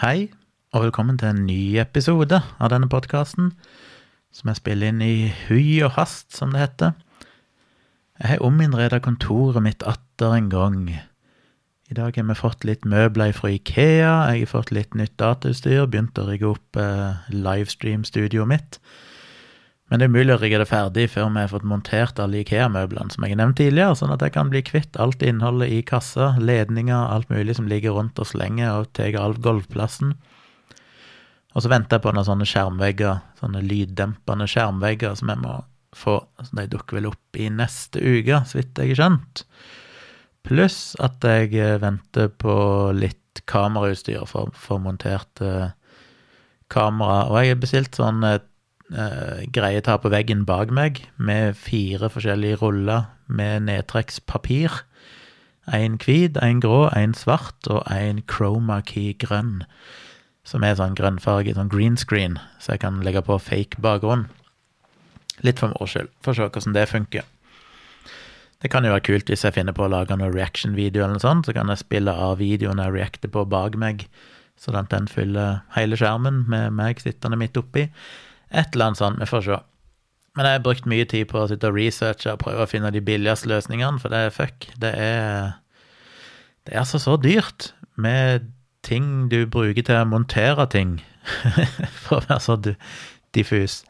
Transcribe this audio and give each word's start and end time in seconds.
Hei, 0.00 0.30
og 0.72 0.86
velkommen 0.86 1.18
til 1.20 1.28
en 1.28 1.42
ny 1.44 1.76
episode 1.76 2.38
av 2.40 2.70
denne 2.72 2.86
podkasten, 2.88 3.50
som 4.32 4.48
jeg 4.48 4.56
spiller 4.56 4.94
inn 4.94 5.02
i 5.04 5.26
hui 5.42 5.82
og 5.84 5.90
hast, 5.98 6.30
som 6.32 6.54
det 6.54 6.62
heter. 6.62 6.94
Jeg 8.16 8.30
har 8.30 8.44
ominnreda 8.46 9.02
kontoret 9.04 9.60
mitt 9.60 9.84
atter 9.84 10.38
en 10.38 10.48
gang. 10.48 10.88
I 10.88 11.98
dag 11.98 12.16
har 12.16 12.28
vi 12.30 12.38
fått 12.38 12.64
litt 12.64 12.88
møbler 12.88 13.36
fra 13.36 13.52
Ikea, 13.52 14.14
jeg 14.32 14.46
har 14.46 14.52
fått 14.54 14.72
litt 14.72 14.96
nytt 14.96 15.18
datautstyr, 15.20 15.84
begynt 15.84 16.16
å 16.16 16.24
rigge 16.30 16.48
opp 16.54 16.80
eh, 16.80 17.20
livestream-studioet 17.36 18.48
mitt. 18.48 18.80
Men 19.90 19.98
det 19.98 20.06
er 20.06 20.14
mulig 20.14 20.34
å 20.36 20.38
rigge 20.38 20.60
det 20.62 20.68
ferdig 20.70 21.08
før 21.10 21.32
vi 21.34 21.42
har 21.42 21.50
fått 21.50 21.66
montert 21.66 22.20
alle 22.22 22.44
Ikea-møblene 22.44 23.10
som 23.10 23.24
jeg 23.26 23.34
har 23.34 23.40
nevnt 23.40 23.58
tidligere, 23.58 23.96
sånn 23.98 24.12
at 24.14 24.22
jeg 24.22 24.36
kan 24.36 24.52
bli 24.52 24.62
kvitt 24.62 24.98
alt 25.02 25.24
innholdet 25.26 25.72
i 25.74 25.80
kassa, 25.86 26.36
ledninger, 26.38 26.94
alt 26.94 27.30
mulig 27.32 27.56
som 27.58 27.66
ligger 27.70 27.96
rundt 27.98 28.20
og 28.22 28.28
slenger 28.30 28.70
og 28.70 28.92
tar 28.94 29.18
all 29.18 29.34
golvplassen. 29.42 30.14
Og 31.50 31.64
så 31.64 31.72
venter 31.72 31.98
jeg 31.98 32.04
på 32.04 32.12
noen 32.14 32.28
sånne 32.28 32.46
skjermvegger, 32.46 33.18
sånne 33.40 33.64
lyddempende 33.66 34.46
skjermvegger 34.50 35.16
som 35.18 35.32
jeg 35.32 35.42
må 35.42 35.56
få. 35.98 36.20
Så 36.38 36.54
de 36.60 36.68
dukker 36.70 37.00
vel 37.00 37.10
opp 37.10 37.40
i 37.42 37.48
neste 37.50 37.98
uke, 37.98 38.44
så 38.46 38.60
vidt 38.60 38.78
jeg 38.78 38.92
har 38.92 39.00
skjønt. 39.00 39.42
Pluss 40.46 40.78
at 41.02 41.26
jeg 41.26 41.50
eh, 41.58 41.80
venter 41.82 42.30
på 42.30 42.54
litt 42.96 43.42
kamerautstyr 43.50 44.22
for, 44.30 44.54
for 44.54 44.78
montert 44.82 45.42
eh, 45.42 45.74
kamera. 46.70 47.26
Og 47.26 47.40
jeg 47.40 47.56
har 47.56 47.60
bestilt 47.66 47.98
sånn 47.98 48.22
et 48.90 48.98
eh, 48.98 49.46
greie 49.54 49.80
ta 49.86 49.96
på 50.02 50.10
veggen 50.10 50.44
bak 50.46 50.70
meg, 50.74 51.04
med 51.16 51.54
fire 51.54 52.10
forskjellige 52.10 52.58
ruller 52.62 53.06
med 53.30 53.68
nedtrekkspapir. 53.68 54.82
En 55.70 55.98
hvit, 56.02 56.36
en 56.42 56.60
grå, 56.60 56.88
en 56.96 57.14
svart 57.14 57.68
og 57.70 57.84
en 57.86 58.22
chroma 58.26 58.80
key 58.82 59.14
grønn. 59.14 59.62
Som 60.42 60.64
er 60.66 60.74
sånn 60.74 60.96
grønnfarge, 60.98 61.54
sånn 61.54 61.70
green 61.70 61.96
screen, 62.00 62.40
så 62.58 62.74
jeg 62.74 62.82
kan 62.82 62.98
legge 63.06 63.22
på 63.22 63.38
fake 63.38 63.78
bakgrunn. 63.84 64.26
Litt 65.46 65.62
for 65.62 65.70
moro 65.70 65.86
skyld, 65.86 66.10
for 66.24 66.34
å 66.34 66.40
se 66.40 66.48
hvordan 66.48 66.74
det 66.74 66.88
funker. 66.90 67.28
Det 68.60 68.68
kan 68.72 68.84
jo 68.84 68.90
være 68.92 69.06
kult 69.06 69.30
hvis 69.30 69.46
jeg 69.46 69.54
finner 69.56 69.72
på 69.76 69.86
å 69.86 69.92
lage 69.92 70.16
noen 70.18 70.34
reaction-video, 70.34 71.04
eller 71.04 71.16
noe 71.16 71.22
sånt, 71.22 71.46
så 71.46 71.54
kan 71.56 71.70
jeg 71.70 71.80
spille 71.84 72.12
av 72.12 72.40
videoen 72.42 72.82
jeg 72.82 72.96
reacter 72.96 73.30
på 73.32 73.46
bak 73.48 73.78
meg, 73.78 74.02
sånn 74.60 74.76
at 74.76 74.90
den 74.90 75.06
fyller 75.08 75.62
hele 75.76 75.96
skjermen 75.96 76.42
med 76.50 76.74
meg 76.76 77.00
sittende 77.00 77.38
midt 77.40 77.56
oppi. 77.56 77.86
Et 78.50 78.66
eller 78.74 78.90
annet 78.90 78.98
sånt, 78.98 79.20
vi 79.20 79.28
får 79.30 79.46
se. 79.46 79.58
Men 80.36 80.46
jeg 80.46 80.58
har 80.58 80.64
brukt 80.64 80.86
mye 80.90 81.06
tid 81.10 81.26
på 81.30 81.40
å 81.40 81.48
sitte 81.50 81.70
og 81.70 81.76
researche 81.78 82.32
og 82.32 82.42
prøve 82.42 82.64
å 82.64 82.70
finne 82.70 82.92
de 82.94 83.02
billigste 83.02 83.50
løsningene, 83.50 83.98
for 84.02 84.12
det 84.12 84.24
er 84.26 84.34
fuck. 84.34 84.68
Det 84.82 84.94
er 84.94 85.52
Det 86.66 86.74
er 86.74 86.82
altså 86.82 86.98
så 87.00 87.16
dyrt 87.16 87.72
med 87.96 88.50
ting 88.84 89.30
du 89.30 89.46
bruker 89.46 89.82
til 89.82 89.96
å 89.96 90.04
montere 90.04 90.66
ting, 90.70 91.00
for 92.04 92.20
å 92.20 92.26
være 92.28 92.40
så 92.40 92.56
diffus. 93.34 93.80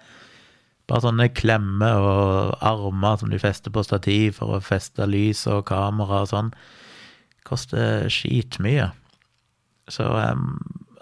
Bare 0.88 1.04
sånne 1.04 1.28
klemmer 1.34 2.02
og 2.02 2.54
armer 2.66 3.18
som 3.18 3.30
du 3.30 3.38
fester 3.38 3.70
på 3.74 3.82
stativ 3.86 4.38
for 4.38 4.56
å 4.56 4.62
feste 4.64 5.06
lys 5.06 5.44
og 5.50 5.66
kamera 5.68 6.22
og 6.24 6.30
sånn. 6.30 6.54
Koster 7.46 8.08
skitmye. 8.10 8.90
Så 9.90 10.06
jeg 10.06 10.38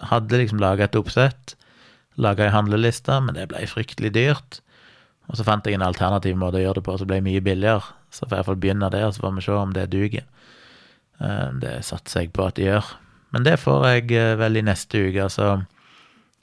hadde 0.09 0.41
liksom 0.41 0.61
laga 0.61 0.85
et 0.85 0.97
oppsett 0.97 1.55
laga 2.19 2.45
ei 2.45 2.53
handleliste, 2.53 3.15
men 3.23 3.37
det 3.37 3.47
ble 3.51 3.63
fryktelig 3.69 4.11
dyrt. 4.15 4.59
Og 5.29 5.37
så 5.37 5.45
fant 5.45 5.65
jeg 5.65 5.77
en 5.77 5.85
alternativ 5.85 6.37
måte 6.39 6.59
å 6.59 6.63
gjøre 6.63 6.79
det 6.79 6.85
på 6.87 6.97
som 6.99 7.09
ble 7.09 7.19
det 7.21 7.27
mye 7.27 7.43
billigere. 7.45 7.95
Så 8.09 8.25
får 8.25 8.33
jeg 8.33 8.41
iallfall 8.41 8.61
begynne 8.63 8.89
der, 8.93 9.11
så 9.13 9.23
får 9.23 9.35
vi 9.35 9.45
se 9.45 9.57
om 9.57 9.75
det 9.75 9.89
duger. 9.93 10.25
Eh, 11.21 11.47
det 11.61 11.75
satser 11.85 12.25
jeg 12.25 12.33
på 12.33 12.47
at 12.47 12.57
det 12.57 12.65
gjør. 12.69 12.93
Men 13.35 13.45
det 13.45 13.59
får 13.61 13.85
jeg 13.91 14.15
eh, 14.17 14.35
vel 14.39 14.57
i 14.57 14.65
neste 14.65 15.03
uke, 15.05 15.27
så 15.29 15.49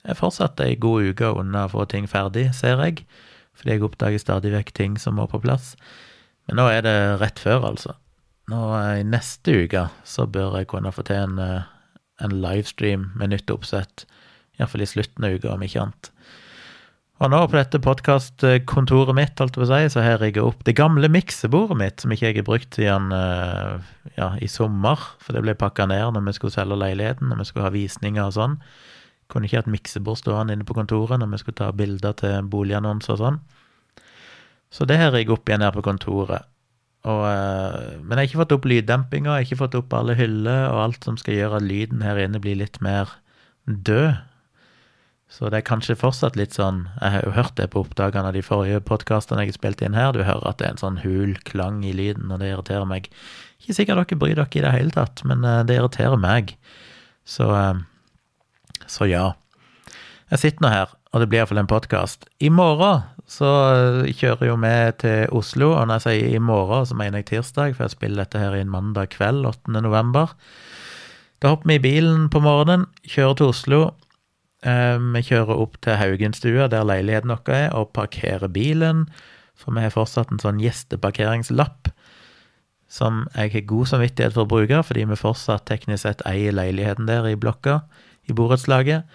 jeg 0.06 0.14
er 0.14 0.20
fortsatt 0.20 0.62
ei 0.62 0.76
god 0.78 1.10
uke 1.10 1.32
unna 1.34 1.64
å 1.66 1.72
få 1.72 1.86
ting 1.90 2.06
ferdig, 2.06 2.52
ser 2.54 2.78
jeg. 2.84 3.02
Fordi 3.58 3.74
jeg 3.74 3.86
oppdager 3.88 4.22
stadig 4.22 4.52
vekk 4.54 4.74
ting 4.76 4.98
som 5.02 5.16
må 5.18 5.26
på 5.30 5.42
plass. 5.42 5.74
Men 6.46 6.60
nå 6.60 6.68
er 6.70 6.84
det 6.86 6.98
rett 7.18 7.42
før, 7.42 7.64
altså. 7.72 7.96
Nå 8.52 8.60
I 9.00 9.02
neste 9.02 9.64
uke 9.64 9.88
så 10.06 10.28
bør 10.30 10.60
jeg 10.60 10.70
kunne 10.70 10.92
få 10.94 11.02
til 11.08 11.24
en, 11.24 11.40
eh, 11.42 11.66
en 12.22 12.38
livestream 12.44 13.10
med 13.18 13.34
nytt 13.34 13.50
oppsett 13.50 14.06
Iallfall 14.60 14.84
i 14.84 14.88
slutten 14.90 15.26
av 15.26 15.36
uka, 15.36 15.54
om 15.54 15.64
ikke 15.66 15.82
annet. 15.82 16.10
Og 17.16 17.30
nå 17.32 17.38
på 17.48 17.56
dette 17.56 17.78
podkastkontoret 17.80 19.16
mitt, 19.16 19.38
holdt 19.40 19.54
jeg 19.56 19.62
på 19.62 19.64
å 19.64 19.68
si, 19.70 19.92
så 19.94 20.02
har 20.04 20.16
jeg 20.16 20.20
rigga 20.20 20.42
opp 20.44 20.66
det 20.68 20.74
gamle 20.76 21.08
miksebordet 21.08 21.78
mitt, 21.80 22.02
som 22.02 22.12
ikke 22.12 22.28
jeg 22.28 22.36
har 22.42 22.44
brukt 22.44 22.76
siden 22.76 23.08
eh, 23.16 23.86
ja, 24.18 24.28
i 24.36 24.48
sommer, 24.52 25.00
for 25.24 25.32
det 25.32 25.40
ble 25.46 25.54
pakka 25.56 25.86
ned 25.88 26.12
når 26.12 26.26
vi 26.26 26.34
skulle 26.36 26.52
selge 26.52 26.76
leiligheten, 26.76 27.30
når 27.32 27.40
vi 27.40 27.48
skulle 27.48 27.64
ha 27.64 27.72
visninger 27.72 28.20
og 28.26 28.36
sånn. 28.36 28.58
Kunne 29.32 29.48
ikke 29.48 29.62
hatt 29.62 29.72
miksebord 29.72 30.20
stående 30.20 30.58
inne 30.58 30.68
på 30.68 30.76
kontoret 30.76 31.22
når 31.22 31.32
vi 31.32 31.40
skulle 31.40 31.60
ta 31.62 31.70
bilder 31.72 32.20
til 32.20 32.52
boligannonser 32.52 33.16
og 33.16 33.22
sånn. 33.22 33.40
Så 34.68 34.84
det 34.84 35.00
har 35.00 35.16
jeg 35.16 35.32
opp 35.32 35.48
igjen 35.48 35.64
her 35.64 35.72
på 35.72 35.86
kontoret. 35.88 36.44
Og, 37.06 37.24
eh, 37.32 37.96
men 38.02 38.12
jeg 38.12 38.18
har 38.18 38.28
ikke 38.28 38.44
fått 38.44 38.56
opp 38.58 38.68
lyddempinga, 38.68 39.38
jeg 39.38 39.46
har 39.46 39.48
ikke 39.48 39.62
fått 39.64 39.80
opp 39.80 39.96
alle 39.96 40.20
hyller 40.20 40.68
og 40.68 40.84
alt 40.84 41.08
som 41.08 41.16
skal 41.16 41.40
gjøre 41.40 41.62
at 41.62 41.68
lyden 41.70 42.04
her 42.04 42.20
inne 42.20 42.44
blir 42.44 42.60
litt 42.60 42.76
mer 42.84 43.08
død. 43.64 44.18
Så 45.26 45.50
det 45.50 45.58
er 45.58 45.66
kanskje 45.66 45.96
fortsatt 45.98 46.36
litt 46.38 46.54
sånn 46.54 46.84
Jeg 47.00 47.12
har 47.16 47.24
jo 47.26 47.34
hørt 47.34 47.56
det 47.58 47.68
på 47.72 47.82
oppdagene 47.82 48.30
av 48.30 48.36
de 48.36 48.44
forrige 48.46 48.82
podkastene 48.86 49.42
jeg 49.42 49.52
har 49.52 49.58
spilt 49.58 49.82
inn 49.82 49.98
her. 49.98 50.14
Du 50.14 50.22
hører 50.22 50.46
at 50.46 50.60
det 50.60 50.68
er 50.68 50.76
en 50.76 50.84
sånn 50.84 51.00
hul 51.02 51.34
klang 51.48 51.82
i 51.84 51.94
lyden, 51.96 52.30
og 52.30 52.40
det 52.40 52.52
irriterer 52.52 52.86
meg. 52.88 53.10
Ikke 53.60 53.74
sikkert 53.74 54.04
dere 54.04 54.20
bryr 54.20 54.38
dere 54.38 54.46
i 54.54 54.62
det 54.62 54.74
hele 54.76 54.94
tatt, 54.94 55.24
men 55.26 55.42
eh, 55.44 55.64
det 55.66 55.80
irriterer 55.80 56.20
meg. 56.20 56.54
Så, 57.26 57.50
eh, 57.50 57.82
så 58.86 59.10
ja. 59.10 59.26
Jeg 60.30 60.42
sitter 60.42 60.62
nå 60.62 60.70
her, 60.70 60.94
og 61.10 61.22
det 61.22 61.28
blir 61.30 61.42
iallfall 61.42 61.62
en 61.64 61.70
podkast. 61.70 62.30
I 62.38 62.52
morgen 62.54 63.02
så 63.26 63.50
eh, 64.06 64.14
kjører 64.14 64.52
jo 64.52 64.56
vi 64.62 64.74
til 65.02 65.36
Oslo, 65.42 65.72
og 65.74 65.90
når 65.90 65.98
jeg 65.98 66.06
sier 66.06 66.38
i 66.38 66.42
morgen, 66.52 66.86
så 66.86 66.98
mener 66.98 67.24
jeg 67.24 67.32
tirsdag, 67.34 67.74
for 67.74 67.88
jeg 67.88 67.98
spiller 67.98 68.22
dette 68.22 68.40
her 68.40 68.54
inn 68.54 68.70
mandag 68.70 69.10
kveld, 69.18 69.42
8. 69.50 69.74
november. 69.82 70.38
Da 71.42 71.52
hopper 71.52 71.74
vi 71.74 71.80
i 71.80 71.86
bilen 71.90 72.28
på 72.30 72.40
morgenen, 72.46 72.86
kjører 73.10 73.40
til 73.42 73.50
Oslo 73.50 73.80
vi 74.66 75.20
kjører 75.22 75.60
opp 75.62 75.76
til 75.84 75.94
Haugenstua, 76.00 76.66
der 76.72 76.86
leiligheten 76.88 77.30
vår 77.30 77.52
er, 77.54 77.68
og 77.76 77.92
parkerer 77.94 78.50
bilen. 78.50 79.04
For 79.56 79.72
vi 79.72 79.84
har 79.84 79.94
fortsatt 79.94 80.32
en 80.32 80.42
sånn 80.42 80.58
gjesteparkeringslapp 80.60 81.92
som 82.88 83.24
jeg 83.34 83.52
har 83.52 83.64
god 83.66 83.88
samvittighet 83.90 84.34
for 84.36 84.46
å 84.46 84.50
bruke, 84.50 84.82
fordi 84.86 85.06
vi 85.10 85.18
fortsatt 85.18 85.66
teknisk 85.68 86.04
sett 86.04 86.22
eier 86.28 86.54
leiligheten 86.54 87.08
der 87.08 87.26
i 87.28 87.38
blokka, 87.38 87.80
i 88.30 88.36
borettslaget. 88.36 89.06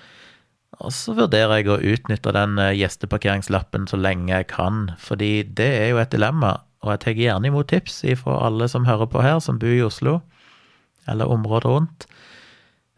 Og 0.81 0.91
så 0.95 1.15
vurderer 1.15 1.61
jeg 1.61 1.69
å 1.71 1.79
utnytte 1.93 2.33
den 2.35 2.57
eh, 2.59 2.73
gjesteparkeringslappen 2.79 3.87
så 3.91 3.99
lenge 3.99 4.31
jeg 4.31 4.49
kan, 4.51 4.89
fordi 4.99 5.43
det 5.43 5.69
er 5.81 5.89
jo 5.91 6.01
et 6.01 6.13
dilemma, 6.13 6.57
og 6.81 6.93
jeg 6.93 7.03
tar 7.03 7.19
gjerne 7.19 7.51
imot 7.51 7.69
tips 7.69 8.01
fra 8.23 8.39
alle 8.47 8.67
som 8.71 8.87
hører 8.87 9.09
på 9.11 9.23
her, 9.23 9.39
som 9.43 9.59
bor 9.61 9.71
i 9.71 9.83
Oslo, 9.85 10.19
eller 11.11 11.29
området 11.31 11.69
rundt, 11.69 12.07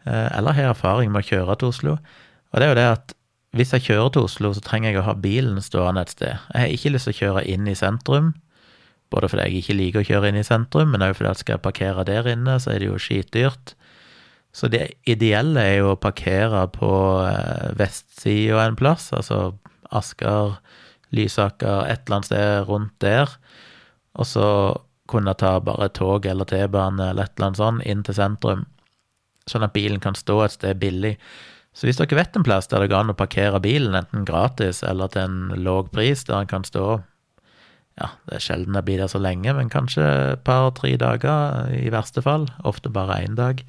eh, 0.06 0.28
eller 0.38 0.56
har 0.56 0.72
erfaring 0.72 1.12
med 1.12 1.24
å 1.24 1.28
kjøre 1.28 1.58
til 1.60 1.74
Oslo. 1.74 1.96
Og 2.54 2.60
det 2.60 2.66
er 2.66 2.72
jo 2.72 2.78
det 2.78 2.88
at 2.92 3.14
hvis 3.54 3.70
jeg 3.74 3.84
kjører 3.86 4.14
til 4.14 4.26
Oslo, 4.26 4.50
så 4.54 4.62
trenger 4.62 4.90
jeg 4.90 4.98
å 4.98 5.06
ha 5.06 5.14
bilen 5.18 5.60
stående 5.62 6.02
et 6.02 6.14
sted. 6.14 6.38
Jeg 6.54 6.62
har 6.62 6.72
ikke 6.74 6.90
lyst 6.94 7.06
til 7.06 7.14
å 7.14 7.18
kjøre 7.20 7.44
inn 7.50 7.68
i 7.70 7.76
sentrum, 7.78 8.32
både 9.14 9.30
fordi 9.30 9.46
jeg 9.46 9.62
ikke 9.62 9.76
liker 9.78 10.02
å 10.02 10.08
kjøre 10.08 10.30
inn 10.30 10.38
i 10.40 10.46
sentrum, 10.46 10.90
men 10.90 11.04
òg 11.06 11.14
fordi 11.18 11.30
at 11.30 11.42
skal 11.42 11.56
jeg 11.56 11.64
parkere 11.66 12.06
der 12.08 12.30
inne, 12.32 12.56
så 12.62 12.72
er 12.74 12.82
det 12.82 12.88
jo 12.88 12.98
skitdyrt. 12.98 13.74
Så 14.54 14.70
det 14.70 14.82
ideelle 15.10 15.62
er 15.62 15.76
jo 15.80 15.92
å 15.92 16.00
parkere 16.00 16.64
på 16.74 16.90
eh, 17.26 17.70
vestsida 17.78 18.66
en 18.66 18.78
plass, 18.78 19.08
altså 19.14 19.56
Asker, 19.94 20.58
Lysaker, 21.14 21.86
et 21.90 22.06
eller 22.06 22.20
annet 22.20 22.30
sted 22.30 22.68
rundt 22.70 22.94
der, 23.02 23.34
og 24.18 24.30
så 24.30 24.48
kunne 25.10 25.34
ta 25.38 25.56
bare 25.62 25.90
tog 25.94 26.26
eller 26.26 26.48
T-bane 26.48 27.10
eller 27.10 27.26
et 27.26 27.34
eller 27.36 27.50
annet 27.50 27.60
sånt 27.60 27.86
inn 27.86 28.06
til 28.06 28.18
sentrum, 28.18 28.62
sånn 29.50 29.66
at 29.66 29.74
bilen 29.74 30.02
kan 30.02 30.16
stå 30.18 30.40
et 30.42 30.54
sted 30.54 30.78
billig. 30.82 31.16
Så 31.74 31.88
hvis 31.88 31.98
dere 31.98 32.16
vet 32.20 32.36
en 32.38 32.46
plass 32.46 32.70
der 32.70 32.84
det 32.84 32.92
går 32.92 33.02
an 33.02 33.12
å 33.12 33.18
parkere 33.18 33.58
bilen, 33.62 33.96
enten 33.98 34.26
gratis 34.28 34.82
eller 34.86 35.10
til 35.10 35.26
en 35.26 35.64
låg 35.66 35.90
pris, 35.94 36.22
der 36.24 36.44
den 36.44 36.50
kan 36.50 36.66
stå 36.66 37.02
Ja, 37.94 38.08
det 38.26 38.38
er 38.38 38.42
sjelden 38.42 38.74
jeg 38.74 38.86
blir 38.88 38.98
der 38.98 39.10
så 39.10 39.20
lenge, 39.22 39.52
men 39.54 39.70
kanskje 39.70 40.02
et 40.32 40.40
par-tre 40.46 40.96
dager 40.98 41.68
i 41.70 41.92
verste 41.94 42.24
fall. 42.26 42.48
Ofte 42.66 42.90
bare 42.90 43.20
én 43.22 43.36
dag. 43.38 43.62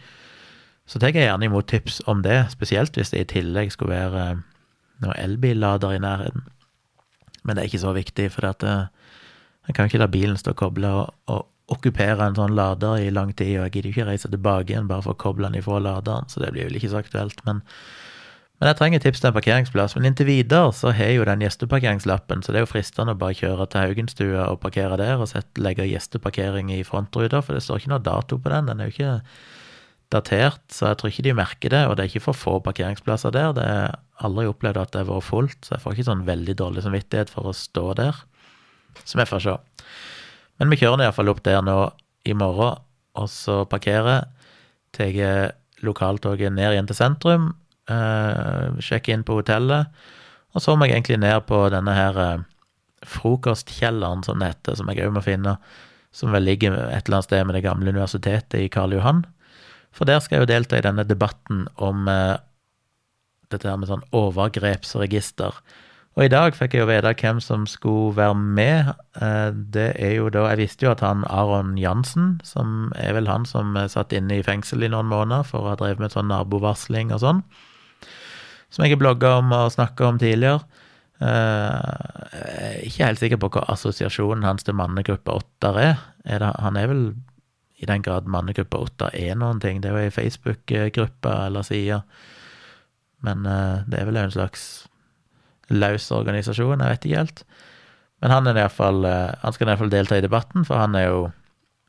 Så 0.90 0.98
tar 0.98 1.14
jeg 1.14 1.28
gjerne 1.28 1.46
imot 1.46 1.68
tips 1.70 2.00
om 2.10 2.24
det, 2.26 2.48
spesielt 2.50 2.98
hvis 2.98 3.14
det 3.14 3.22
i 3.22 3.28
tillegg 3.36 3.74
skulle 3.74 3.94
være 3.94 4.24
noen 5.04 5.18
elbillader 5.22 5.94
i 5.94 6.02
nærheten. 6.02 6.46
Men 7.46 7.54
det 7.54 7.64
er 7.64 7.70
ikke 7.70 7.84
så 7.86 7.94
viktig, 7.94 8.32
for 8.34 8.50
at 8.50 8.66
eh, 8.66 8.88
jeg 9.68 9.78
kan 9.78 9.90
ikke 9.90 10.02
la 10.02 10.10
bilen 10.10 10.38
stå 10.42 10.56
kobla 10.58 10.94
og, 11.04 11.14
og 11.30 11.46
okkupere 11.72 12.22
en 12.22 12.38
sånn 12.38 12.56
lader 12.58 13.02
i 13.02 13.12
lang 13.14 13.32
tid, 13.34 13.58
og 13.58 13.68
jeg 13.68 13.76
gidder 13.78 13.92
ikke 13.92 14.08
reise 14.12 14.30
tilbake 14.30 14.74
igjen 14.74 14.90
bare 14.90 15.06
for 15.06 15.16
å 15.16 15.22
koble 15.22 15.48
den 15.48 15.62
ifra 15.62 15.80
laderen, 15.82 16.28
så 16.30 16.44
det 16.44 16.52
blir 16.54 16.70
vel 16.70 16.78
ikke 16.78 16.92
så 16.92 17.00
aktuelt. 17.02 17.42
Men, 17.48 17.64
men 18.60 18.70
jeg 18.70 18.80
trenger 18.80 19.02
tips 19.04 19.24
til 19.24 19.32
en 19.32 19.36
parkeringsplass. 19.36 19.98
Men 19.98 20.12
inntil 20.12 20.30
videre 20.30 20.70
så 20.78 20.94
har 20.94 21.10
jeg 21.10 21.18
jo 21.18 21.26
den 21.28 21.42
gjesteparkeringslappen, 21.46 22.46
så 22.46 22.54
det 22.54 22.62
er 22.62 22.68
jo 22.68 22.72
fristende 22.72 23.18
å 23.18 23.20
bare 23.20 23.38
kjøre 23.40 23.68
til 23.72 23.88
Haugenstua 23.88 24.48
og 24.52 24.62
parkere 24.62 25.00
der, 25.02 25.18
og 25.18 25.32
sette, 25.32 25.62
legge 25.64 25.90
gjesteparkering 25.90 26.70
i 26.76 26.84
frontruta, 26.88 27.42
for 27.42 27.58
det 27.58 27.66
står 27.66 27.82
ikke 27.82 27.96
noe 27.96 28.06
dato 28.06 28.38
på 28.38 28.54
den. 28.54 28.70
Den 28.70 28.84
er 28.84 28.92
jo 28.92 28.96
ikke 28.96 29.14
datert, 30.14 30.62
så 30.70 30.92
jeg 30.92 31.02
tror 31.02 31.12
ikke 31.12 31.26
de 31.26 31.38
merker 31.42 31.74
det, 31.74 31.84
og 31.90 31.98
det 31.98 32.06
er 32.06 32.14
ikke 32.14 32.28
for 32.28 32.38
få 32.38 32.60
parkeringsplasser 32.64 33.34
der. 33.34 33.56
Det 33.58 33.66
er 33.66 33.98
aldri 34.26 34.46
opplevd 34.52 34.84
at 34.84 34.94
det 34.94 35.02
har 35.02 35.10
vært 35.10 35.30
fullt, 35.34 35.58
så 35.66 35.76
jeg 35.76 35.84
får 35.84 35.98
ikke 35.98 36.10
sånn 36.12 36.28
veldig 36.30 36.56
dårlig 36.62 36.86
samvittighet 36.86 37.34
for 37.34 37.50
å 37.50 37.58
stå 37.58 37.88
der. 37.98 38.22
Så 39.02 39.18
vi 39.18 39.26
får 39.28 39.44
se. 39.44 39.58
Men 40.60 40.72
vi 40.72 40.80
kjører 40.80 41.06
iallfall 41.06 41.32
opp 41.32 41.44
der 41.46 41.62
nå 41.66 41.78
i 42.26 42.34
morgen, 42.38 42.82
og 43.16 43.30
så 43.32 43.62
parkerer, 43.70 44.28
tar 44.96 45.54
lokaltoget 45.86 46.54
ned 46.56 46.74
igjen 46.74 46.88
til 46.90 46.98
sentrum, 46.98 47.50
eh, 47.92 48.76
sjekker 48.80 49.14
inn 49.14 49.26
på 49.28 49.40
hotellet, 49.42 49.92
og 50.56 50.64
så 50.64 50.76
må 50.76 50.88
jeg 50.88 50.96
egentlig 50.96 51.20
ned 51.20 51.46
på 51.50 51.66
denne 51.74 51.96
her 51.96 52.20
eh, 52.24 52.46
frokostkjelleren, 53.06 54.24
som 54.24 54.40
det 54.40 54.54
heter, 54.54 54.80
som 54.80 54.90
jeg 54.90 55.06
òg 55.06 55.16
må 55.16 55.24
finne, 55.24 55.58
som 56.16 56.32
vel 56.32 56.48
ligger 56.48 56.74
et 56.74 57.06
eller 57.06 57.20
annet 57.20 57.28
sted 57.28 57.46
med 57.46 57.58
det 57.58 57.66
gamle 57.66 57.92
universitetet 57.92 58.62
i 58.64 58.72
Karl 58.72 58.96
Johan. 58.96 59.26
For 59.96 60.08
der 60.08 60.22
skal 60.24 60.40
jeg 60.40 60.46
jo 60.46 60.52
delta 60.54 60.80
i 60.80 60.86
denne 60.86 61.06
debatten 61.08 61.66
om 61.76 62.08
eh, 62.12 62.38
dette 63.52 63.70
her 63.70 63.80
med 63.80 63.92
sånn 63.92 64.06
overgrepsregister. 64.16 65.60
Og 66.16 66.24
i 66.24 66.32
dag 66.32 66.56
fikk 66.56 66.78
jeg 66.78 66.86
jo 66.86 66.88
vite 66.88 67.12
hvem 67.20 67.42
som 67.44 67.66
skulle 67.68 68.16
være 68.16 68.36
med. 68.40 68.94
Eh, 69.20 69.50
det 69.52 69.90
er 70.00 70.14
jo 70.16 70.30
da 70.32 70.46
Jeg 70.54 70.62
visste 70.62 70.88
jo 70.88 70.94
at 70.94 71.04
han 71.04 71.26
Aron 71.28 71.74
Jansen, 71.78 72.40
som 72.44 72.94
er 72.96 73.18
vel 73.18 73.28
han 73.28 73.44
som 73.44 73.76
satt 73.92 74.16
inne 74.16 74.40
i 74.40 74.46
fengsel 74.46 74.88
i 74.88 74.92
noen 74.92 75.12
måneder 75.12 75.44
for 75.44 75.66
å 75.66 75.74
ha 75.74 75.76
drevet 75.76 76.00
med 76.00 76.16
sånn 76.16 76.32
nabovarsling 76.32 77.12
og 77.12 77.20
sånn, 77.20 77.44
som 78.72 78.86
jeg 78.86 78.96
har 78.96 79.04
blogga 79.04 79.34
om 79.42 79.52
og 79.52 79.74
snakka 79.76 80.08
om 80.08 80.22
tidligere. 80.22 80.64
Uh, 81.16 81.80
jeg 82.32 82.64
er 82.64 82.80
ikke 82.88 83.06
helt 83.08 83.22
sikker 83.22 83.40
på 83.40 83.52
hva 83.56 83.62
assosiasjonen 83.72 84.44
hans 84.44 84.68
til 84.68 84.76
mannegruppe 84.76 85.32
åtter 85.32 85.80
er. 85.80 86.02
er 86.28 86.44
det, 86.44 86.50
han 86.60 86.80
er 86.80 86.90
vel 86.92 87.06
i 87.80 87.88
den 87.88 88.04
grad 88.04 88.28
mannegruppe 88.28 88.80
åtter 88.88 89.16
er 89.16 89.36
noen 89.40 89.60
ting. 89.64 89.84
Det 89.84 89.92
er 89.92 90.00
jo 90.00 90.08
ei 90.08 90.16
Facebook-gruppe 90.16 91.38
eller 91.46 91.64
side. 91.68 92.02
Men 93.24 93.48
uh, 93.48 93.84
det 93.88 94.00
er 94.00 94.12
vel 94.12 94.24
en 94.24 94.36
slags 94.36 94.88
løs 95.74 96.12
organisasjon, 96.14 96.82
jeg 96.82 96.94
vet 96.94 97.08
ikke 97.08 97.24
helt. 97.24 97.44
Men 98.24 98.32
han, 98.32 98.48
er 98.48 98.56
i 98.56 98.62
hvert 98.62 98.78
fall, 98.78 99.06
uh, 99.06 99.34
han 99.42 99.54
skal 99.56 99.68
iallfall 99.70 99.94
delta 99.94 100.18
i 100.18 100.26
debatten, 100.26 100.66
for 100.68 100.76
han 100.80 100.96
er 100.98 101.06
jo 101.10 101.20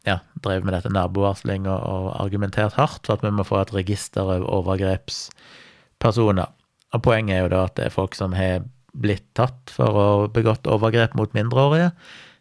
ja, 0.06 0.18
drevet 0.44 0.64
med 0.66 0.74
dette 0.76 0.92
nabovarsling 0.94 1.66
og, 1.66 1.80
og 1.82 2.04
argumentert 2.22 2.76
hardt 2.78 3.06
for 3.08 3.14
at 3.16 3.24
vi 3.26 3.32
må 3.34 3.42
få 3.46 3.58
et 3.62 3.74
register 3.74 4.22
over 4.22 4.46
overgrepspersoner. 4.60 6.48
Og 6.94 7.02
poenget 7.02 7.34
er 7.36 7.42
jo 7.44 7.52
da 7.52 7.64
at 7.66 7.76
det 7.78 7.84
er 7.88 7.94
folk 7.94 8.14
som 8.18 8.36
har 8.38 8.64
blitt 8.96 9.26
tatt 9.36 9.72
for 9.72 9.90
å 9.90 10.04
ha 10.06 10.28
begått 10.32 10.68
overgrep 10.70 11.16
mot 11.18 11.34
mindreårige, 11.36 11.90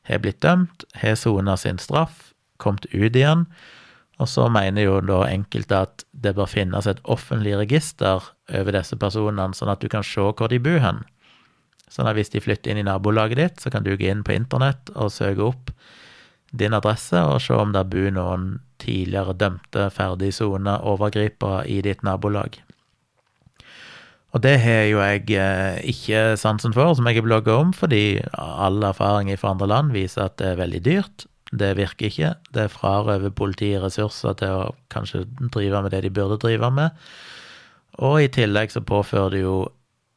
har 0.05 0.21
blitt 0.21 0.43
dømt, 0.45 0.85
har 1.01 1.17
sona 1.17 1.57
sin 1.57 1.81
straff, 1.81 2.33
kommet 2.61 2.85
ut 2.93 3.15
igjen. 3.15 3.45
Og 4.21 4.29
så 4.31 4.45
mener 4.53 4.85
jo 4.85 4.99
da 5.03 5.25
enkelte 5.27 5.81
at 5.87 6.05
det 6.13 6.35
bør 6.37 6.47
finnes 6.47 6.87
et 6.87 7.01
offentlig 7.03 7.57
register 7.59 8.23
over 8.53 8.77
disse 8.77 8.95
personene, 9.01 9.57
sånn 9.57 9.73
at 9.73 9.81
du 9.81 9.89
kan 9.91 10.05
se 10.05 10.21
hvor 10.21 10.51
de 10.51 10.61
bor 10.61 10.79
hen. 10.79 11.03
Sånn 11.91 12.09
at 12.09 12.17
hvis 12.17 12.33
de 12.33 12.41
flytter 12.43 12.73
inn 12.73 12.81
i 12.81 12.87
nabolaget 12.87 13.39
ditt, 13.39 13.61
så 13.61 13.71
kan 13.73 13.85
du 13.85 13.93
gå 13.95 14.09
inn 14.09 14.23
på 14.25 14.35
internett 14.35 14.91
og 14.95 15.13
søke 15.13 15.45
opp 15.51 15.73
din 16.55 16.75
adresse 16.75 17.19
og 17.19 17.41
se 17.43 17.55
om 17.57 17.73
det 17.75 17.83
bor 17.91 18.11
noen 18.15 18.47
tidligere 18.81 19.35
dømte, 19.37 19.89
ferdig 19.93 20.31
sona 20.35 20.77
overgripere 20.87 21.65
i 21.71 21.81
ditt 21.85 22.03
nabolag. 22.05 22.59
Og 24.35 24.41
det 24.43 24.57
har 24.59 24.83
jo 24.89 24.99
jeg 24.99 25.29
eh, 25.39 25.77
ikke 25.93 26.35
sansen 26.39 26.75
for, 26.75 26.91
som 26.95 27.07
jeg 27.07 27.21
har 27.21 27.27
blogga 27.27 27.55
om, 27.55 27.71
fordi 27.75 28.19
all 28.35 28.83
erfaring 28.83 29.31
fra 29.39 29.53
andre 29.53 29.69
land 29.71 29.95
viser 29.95 30.25
at 30.27 30.35
det 30.41 30.49
er 30.51 30.59
veldig 30.59 30.81
dyrt. 30.83 31.25
Det 31.55 31.71
virker 31.77 32.09
ikke. 32.09 32.33
Det 32.51 32.67
frarøver 32.73 33.31
politiet 33.31 33.83
ressurser 33.83 34.35
til 34.41 34.51
å 34.51 34.73
kanskje 34.91 35.23
drive 35.39 35.85
med 35.85 35.95
det 35.95 36.03
de 36.03 36.11
burde 36.11 36.41
drive 36.43 36.67
med. 36.73 37.05
Og 38.03 38.25
i 38.25 38.31
tillegg 38.31 38.75
så 38.75 38.83
påfører 38.83 39.37
det 39.37 39.45
jo 39.45 39.55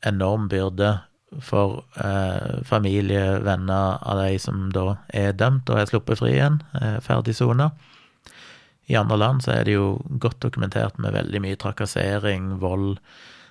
enorm 0.06 0.48
byrde 0.50 0.96
for 1.44 1.84
eh, 2.00 2.62
familie, 2.64 3.38
venner 3.44 3.98
av 4.00 4.22
de 4.22 4.38
som 4.40 4.68
da 4.72 4.96
er 5.14 5.36
dømt 5.36 5.68
og 5.70 5.80
er 5.80 5.90
sluppet 5.90 6.20
fri 6.20 6.34
igjen, 6.36 6.60
eh, 6.80 6.98
ferdig 7.04 7.36
sona. 7.36 7.70
I 8.88 8.96
andre 8.96 9.18
land 9.20 9.44
så 9.44 9.52
er 9.52 9.66
det 9.68 9.74
jo 9.76 9.98
godt 10.22 10.40
dokumentert 10.40 10.96
med 11.02 11.12
veldig 11.12 11.42
mye 11.44 11.58
trakassering, 11.60 12.54
vold, 12.62 12.96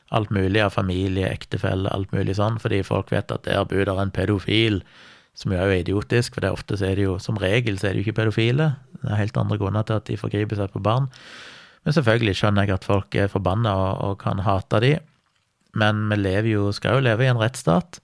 alt 0.10 0.32
mulig 0.34 0.64
av 0.64 0.74
familie, 0.74 1.30
ektefelle, 1.30 1.92
alt 1.94 2.14
mulig 2.16 2.38
sånn, 2.40 2.58
fordi 2.64 2.82
folk 2.88 3.12
vet 3.14 3.32
at 3.34 3.46
der 3.46 3.68
bor 3.70 3.86
der 3.86 4.02
en 4.02 4.14
pedofil, 4.14 4.82
som 5.38 5.54
jo 5.54 5.60
er 5.62 5.70
jo 5.70 5.84
idiotisk, 5.84 6.34
for 6.34 6.42
det 6.42 6.50
er 6.50 6.58
ofte 6.58 6.80
så 6.80 6.88
er 6.90 6.98
det 6.98 7.06
jo, 7.06 7.20
som 7.22 7.38
regel 7.38 7.78
så 7.78 7.90
er 7.90 7.94
det 7.94 8.02
jo 8.02 8.08
ikke 8.08 8.24
pedofile, 8.24 8.72
det 9.04 9.12
er 9.12 9.22
helt 9.22 9.38
andre 9.38 9.60
grunner 9.62 9.86
til 9.86 10.00
at 10.00 10.08
de 10.10 10.18
forgriper 10.18 10.58
seg 10.58 10.74
på 10.74 10.82
barn. 10.82 11.12
Men 11.86 11.94
selvfølgelig 11.94 12.40
skjønner 12.40 12.66
jeg 12.66 12.80
at 12.80 12.88
folk 12.88 13.16
er 13.16 13.30
forbanna 13.30 13.76
og, 13.78 14.02
og 14.08 14.18
kan 14.24 14.42
hate 14.48 14.82
de, 14.82 14.96
men 15.76 16.08
vi 16.12 16.20
lever 16.20 16.52
jo, 16.54 16.72
skal 16.76 16.98
jo 16.98 17.06
leve 17.08 17.26
i 17.26 17.32
en 17.32 17.40
rettsstat. 17.42 18.00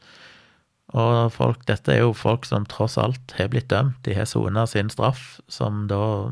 Og 0.94 1.32
folk, 1.34 1.64
dette 1.70 1.94
er 1.94 2.04
jo 2.04 2.14
folk 2.18 2.46
som 2.46 2.68
tross 2.70 3.00
alt 3.02 3.34
har 3.38 3.50
blitt 3.54 3.72
dømt. 3.72 3.98
De 4.06 4.14
har 4.18 4.28
sona 4.30 4.66
sin 4.70 4.92
straff, 4.94 5.40
som 5.48 5.88
da 5.90 6.30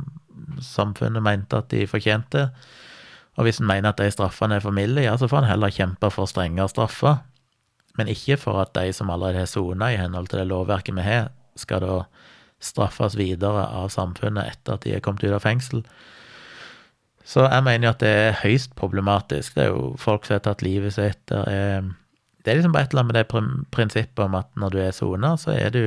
samfunnet 0.62 1.24
mente 1.24 1.57
at 1.57 1.72
de 1.74 1.88
fortjente. 1.89 2.50
Og 3.39 3.48
hvis 3.48 3.62
en 3.62 3.69
mener 3.69 3.94
at 3.94 4.01
de 4.01 4.12
straffene 4.12 4.60
er 4.60 4.63
for 4.63 4.75
milde, 4.75 5.06
ja, 5.06 5.16
så 5.18 5.30
får 5.31 5.44
en 5.44 5.54
heller 5.54 5.74
kjempe 5.74 6.12
for 6.13 6.30
strengere 6.30 6.69
straffer. 6.69 7.22
Men 7.98 8.12
ikke 8.12 8.38
for 8.39 8.62
at 8.62 8.74
de 8.78 8.92
som 8.95 9.10
allerede 9.12 9.44
har 9.44 9.50
sona 9.50 9.92
i 9.92 10.00
henhold 10.00 10.30
til 10.31 10.42
det 10.42 10.50
lovverket 10.51 10.95
vi 10.95 11.06
har, 11.06 11.31
skal 11.60 11.83
da 11.83 11.95
straffes 12.62 13.18
videre 13.18 13.66
av 13.66 13.89
samfunnet 13.92 14.54
etter 14.54 14.78
at 14.78 14.86
de 14.86 14.94
er 14.95 15.04
kommet 15.04 15.25
ut 15.25 15.33
av 15.33 15.44
fengsel. 15.44 15.81
Så 17.27 17.45
jeg 17.45 17.63
mener 17.63 17.88
jo 17.88 17.94
at 17.94 18.03
det 18.03 18.12
er 18.12 18.39
høyst 18.41 18.75
problematisk. 18.75 19.56
Det 19.56 19.65
er 19.65 19.73
jo 19.73 19.95
folk 20.00 20.25
som 20.25 20.38
har 20.38 20.45
tatt 20.45 20.63
livet 20.65 20.95
sitt. 20.95 21.19
Det 21.29 21.41
er, 21.47 21.89
det 22.41 22.51
er 22.51 22.59
liksom 22.59 22.73
bare 22.73 22.88
et 22.88 22.95
eller 22.95 23.03
annet 23.03 23.13
med 23.13 23.19
det 23.19 23.65
prinsippet 23.75 24.23
om 24.25 24.38
at 24.39 24.50
når 24.57 24.73
du 24.73 24.79
er 24.81 24.95
sona, 24.95 25.35
så 25.38 25.53
er 25.53 25.69
du, 25.75 25.83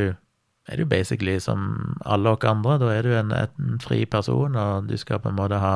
er 0.68 0.80
du 0.80 0.86
basically 0.88 1.38
som 1.42 1.96
alle 2.06 2.30
oss 2.30 2.46
andre. 2.48 2.78
Da 2.82 2.92
er 2.94 3.02
du 3.02 3.14
en, 3.18 3.34
en 3.34 3.80
fri 3.82 4.04
person, 4.06 4.56
og 4.56 4.88
du 4.88 4.96
skal 5.00 5.20
på 5.20 5.32
en 5.32 5.40
måte 5.40 5.58
ha 5.62 5.74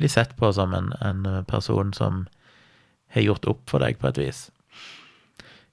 bli 0.00 0.08
sett 0.08 0.36
på 0.36 0.52
som 0.56 0.72
en, 0.74 0.92
en, 1.04 1.26
person 1.44 1.92
som 1.92 2.24
har 3.12 3.26
gjort 3.26 3.48
opp 3.50 3.66
for 3.68 3.82
deg, 3.84 3.98
på 4.00 4.08
et 4.08 4.20
vis. 4.22 4.46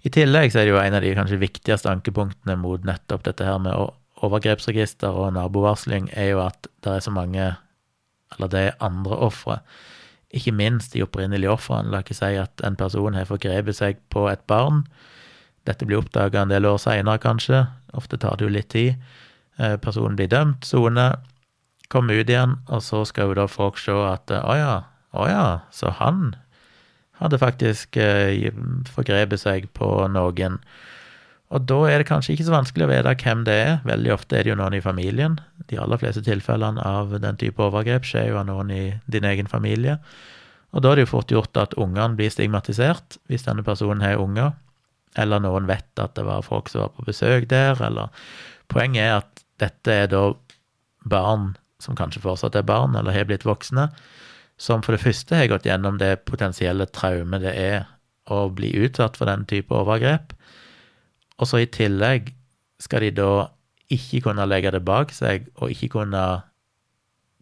I 0.04 0.12
tillegg 0.14 0.52
så 0.52 0.62
er 0.62 0.68
det 0.68 0.74
jo 0.74 0.82
en 0.82 0.98
av 0.98 1.06
de 1.06 1.14
kanskje 1.16 1.40
viktigste 1.40 1.92
ankepunktene 1.92 2.58
mot 2.60 2.84
nettopp 2.86 3.24
dette 3.28 3.46
her 3.48 3.62
med 3.62 3.78
overgrepsregister 4.26 5.14
og 5.14 5.32
nabovarsling, 5.38 6.10
er 6.18 6.32
jo 6.34 6.42
at 6.44 6.68
det 6.84 6.98
er 6.98 7.06
så 7.06 7.14
mange, 7.14 7.52
eller 8.36 8.56
er 8.56 8.76
andre 8.84 9.18
ofre, 9.28 9.62
ikke 10.36 10.52
minst 10.52 10.94
de 10.94 11.06
opprinnelige 11.06 11.54
ofrene. 11.54 11.92
La 11.94 12.02
ikke 12.04 12.18
si 12.18 12.34
at 12.36 12.64
en 12.68 12.76
person 12.76 13.16
har 13.16 13.30
forgrepet 13.30 13.78
seg 13.78 14.02
på 14.12 14.26
et 14.28 14.44
barn. 14.52 14.84
Dette 15.68 15.88
blir 15.88 16.02
oppdaga 16.02 16.44
en 16.44 16.52
del 16.52 16.68
år 16.68 16.80
seinere, 16.84 17.22
kanskje. 17.24 17.64
Ofte 17.96 18.20
tar 18.20 18.36
det 18.36 18.48
jo 18.48 18.52
litt 18.52 18.70
tid. 18.76 19.00
Eh, 19.58 19.78
personen 19.80 20.20
blir 20.20 20.32
dømt, 20.32 20.68
soner, 20.68 21.16
Kommer 21.88 22.20
ut 22.20 22.28
igjen, 22.28 22.58
og 22.68 22.82
så 22.84 23.06
skal 23.08 23.30
jo 23.30 23.38
da 23.38 23.46
folk 23.48 23.78
se 23.80 23.94
at 23.96 24.32
å 24.36 24.56
ja, 24.60 24.74
å 25.16 25.24
ja, 25.30 25.46
så 25.72 25.94
han 26.02 26.34
hadde 27.22 27.40
faktisk 27.40 27.96
eh, 27.96 28.52
forgrepet 28.92 29.40
seg 29.40 29.70
på 29.78 29.88
noen. 30.12 30.60
Og 31.56 31.64
da 31.64 31.78
er 31.88 32.02
det 32.02 32.10
kanskje 32.10 32.34
ikke 32.34 32.48
så 32.50 32.56
vanskelig 32.56 32.88
å 32.88 32.90
vite 32.92 33.14
hvem 33.22 33.44
det 33.48 33.54
er. 33.56 33.76
Veldig 33.88 34.12
ofte 34.18 34.36
er 34.36 34.44
det 34.44 34.52
jo 34.52 34.58
noen 34.60 34.76
i 34.76 34.84
familien. 34.84 35.38
De 35.72 35.80
aller 35.80 36.02
fleste 36.02 36.24
tilfellene 36.26 36.84
av 36.84 37.14
den 37.24 37.40
type 37.40 37.64
overgrep 37.64 38.08
skjer 38.08 38.34
jo 38.34 38.42
av 38.42 38.50
noen 38.50 38.74
i 38.76 38.82
din 39.08 39.28
egen 39.28 39.48
familie. 39.48 39.96
Og 40.76 40.84
da 40.84 40.92
er 40.92 41.00
det 41.00 41.08
jo 41.08 41.14
fort 41.14 41.32
gjort 41.32 41.60
at 41.62 41.78
ungene 41.80 42.20
blir 42.20 42.34
stigmatisert, 42.34 43.16
hvis 43.32 43.48
denne 43.48 43.64
personen 43.64 44.04
har 44.04 44.20
unger. 44.20 44.52
Eller 45.18 45.40
noen 45.42 45.70
vet 45.70 46.04
at 46.04 46.18
det 46.20 46.28
var 46.28 46.44
folk 46.46 46.68
som 46.70 46.84
var 46.84 46.92
på 46.98 47.08
besøk 47.08 47.48
der, 47.50 47.80
eller 47.80 48.12
Poenget 48.68 49.04
er 49.04 49.14
at 49.22 49.44
dette 49.62 49.94
er 50.04 50.10
da 50.12 50.24
barn 51.08 51.54
som 51.80 51.96
kanskje 51.98 52.24
fortsatt 52.24 52.58
er 52.58 52.66
barn 52.68 52.98
eller 52.98 53.16
har 53.16 53.28
blitt 53.30 53.46
voksne, 53.48 53.88
som 54.58 54.82
for 54.84 54.96
det 54.96 55.04
første 55.04 55.38
har 55.38 55.50
gått 55.52 55.68
gjennom 55.70 56.00
det 56.02 56.26
potensielle 56.28 56.88
traumet 56.90 57.46
det 57.46 57.54
er 57.62 57.86
å 58.34 58.48
bli 58.52 58.74
utsatt 58.84 59.16
for 59.20 59.30
den 59.30 59.46
type 59.48 59.72
overgrep, 59.74 60.34
og 61.38 61.50
så 61.50 61.62
i 61.62 61.70
tillegg 61.70 62.34
skal 62.82 63.06
de 63.06 63.14
da 63.18 63.32
ikke 63.94 64.26
kunne 64.26 64.46
legge 64.50 64.74
det 64.76 64.84
bak 64.86 65.14
seg 65.16 65.48
og 65.56 65.72
ikke 65.72 65.94
kunne 65.96 66.24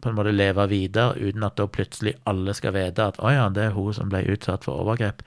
på 0.02 0.10
en 0.10 0.18
måte 0.18 0.34
leve 0.34 0.66
videre 0.70 1.16
uten 1.16 1.44
at 1.46 1.56
da 1.58 1.66
plutselig 1.66 2.14
alle 2.28 2.54
skal 2.54 2.76
vite 2.76 3.08
at 3.10 3.18
å 3.18 3.32
ja, 3.32 3.46
det 3.50 3.68
er 3.68 3.76
hun 3.76 3.94
som 3.96 4.10
ble 4.12 4.22
utsatt 4.30 4.66
for 4.68 4.84
overgrep. 4.84 5.24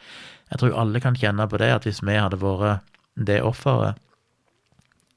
Jeg 0.51 0.61
tror 0.61 0.77
alle 0.81 1.01
kan 1.03 1.17
kjenne 1.17 1.47
på 1.49 1.59
det, 1.61 1.71
at 1.73 1.87
hvis 1.87 2.03
vi 2.05 2.15
hadde 2.17 2.39
vært 2.41 2.85
det 3.19 3.41
offeret, 3.45 3.99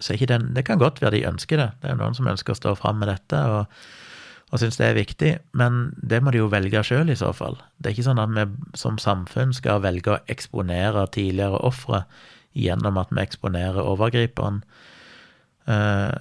så 0.02 0.16
ikke 0.16 0.32
den 0.32 0.48
Det 0.54 0.64
kan 0.66 0.80
godt 0.80 0.98
være 1.00 1.14
de 1.14 1.26
ønsker 1.28 1.56
det. 1.56 1.70
Det 1.82 1.90
er 1.90 1.94
noen 1.94 2.14
som 2.14 2.26
ønsker 2.26 2.56
å 2.56 2.58
stå 2.58 2.74
fram 2.74 2.98
med 2.98 3.08
dette 3.12 3.38
og, 3.38 3.76
og 4.50 4.58
syns 4.58 4.80
det 4.80 4.88
er 4.88 4.98
viktig, 4.98 5.32
men 5.54 5.92
det 6.02 6.18
må 6.22 6.32
de 6.32 6.40
jo 6.42 6.50
velge 6.50 6.82
sjøl, 6.82 7.12
i 7.12 7.16
så 7.16 7.30
fall. 7.32 7.54
Det 7.78 7.88
er 7.88 7.94
ikke 7.94 8.08
sånn 8.08 8.18
at 8.18 8.34
vi 8.34 8.48
som 8.74 8.98
samfunn 8.98 9.54
skal 9.54 9.84
velge 9.84 10.16
å 10.16 10.22
eksponere 10.32 11.06
tidligere 11.14 11.62
ofre 11.62 12.02
gjennom 12.58 12.98
at 13.00 13.12
vi 13.12 13.22
eksponerer 13.22 13.80
overgriperen. 13.82 14.62
Eh, 15.70 16.12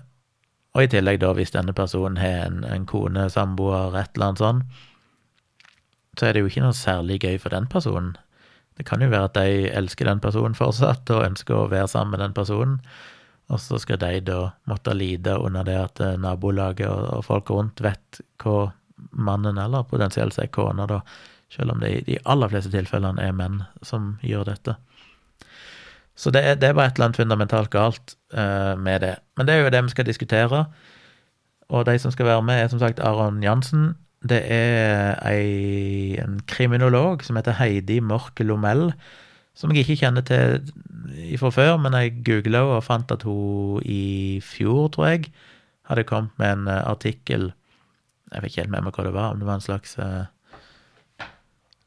og 0.71 0.85
i 0.85 0.89
tillegg, 0.91 1.19
da, 1.19 1.33
hvis 1.35 1.51
denne 1.51 1.75
personen 1.75 2.19
har 2.21 2.45
en, 2.47 2.61
en 2.63 2.87
kone, 2.87 3.27
samboer, 3.33 3.97
et 3.99 4.15
eller 4.15 4.31
annet 4.31 4.43
sånt, 4.43 4.81
så 6.19 6.27
er 6.27 6.35
det 6.35 6.43
jo 6.43 6.51
ikke 6.51 6.63
noe 6.63 6.75
særlig 6.75 7.21
gøy 7.23 7.39
for 7.39 7.53
den 7.53 7.67
personen. 7.71 8.13
Det 8.79 8.85
kan 8.87 9.03
jo 9.03 9.11
være 9.11 9.29
at 9.29 9.39
de 9.39 9.71
elsker 9.71 10.07
den 10.07 10.21
personen 10.23 10.55
fortsatt 10.55 11.11
og 11.11 11.25
ønsker 11.25 11.57
å 11.57 11.69
være 11.71 11.89
sammen 11.91 12.15
med 12.15 12.23
den 12.23 12.35
personen, 12.35 12.79
og 13.51 13.59
så 13.59 13.79
skal 13.83 13.99
de 13.99 14.21
da 14.23 14.39
måtte 14.69 14.95
lide 14.95 15.35
under 15.43 15.67
det 15.67 15.75
at 15.75 15.99
eh, 16.03 16.19
nabolaget 16.19 16.87
og 16.87 17.25
folk 17.27 17.51
rundt 17.51 17.83
vet 17.83 18.21
hva 18.39 18.71
mannen, 19.11 19.59
eller 19.59 19.83
potensielt 19.89 20.37
sett 20.37 20.53
kona, 20.55 20.85
da, 20.87 21.01
selv 21.51 21.75
om 21.75 21.81
det 21.83 21.89
i 21.91 22.03
de 22.07 22.19
aller 22.31 22.51
fleste 22.51 22.71
tilfellene 22.71 23.19
er 23.19 23.35
menn 23.35 23.63
som 23.83 24.13
gjør 24.23 24.47
dette. 24.53 24.77
Så 26.15 26.31
det, 26.31 26.43
det 26.61 26.69
er 26.69 26.73
bare 26.77 26.91
et 26.91 26.99
eller 26.99 27.09
annet 27.09 27.17
fundamentalt 27.21 27.71
galt 27.73 28.15
uh, 28.35 28.77
med 28.77 29.01
det. 29.01 29.15
Men 29.37 29.47
det 29.47 29.55
er 29.55 29.63
jo 29.63 29.73
det 29.73 29.83
vi 29.83 29.93
skal 29.95 30.05
diskutere. 30.05 30.65
Og 31.71 31.85
de 31.87 31.97
som 31.99 32.11
skal 32.11 32.27
være 32.27 32.43
med, 32.43 32.59
er 32.59 32.67
som 32.67 32.79
sagt 32.79 32.99
Aron 32.99 33.43
Jansen. 33.43 33.93
Det 34.29 34.41
er 34.53 35.15
ei, 35.25 36.19
en 36.21 36.41
kriminolog 36.47 37.23
som 37.25 37.39
heter 37.39 37.57
Heidi 37.57 37.99
Mork 37.99 38.39
Lomell, 38.39 38.91
som 39.57 39.71
jeg 39.73 39.81
ikke 39.85 40.03
kjenner 40.03 40.21
til 40.21 40.59
fra 41.39 41.49
før, 41.49 41.77
men 41.81 41.95
jeg 41.97 42.19
googla 42.25 42.61
og 42.75 42.83
fant 42.85 43.11
at 43.11 43.25
hun 43.25 43.81
i 43.85 44.39
fjor, 44.45 44.91
tror 44.93 45.07
jeg, 45.07 45.31
hadde 45.89 46.05
kommet 46.07 46.37
med 46.39 46.53
en 46.53 46.67
eh, 46.67 46.83
artikkel 46.87 47.51
Jeg 48.31 48.41
vet 48.41 48.51
ikke 48.51 48.61
helt 48.61 48.71
med 48.71 48.85
meg 48.85 48.95
hva 48.95 49.03
det 49.03 49.15
var, 49.15 49.33
om 49.33 49.41
det 49.41 49.47
var 49.47 49.57
en 49.59 49.65
slags 49.65 49.97
uh, 49.99 50.29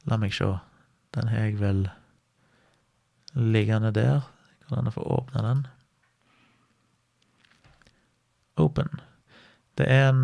La 0.05 0.19
meg 0.21 0.35
se. 0.37 0.51
Den 1.17 1.31
har 1.31 1.47
jeg 1.47 1.61
vel 1.63 1.87
liggende 3.35 3.93
der. 3.95 4.25
Går 4.65 4.77
det 4.77 4.83
an 4.83 4.91
å 4.91 4.95
få 4.95 5.07
åpna 5.19 5.43
den? 5.45 5.65
Open. 8.61 9.01
Det 9.79 9.87
er 9.91 10.09
en 10.13 10.23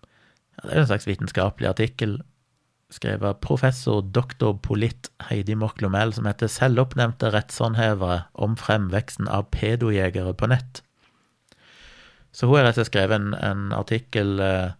ja, 0.00 0.66
Det 0.66 0.74
er 0.74 0.82
en 0.82 0.90
slags 0.90 1.08
vitenskapelig 1.08 1.70
artikkel 1.70 2.20
skrevet 2.90 3.28
av 3.28 3.38
professor 3.40 4.02
doktor 4.02 4.58
Polit 4.62 5.08
Heidi 5.28 5.54
Mork-Lomel, 5.54 6.12
som 6.12 6.26
heter 6.26 6.50
'Selvoppnevnte 6.50 7.30
rettshåndhevere 7.32 8.24
om 8.34 8.56
fremveksten 8.56 9.28
av 9.28 9.50
pedojegere 9.50 10.34
på 10.34 10.46
nett'. 10.50 10.82
Så 12.32 12.46
hun 12.46 12.56
har 12.56 12.64
rett 12.64 12.78
og 12.78 12.86
slett 12.86 12.92
skrevet 12.92 13.20
en, 13.20 13.34
en 13.34 13.72
artikkel 13.72 14.40
eh, 14.40 14.70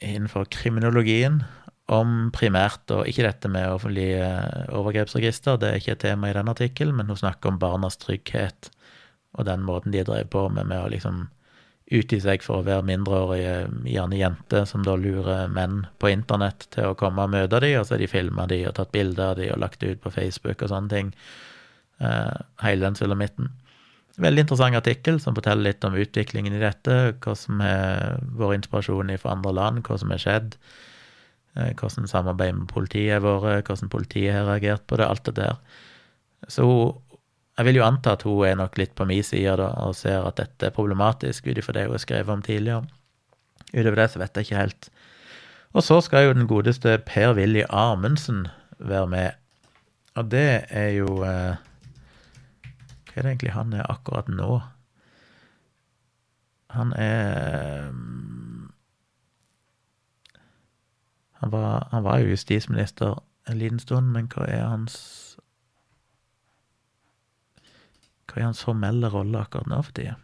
innenfor 0.00 0.44
kriminologien 0.50 1.42
om 1.90 2.30
primært, 2.34 2.84
og 2.94 3.08
ikke 3.10 3.26
dette 3.26 3.50
med 3.50 3.66
offentlig 3.72 4.12
eh, 4.22 4.68
overgrepsregister, 4.78 5.58
det 5.58 5.70
er 5.70 5.80
ikke 5.80 5.96
et 5.96 6.04
tema 6.04 6.30
i 6.30 6.36
den 6.36 6.50
artikkelen, 6.52 6.94
men 6.98 7.10
hun 7.10 7.18
snakker 7.18 7.50
om 7.50 7.58
barnas 7.62 7.98
trygghet 7.98 8.70
og 9.38 9.46
den 9.46 9.62
måten 9.66 9.94
de 9.94 10.02
drev 10.06 10.26
på 10.30 10.48
med, 10.50 10.66
med 10.70 10.84
å 10.84 10.90
liksom 10.90 11.28
utgi 11.90 12.20
seg 12.22 12.44
for 12.46 12.60
å 12.60 12.66
være 12.66 12.86
mindreårige, 12.86 13.54
gjerne 13.90 14.18
jenter, 14.18 14.66
som 14.68 14.84
da 14.86 14.94
lurer 14.98 15.50
menn 15.50 15.84
på 15.98 16.12
internett 16.12 16.68
til 16.74 16.90
å 16.90 16.98
komme 16.98 17.24
og 17.26 17.32
møte 17.32 17.58
dem, 17.62 17.80
og 17.80 17.86
så 17.86 17.96
har 17.96 18.02
de 18.04 18.10
filma 18.10 18.46
dem 18.50 18.68
og 18.68 18.76
tatt 18.78 18.92
bilder 18.94 19.32
av 19.32 19.40
dem 19.40 19.50
og 19.54 19.62
lagt 19.62 19.82
det 19.82 19.96
ut 19.96 20.04
på 20.04 20.12
Facebook 20.14 20.62
og 20.62 20.70
sånne 20.70 20.92
ting. 20.92 21.10
Uh, 22.00 22.30
hele 22.62 22.86
den 22.86 22.96
sulamitten. 22.96 23.50
Veldig 24.20 24.44
interessant 24.46 24.78
artikkel 24.78 25.18
som 25.22 25.34
forteller 25.36 25.66
litt 25.66 25.84
om 25.84 25.96
utviklingen 25.98 26.54
i 26.54 26.62
dette, 26.62 27.00
hva 27.24 27.34
som 27.36 27.60
er 27.64 28.20
vår 28.38 28.54
inspirasjon 28.60 29.10
fra 29.20 29.34
andre 29.34 29.52
land, 29.56 29.82
hva 29.86 29.98
som 30.00 30.14
er 30.14 30.22
skjedd, 30.22 30.56
hvordan 31.54 32.08
samarbeidet 32.08 32.56
med 32.58 32.68
politiet 32.70 33.16
har 33.16 33.24
vært, 33.24 33.66
hvordan 33.66 33.92
politiet 33.92 34.34
har 34.36 34.46
reagert 34.48 34.86
på 34.86 35.00
det, 35.00 35.08
alt 35.08 35.24
det 35.26 35.36
der. 35.40 35.56
Så 36.48 36.64
hun 36.64 36.98
jeg 37.60 37.66
vil 37.66 37.76
jo 37.76 37.84
anta 37.84 38.14
at 38.16 38.22
hun 38.24 38.46
er 38.48 38.54
nok 38.56 38.78
litt 38.80 38.94
på 38.96 39.04
min 39.04 39.24
side 39.26 39.52
da, 39.60 39.66
og 39.84 39.92
ser 39.98 40.22
at 40.24 40.38
dette 40.38 40.70
er 40.70 40.72
problematisk, 40.72 41.44
ut 41.44 41.58
ifra 41.60 41.74
det 41.76 41.82
hun 41.90 41.92
har 41.92 42.00
skrevet 42.00 42.32
om 42.32 42.44
tidligere. 42.46 42.86
Utover 43.74 43.98
det 44.00 44.06
så 44.08 44.22
vet 44.22 44.38
jeg 44.38 44.46
ikke 44.48 44.62
helt. 44.62 44.88
Og 45.76 45.84
så 45.84 45.98
skal 46.00 46.24
jo 46.24 46.36
den 46.38 46.48
godeste 46.48 46.96
Per-Willy 47.04 47.66
Amundsen 47.68 48.46
være 48.78 49.10
med. 49.12 49.36
Og 50.16 50.30
det 50.32 50.64
er 50.72 50.88
jo 50.96 51.20
eh, 51.26 51.60
Hva 53.10 53.20
er 53.20 53.26
det 53.26 53.34
egentlig 53.34 53.52
han 53.52 53.76
er 53.76 53.92
akkurat 53.92 54.32
nå? 54.32 54.62
Han 56.72 56.94
er 56.96 57.92
han 61.40 61.50
var, 61.50 61.88
han 61.90 62.04
var 62.04 62.20
jo 62.20 62.34
justisminister 62.34 63.18
en 63.48 63.58
liten 63.58 63.80
stund, 63.80 64.12
men 64.12 64.28
hva 64.28 64.44
er 64.46 64.66
hans 64.68 64.96
hva 68.30 68.38
er 68.38 68.46
hans 68.46 68.62
formelle 68.62 69.08
rolle 69.10 69.40
akkurat 69.40 69.70
nå 69.70 69.80
for 69.82 69.96
tida? 69.96 70.16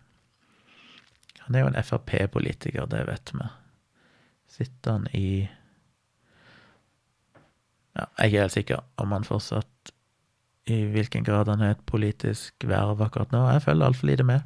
Han 1.47 1.57
er 1.57 1.65
jo 1.65 1.71
en 1.71 1.79
Frp-politiker, 1.83 2.87
det 2.91 3.05
vet 3.09 3.33
vi. 3.35 3.47
Sitter 4.57 4.99
han 4.99 5.07
i 5.15 5.29
Ja, 7.97 8.05
jeg 8.21 8.35
er 8.35 8.43
helt 8.45 8.53
sikker 8.53 8.83
om 9.01 9.15
han 9.15 9.25
fortsatt 9.25 9.93
I 10.69 10.83
hvilken 10.93 11.25
grad 11.25 11.49
han 11.49 11.63
har 11.65 11.73
et 11.75 11.87
politisk 11.89 12.67
verv 12.67 13.01
akkurat 13.03 13.33
nå. 13.33 13.45
Jeg 13.55 13.65
følger 13.65 13.87
altfor 13.87 14.11
lite 14.11 14.27
med. 14.27 14.43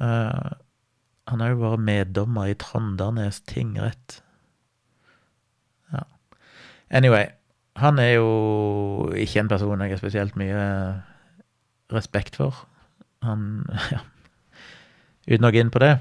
Uh, 0.00 0.56
han 1.30 1.44
har 1.44 1.52
jo 1.52 1.60
vært 1.60 1.84
meddommer 1.86 2.50
i 2.50 2.56
Trondernes 2.58 3.42
tingrett. 3.46 4.22
Anyway, 6.90 7.28
han 7.78 7.98
er 8.02 8.16
jo 8.18 9.10
ikke 9.14 9.44
en 9.44 9.50
person 9.50 9.82
jeg 9.84 9.94
har 9.94 10.00
spesielt 10.00 10.38
mye 10.40 10.62
respekt 11.92 12.36
for. 12.40 12.64
Han 13.26 13.66
Ja. 13.94 14.04
Uten 15.30 15.46
å 15.46 15.50
gå 15.52 15.60
inn 15.60 15.70
på 15.70 15.82
det. 15.82 15.92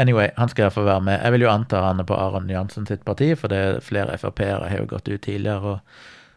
Anyway, 0.00 0.30
han 0.36 0.48
skal 0.48 0.66
iallfall 0.66 0.86
være 0.86 1.04
med. 1.04 1.18
Jeg 1.24 1.32
vil 1.34 1.44
jo 1.44 1.50
anta 1.50 1.80
han 1.82 2.00
er 2.00 2.06
på 2.08 2.16
Aron 2.16 2.48
Jansen 2.52 2.86
sitt 2.88 3.02
parti, 3.04 3.30
for 3.36 3.52
det 3.52 3.58
er 3.58 3.78
flere 3.84 4.16
Frp-ere 4.20 4.68
har 4.70 4.82
jo 4.82 4.88
gått 4.90 5.08
ut 5.08 5.22
tidligere 5.24 5.72
og, 5.74 5.96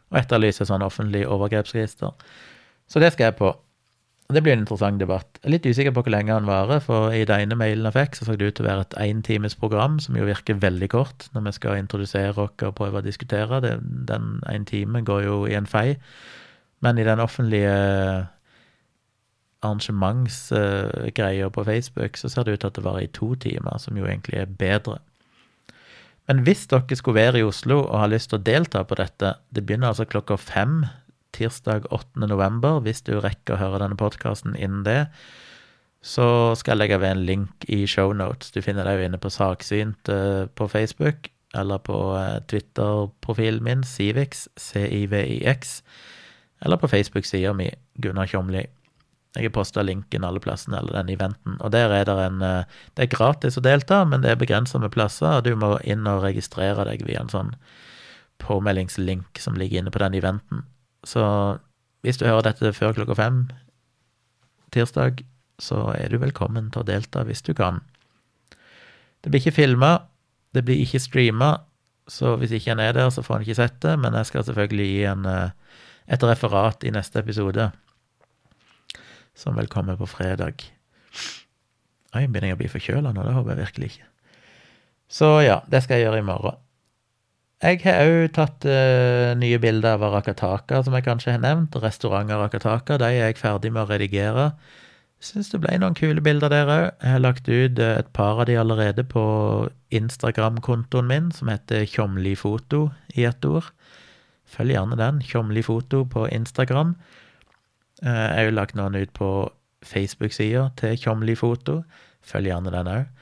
og 0.09 0.19
etterlyser 0.19 0.67
sånn 0.67 0.83
offentlig 0.83 1.25
overgrepsregister. 1.27 2.15
Så 2.89 3.03
det 3.03 3.13
skal 3.13 3.29
jeg 3.29 3.37
på. 3.39 3.53
Det 4.29 4.43
blir 4.45 4.53
en 4.53 4.59
interessant 4.61 4.99
debatt. 5.01 5.39
Jeg 5.39 5.47
er 5.47 5.53
litt 5.55 5.65
usikker 5.65 5.93
på 5.95 6.03
hvor 6.05 6.13
lenge 6.13 6.35
han 6.35 6.45
varer, 6.45 6.83
for 6.85 7.09
i 7.09 7.23
den 7.25 7.47
ene 7.47 7.55
mailen 7.57 7.87
jeg 7.87 7.95
fikk, 7.95 8.17
så 8.17 8.27
så 8.27 8.35
det 8.37 8.45
ut 8.51 8.59
til 8.59 8.67
å 8.67 8.69
være 8.69 8.83
et 8.85 8.97
éntimes 9.07 9.55
program, 9.57 9.95
som 9.97 10.13
jo 10.19 10.27
virker 10.27 10.59
veldig 10.61 10.89
kort 10.93 11.25
når 11.33 11.47
vi 11.47 11.53
skal 11.57 11.79
introdusere 11.81 12.35
oss 12.35 12.53
og 12.67 12.75
prøve 12.77 13.01
å 13.01 13.05
diskutere. 13.07 13.57
Det, 13.65 13.71
den 14.11 14.37
ene 14.45 14.69
time 14.69 15.01
går 15.01 15.23
jo 15.25 15.39
i 15.49 15.57
en 15.57 15.65
fei. 15.65 15.97
Men 16.85 17.01
i 17.01 17.07
den 17.07 17.19
offentlige 17.23 17.73
arrangementsgreia 19.65 21.49
på 21.49 21.65
Facebook, 21.65 22.21
så 22.21 22.29
ser 22.29 22.45
det 22.45 22.53
ut 22.53 22.61
til 22.61 22.69
at 22.69 22.77
det 22.77 22.85
varer 22.85 23.07
i 23.07 23.13
to 23.17 23.33
timer, 23.33 23.81
som 23.81 23.97
jo 23.97 24.05
egentlig 24.05 24.43
er 24.43 24.57
bedre. 24.61 24.99
Men 26.29 26.45
hvis 26.45 26.67
dere 26.69 26.93
skulle 26.93 27.17
være 27.17 27.41
i 27.41 27.49
Oslo 27.49 27.81
og 27.81 27.97
har 27.97 28.13
lyst 28.13 28.29
til 28.29 28.37
å 28.37 28.45
delta 28.45 28.85
på 28.85 29.01
dette, 29.01 29.33
det 29.49 29.65
begynner 29.65 29.89
altså 29.89 30.05
klokka 30.05 30.37
fem 30.37 30.83
tirsdag 31.35 31.87
8. 31.93 32.27
november, 32.27 32.79
hvis 32.83 33.03
du 33.05 33.17
rekker 33.19 33.55
å 33.55 33.61
høre 33.61 33.81
denne 33.83 33.99
podkasten 33.99 34.55
innen 34.57 34.85
det, 34.87 35.01
så 36.01 36.55
skal 36.55 36.75
jeg 36.75 36.83
legge 36.83 37.01
ved 37.01 37.11
en 37.11 37.25
link 37.27 37.65
i 37.67 37.83
shownotes. 37.87 38.53
Du 38.55 38.61
finner 38.63 38.87
det 38.87 38.95
jo 38.95 39.09
inne 39.09 39.19
på 39.19 39.31
Saksynt 39.33 40.09
eh, 40.11 40.47
på 40.47 40.67
Facebook, 40.71 41.27
eller 41.57 41.81
på 41.83 41.97
eh, 42.15 42.39
Twitter-profilen 42.47 43.63
min, 43.65 43.83
Civix, 43.83 44.47
C-I-V-I-X, 44.55 45.81
eller 46.63 46.79
på 46.79 46.87
Facebook-sida 46.87 47.53
mi, 47.55 47.69
Gunnar 47.99 48.29
Kjomli. 48.31 48.63
Jeg 49.35 49.45
har 49.45 49.53
posta 49.53 49.83
linken 49.85 50.23
alle 50.25 50.41
plassene, 50.41 50.79
eller 50.79 50.95
den 50.97 51.11
eventen. 51.13 51.59
Og 51.59 51.71
der 51.75 51.91
er 51.93 52.07
det 52.07 52.15
en 52.23 52.41
eh, 52.41 52.79
Det 52.95 53.05
er 53.05 53.13
gratis 53.17 53.59
å 53.59 53.65
delta, 53.65 54.01
men 54.05 54.23
det 54.23 54.31
er 54.31 54.41
begrensa 54.41 54.79
med 54.79 54.93
plasser, 54.95 55.39
og 55.39 55.45
du 55.45 55.53
må 55.55 55.75
inn 55.83 56.07
og 56.07 56.23
registrere 56.23 56.87
deg 56.87 57.05
via 57.05 57.21
en 57.21 57.31
sånn 57.31 57.53
påmeldingslink 58.39 59.39
som 59.39 59.57
ligger 59.59 59.81
inne 59.81 59.91
på 59.91 59.99
den 59.99 60.15
eventen. 60.15 60.63
Så 61.07 61.23
hvis 62.03 62.19
du 62.19 62.25
hører 62.27 62.49
dette 62.49 62.73
før 62.75 62.95
klokka 62.95 63.17
fem 63.19 63.41
tirsdag, 64.73 65.23
så 65.59 65.89
er 65.95 66.11
du 66.11 66.19
velkommen 66.21 66.69
til 66.71 66.83
å 66.83 66.87
delta 66.87 67.25
hvis 67.27 67.43
du 67.43 67.53
kan. 67.57 67.81
Det 69.19 69.31
blir 69.31 69.43
ikke 69.43 69.57
filma, 69.57 69.97
det 70.55 70.63
blir 70.67 70.79
ikke 70.79 71.01
streama, 71.03 71.57
så 72.09 72.35
hvis 72.39 72.55
ikke 72.55 72.73
han 72.73 72.81
er 72.83 72.95
der, 72.95 73.09
så 73.13 73.21
får 73.25 73.39
han 73.39 73.45
ikke 73.45 73.59
sett 73.59 73.79
det, 73.83 73.95
men 74.01 74.15
jeg 74.17 74.29
skal 74.29 74.45
selvfølgelig 74.47 74.87
gi 74.89 75.03
en, 75.11 75.25
eh, 75.29 75.51
et 76.07 76.23
referat 76.25 76.83
i 76.87 76.93
neste 76.95 77.19
episode 77.21 77.69
som 79.37 79.55
vil 79.59 79.69
komme 79.71 79.95
på 79.99 80.07
fredag. 80.09 80.63
Oi, 82.15 82.25
begynner 82.25 82.49
jeg 82.49 82.57
å 82.57 82.61
bli 82.63 82.71
forkjøla 82.71 83.13
nå? 83.13 83.23
Det 83.23 83.35
håper 83.35 83.53
jeg 83.53 83.61
virkelig 83.67 83.91
ikke. 83.91 84.07
Så 85.09 85.29
ja, 85.45 85.59
det 85.69 85.83
skal 85.83 85.99
jeg 85.99 86.07
gjøre 86.07 86.23
i 86.23 86.25
morgen. 86.25 86.57
Jeg 87.59 87.81
har 87.83 88.05
òg 88.07 88.29
tatt 88.37 88.63
uh, 88.71 89.35
nye 89.35 89.57
bilder 89.59 89.97
av 89.97 90.03
Arakataka, 90.07 90.79
som 90.85 90.93
jeg 90.95 91.03
kanskje 91.03 91.33
har 91.33 91.41
nevnt. 91.43 91.75
Restaurant 91.83 92.31
Arakataka. 92.31 92.95
De 93.01 93.09
er 93.09 93.33
jeg 93.33 93.41
ferdig 93.41 93.73
med 93.75 93.83
å 93.83 93.89
redigere. 93.89 94.45
Syns 95.19 95.51
det 95.51 95.59
ble 95.59 95.73
noen 95.81 95.97
kule 95.99 96.23
bilder 96.23 96.53
der 96.53 96.71
òg. 96.71 96.85
Jeg 97.03 97.11
har 97.11 97.19
lagt 97.25 97.51
ut 97.51 97.81
uh, 97.83 97.97
et 97.99 98.11
par 98.15 98.39
av 98.39 98.47
de 98.47 98.55
allerede 98.61 99.03
på 99.03 99.23
Instagram-kontoen 99.91 101.11
min, 101.11 101.27
som 101.35 101.51
heter 101.51 101.83
Tjomlifoto 101.83 102.85
i 103.19 103.27
ett 103.27 103.43
ord. 103.43 103.67
Følg 104.47 104.77
gjerne 104.77 104.95
den. 105.01 105.19
Tjomlifoto 105.19 106.05
på 106.07 106.29
Instagram. 106.31 106.95
Uh, 107.99 108.07
jeg 108.07 108.37
har 108.37 108.47
jo 108.47 108.55
lagt 108.55 108.79
noen 108.79 108.95
ut 108.95 109.11
på 109.11 109.33
Facebook-sida 109.83 110.69
til 110.79 110.95
Tjomlifoto. 110.95 111.81
Følg 112.23 112.53
gjerne 112.53 112.71
den 112.71 112.93
òg. 112.95 113.18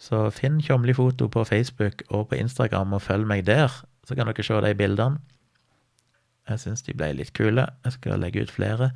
Så 0.00 0.22
finn 0.32 0.60
Tjomli 0.64 0.94
foto 0.96 1.28
på 1.28 1.44
Facebook 1.44 2.02
og 2.08 2.30
på 2.30 2.38
Instagram, 2.40 2.96
og 2.96 3.02
følg 3.04 3.26
meg 3.28 3.44
der, 3.46 3.72
så 4.08 4.16
kan 4.16 4.30
dere 4.30 4.44
se 4.44 4.60
de 4.64 4.74
bildene. 4.74 5.20
Jeg 6.48 6.62
syns 6.62 6.82
de 6.86 6.94
ble 6.96 7.12
litt 7.18 7.34
kule. 7.36 7.66
Jeg 7.84 7.94
skal 7.98 8.22
legge 8.22 8.42
ut 8.42 8.50
flere. 8.50 8.90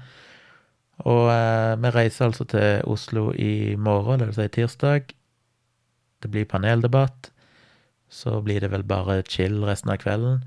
Og 1.05 1.29
eh, 1.31 1.75
vi 1.83 1.93
reiser 1.95 2.29
altså 2.29 2.47
til 2.49 2.81
Oslo 2.91 3.29
i 3.37 3.75
morgen, 3.77 4.21
det 4.21 4.31
vil 4.31 4.39
si 4.39 4.49
tirsdag. 4.57 5.13
Det 6.23 6.31
blir 6.33 6.49
paneldebatt. 6.49 7.31
Så 8.09 8.41
blir 8.41 8.63
det 8.63 8.71
vel 8.73 8.87
bare 8.87 9.23
chill 9.29 9.61
resten 9.67 9.93
av 9.93 10.01
kvelden. 10.03 10.41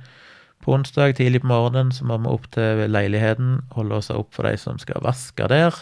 På 0.63 0.73
onsdag 0.73 1.15
tidlig 1.19 1.43
på 1.43 1.51
morgenen 1.51 1.91
så 1.93 2.07
må 2.07 2.17
vi 2.23 2.31
opp 2.31 2.47
til 2.55 2.87
leiligheten, 2.89 3.59
holde 3.75 3.99
oss 4.01 4.09
opp 4.09 4.33
for 4.33 4.47
de 4.47 4.57
som 4.57 4.79
skal 4.81 5.03
vaske 5.05 5.47
der. 5.51 5.75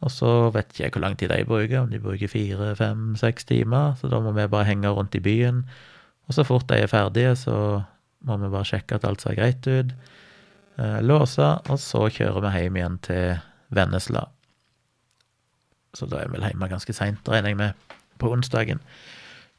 Og 0.00 0.12
så 0.12 0.48
vet 0.54 0.70
ikke 0.70 0.82
jeg 0.84 0.94
hvor 0.94 1.04
lang 1.04 1.16
tid 1.20 1.28
de 1.28 1.44
bruker, 1.44 1.82
om 1.82 1.90
de 1.90 2.00
bruker 2.00 2.30
fire, 2.32 2.72
fem, 2.76 3.12
seks 3.20 3.44
timer. 3.44 3.94
Så 4.00 4.08
da 4.08 4.20
må 4.24 4.32
vi 4.32 4.48
bare 4.48 4.68
henge 4.70 4.88
rundt 4.96 5.14
i 5.18 5.20
byen. 5.24 5.64
Og 6.28 6.36
så 6.36 6.44
fort 6.46 6.68
de 6.70 6.78
er 6.80 6.90
ferdige, 6.90 7.34
så 7.36 7.82
må 8.24 8.36
vi 8.40 8.52
bare 8.52 8.68
sjekke 8.68 8.96
at 8.96 9.04
alt 9.04 9.22
ser 9.22 9.36
greit 9.36 9.66
ut. 9.66 9.92
Eh, 10.80 11.00
låse, 11.04 11.46
og 11.68 11.80
så 11.82 12.06
kjører 12.08 12.44
vi 12.46 12.52
hjem 12.62 12.78
igjen 12.78 12.98
til 13.04 13.40
Vennesla. 13.76 14.24
Så 15.96 16.06
da 16.08 16.20
er 16.20 16.30
vi 16.30 16.38
vel 16.38 16.46
hjemme 16.48 16.70
ganske 16.70 16.94
seint, 16.96 17.28
regner 17.28 17.52
jeg 17.52 17.58
med, 17.58 17.96
på 18.22 18.30
onsdagen. 18.32 18.80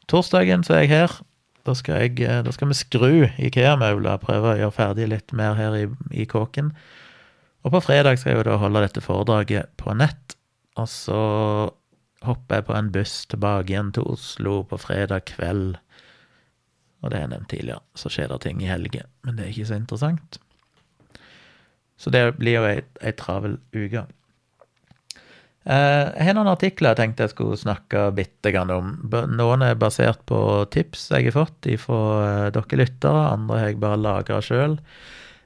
Torsdagen 0.10 0.64
så 0.66 0.80
er 0.80 0.86
jeg 0.86 0.94
her. 0.96 1.20
Da 1.68 1.76
skal, 1.78 2.02
jeg, 2.02 2.18
eh, 2.26 2.42
da 2.42 2.54
skal 2.56 2.72
vi 2.72 2.80
skru 2.80 3.12
Ikea-møbler, 3.38 4.18
prøve 4.24 4.56
å 4.56 4.58
gjøre 4.58 4.74
ferdig 4.74 5.12
litt 5.12 5.34
mer 5.38 5.54
her 5.60 5.78
i, 5.78 5.86
i 6.10 6.26
kåken. 6.26 6.72
Og 7.62 7.74
på 7.76 7.82
fredag 7.86 8.18
skal 8.20 8.34
jeg 8.34 8.42
jo 8.42 8.48
da 8.50 8.58
holde 8.62 8.82
dette 8.84 9.04
foredraget 9.06 9.74
på 9.78 9.94
nett. 9.98 10.36
Og 10.82 10.88
så 10.90 11.22
hopper 12.26 12.60
jeg 12.60 12.68
på 12.68 12.78
en 12.78 12.92
buss 12.94 13.16
tilbake 13.30 13.74
igjen 13.74 13.92
til 13.96 14.08
Oslo 14.10 14.62
på 14.70 14.80
fredag 14.82 15.26
kveld. 15.30 15.76
Og 17.02 17.10
det 17.10 17.18
har 17.18 17.26
jeg 17.26 17.34
nevnt 17.34 17.52
tidligere. 17.54 17.84
Så 17.98 18.14
skjer 18.14 18.32
det 18.32 18.42
ting 18.46 18.62
i 18.62 18.70
helger, 18.70 19.06
men 19.26 19.38
det 19.38 19.46
er 19.46 19.54
ikke 19.54 19.70
så 19.72 19.78
interessant. 19.78 20.42
Så 22.02 22.14
det 22.14 22.24
blir 22.40 22.58
jo 22.58 22.66
ei, 22.66 22.82
ei 23.06 23.14
travel 23.18 23.60
uke. 23.78 24.08
Eh, 25.62 26.06
jeg 26.18 26.26
har 26.26 26.34
noen 26.34 26.50
artikler 26.50 26.96
jeg 26.96 26.98
tenkte 26.98 27.28
jeg 27.28 27.34
skulle 27.36 27.58
snakke 27.62 28.08
bitte 28.18 28.54
grann 28.54 28.74
om. 28.74 28.94
Noen 29.30 29.66
er 29.66 29.78
basert 29.78 30.24
på 30.30 30.40
tips 30.74 31.12
jeg 31.14 31.30
har 31.30 31.38
fått 31.38 31.70
fra 31.84 32.00
eh, 32.26 32.48
dere 32.56 32.80
lyttere, 32.82 33.26
andre 33.36 33.60
har 33.60 33.70
jeg 33.70 33.82
bare 33.84 34.02
lagra 34.02 34.40
sjøl. 34.46 34.80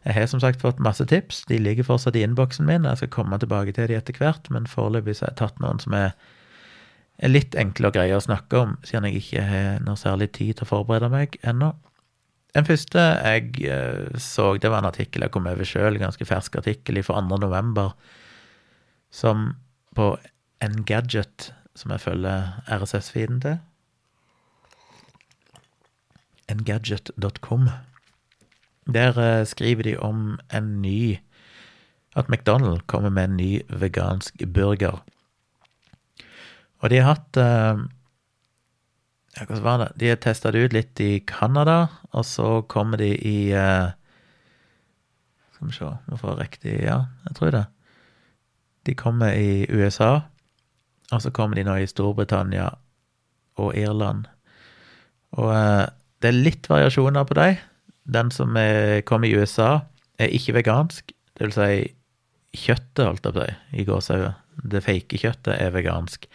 Jeg 0.05 0.13
har 0.13 0.27
som 0.29 0.41
sagt 0.41 0.61
fått 0.61 0.81
masse 0.83 1.05
tips, 1.09 1.43
de 1.49 1.57
ligger 1.57 1.87
fortsatt 1.87 2.15
i 2.15 2.21
innboksen 2.21 2.67
min. 2.67 2.85
Jeg 2.85 3.01
skal 3.01 3.13
komme 3.15 3.39
tilbake 3.41 3.73
til 3.73 3.89
de 3.89 3.97
etter 3.97 4.17
hvert, 4.21 4.51
men 4.53 4.67
foreløpig 4.69 5.17
har 5.17 5.31
jeg 5.31 5.39
tatt 5.41 5.57
noen 5.63 5.81
som 5.81 5.95
er, 5.97 6.13
litt 7.25 7.55
enkle 7.55 7.89
og 7.89 7.95
greie 7.95 8.13
å 8.13 8.21
snakke 8.21 8.59
om, 8.59 8.75
siden 8.85 9.07
jeg 9.07 9.21
ikke 9.21 9.43
har 9.47 9.83
noe 9.85 9.97
særlig 9.97 10.33
tid 10.35 10.57
til 10.57 10.67
å 10.67 10.71
forberede 10.73 11.09
meg 11.13 11.37
ennå. 11.47 11.71
Den 12.55 12.67
første 12.67 12.99
jeg 12.99 13.65
eh, 13.67 14.19
så, 14.21 14.53
det 14.59 14.69
var 14.71 14.83
en 14.83 14.89
artikkel 14.91 15.25
jeg 15.25 15.33
kom 15.33 15.47
over 15.49 15.67
sjøl, 15.67 15.97
ganske 15.99 16.27
fersk 16.27 16.59
artikkel 16.61 17.01
fra 17.03 17.23
2. 17.23 17.39
november, 17.41 17.95
som 19.11 19.53
på 19.95 20.13
Engadget, 20.63 21.49
som 21.75 21.91
jeg 21.95 22.03
følger 22.03 22.53
RSS-feeden 22.77 23.41
til 23.43 23.57
Engadget.com. 26.51 27.69
Der 28.85 29.17
eh, 29.17 29.45
skriver 29.45 29.83
de 29.83 29.97
om 29.97 30.39
en 30.53 30.81
ny 30.81 31.17
At 32.15 32.29
McDonald 32.29 32.87
kommer 32.87 33.09
med 33.09 33.23
en 33.23 33.37
ny 33.37 33.61
vegansk 33.69 34.35
burger. 34.53 35.03
Og 36.79 36.89
de 36.89 37.01
har 37.01 37.15
hatt 37.15 37.37
eh, 37.37 37.81
ja, 39.35 39.45
hvordan 39.45 39.63
var 39.63 39.77
det? 39.81 39.87
De 39.99 40.09
har 40.09 40.19
testa 40.23 40.51
det 40.51 40.61
ut 40.63 40.73
litt 40.73 40.99
i 41.03 41.19
Canada, 41.27 41.87
og 42.15 42.23
så 42.25 42.61
kommer 42.71 43.01
de 43.01 43.09
i 43.19 43.51
uh, 43.51 43.91
Skal 45.51 45.67
vi 45.67 45.75
se, 45.75 45.89
Vi 46.07 46.19
får 46.21 46.39
riktig 46.39 46.75
Ja, 46.85 47.01
jeg 47.27 47.35
tror 47.35 47.51
det. 47.51 47.65
De 48.85 48.95
kommer 48.95 49.33
i 49.33 49.65
USA, 49.67 50.21
og 51.11 51.21
så 51.21 51.31
kommer 51.31 51.55
de 51.55 51.65
nå 51.67 51.75
i 51.75 51.87
Storbritannia 51.87 52.69
og 53.57 53.75
Irland. 53.75 54.27
Og 55.31 55.51
det 56.21 56.29
er 56.29 56.37
litt 56.37 56.69
variasjoner 56.69 57.23
på 57.27 57.33
dem. 57.33 57.57
Den 58.05 58.31
som 58.31 58.55
er, 58.59 59.01
kommet 59.07 59.31
i 59.31 59.37
USA, 59.37 59.85
er 60.21 60.33
ikke 60.33 60.59
vegansk. 60.59 61.13
Det 61.35 61.47
vil 61.47 61.55
si, 61.55 61.69
kjøttet, 62.55 63.05
holdt 63.05 63.25
jeg 63.25 63.35
på 63.35 63.41
å 63.41 63.47
si, 63.47 63.55
i 63.81 63.87
gåsehudet. 63.87 64.33
Det 64.71 64.83
fake 64.85 65.19
kjøttet 65.19 65.57
er 65.57 65.73
vegansk. 65.75 66.29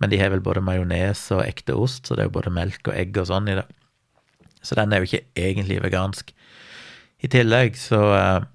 Men 0.00 0.12
de 0.12 0.20
har 0.20 0.32
vel 0.32 0.42
både 0.44 0.62
majones 0.64 1.26
og 1.36 1.44
ekte 1.44 1.76
ost, 1.76 2.06
så 2.06 2.16
det 2.16 2.24
er 2.24 2.30
jo 2.30 2.36
både 2.38 2.52
melk 2.56 2.88
og 2.88 2.96
egg 2.96 3.18
og 3.20 3.28
sånn 3.28 3.50
i 3.52 3.58
det. 3.58 3.66
Så 4.64 4.76
den 4.78 4.92
er 4.92 5.02
jo 5.02 5.08
ikke 5.08 5.26
egentlig 5.40 5.80
vegansk. 5.84 6.32
I 7.20 7.28
tillegg 7.32 7.76
så 7.76 8.00
eh, 8.16 8.48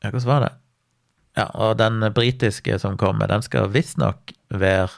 Ja, 0.00 0.10
hvordan 0.10 0.28
var 0.28 0.44
det? 0.44 0.52
Ja, 1.38 1.46
og 1.54 1.78
den 1.80 2.02
britiske 2.12 2.76
som 2.82 2.98
kommer, 3.00 3.28
den 3.30 3.44
skal 3.44 3.70
visstnok 3.72 4.32
være 4.50 4.88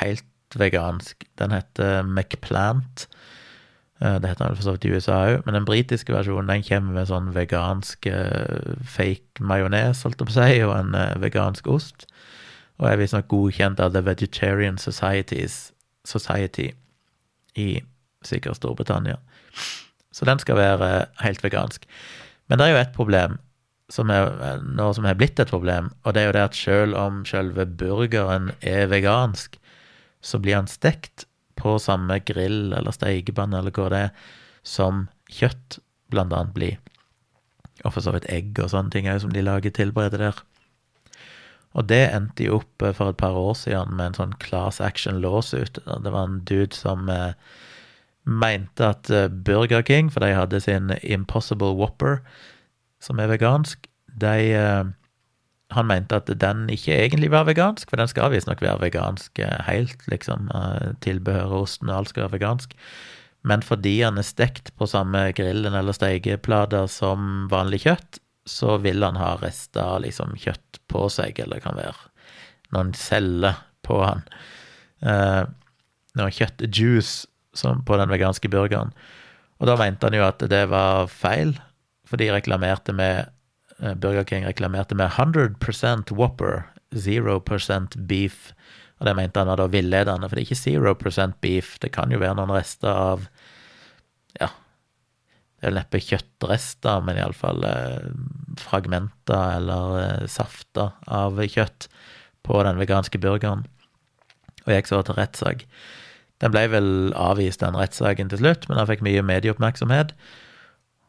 helt 0.00 0.58
vegansk. 0.58 1.26
Den 1.38 1.54
heter 1.54 2.02
McPlant. 2.02 3.06
Eh, 4.04 4.18
det 4.20 4.30
heter 4.30 4.44
den 4.44 4.58
for 4.58 4.66
så 4.68 4.76
vidt 4.76 4.84
i 4.84 4.94
USA 4.94 5.18
òg, 5.32 5.42
men 5.46 5.56
den 5.56 5.68
britiske 5.68 6.12
versjonen 6.12 6.52
den 6.52 6.66
kommer 6.66 7.00
med 7.00 7.08
sånn 7.08 7.32
vegansk 7.34 8.06
eh, 8.10 8.74
fake 8.84 9.40
majones, 9.40 10.04
holdt 10.04 10.20
på 10.20 10.28
å 10.28 10.48
og 10.68 10.76
en 10.76 10.98
vegansk 11.24 11.66
ost 11.72 12.08
og 12.80 12.88
er 12.90 12.98
visstnok 12.98 13.28
godkjent 13.30 13.80
av 13.82 13.94
The 13.94 14.02
Vegetarian 14.04 14.78
Societies, 14.82 15.72
Society 16.04 16.70
i 17.60 17.68
sikkert 18.26 18.58
Storbritannia. 18.58 19.18
Så 20.14 20.26
den 20.26 20.40
skal 20.42 20.58
være 20.58 20.90
helt 21.22 21.42
vegansk. 21.44 21.86
Men 22.48 22.58
det 22.58 22.66
er 22.66 22.74
jo 22.74 22.80
et 22.82 22.96
problem, 22.96 23.38
som 23.92 24.10
er, 24.10 24.32
noe 24.64 24.94
som 24.96 25.06
har 25.06 25.18
blitt 25.18 25.38
et 25.40 25.50
problem, 25.50 25.92
og 26.02 26.14
det 26.14 26.22
er 26.22 26.28
jo 26.28 26.34
det 26.36 26.46
at 26.48 26.58
selv 26.58 26.98
om 26.98 27.22
selve 27.28 27.66
burgeren 27.66 28.50
er 28.60 28.88
vegansk, 28.90 29.58
så 30.24 30.40
blir 30.40 30.58
han 30.58 30.70
stekt 30.70 31.28
på 31.60 31.76
samme 31.82 32.18
grill 32.26 32.72
eller 32.76 32.94
stekepanne 32.94 33.60
eller 33.60 33.74
hva 33.74 33.90
det 33.92 34.02
er, 34.08 34.32
som 34.64 35.06
kjøtt 35.32 35.78
blant 36.12 36.34
annet 36.34 36.54
blir. 36.56 36.80
Og 37.84 37.94
for 37.94 38.04
så 38.04 38.14
vidt 38.14 38.28
egg 38.32 38.58
og 38.62 38.70
sånne 38.72 38.92
ting 38.94 39.08
òg, 39.10 39.20
som 39.24 39.32
de 39.34 39.44
lager 39.44 39.74
tilberedet 39.74 40.22
der. 40.22 40.42
Og 41.74 41.88
det 41.90 42.04
endte 42.14 42.46
jo 42.46 42.60
opp 42.60 42.84
eh, 42.86 42.94
for 42.94 43.10
et 43.10 43.20
par 43.20 43.36
år 43.38 43.54
siden 43.58 43.96
med 43.98 44.12
en 44.12 44.18
sånn 44.20 44.34
class 44.42 44.80
action 44.84 45.20
lawsuit. 45.22 45.80
Det 45.82 46.12
var 46.14 46.28
en 46.28 46.40
dude 46.46 46.76
som 46.76 47.08
eh, 47.10 47.34
mente 48.24 48.90
at 48.94 49.10
eh, 49.10 49.26
Burger 49.28 49.82
King, 49.86 50.10
for 50.12 50.24
de 50.24 50.34
hadde 50.36 50.62
sin 50.62 50.94
Impossible 51.02 51.74
Whopper, 51.74 52.20
som 53.02 53.18
er 53.20 53.32
vegansk, 53.34 53.88
de 54.14 54.54
Han 55.74 55.88
mente 55.90 56.18
at 56.20 56.30
den 56.40 56.68
ikke 56.72 56.94
egentlig 56.96 57.30
var 57.32 57.48
vegansk, 57.48 57.90
for 57.90 58.00
den 58.00 58.10
skal 58.10 58.32
visstnok 58.32 58.62
være 58.62 58.86
vegansk 58.86 59.40
helt, 59.66 60.06
liksom. 60.10 60.48
Tilbehøret, 61.04 61.66
osten 61.66 61.90
og 61.90 62.00
alt 62.00 62.14
skal 62.14 62.26
være 62.26 62.36
vegansk. 62.38 62.76
Men 63.44 63.60
fordi 63.64 63.98
han 64.00 64.16
er 64.18 64.24
stekt 64.24 64.72
på 64.78 64.88
samme 64.88 65.26
grillen 65.36 65.76
eller 65.76 65.96
stekeplater 65.96 66.88
som 66.88 67.44
vanlig 67.52 67.82
kjøtt, 67.84 68.20
så 68.48 68.78
vil 68.80 69.04
han 69.04 69.18
ha 69.20 69.34
rester 69.40 69.84
av 69.84 70.02
liksom 70.04 70.34
kjøtt 70.40 70.80
på 70.92 71.06
seg, 71.12 71.38
eller 71.40 71.60
det 71.60 71.66
kan 71.66 71.78
være 71.78 72.10
noen 72.74 72.92
celler 72.96 73.60
på 73.84 74.00
han. 74.02 74.24
Eh, 75.04 75.42
noe 76.18 76.34
kjøttjuice 76.34 77.28
på 77.86 78.00
den 78.00 78.12
veganske 78.12 78.50
burgeren. 78.50 78.92
Og 79.60 79.68
da 79.70 79.76
mente 79.78 80.08
han 80.08 80.16
jo 80.16 80.26
at 80.26 80.42
det 80.50 80.64
var 80.72 81.08
feil, 81.12 81.54
for 82.08 82.20
de 82.20 82.32
reklamerte 82.32 82.94
med 82.96 83.24
eh, 83.24 83.32
Burger 83.78 84.24
King 84.28 84.46
reklamerte 84.46 84.94
med 84.94 85.10
100% 85.10 86.12
Whopper, 86.14 86.62
0% 86.94 87.96
beef. 88.08 88.52
Og 89.00 89.08
det 89.08 89.16
mente 89.18 89.42
han 89.42 89.50
var 89.50 89.58
da 89.58 89.66
villedende, 89.70 90.28
for 90.28 90.38
det 90.38 90.44
er 90.44 90.52
ikke 90.52 91.04
0% 91.04 91.38
beef. 91.42 91.74
Det 91.82 91.90
kan 91.94 92.12
jo 92.14 92.22
være 92.22 92.38
noen 92.38 92.54
rester 92.54 92.92
av 92.92 93.26
ja, 94.38 94.50
det 95.64 95.70
er 95.70 95.72
vel 95.72 95.78
neppe 95.78 96.00
kjøttrester, 96.02 97.02
men 97.06 97.16
iallfall 97.16 97.64
eh, 97.64 98.08
fragmenter 98.60 99.58
eller 99.58 99.98
eh, 100.02 100.24
safter 100.28 100.90
av 101.08 101.38
kjøtt 101.40 101.86
på 102.44 102.58
den 102.66 102.80
veganske 102.80 103.20
burgeren. 103.22 103.62
Og 104.66 104.74
gikk 104.74 104.90
så 104.90 105.00
til 105.06 105.16
rettssak. 105.16 105.64
Den 106.42 106.52
ble 106.52 106.66
vel 106.68 106.88
avvist, 107.16 107.62
den 107.62 107.78
rettssaken, 107.78 108.28
til 108.28 108.42
slutt, 108.42 108.68
men 108.68 108.76
han 108.80 108.90
fikk 108.90 109.04
mye 109.06 109.22
medieoppmerksomhet. 109.24 110.12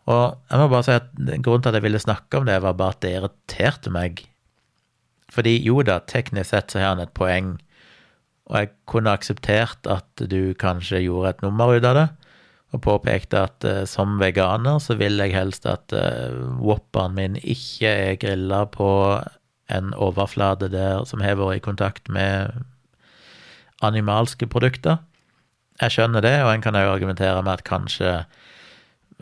Og 0.06 0.38
jeg 0.52 0.62
må 0.62 0.68
bare 0.70 0.86
si 0.86 0.94
at 0.94 1.08
grunnen 1.18 1.66
til 1.66 1.72
at 1.72 1.80
jeg 1.80 1.86
ville 1.88 2.02
snakke 2.02 2.40
om 2.40 2.46
det, 2.48 2.60
var 2.62 2.78
bare 2.78 2.94
at 2.94 3.02
det 3.06 3.14
irriterte 3.18 3.94
meg. 3.94 4.22
Fordi 5.34 5.56
jo 5.66 5.80
da, 5.86 6.00
teknisk 6.06 6.52
sett 6.52 6.74
så 6.74 6.82
har 6.82 6.94
han 6.94 7.02
et 7.04 7.16
poeng, 7.18 7.56
og 8.46 8.60
jeg 8.62 8.70
kunne 8.86 9.16
akseptert 9.18 9.90
at 9.90 10.28
du 10.30 10.54
kanskje 10.62 11.02
gjorde 11.08 11.34
et 11.34 11.42
nummer 11.42 11.74
ut 11.74 11.88
av 11.88 11.98
det 11.98 12.08
og 12.76 12.84
påpekte 12.84 13.40
at 13.48 13.66
uh, 13.68 13.82
som 13.90 14.20
veganer 14.22 14.80
så 14.84 14.98
vil 15.00 15.20
jeg 15.22 15.36
helst 15.36 15.68
at 15.70 15.94
uh, 15.96 16.36
Whopperen 16.60 17.16
min 17.18 17.40
ikke 17.42 17.90
er 17.90 18.20
grilla 18.22 18.66
på 18.70 18.90
en 19.74 19.94
overflate 19.98 20.70
der 20.74 21.06
som 21.10 21.24
har 21.26 21.40
vært 21.40 21.60
i 21.60 21.66
kontakt 21.66 22.10
med 22.12 22.54
animalske 23.84 24.48
produkter. 24.48 25.00
Jeg 25.82 25.92
skjønner 25.92 26.24
det, 26.24 26.36
og 26.46 26.54
en 26.54 26.64
kan 26.64 26.78
jo 26.78 26.94
argumentere 26.94 27.42
med 27.44 27.58
at 27.58 27.66
kanskje 27.68 28.12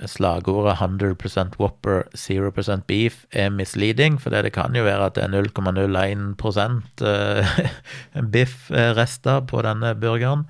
slagordet 0.09 0.79
100% 0.81 1.57
Whopper, 1.59 2.07
0% 2.17 2.85
beef 2.87 3.25
er 3.31 3.49
misleading, 3.53 4.17
for 4.21 4.33
det 4.33 4.53
kan 4.55 4.75
jo 4.75 4.85
være 4.87 5.05
at 5.09 5.17
det 5.17 5.23
er 5.27 5.33
0,01% 5.33 7.03
eh, 7.05 7.59
biffrester 8.33 9.43
på 9.49 9.61
denne 9.65 9.93
burgeren. 9.99 10.47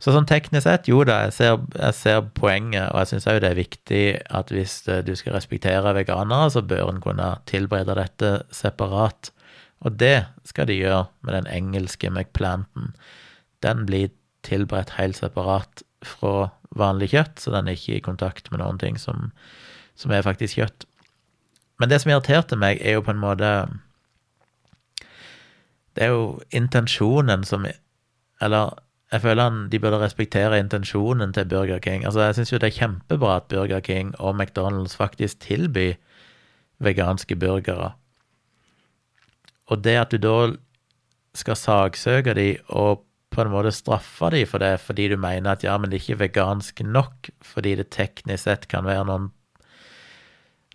Så 0.00 0.14
sånn 0.14 0.28
teknisk 0.28 0.64
sett, 0.64 0.88
jo 0.88 1.02
da, 1.04 1.26
jeg 1.26 1.34
ser, 1.36 1.58
jeg 1.76 1.96
ser 1.98 2.22
poenget, 2.38 2.86
og 2.88 3.02
jeg 3.02 3.10
syns 3.10 3.26
òg 3.28 3.42
det 3.44 3.50
er 3.50 3.58
viktig 3.58 4.04
at 4.38 4.52
hvis 4.54 4.78
eh, 4.88 5.02
du 5.04 5.12
skal 5.18 5.36
respektere 5.36 5.92
veganere, 5.96 6.48
så 6.54 6.62
bør 6.64 6.94
en 6.94 7.02
kunne 7.04 7.34
tilberede 7.50 7.98
dette 7.98 8.32
separat. 8.54 9.32
Og 9.84 9.98
det 10.00 10.24
skal 10.48 10.70
de 10.70 10.78
gjøre 10.78 11.04
med 11.26 11.36
den 11.36 11.50
engelske 11.52 12.08
McPlanten. 12.12 12.94
Den 13.64 13.84
blir 13.88 14.08
tilberedt 14.46 14.94
helt 14.96 15.18
separat 15.20 15.84
fra 16.06 16.48
vanlig 16.76 17.10
kjøtt, 17.14 17.40
så 17.42 17.52
den 17.54 17.68
er 17.68 17.78
ikke 17.78 17.98
i 17.98 18.04
kontakt 18.04 18.50
med 18.50 18.62
noen 18.62 18.78
ting 18.78 18.98
som, 18.98 19.30
som 19.98 20.12
er 20.14 20.26
faktisk 20.26 20.60
kjøtt. 20.60 20.86
Men 21.80 21.90
det 21.90 22.02
som 22.02 22.12
irriterte 22.12 22.58
meg, 22.60 22.80
er 22.84 22.98
jo 22.98 23.06
på 23.06 23.14
en 23.14 23.22
måte 23.22 23.50
Det 25.96 26.04
er 26.04 26.12
jo 26.12 26.40
intensjonen 26.54 27.44
som 27.44 27.64
Eller 28.40 28.76
jeg 29.10 29.20
føler 29.24 29.42
han, 29.42 29.68
de 29.70 29.78
burde 29.82 29.98
respektere 29.98 30.58
intensjonen 30.58 31.32
til 31.32 31.48
Burger 31.48 31.78
King. 31.78 32.04
Altså, 32.04 32.20
Jeg 32.20 32.34
syns 32.34 32.52
jo 32.52 32.58
det 32.58 32.68
er 32.68 32.78
kjempebra 32.78 33.36
at 33.36 33.48
Burger 33.48 33.80
King 33.80 34.14
og 34.20 34.36
McDonald's 34.38 34.96
faktisk 34.96 35.40
tilbyr 35.40 35.94
veganske 36.78 37.36
burgere. 37.36 37.92
Og 39.66 39.84
det 39.84 39.96
at 39.96 40.12
du 40.12 40.18
da 40.18 40.52
skal 41.34 41.56
saksøke 41.56 42.34
de 42.34 42.56
og 42.68 43.04
på 43.30 43.42
en 43.42 43.52
måte 43.52 43.72
straffe 43.74 44.30
de 44.34 44.44
for 44.48 44.62
det 44.62 44.72
fordi 44.82 45.08
du 45.12 45.16
mener 45.20 45.52
at 45.52 45.64
ja, 45.64 45.76
men 45.78 45.90
det 45.90 46.00
er 46.00 46.04
ikke 46.04 46.22
vegansk 46.24 46.82
nok, 46.86 47.30
fordi 47.46 47.76
det 47.78 47.90
teknisk 47.94 48.44
sett 48.46 48.66
kan 48.70 48.88
være 48.88 49.06
noen, 49.08 49.28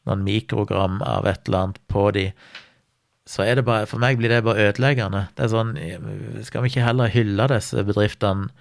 noen 0.08 0.24
mikrogram 0.24 1.02
av 1.04 1.28
et 1.28 1.50
eller 1.50 1.66
annet 1.66 1.82
på 1.92 2.08
de, 2.16 2.30
så 3.26 3.42
er 3.42 3.58
det 3.58 3.66
bare 3.66 3.88
For 3.90 3.98
meg 4.02 4.20
blir 4.20 4.30
det 4.30 4.44
bare 4.46 4.70
ødeleggende. 4.70 5.24
Det 5.34 5.48
er 5.48 5.50
sånn 5.50 5.72
Skal 6.46 6.62
vi 6.62 6.70
ikke 6.70 6.84
heller 6.86 7.10
hylle 7.10 7.48
disse 7.50 7.82
bedriftene, 7.88 8.52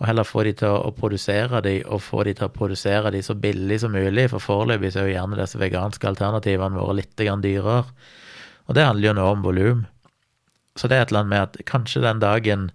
og 0.00 0.08
heller 0.08 0.24
få 0.28 0.44
de 0.44 0.52
til 0.56 0.72
å, 0.72 0.92
produsere 0.96 1.60
de, 1.64 1.74
og 1.84 2.00
få 2.00 2.22
de 2.24 2.32
til 2.36 2.46
å 2.46 2.52
produsere 2.52 3.12
de 3.12 3.20
så 3.24 3.34
billig 3.36 3.82
som 3.82 3.92
mulig? 3.92 4.30
For 4.32 4.40
foreløpig 4.40 4.94
så 4.94 5.02
er 5.02 5.10
jo 5.10 5.16
gjerne 5.18 5.40
disse 5.40 5.60
veganske 5.60 6.08
alternativene 6.08 6.80
våre 6.80 6.96
litt 7.02 7.12
dyrere. 7.20 7.82
Og 8.68 8.76
det 8.76 8.86
handler 8.86 9.10
jo 9.10 9.16
nå 9.18 9.26
om 9.34 9.44
volum. 9.44 9.82
Så 10.78 10.88
det 10.88 10.96
er 10.96 11.04
et 11.04 11.12
eller 11.12 11.24
annet 11.24 11.32
med 11.34 11.42
at 11.42 11.60
kanskje 11.68 12.04
den 12.04 12.22
dagen 12.22 12.70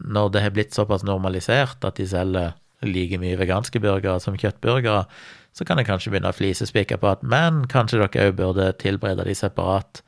når 0.00 0.32
det 0.34 0.42
har 0.44 0.54
blitt 0.56 0.76
såpass 0.76 1.04
normalisert 1.06 1.84
at 1.84 2.00
de 2.00 2.06
selger 2.08 2.54
like 2.86 3.18
mye 3.20 3.36
veganske 3.36 3.80
burgere 3.82 4.20
som 4.22 4.38
kjøttburgere, 4.40 5.04
så 5.52 5.66
kan 5.66 5.80
jeg 5.80 5.88
kanskje 5.88 6.12
begynne 6.12 6.30
å 6.30 6.36
flisespikke 6.36 6.96
på 7.02 7.10
at 7.10 7.24
men 7.26 7.64
kanskje 7.70 8.00
dere 8.00 8.30
òg 8.30 8.38
burde 8.38 8.70
tilberede 8.80 9.26
de 9.26 9.34
separat. 9.36 10.02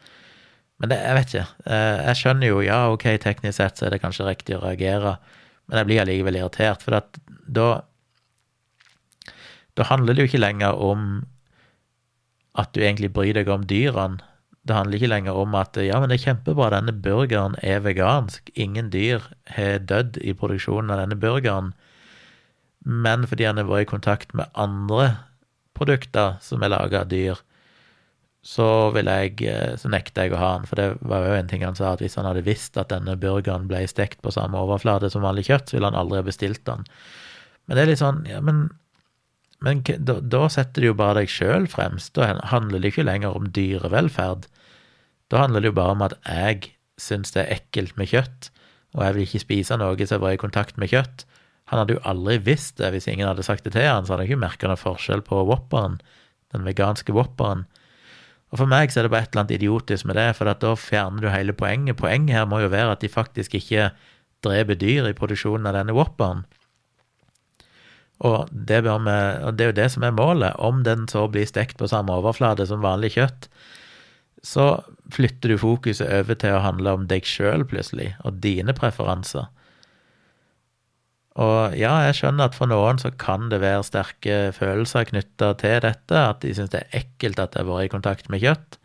Men 0.81 0.92
det, 0.92 0.98
jeg 1.02 1.18
vet 1.18 1.33
ikke. 1.33 1.46
Eh, 1.66 1.98
jeg 2.09 2.20
skjønner 2.20 2.48
jo, 2.48 2.62
ja, 2.64 2.81
ok, 2.94 3.07
teknisk 3.22 3.59
sett 3.59 3.78
så 3.78 3.87
er 3.87 3.94
det 3.94 4.02
kanskje 4.02 4.26
riktig 4.26 4.57
å 4.57 4.62
reagere, 4.64 5.16
men 5.68 5.83
jeg 5.83 5.90
blir 5.90 6.02
allikevel 6.02 6.38
irritert, 6.40 6.85
for 6.85 6.98
at 7.00 7.18
da 7.46 7.70
Da 9.72 9.87
handler 9.88 10.12
det 10.12 10.20
jo 10.20 10.28
ikke 10.28 10.42
lenger 10.42 10.76
om 10.76 11.05
at 12.61 12.74
du 12.76 12.83
egentlig 12.83 13.09
bryr 13.16 13.33
deg 13.33 13.48
om 13.48 13.62
dyrene, 13.64 14.20
det 14.62 14.77
handler 14.77 14.98
ikke 14.98 15.11
lenger 15.11 15.38
om 15.38 15.57
at 15.59 15.79
ja, 15.83 15.98
men 15.98 16.11
det 16.11 16.20
er 16.20 16.29
kjempebra, 16.29 16.70
denne 16.70 16.94
burgeren 16.94 17.57
er 17.66 17.83
vegansk. 17.83 18.53
Ingen 18.55 18.92
dyr 18.94 19.25
har 19.57 19.83
dødd 19.90 20.20
i 20.22 20.35
produksjonen 20.38 20.92
av 20.94 21.03
denne 21.03 21.18
burgeren. 21.18 21.72
Men 22.87 23.27
fordi 23.27 23.48
han 23.48 23.59
har 23.59 23.66
vært 23.66 23.88
i 23.88 23.90
kontakt 23.90 24.35
med 24.38 24.51
andre 24.59 25.09
produkter 25.75 26.37
som 26.42 26.62
er 26.62 26.70
laga 26.70 27.03
av 27.03 27.11
dyr, 27.11 27.40
så, 28.42 28.90
jeg, 28.98 29.37
eh, 29.46 29.75
så 29.79 29.90
nekter 29.90 30.27
jeg 30.27 30.35
å 30.35 30.40
ha 30.40 30.53
den. 30.57 30.68
For 30.70 30.79
det 30.79 30.87
var 31.11 31.27
jo 31.27 31.35
en 31.38 31.51
ting 31.51 31.62
han 31.66 31.79
sa, 31.79 31.94
at 31.94 32.03
hvis 32.03 32.18
han 32.18 32.27
hadde 32.27 32.44
visst 32.46 32.79
at 32.79 32.90
denne 32.90 33.14
burgeren 33.18 33.68
ble 33.70 33.85
stekt 33.90 34.22
på 34.22 34.35
samme 34.35 34.59
overflate 34.59 35.11
som 35.11 35.27
vanlig 35.27 35.46
kjøtt, 35.51 35.70
så 35.70 35.79
ville 35.79 35.90
han 35.90 35.98
aldri 35.98 36.18
ha 36.18 36.27
bestilt 36.27 36.62
den. 36.66 36.83
Men 37.66 37.79
det 37.79 37.85
er 37.85 37.92
litt 37.92 38.03
sånn, 38.03 38.25
ja, 38.31 38.42
men 38.42 38.68
men 39.62 39.83
da, 39.87 40.18
da 40.20 40.46
setter 40.51 40.83
du 40.83 40.88
jo 40.90 40.98
bare 40.98 41.20
deg 41.20 41.31
sjøl 41.31 41.68
fremst. 41.70 42.14
Da 42.16 42.33
handler 42.51 42.83
det 42.83 42.92
ikke 42.92 43.07
lenger 43.07 43.37
om 43.38 43.46
dyrevelferd. 43.55 44.48
Da 45.31 45.44
handler 45.44 45.62
det 45.62 45.70
jo 45.70 45.79
bare 45.79 45.94
om 45.96 46.03
at 46.05 46.16
jeg 46.27 46.72
syns 47.01 47.35
det 47.35 47.44
er 47.44 47.61
ekkelt 47.61 47.94
med 47.98 48.11
kjøtt, 48.11 48.51
og 48.92 49.05
jeg 49.07 49.14
vil 49.16 49.27
ikke 49.27 49.44
spise 49.46 49.79
noe 49.81 50.09
som 50.09 50.20
var 50.22 50.35
i 50.35 50.40
kontakt 50.40 50.81
med 50.81 50.90
kjøtt. 50.92 51.25
Han 51.72 51.81
hadde 51.81 51.96
jo 51.96 52.03
aldri 52.09 52.37
visst 52.44 52.77
det 52.83 52.90
hvis 52.92 53.07
ingen 53.09 53.29
hadde 53.29 53.44
sagt 53.46 53.64
det 53.64 53.72
til 53.77 53.87
han, 53.87 54.05
så 54.05 54.12
hadde 54.12 54.27
han 54.27 54.33
ikke 54.33 54.42
merka 54.42 54.68
noe 54.68 54.81
forskjell 54.81 55.22
på 55.25 55.44
whopperen, 55.48 56.01
den 56.53 56.66
veganske 56.68 57.14
whopperen. 57.16 57.64
Og 58.53 58.61
for 58.61 58.68
meg 58.68 58.92
så 58.92 59.01
er 59.01 59.07
det 59.07 59.12
bare 59.14 59.25
et 59.25 59.33
eller 59.33 59.46
annet 59.46 59.57
idiotisk 59.57 60.09
med 60.11 60.18
det, 60.20 60.29
for 60.37 60.51
da 60.51 60.75
fjerner 60.77 61.25
du 61.25 61.31
hele 61.33 61.55
poenget. 61.57 61.96
Poenget 61.96 62.37
her 62.37 62.51
må 62.51 62.61
jo 62.61 62.72
være 62.72 62.98
at 62.98 63.01
de 63.01 63.09
faktisk 63.09 63.57
ikke 63.57 63.88
dreper 64.44 64.77
dyr 64.77 65.09
i 65.09 65.16
produksjonen 65.16 65.70
av 65.70 65.79
denne 65.79 65.94
whopperen. 65.96 66.44
Og 68.22 68.50
det, 68.52 68.85
vi, 68.87 68.90
og 68.90 69.56
det, 69.58 69.64
er 69.64 69.70
jo 69.72 69.78
det 69.80 69.88
som 69.94 70.04
er 70.06 70.14
målet. 70.14 70.54
Om 70.62 70.85
den 70.87 71.08
så 71.11 71.26
blir 71.30 71.48
stekt 71.48 71.78
på 71.80 71.90
samme 71.90 72.14
overflate 72.14 72.68
som 72.70 72.85
vanlig 72.85 73.16
kjøtt, 73.16 73.48
så 74.46 74.66
flytter 75.14 75.52
du 75.52 75.58
fokuset 75.58 76.06
over 76.06 76.38
til 76.38 76.54
å 76.54 76.62
handle 76.62 76.94
om 76.96 77.08
deg 77.11 77.26
sjøl, 77.26 77.66
plutselig, 77.66 78.12
og 78.26 78.38
dine 78.42 78.74
preferanser. 78.74 79.48
Og 81.42 81.74
ja, 81.78 81.94
jeg 82.06 82.18
skjønner 82.18 82.50
at 82.50 82.56
for 82.58 82.68
noen 82.68 82.98
så 83.00 83.11
kan 83.16 83.48
det 83.48 83.62
være 83.62 83.87
sterke 83.88 84.38
følelser 84.54 85.06
knytta 85.08 85.52
til 85.62 85.78
dette, 85.85 86.18
at 86.18 86.42
de 86.44 86.52
syns 86.56 86.72
det 86.74 86.82
er 86.82 87.02
ekkelt 87.02 87.40
at 87.40 87.56
jeg 87.56 87.64
har 87.64 87.70
vært 87.70 87.88
i 87.88 87.92
kontakt 87.94 88.28
med 88.32 88.42
kjøtt. 88.42 88.76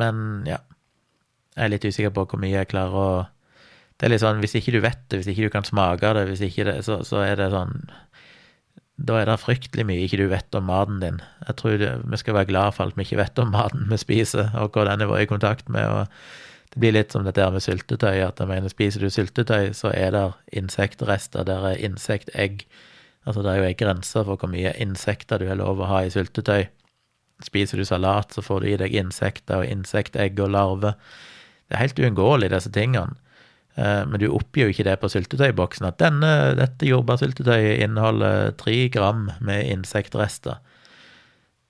Men 0.00 0.42
ja, 0.48 0.58
jeg 1.54 1.68
er 1.68 1.70
litt 1.70 1.86
usikker 1.86 2.14
på 2.16 2.26
hvor 2.26 2.42
mye 2.42 2.56
jeg 2.56 2.72
klarer 2.72 2.98
å 2.98 3.10
det 4.00 4.08
er 4.08 4.14
litt 4.14 4.24
sånn, 4.24 4.42
Hvis 4.42 4.56
ikke 4.58 4.74
du 4.74 4.80
vet 4.82 5.02
det, 5.08 5.20
hvis 5.20 5.30
ikke 5.30 5.48
du 5.48 5.54
kan 5.54 5.66
smake 5.66 6.14
det, 6.16 6.26
hvis 6.30 6.42
ikke 6.48 6.66
det, 6.66 6.78
så, 6.86 7.00
så 7.06 7.22
er 7.22 7.38
det 7.38 7.52
sånn 7.54 7.76
Da 8.98 9.20
er 9.20 9.28
det 9.30 9.40
fryktelig 9.42 9.86
mye 9.86 10.06
ikke 10.06 10.18
du 10.22 10.26
vet 10.30 10.54
om 10.58 10.66
maten 10.70 11.00
din. 11.02 11.20
Jeg 11.48 11.56
tror 11.58 11.78
det, 11.78 11.92
vi 12.06 12.18
skal 12.20 12.36
være 12.38 12.50
glad 12.50 12.74
for 12.74 12.86
alt 12.86 12.98
vi 12.98 13.06
ikke 13.06 13.22
vet 13.22 13.40
om 13.42 13.50
maten 13.54 13.88
vi 13.90 13.98
spiser, 13.98 14.52
og 14.54 14.74
hva 14.74 14.84
den 14.86 15.02
er 15.02 15.10
vært 15.10 15.26
i 15.26 15.30
kontakt 15.32 15.70
med. 15.72 15.88
og 15.88 16.70
Det 16.70 16.82
blir 16.82 16.94
litt 16.94 17.14
som 17.14 17.26
dette 17.26 17.48
med 17.50 17.62
syltetøy, 17.62 18.22
at 18.22 18.38
jeg 18.38 18.50
mener, 18.50 18.70
spiser 18.70 19.02
du 19.02 19.10
syltetøy, 19.10 19.72
så 19.74 19.90
er 19.90 20.14
det 20.14 20.22
insektrester, 20.62 21.42
der 21.42 21.66
er 21.72 21.82
insektegg. 21.82 22.62
Altså, 23.26 23.42
det 23.42 23.50
er 23.50 23.58
jo 23.58 23.66
ei 23.66 23.76
grense 23.82 24.22
for 24.22 24.38
hvor 24.38 24.52
mye 24.52 24.76
insekter 24.78 25.42
du 25.42 25.48
har 25.50 25.58
lov 25.58 25.82
å 25.82 25.90
ha 25.90 26.04
i 26.04 26.14
syltetøy. 26.14 26.68
Spiser 27.42 27.82
du 27.82 27.84
salat, 27.88 28.30
så 28.30 28.46
får 28.46 28.62
du 28.62 28.70
i 28.70 28.78
deg 28.78 28.94
insekter 28.94 29.64
og 29.64 29.74
insektegg 29.74 30.38
og 30.38 30.54
larver. 30.54 30.94
Det 31.66 31.74
er 31.74 31.82
helt 31.82 31.98
uunngåelig, 31.98 32.54
disse 32.54 32.70
tingene. 32.70 33.18
Eh, 33.74 34.02
men 34.06 34.20
du 34.22 34.28
oppgir 34.30 34.68
jo 34.68 34.74
ikke 34.74 34.86
det 34.86 34.98
på 35.02 35.10
syltetøyboksen, 35.10 35.88
at 35.88 35.98
denne, 36.02 36.30
dette 36.58 36.86
jordbærsyltetøyet 36.88 37.82
inneholder 37.84 38.54
tre 38.60 38.76
gram 38.94 39.28
med 39.44 39.66
insektrester. 39.72 40.60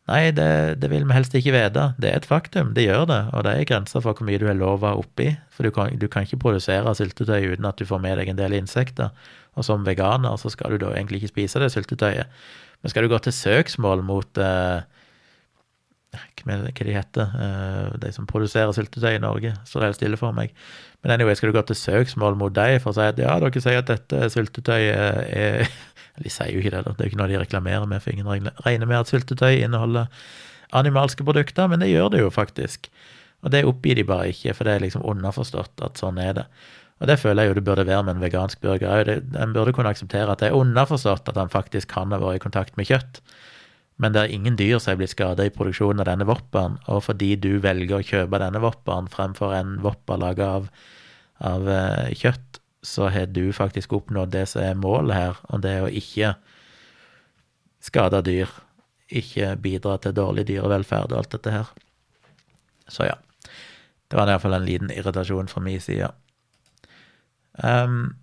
Nei, 0.04 0.34
det, 0.36 0.82
det, 0.82 0.90
vil 0.92 1.06
vi 1.08 1.16
helst 1.16 1.32
ikke 1.38 1.54
vite. 1.54 1.86
Det 1.96 2.10
er 2.10 2.18
et 2.18 2.26
faktum, 2.28 2.74
det 2.76 2.84
gjør 2.84 3.06
det. 3.08 3.22
Og 3.32 3.46
det 3.46 3.54
er 3.54 3.68
grenser 3.70 4.02
for 4.04 4.12
hvor 4.12 4.28
mye 4.28 4.40
du 4.40 4.44
er 4.50 4.58
lova 4.58 4.92
oppi. 5.00 5.30
For 5.54 5.64
du 5.64 5.72
kan, 5.72 5.94
du 5.96 6.04
kan, 6.12 6.26
ikke 6.26 6.42
produsere 6.42 6.92
syltetøy 6.98 7.54
uten 7.54 7.64
at 7.64 7.80
du 7.80 7.88
får 7.88 8.02
med 8.04 8.20
deg 8.20 8.28
en 8.28 8.40
del 8.42 8.58
insekter. 8.58 9.14
Og 9.56 9.64
som 9.64 9.86
veganer 9.86 10.36
så 10.36 10.52
skal 10.52 10.74
du 10.74 10.82
da 10.82 10.92
egentlig 10.92 11.22
ikke 11.22 11.32
spise 11.32 11.62
det 11.62 11.70
syltetøyet. 11.72 12.28
Men 12.82 12.92
skal 12.92 13.06
du 13.06 13.14
gå 13.14 13.22
til 13.24 13.32
søksmål 13.32 14.04
mot 14.04 14.42
eh, 14.44 14.84
hva 16.44 16.56
de 16.64 16.96
heter, 16.96 17.34
eh, 17.46 17.96
de 18.02 18.12
som 18.12 18.26
produserer 18.28 18.72
syltetøy 18.76 19.16
i 19.16 19.22
Norge, 19.22 19.54
står 19.68 19.88
helt 19.88 19.98
stille 19.98 20.18
for 20.20 20.36
meg. 20.36 20.54
Men 21.02 21.16
anyway, 21.16 21.36
skal 21.36 21.52
du 21.52 21.56
gå 21.58 21.64
til 21.68 21.76
søksmål 21.76 22.38
mot 22.40 22.54
dem 22.54 22.78
for 22.80 22.92
å 22.92 22.96
si 22.96 23.08
at 23.08 23.20
ja, 23.20 23.36
dere 23.42 23.62
sier 23.62 23.82
at 23.82 23.90
dette 23.90 24.30
syltetøyet 24.34 25.34
er 25.34 25.68
De 26.22 26.30
sier 26.30 26.52
jo 26.54 26.60
ikke 26.60 26.70
det, 26.70 26.84
da. 26.86 26.92
Det 26.94 27.02
er 27.02 27.08
jo 27.08 27.10
ikke 27.10 27.18
noe 27.18 27.30
de 27.32 27.38
reklamerer 27.40 27.88
med, 27.90 27.98
for 27.98 28.14
ingen 28.14 28.28
regner 28.62 28.86
med 28.86 29.00
at 29.00 29.08
syltetøy 29.10 29.64
inneholder 29.64 30.06
animalske 30.78 31.26
produkter, 31.26 31.66
men 31.66 31.82
det 31.82 31.88
gjør 31.90 32.12
det 32.14 32.20
jo 32.22 32.30
faktisk. 32.30 32.86
Og 33.42 33.50
det 33.50 33.64
oppgir 33.66 33.98
de 33.98 34.06
bare 34.06 34.28
ikke, 34.30 34.54
for 34.54 34.68
det 34.68 34.76
er 34.76 34.84
liksom 34.84 35.02
underforstått 35.10 35.82
at 35.82 35.98
sånn 35.98 36.20
er 36.22 36.36
det. 36.38 36.44
Og 37.02 37.10
det 37.10 37.18
føler 37.18 37.42
jeg 37.42 37.50
jo 37.50 37.56
det 37.58 37.64
burde 37.66 37.86
være 37.88 38.06
med 38.06 38.16
en 38.16 38.22
vegansk 38.22 38.62
burger 38.62 38.94
òg. 38.94 39.10
En 39.42 39.56
burde 39.56 39.74
kunne 39.74 39.90
akseptere 39.90 40.30
at 40.30 40.40
det 40.40 40.52
er 40.52 40.60
underforstått 40.60 41.28
at 41.32 41.40
han 41.40 41.50
faktisk 41.52 41.90
kan 41.90 42.14
ha 42.14 42.20
vært 42.22 42.38
i 42.38 42.44
kontakt 42.46 42.78
med 42.78 42.88
kjøtt 42.88 43.20
men 44.02 44.14
det 44.14 44.24
er 44.24 44.34
ingen 44.34 44.56
dyr 44.58 44.80
som 44.82 44.94
er 44.94 44.98
blitt 44.98 45.12
skada 45.12 45.46
i 45.46 45.52
produksjonen 45.54 46.02
av 46.02 46.08
denne 46.08 46.26
voppaen, 46.26 46.80
og 46.90 47.04
fordi 47.06 47.34
du 47.38 47.52
velger 47.62 48.00
å 48.00 48.06
kjøpe 48.06 48.40
denne 48.42 48.62
voppaen 48.62 49.10
fremfor 49.12 49.54
en 49.54 49.76
voppa 49.84 50.18
laga 50.18 50.50
av, 50.58 50.66
av 51.38 51.68
uh, 51.70 52.10
kjøtt, 52.10 52.58
så 52.84 53.08
har 53.14 53.30
du 53.32 53.46
faktisk 53.54 53.94
oppnådd 53.96 54.34
det 54.34 54.44
som 54.50 54.64
er 54.64 54.76
målet 54.76 55.16
her, 55.16 55.38
og 55.48 55.62
det 55.64 55.76
er 55.76 55.86
å 55.86 55.92
ikke 56.02 56.34
skade 57.84 58.20
dyr, 58.26 58.50
ikke 59.14 59.54
bidra 59.62 59.96
til 60.02 60.16
dårlig 60.16 60.46
dyrevelferd 60.50 61.12
og 61.12 61.22
alt 61.22 61.36
dette 61.36 61.54
her. 61.54 61.70
Så 62.90 63.06
ja. 63.08 63.16
Det 64.10 64.18
var 64.18 64.28
iallfall 64.28 64.58
en 64.58 64.66
liten 64.66 64.92
irritasjon 64.92 65.48
fra 65.48 65.62
min 65.64 65.80
side. 65.80 66.10
Um, 67.62 68.16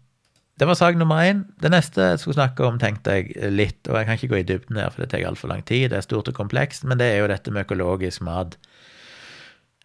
det 0.61 0.67
var 0.69 0.77
sak 0.77 0.93
nummer 0.99 1.23
én. 1.25 1.39
Det 1.57 1.71
neste 1.73 2.03
jeg 2.11 2.19
skulle 2.21 2.37
snakke 2.37 2.61
om, 2.67 2.75
tenkte 2.77 3.15
jeg 3.17 3.33
litt, 3.49 3.81
og 3.89 3.95
jeg 3.97 4.05
kan 4.05 4.13
ikke 4.19 4.29
gå 4.29 4.37
i 4.37 4.45
dybden 4.45 4.77
her, 4.77 4.93
for 4.93 5.01
det 5.01 5.09
tar 5.09 5.25
altfor 5.25 5.49
lang 5.49 5.65
tid, 5.65 5.89
det 5.89 5.97
er 5.97 6.05
stort 6.05 6.29
og 6.29 6.37
komplekst, 6.37 6.85
men 6.85 7.01
det 7.01 7.07
er 7.09 7.17
jo 7.23 7.31
dette 7.31 7.49
med 7.49 7.65
økologisk 7.65 8.21
mat. 8.27 8.53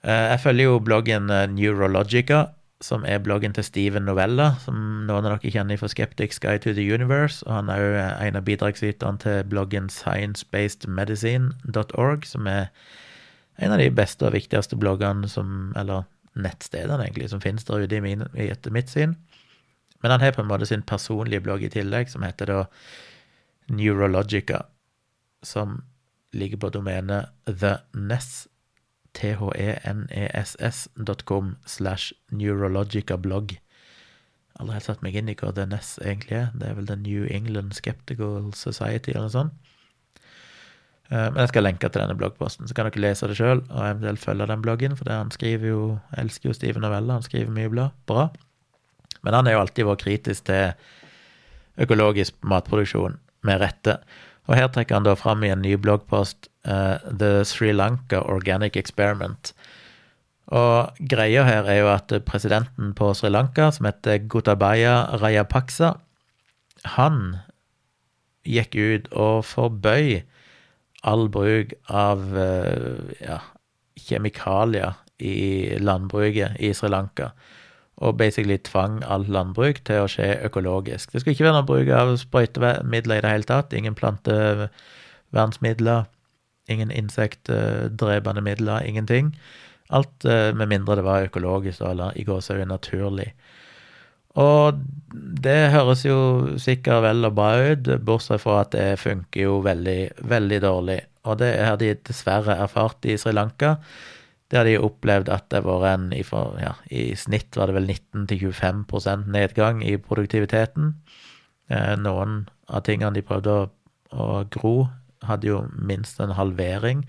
Eh, 0.04 0.26
jeg 0.34 0.42
følger 0.42 0.68
jo 0.68 0.84
bloggen 0.84 1.32
eh, 1.32 1.48
Neurologica, 1.48 2.52
som 2.84 3.08
er 3.08 3.24
bloggen 3.24 3.56
til 3.56 3.64
Steven 3.64 4.04
Novella, 4.04 4.60
som 4.60 5.08
noen 5.08 5.24
av 5.24 5.40
dere 5.40 5.48
kjenner 5.54 5.80
fra 5.80 5.88
Skeptics 5.88 6.36
Guide 6.44 6.60
to 6.66 6.76
the 6.76 6.84
Universe, 6.92 7.40
og 7.46 7.52
han 7.56 7.72
er 7.72 7.78
jo 7.80 7.96
en 8.28 8.36
av 8.36 8.44
bidragsyterne 8.44 9.16
til 9.24 9.48
bloggen 9.48 9.88
sciencebasedmedicine.org, 9.88 12.20
som 12.28 12.44
er 12.52 12.68
en 13.56 13.72
av 13.72 13.80
de 13.80 13.88
beste 13.96 14.28
og 14.28 14.36
viktigste 14.36 14.76
bloggene 14.76 15.24
som, 15.32 15.72
eller 15.72 16.04
nettstedene, 16.36 17.00
egentlig, 17.00 17.32
som 17.32 17.40
finnes 17.40 17.64
der 17.64 17.88
ute, 17.88 17.96
etter 18.44 18.68
mitt 18.76 18.92
syn. 18.92 19.16
Men 20.02 20.10
han 20.14 20.20
har 20.22 20.32
på 20.36 20.42
en 20.42 20.50
måte 20.50 20.66
sin 20.68 20.82
personlige 20.86 21.44
blogg 21.44 21.62
i 21.66 21.72
tillegg, 21.72 22.06
som 22.12 22.22
heter 22.26 22.46
da 22.52 22.60
Neurologica, 23.72 24.58
som 25.42 25.82
ligger 26.36 26.58
på 26.62 26.68
domenet 26.74 27.26
theness, 27.46 28.48
t-h-e-n-e-s-s.com 29.16 30.26
slash 31.64 32.12
neurologica-blogg. 32.30 33.56
Aldri 34.60 34.74
helt 34.76 34.88
satt 34.88 35.02
meg 35.04 35.16
inn 35.16 35.28
i 35.32 35.36
hva 35.36 35.52
The 35.56 35.66
Ness 35.68 35.98
egentlig 36.00 36.36
er. 36.38 36.48
Det 36.56 36.66
er 36.68 36.76
vel 36.78 36.88
The 36.88 36.98
New 37.00 37.22
England 37.28 37.70
Skeptical 37.76 38.52
Society 38.56 39.10
eller 39.12 39.28
noe 39.28 39.34
sånt. 39.34 39.54
Eh, 41.10 41.28
men 41.30 41.40
jeg 41.42 41.52
skal 41.52 41.66
lenke 41.66 41.88
til 41.88 42.02
denne 42.02 42.18
bloggposten, 42.18 42.66
så 42.66 42.74
kan 42.74 42.86
dere 42.88 43.04
lese 43.04 43.28
det 43.30 43.36
sjøl, 43.38 43.60
og 43.68 43.82
eventuelt 43.84 44.22
følge 44.22 44.48
den 44.50 44.64
bloggen, 44.64 44.96
for 44.98 45.04
han 45.12 45.30
skriver 45.34 45.66
jo 45.70 45.82
elsker 46.18 46.50
jo 46.50 46.56
Steven 46.56 46.82
Novella, 46.82 47.12
han 47.18 47.26
skriver 47.26 47.52
mye 47.54 47.70
bra. 48.08 48.30
Men 49.26 49.34
han 49.34 49.48
har 49.48 49.56
jo 49.56 49.62
alltid 49.64 49.88
vært 49.88 50.04
kritisk 50.06 50.46
til 50.46 51.82
økologisk 51.82 52.36
matproduksjon, 52.46 53.18
med 53.46 53.60
rette. 53.62 53.98
Og 54.46 54.54
her 54.58 54.68
trekker 54.72 54.98
han 54.98 55.06
da 55.06 55.16
fram 55.18 55.42
i 55.44 55.50
en 55.50 55.62
ny 55.62 55.74
bloggpost 55.78 56.48
uh, 56.66 57.02
The 57.10 57.42
Sri 57.46 57.72
Lanka 57.74 58.22
Organic 58.22 58.78
Experiment. 58.78 59.52
Og 60.54 60.98
greia 61.10 61.42
her 61.46 61.66
er 61.66 61.80
jo 61.80 61.90
at 61.90 62.14
presidenten 62.26 62.94
på 62.94 63.10
Sri 63.18 63.32
Lanka, 63.32 63.72
som 63.74 63.88
heter 63.88 64.22
Gotabaya 64.30 65.18
Rayapaksa, 65.18 65.96
han 66.96 67.40
gikk 68.46 68.76
ut 68.78 69.08
og 69.10 69.42
forbøy 69.48 70.20
all 71.06 71.26
bruk 71.34 71.74
av 71.90 72.22
uh, 72.38 73.10
ja, 73.18 73.40
kjemikalier 73.98 74.94
i 75.18 75.78
landbruket 75.82 76.58
i 76.62 76.70
Sri 76.76 76.90
Lanka 76.94 77.32
og 77.96 78.18
basically 78.20 78.58
tvang 78.60 78.98
alt 79.08 79.30
landbruk 79.32 79.78
til 79.88 80.04
å 80.04 80.08
skje 80.10 80.34
økologisk. 80.44 81.12
Det 81.12 81.20
skulle 81.20 81.34
ikke 81.36 81.46
være 81.46 81.56
noe 81.56 81.70
bruk 81.70 81.88
av 81.96 82.06
sprøytemidler 82.20 83.18
i 83.18 83.22
det 83.24 83.32
hele 83.32 83.48
tatt. 83.48 83.72
Ingen 83.72 83.96
plantevernsmidler, 83.96 86.02
ingen 86.68 86.90
insektdrepende 86.92 88.42
midler, 88.44 88.84
ingenting. 88.84 89.32
Alt 89.94 90.24
eh, 90.28 90.54
med 90.54 90.68
mindre 90.68 90.96
det 90.98 91.04
var 91.06 91.28
økologisk 91.28 91.80
eller 91.86 92.10
i 92.18 92.24
gåsehud 92.26 92.66
naturlig. 92.68 93.30
Og 94.36 94.82
det 95.46 95.70
høres 95.72 96.04
jo 96.04 96.18
sikkert 96.60 97.02
vel 97.06 97.24
og 97.24 97.36
bra 97.38 97.72
ut, 97.72 97.88
bortsett 98.04 98.42
fra 98.42 98.60
at 98.66 98.74
det 98.74 99.00
funker 99.00 99.40
jo 99.46 99.62
veldig, 99.64 100.00
veldig 100.28 100.60
dårlig. 100.66 101.00
Og 101.24 101.38
det 101.40 101.52
har 101.56 101.76
de 101.80 101.94
dessverre 102.06 102.58
erfart 102.66 103.08
i 103.08 103.16
Sri 103.18 103.32
Lanka. 103.32 103.78
Det 104.46 104.58
har 104.60 104.68
de 104.68 104.76
opplevd 104.78 105.30
at 105.32 105.48
det 105.50 105.64
vært 105.66 105.88
en 105.90 106.10
ja, 106.62 106.74
I 106.90 107.16
snitt 107.18 107.56
var 107.58 107.70
det 107.70 107.80
vel 107.80 107.88
19-25% 107.90 109.26
nedgang 109.34 109.82
i 109.82 109.96
produktiviteten. 109.98 110.94
Eh, 111.66 111.94
noen 111.98 112.44
av 112.70 112.84
tingene 112.86 113.16
de 113.16 113.24
prøvde 113.26 113.50
å, 113.50 113.64
å, 114.14 114.28
gro, 114.54 114.76
hadde 115.26 115.50
jo 115.50 115.64
minst 115.74 116.20
en 116.22 116.36
halvering. 116.38 117.02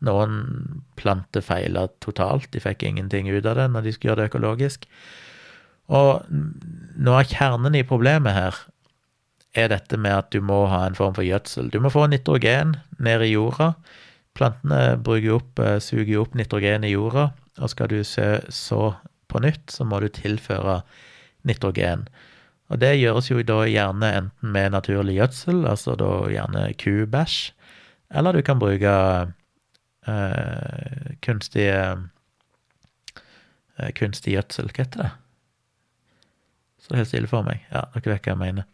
Noen 0.00 0.80
planter 0.96 1.44
feila 1.44 1.86
totalt, 2.00 2.48
de 2.54 2.62
fikk 2.64 2.86
ingenting 2.88 3.28
ut 3.28 3.44
av 3.44 3.58
det 3.60 3.68
når 3.74 3.84
de 3.84 3.92
skulle 3.92 4.14
gjøre 4.14 4.22
det 4.22 4.30
økologisk. 4.32 4.88
Og 5.90 6.24
noe 6.30 7.20
av 7.20 7.28
kjernen 7.28 7.76
i 7.76 7.84
problemet 7.84 8.32
her 8.32 8.64
er 9.58 9.72
dette 9.72 9.98
med 9.98 10.14
at 10.14 10.30
du 10.32 10.40
må 10.40 10.62
ha 10.70 10.84
en 10.86 10.96
form 10.96 11.16
for 11.16 11.26
gjødsel. 11.26 11.68
Du 11.74 11.80
må 11.82 11.90
få 11.92 12.06
nitrogen 12.08 12.76
ned 13.02 13.26
i 13.26 13.32
jorda. 13.34 13.74
Plantene 14.36 14.96
bruker 15.02 15.36
opp, 15.36 15.58
eh, 15.58 15.78
suger 15.82 16.22
opp 16.22 16.36
nitrogen 16.38 16.86
i 16.86 16.94
jorda, 16.94 17.30
og 17.58 17.72
skal 17.72 17.90
du 17.90 18.00
så 18.04 18.82
på 19.30 19.42
nytt, 19.42 19.70
så 19.70 19.84
må 19.84 20.00
du 20.00 20.08
tilføre 20.08 20.80
nitrogen. 21.46 22.06
Og 22.70 22.78
det 22.78 23.00
gjøres 23.00 23.30
jo 23.30 23.42
da 23.42 23.64
gjerne 23.66 24.12
enten 24.20 24.52
med 24.54 24.76
naturlig 24.76 25.18
gjødsel, 25.18 25.64
altså 25.66 25.96
da 25.98 26.10
gjerne 26.30 26.68
kubæsj, 26.78 27.50
eller 28.10 28.34
du 28.34 28.42
kan 28.46 28.58
bruke 28.58 28.94
øh, 30.08 31.10
kunstig 31.22 31.68
øh, 31.70 31.98
kunstig 33.98 34.34
gjødsel. 34.34 34.70
Hva 34.70 34.84
heter 34.84 35.02
det? 35.02 35.10
Så 36.78 36.88
det 36.88 36.94
er 36.94 37.02
helt 37.02 37.12
stille 37.12 37.30
for 37.30 37.46
meg. 37.46 37.62
Ja, 37.70 37.86
dere 37.94 38.14
vet 38.14 38.26
hva 38.26 38.34
jeg 38.34 38.40
mener. 38.40 38.64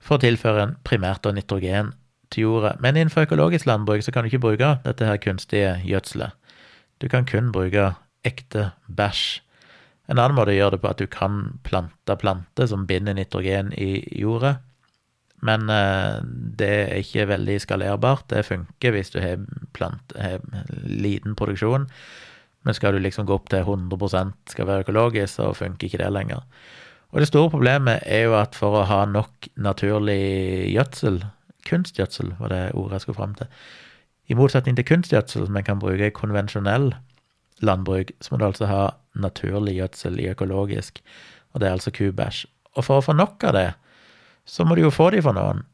For 0.00 0.16
å 0.16 0.22
tilføre 0.22 0.62
en 0.62 0.76
primært 0.86 1.26
nitrogen 1.34 1.92
til 2.30 2.46
jorda. 2.46 2.74
Men 2.80 2.96
innenfor 2.96 3.26
økologisk 3.26 3.66
landbruk 3.68 4.04
så 4.04 4.12
kan 4.12 4.24
du 4.24 4.30
ikke 4.30 4.42
bruke 4.44 4.76
dette 4.84 5.08
her 5.08 5.20
kunstige 5.22 5.76
gjødselet. 5.84 6.36
Du 7.02 7.08
kan 7.12 7.26
kun 7.28 7.52
bruke 7.52 7.92
ekte 8.26 8.70
bæsj. 8.88 9.40
En 10.06 10.20
annen 10.20 10.36
måte 10.38 10.54
å 10.54 10.56
gjøre 10.56 10.76
det 10.76 10.82
på 10.84 10.92
at 10.92 11.02
du 11.02 11.08
kan 11.10 11.58
plante 11.66 12.14
planter 12.20 12.68
som 12.70 12.86
binder 12.86 13.16
nitrogen 13.16 13.72
i 13.74 14.04
jorda. 14.20 14.56
Men 15.44 15.68
eh, 15.70 16.22
det 16.58 16.70
er 16.86 17.02
ikke 17.02 17.28
veldig 17.32 17.58
skalerbart. 17.62 18.28
Det 18.30 18.46
funker 18.46 18.94
hvis 18.94 19.12
du 19.12 19.20
har, 19.20 19.42
plant, 19.76 20.14
har 20.16 20.40
liten 20.86 21.36
produksjon. 21.38 21.88
Men 22.66 22.74
skal 22.74 22.96
du 22.96 23.02
liksom 23.02 23.28
gå 23.28 23.34
opp 23.36 23.50
til 23.52 23.66
100% 23.66 24.50
skal 24.50 24.66
være 24.66 24.86
økologisk, 24.86 25.36
så 25.36 25.52
funker 25.54 25.86
ikke 25.86 26.02
det 26.02 26.10
lenger. 26.14 26.42
Og 27.14 27.22
det 27.22 27.28
store 27.30 27.52
problemet 27.52 28.02
er 28.02 28.26
jo 28.26 28.34
at 28.38 28.56
for 28.58 28.80
å 28.80 28.86
ha 28.88 29.04
nok 29.06 29.50
naturlig 29.62 30.72
gjødsel, 30.72 31.20
kunstgjødsel, 31.66 32.34
var 32.40 32.52
det 32.52 32.62
ordet 32.74 32.98
jeg 32.98 33.06
skulle 33.06 33.20
fram 33.20 33.34
til. 33.38 33.50
I 34.26 34.38
motsetning 34.38 34.78
til 34.78 34.86
kunstgjødsel, 34.88 35.46
som 35.46 35.56
en 35.56 35.66
kan 35.66 35.82
bruke 35.82 36.08
i 36.08 36.14
konvensjonell 36.14 36.92
landbruk, 37.62 38.10
så 38.20 38.32
må 38.32 38.40
du 38.40 38.48
altså 38.48 38.68
ha 38.70 38.82
naturlig 39.14 39.76
gjødsel 39.78 40.20
i 40.20 40.28
økologisk, 40.32 41.00
og 41.52 41.60
det 41.60 41.68
er 41.68 41.78
altså 41.78 41.94
kubæsj. 41.94 42.44
Og 42.76 42.84
for 42.84 43.00
å 43.00 43.06
få 43.06 43.16
nok 43.16 43.44
av 43.48 43.56
det, 43.56 43.70
så 44.46 44.66
må 44.66 44.76
du 44.76 44.84
jo 44.84 44.94
få 44.94 45.10
de 45.14 45.22
for 45.24 45.36
noen. 45.36 45.64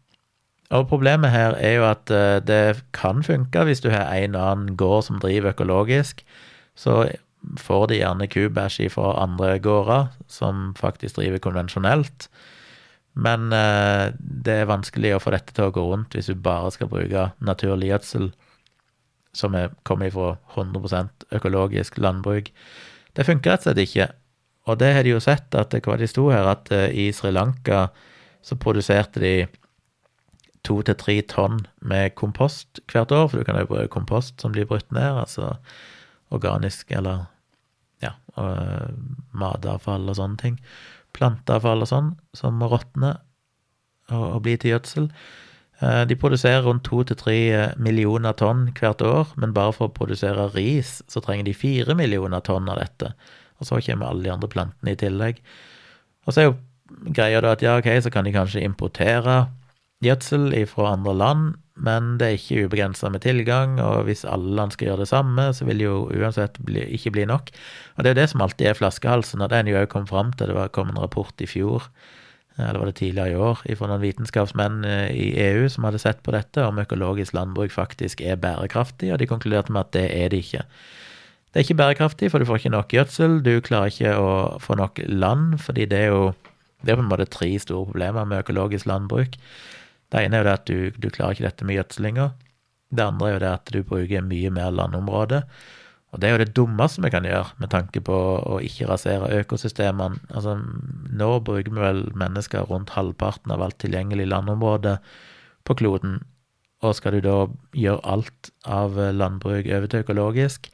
Og 0.73 0.87
problemet 0.89 1.33
her 1.33 1.57
er 1.61 1.75
jo 1.77 1.85
at 1.85 2.11
eh, 2.13 2.39
det 2.41 2.81
kan 2.97 3.21
funke 3.25 3.67
hvis 3.69 3.83
du 3.85 3.91
har 3.93 4.09
en 4.15 4.39
og 4.39 4.47
annen 4.53 4.79
gård 4.81 5.05
som 5.09 5.21
driver 5.21 5.53
økologisk, 5.53 6.23
så 6.79 7.05
får 7.59 7.91
de 7.91 7.99
gjerne 7.99 8.29
kubæsj 8.31 8.89
fra 8.95 9.17
andre 9.23 9.59
gårder 9.61 10.13
som 10.31 10.71
faktisk 10.79 11.19
driver 11.19 11.43
konvensjonelt. 11.43 12.29
Men 13.13 13.53
eh, 13.53 14.13
det 14.19 14.55
er 14.63 14.71
vanskelig 14.71 15.17
å 15.17 15.21
få 15.21 15.35
dette 15.35 15.53
til 15.57 15.69
å 15.69 15.75
gå 15.75 15.85
rundt 15.85 16.17
hvis 16.17 16.31
du 16.33 16.39
bare 16.39 16.71
skal 16.73 16.91
bruke 16.93 17.29
naturlig 17.45 17.91
gjødsel 17.91 18.31
som 19.37 19.57
er, 19.57 19.73
kommer 19.89 20.13
fra 20.13 20.35
100% 20.57 21.29
økologisk 21.37 21.99
landbruk. 22.01 22.51
Det 23.17 23.27
funker 23.29 23.53
rett 23.53 23.65
og 23.65 23.71
slett 23.71 23.83
ikke. 23.85 24.09
Og 24.69 24.79
det 24.81 24.93
har 24.95 25.05
de 25.05 25.15
jo 25.15 25.21
sett, 25.21 25.53
at 25.59 25.75
hva 25.75 25.97
de 25.99 26.09
sto 26.09 26.29
her, 26.33 26.49
at 26.49 26.73
eh, 26.73 26.89
i 26.93 27.11
Sri 27.17 27.33
Lanka 27.35 27.89
så 28.43 28.57
produserte 28.61 29.23
de 29.23 29.35
to 30.67 30.79
til 30.87 30.97
tre 30.99 31.17
tonn 31.27 31.65
med 31.83 32.15
kompost 32.19 32.81
hvert 32.91 33.13
år, 33.13 33.29
for 33.29 33.41
du 33.41 33.47
kan 33.47 33.59
jo 33.59 33.69
bruke 33.69 33.91
kompost 33.93 34.41
som 34.41 34.55
blir 34.55 34.69
brutt 34.71 34.89
ned, 34.95 35.25
altså 35.25 35.57
organisk 36.33 36.93
eller 36.95 37.27
ja, 38.03 38.15
og, 38.41 38.95
matavfall 39.37 40.09
og 40.11 40.19
sånne 40.19 40.41
ting 40.41 40.61
planteavfall 41.17 41.85
og 41.85 41.91
sånn, 41.91 42.11
som 42.37 42.59
må 42.61 42.71
råtne 42.73 43.17
og, 44.11 44.27
og 44.27 44.43
bli 44.47 44.57
til 44.61 44.75
gjødsel. 44.75 45.09
Eh, 45.83 46.03
de 46.09 46.19
produserer 46.19 46.65
rundt 46.67 46.85
to 46.89 47.03
til 47.09 47.19
tre 47.19 47.39
millioner 47.83 48.37
tonn 48.39 48.69
hvert 48.79 49.03
år, 49.07 49.33
men 49.41 49.55
bare 49.57 49.75
for 49.77 49.91
å 49.91 49.95
produsere 49.97 50.51
ris 50.57 51.01
så 51.11 51.23
trenger 51.25 51.49
de 51.49 51.57
fire 51.57 51.97
millioner 51.99 52.45
tonn 52.47 52.71
av 52.73 52.81
dette. 52.83 53.13
Og 53.61 53.69
så 53.69 53.81
kommer 53.87 54.11
alle 54.11 54.27
de 54.27 54.35
andre 54.35 54.51
plantene 54.51 54.95
i 54.95 54.99
tillegg. 54.99 55.43
Og 56.27 56.35
så 56.35 56.43
er 56.43 56.49
jo 56.51 56.61
greia 57.15 57.41
da 57.43 57.55
at 57.57 57.65
ja, 57.65 57.77
ok, 57.81 57.89
så 58.05 58.13
kan 58.13 58.27
de 58.27 58.35
kanskje 58.35 58.65
importere 58.67 59.45
gjødsel 60.03 60.55
fra 60.71 60.93
andre 60.97 61.15
land, 61.17 61.53
men 61.83 62.17
det 62.21 62.27
er 62.27 62.37
ikke 62.37 62.67
ubegrensa 62.67 63.09
med 63.11 63.25
tilgang, 63.25 63.79
og 63.81 64.05
hvis 64.07 64.27
alle 64.29 64.53
land 64.59 64.75
skal 64.75 64.91
gjøre 64.91 65.05
det 65.05 65.11
samme, 65.11 65.49
så 65.57 65.65
vil 65.65 65.81
det 65.81 65.87
jo 65.87 66.01
uansett 66.13 66.59
bli, 66.61 66.85
ikke 66.99 67.15
bli 67.15 67.25
nok. 67.31 67.49
Og 67.97 68.05
det 68.05 68.11
er 68.11 68.15
jo 68.15 68.21
det 68.21 68.31
som 68.33 68.45
alltid 68.45 68.69
er 68.69 68.79
flaskehalsen, 68.79 69.41
og 69.41 69.51
det 69.51 69.63
en 69.63 69.71
jo 69.73 69.79
òg 69.81 69.89
kom 69.93 70.07
fram 70.11 70.35
til. 70.37 70.53
Det 70.53 70.59
var 70.59 70.75
kom 70.75 70.93
en 70.93 71.01
rapport 71.01 71.41
i 71.41 71.49
fjor, 71.49 71.89
eller 72.59 72.83
var 72.83 72.91
det 72.91 72.99
tidligere 73.01 73.33
i 73.33 73.41
år, 73.41 73.65
fra 73.79 73.89
noen 73.89 74.05
vitenskapsmenn 74.05 74.83
eh, 74.85 75.09
i 75.17 75.29
EU 75.49 75.71
som 75.73 75.89
hadde 75.89 76.03
sett 76.03 76.21
på 76.27 76.35
dette, 76.37 76.61
om 76.61 76.83
økologisk 76.83 77.33
landbruk 77.33 77.73
faktisk 77.73 78.21
er 78.21 78.37
bærekraftig, 78.43 79.09
og 79.15 79.23
de 79.23 79.31
konkluderte 79.31 79.73
med 79.73 79.87
at 79.87 79.97
det 79.97 80.07
er 80.13 80.29
det 80.35 80.45
ikke. 80.45 80.67
Det 81.53 81.61
er 81.61 81.67
ikke 81.67 81.81
bærekraftig, 81.81 82.31
for 82.33 82.41
du 82.41 82.49
får 82.49 82.61
ikke 82.61 82.77
nok 82.77 82.93
gjødsel. 82.93 83.41
Du 83.45 83.53
klarer 83.65 83.93
ikke 83.93 84.13
å 84.17 84.31
få 84.61 84.77
nok 84.77 85.01
land, 85.09 85.59
fordi 85.61 85.89
det 85.89 86.05
er 86.07 86.13
jo 86.13 86.33
det 86.83 86.93
er 86.93 86.99
på 86.99 87.05
en 87.05 87.11
måte 87.13 87.29
tre 87.31 87.51
store 87.63 87.87
problemer 87.87 88.25
med 88.27 88.43
økologisk 88.43 88.89
landbruk. 88.91 89.37
Det 90.13 90.21
ene 90.21 90.39
er 90.39 90.43
jo 90.43 90.49
det 90.49 90.57
at 90.59 90.67
du, 90.69 90.79
du 91.01 91.09
klarer 91.13 91.37
ikke 91.37 91.49
dette 91.49 91.67
med 91.69 91.79
gjødslinga. 91.79 92.27
Det 92.93 93.05
andre 93.05 93.29
er 93.29 93.33
jo 93.33 93.45
det 93.45 93.53
at 93.53 93.71
du 93.73 93.79
bruker 93.89 94.27
mye 94.27 94.51
mer 94.53 94.75
landområde. 94.77 95.41
Og 96.13 96.21
det 96.21 96.29
er 96.29 96.35
jo 96.35 96.43
det 96.43 96.53
dummeste 96.57 97.01
vi 97.01 97.11
kan 97.13 97.25
gjøre 97.25 97.57
med 97.63 97.71
tanke 97.73 98.03
på 98.05 98.17
å 98.45 98.59
ikke 98.61 98.91
rasere 98.91 99.31
økosystemene. 99.41 100.21
Altså, 100.37 100.59
nå 101.09 101.31
bruker 101.47 101.73
vi 101.73 101.81
vel 101.81 102.03
mennesker 102.21 102.69
rundt 102.69 102.93
halvparten 102.93 103.55
av 103.55 103.65
alt 103.65 103.79
tilgjengelig 103.81 104.29
landområde 104.29 104.99
på 105.65 105.79
kloden. 105.81 106.21
Og 106.85 106.99
skal 106.99 107.17
du 107.17 107.23
da 107.25 107.37
gjøre 107.79 108.05
alt 108.13 108.53
av 108.69 108.99
landbruk 109.17 109.71
over 109.71 109.89
til 109.89 110.05
økologisk, 110.05 110.69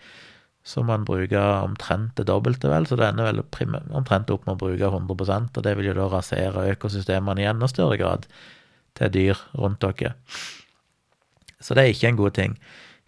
så 0.66 0.83
må 0.85 0.96
en 0.98 1.07
bruke 1.07 1.40
omtrent 1.62 2.16
det 2.18 2.27
dobbelte, 2.29 2.68
vel, 2.68 2.85
så 2.88 2.96
det 2.98 3.07
ender 3.07 3.31
vel 3.31 3.44
omtrent 3.96 4.33
opp 4.35 4.44
med 4.44 4.57
å 4.57 4.61
bruke 4.66 4.90
100 4.90 5.37
og 5.55 5.62
det 5.64 5.77
vil 5.79 5.92
jo 5.92 5.96
da 5.96 6.09
rasere 6.12 6.66
økosystemene 6.74 7.44
i 7.44 7.48
enda 7.48 7.68
større 7.70 7.96
grad 8.01 8.27
til 8.98 9.14
dyr 9.14 9.40
rundt 9.58 9.82
dere. 9.84 10.14
Så 11.61 11.74
det 11.74 11.84
er 11.84 11.94
ikke 11.94 12.12
en 12.12 12.20
god 12.20 12.37
ting. 12.38 12.58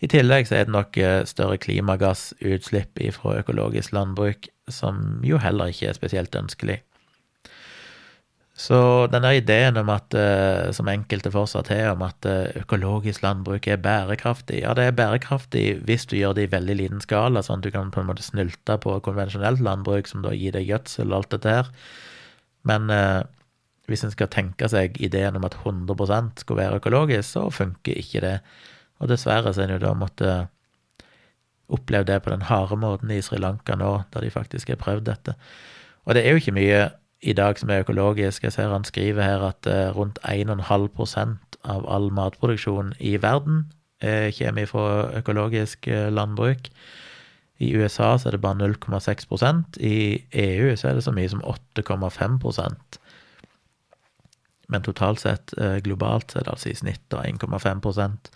I 0.00 0.08
tillegg 0.08 0.48
så 0.48 0.56
er 0.56 0.66
det 0.66 0.74
nok 0.74 0.96
eh, 0.96 1.22
større 1.28 1.58
klimagassutslipp 1.60 3.02
fra 3.14 3.40
økologisk 3.42 3.92
landbruk, 3.92 4.48
som 4.70 5.20
jo 5.26 5.40
heller 5.42 5.72
ikke 5.72 5.90
er 5.90 5.98
spesielt 5.98 6.34
ønskelig. 6.38 6.80
Så 8.60 9.06
denne 9.08 9.30
ideen 9.38 9.78
om 9.80 9.88
at, 9.92 10.12
eh, 10.16 10.68
som 10.76 10.88
enkelte 10.92 11.32
fortsatt 11.32 11.70
har, 11.72 11.94
om 11.94 12.02
at 12.04 12.26
eh, 12.28 12.58
økologisk 12.60 13.22
landbruk 13.24 13.68
er 13.68 13.80
bærekraftig 13.80 14.60
Ja, 14.60 14.74
det 14.76 14.84
er 14.84 14.96
bærekraftig 14.96 15.64
hvis 15.88 16.04
du 16.10 16.18
gjør 16.18 16.34
det 16.36 16.48
i 16.48 16.52
veldig 16.52 16.76
liten 16.76 17.00
skala, 17.00 17.40
sånn 17.44 17.62
at 17.62 17.68
du 17.68 17.72
kan 17.72 17.92
på 17.92 18.02
en 18.02 18.10
måte 18.10 18.26
snylte 18.26 18.76
på 18.82 18.98
konvensjonelt 19.06 19.64
landbruk, 19.64 20.10
som 20.10 20.20
da 20.26 20.34
gir 20.36 20.52
deg 20.56 20.68
gjødsel 20.68 21.08
og 21.08 21.22
alt 21.22 21.36
dette 21.36 21.54
her. 21.56 21.70
Men 22.68 22.92
eh, 22.92 23.22
hvis 23.90 24.04
en 24.06 24.14
skal 24.14 24.30
tenke 24.30 24.68
seg 24.70 24.96
ideen 25.02 25.36
om 25.38 25.44
at 25.48 25.58
100% 25.58 26.44
skulle 26.44 26.62
være 26.62 26.80
økologisk, 26.80 27.26
så 27.26 27.48
funker 27.50 27.98
ikke 27.98 28.22
det. 28.24 28.36
Og 29.00 29.10
dessverre 29.10 29.52
så 29.52 29.64
er 29.64 29.70
en 29.70 29.78
jo 29.78 29.84
da 29.84 29.92
måttet 29.98 30.50
oppleve 31.70 32.06
det 32.08 32.22
på 32.22 32.32
den 32.32 32.46
harde 32.48 32.76
måten 32.76 33.10
i 33.14 33.20
Sri 33.22 33.38
Lanka 33.38 33.76
nå, 33.78 33.92
der 34.14 34.24
de 34.24 34.30
faktisk 34.30 34.72
har 34.72 34.80
prøvd 34.80 35.06
dette. 35.06 35.36
Og 36.04 36.14
det 36.14 36.24
er 36.24 36.34
jo 36.34 36.42
ikke 36.42 36.56
mye 36.56 36.80
i 37.20 37.34
dag 37.36 37.58
som 37.58 37.70
er 37.70 37.84
økologisk. 37.84 38.44
Jeg 38.44 38.52
ser 38.52 38.72
han 38.72 38.84
skriver 38.84 39.22
her 39.22 39.44
at 39.50 39.68
uh, 39.68 39.92
rundt 39.96 40.18
1,5% 40.24 41.60
av 41.68 41.84
all 41.88 42.08
matproduksjon 42.16 42.94
i 42.98 43.16
verden 43.22 43.66
uh, 44.04 44.30
kommer 44.38 44.66
fra 44.66 44.86
økologisk 45.20 45.88
uh, 45.88 46.08
landbruk. 46.08 46.72
I 47.60 47.74
USA 47.76 48.14
så 48.18 48.28
er 48.28 48.38
det 48.38 48.40
bare 48.40 48.56
0,6% 48.56 49.76
I 49.84 50.24
EU 50.32 50.76
så 50.76 50.88
er 50.88 50.94
det 50.96 51.04
så 51.04 51.12
mye 51.12 51.28
som 51.28 51.42
8,5 51.44 52.38
Men 54.70 54.84
totalt 54.86 55.22
sett 55.22 55.54
globalt 55.84 56.30
så 56.30 56.40
er 56.40 56.46
det 56.46 56.54
altså 56.54 56.70
i 56.70 56.78
snitt 56.78 57.14
1,5% 57.16 58.30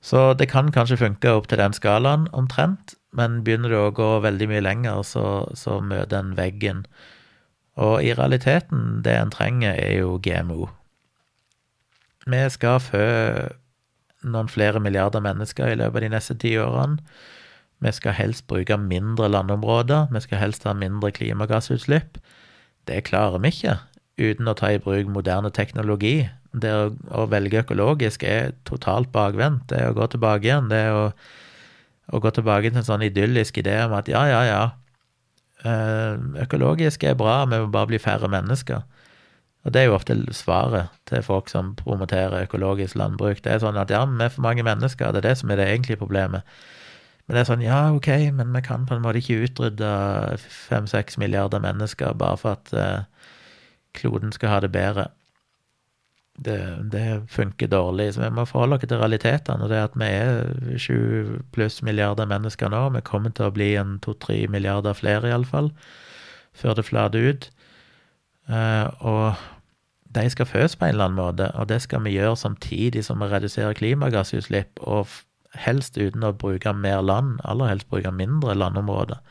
Så 0.00 0.22
det 0.34 0.48
kan 0.48 0.72
kanskje 0.72 1.00
funke 1.00 1.32
opp 1.36 1.48
til 1.48 1.60
den 1.60 1.76
skalaen 1.76 2.26
omtrent, 2.32 2.94
men 3.12 3.42
begynner 3.44 3.72
det 3.72 3.80
å 3.80 3.92
gå 3.94 4.08
veldig 4.24 4.48
mye 4.50 4.64
lenger, 4.64 5.02
så, 5.06 5.26
så 5.54 5.78
møter 5.80 6.18
en 6.18 6.34
veggen. 6.36 6.84
Og 7.76 8.02
i 8.04 8.14
realiteten, 8.14 9.02
det 9.04 9.14
en 9.18 9.32
trenger, 9.34 9.74
er 9.74 10.00
jo 10.00 10.18
GMO. 10.22 10.68
Vi 12.26 12.42
skal 12.50 12.80
fø 12.80 13.06
noen 14.24 14.48
flere 14.48 14.80
milliarder 14.80 15.22
mennesker 15.24 15.72
i 15.72 15.78
løpet 15.78 16.00
av 16.00 16.04
de 16.06 16.12
neste 16.14 16.36
ti 16.40 16.54
årene. 16.60 17.00
Vi 17.84 17.92
skal 17.92 18.16
helst 18.16 18.46
bruke 18.48 18.78
mindre 18.80 19.28
landområder, 19.28 20.08
vi 20.12 20.22
skal 20.24 20.40
helst 20.40 20.64
ha 20.64 20.72
mindre 20.78 21.10
klimagassutslipp. 21.12 22.16
Det 22.88 23.02
klarer 23.08 23.42
vi 23.42 23.52
ikke 23.52 23.78
uten 24.20 24.48
å 24.50 24.56
ta 24.58 24.70
i 24.72 24.80
bruk 24.82 25.10
moderne 25.10 25.50
teknologi. 25.54 26.28
Det 26.54 26.70
å, 26.70 26.84
å 27.10 27.26
velge 27.30 27.64
økologisk 27.64 28.22
er 28.28 28.54
totalt 28.68 29.10
bakvendt. 29.14 29.66
Det 29.72 29.82
å 29.88 29.96
gå 29.96 30.06
tilbake 30.12 30.46
igjen. 30.46 30.70
Det 30.70 30.84
å, 30.94 31.04
å 32.14 32.22
gå 32.22 32.34
tilbake 32.34 32.70
til 32.70 32.82
en 32.82 32.86
sånn 32.86 33.06
idyllisk 33.06 33.58
idé 33.62 33.80
om 33.88 33.96
at 33.98 34.10
ja, 34.12 34.22
ja, 34.30 34.42
ja, 34.46 34.64
Eh, 35.64 36.16
økologisk 36.42 37.06
er 37.08 37.14
bra, 37.16 37.44
vi 37.48 37.56
må 37.62 37.70
bare 37.72 37.88
bli 37.88 37.98
færre 37.98 38.28
mennesker. 38.28 38.82
Og 39.64 39.72
det 39.72 39.80
er 39.80 39.86
jo 39.88 39.94
ofte 39.96 40.16
svaret 40.36 40.92
til 41.08 41.22
folk 41.24 41.48
som 41.48 41.72
promoterer 41.78 42.44
økologisk 42.44 42.98
landbruk. 43.00 43.40
Det 43.44 43.54
er 43.54 43.62
sånn 43.62 43.78
at 43.80 43.92
ja, 43.92 44.02
vi 44.04 44.26
er 44.26 44.32
for 44.34 44.44
mange 44.44 44.66
mennesker, 44.66 45.12
det 45.12 45.22
er 45.22 45.28
det 45.30 45.38
som 45.40 45.50
er 45.50 45.60
det 45.60 45.70
egentlige 45.70 46.02
problemet. 46.02 46.44
Men 47.24 47.36
det 47.36 47.40
er 47.40 47.48
sånn, 47.48 47.64
ja, 47.64 47.80
ok, 47.96 48.10
men 48.36 48.52
vi 48.52 48.60
kan 48.66 48.84
på 48.84 48.98
en 48.98 49.06
måte 49.06 49.22
ikke 49.22 49.46
utrydde 49.46 49.88
fem-seks 50.44 51.16
milliarder 51.16 51.64
mennesker 51.64 52.12
bare 52.20 52.36
for 52.36 52.58
at 52.58 52.74
uh, 52.76 53.13
kloden 53.94 54.32
skal 54.34 54.52
ha 54.52 54.62
det 54.64 54.72
bedre 54.74 55.08
det, 56.36 56.78
det, 56.92 57.26
funker 57.30 57.66
dårlig. 57.66 58.14
Så 58.14 58.22
vi 58.24 58.30
må 58.34 58.44
forholde 58.44 58.76
oss 58.76 58.86
til 58.88 58.98
realitetene. 58.98 59.64
Og 59.64 59.70
det 59.70 59.82
at 59.82 59.98
vi 59.98 60.08
er 60.10 60.78
sju 60.82 61.40
pluss 61.54 61.82
milliarder 61.82 62.26
mennesker 62.26 62.72
nå. 62.72 62.88
Vi 62.96 63.04
kommer 63.06 63.30
til 63.30 63.48
å 63.48 63.54
bli 63.54 63.74
en 63.78 63.98
to-tre 64.04 64.44
milliarder 64.50 64.96
flere, 64.98 65.30
iallfall, 65.30 65.70
før 66.54 66.78
det 66.78 66.86
flater 66.88 67.28
ut. 67.30 67.50
Uh, 68.50 68.90
og 69.00 69.44
de 70.14 70.26
skal 70.30 70.46
fødes 70.46 70.76
på 70.76 70.86
en 70.86 70.94
eller 70.94 71.08
annen 71.08 71.18
måte, 71.18 71.48
og 71.58 71.68
det 71.70 71.80
skal 71.82 72.04
vi 72.04 72.14
gjøre 72.14 72.36
samtidig 72.36 73.04
som 73.06 73.22
vi 73.22 73.30
reduserer 73.30 73.74
klimagassutslipp, 73.78 74.82
og 74.82 75.08
helst 75.58 75.96
uten 75.98 76.26
å 76.26 76.34
bruke 76.36 76.74
mer 76.76 77.02
land, 77.02 77.38
aller 77.44 77.72
helst 77.72 77.88
bruke 77.90 78.12
mindre 78.14 78.54
landområder. 78.58 79.22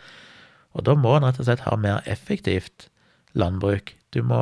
Og 0.73 0.87
da 0.87 0.95
må 0.97 1.13
en 1.15 1.27
rett 1.27 1.39
og 1.39 1.47
slett 1.47 1.63
ha 1.67 1.75
mer 1.77 2.01
effektivt 2.09 2.87
landbruk. 3.37 3.93
Du 4.13 4.21
må 4.25 4.39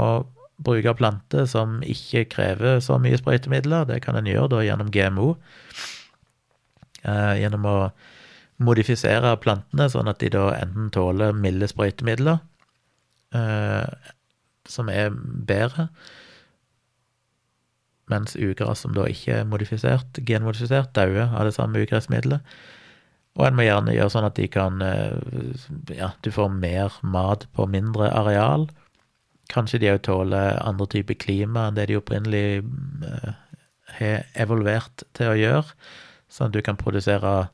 bruke 0.62 0.94
planter 0.98 1.48
som 1.50 1.80
ikke 1.82 2.28
krever 2.36 2.80
så 2.84 3.00
mye 3.02 3.18
sprøytemidler. 3.18 3.88
Det 3.90 4.02
kan 4.06 4.20
en 4.20 4.30
gjøre 4.30 4.52
da 4.54 4.64
gjennom 4.66 4.92
GMO. 4.94 5.34
Eh, 7.02 7.36
gjennom 7.42 7.66
å 7.66 7.78
modifisere 8.62 9.34
plantene 9.42 9.88
sånn 9.90 10.10
at 10.12 10.22
de 10.22 10.30
da 10.36 10.52
enten 10.60 10.92
tåler 10.94 11.34
milde 11.34 11.70
sprøytemidler, 11.72 12.42
eh, 13.34 14.12
som 14.70 14.92
er 14.94 15.10
bedre, 15.50 15.88
mens 18.12 18.36
ugress 18.36 18.84
som 18.84 18.94
da 18.94 19.08
ikke 19.10 19.40
er 19.40 19.50
modifisert, 19.50 20.20
genmodifisert, 20.28 20.92
dauer 20.94 21.32
av 21.32 21.48
det 21.48 21.56
samme 21.56 21.82
ugressmiddelet. 21.82 22.46
Og 23.40 23.46
en 23.48 23.56
må 23.56 23.64
gjerne 23.64 23.96
gjøre 23.96 24.12
sånn 24.12 24.28
at 24.28 24.36
de 24.36 24.46
kan 24.52 24.82
eh, 24.84 25.16
Ja, 25.96 26.12
du 26.22 26.34
får 26.36 26.50
mer 26.52 26.98
mat 27.02 27.46
på 27.56 27.66
mindre 27.72 28.10
areal. 28.12 28.68
Kanskje 29.52 29.82
de 29.84 29.92
òg 29.92 30.04
tåler 30.08 30.60
andre 30.64 30.88
typer 30.94 31.18
klima 31.20 31.68
enn 31.68 31.76
det 31.76 31.90
de 31.90 31.98
opprinnelig 32.00 32.62
uh, 33.04 33.34
har 33.98 34.24
evolvert 34.40 35.04
til 35.18 35.34
å 35.34 35.40
gjøre, 35.40 35.76
sånn 36.32 36.52
at 36.52 36.56
du 36.56 36.62
kan 36.64 36.80
produsere 36.80 37.50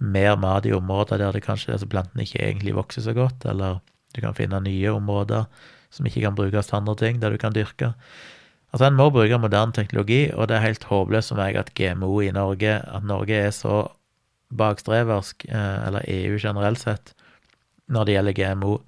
mer 0.00 0.34
mat 0.40 0.66
i 0.66 0.74
områder 0.74 1.20
der 1.20 1.36
det 1.36 1.44
kanskje 1.44 1.74
altså 1.76 1.88
plantene 1.90 2.24
ikke 2.24 2.40
egentlig 2.42 2.74
vokser 2.74 3.04
så 3.04 3.14
godt, 3.14 3.44
eller 3.46 3.78
du 4.16 4.22
kan 4.24 4.34
finne 4.34 4.62
nye 4.64 4.90
områder 4.96 5.46
som 5.94 6.06
ikke 6.06 6.24
kan 6.24 6.36
brukes 6.38 6.70
til 6.70 6.80
andre 6.80 6.96
ting, 6.98 7.20
der 7.22 7.34
du 7.34 7.38
kan 7.38 7.54
dyrke. 7.54 7.92
Altså, 8.70 8.86
en 8.86 8.98
må 8.98 9.08
bruke 9.10 9.38
moderne 9.42 9.74
teknologi, 9.74 10.28
og 10.30 10.48
det 10.48 10.56
er 10.56 10.68
helt 10.68 10.86
håpløst 10.86 11.32
for 11.32 11.42
meg 11.42 11.58
at 11.58 11.72
GMO 11.74 12.12
i 12.22 12.30
Norge 12.34 12.76
At 12.78 13.06
Norge 13.06 13.34
er 13.34 13.50
så 13.54 13.82
bakstreversk, 14.54 15.46
eh, 15.48 15.86
eller 15.86 16.06
EU 16.06 16.38
generelt 16.38 16.78
sett, 16.78 17.14
når 17.90 18.06
det 18.06 18.14
gjelder 18.14 18.38
GMO. 18.38 18.78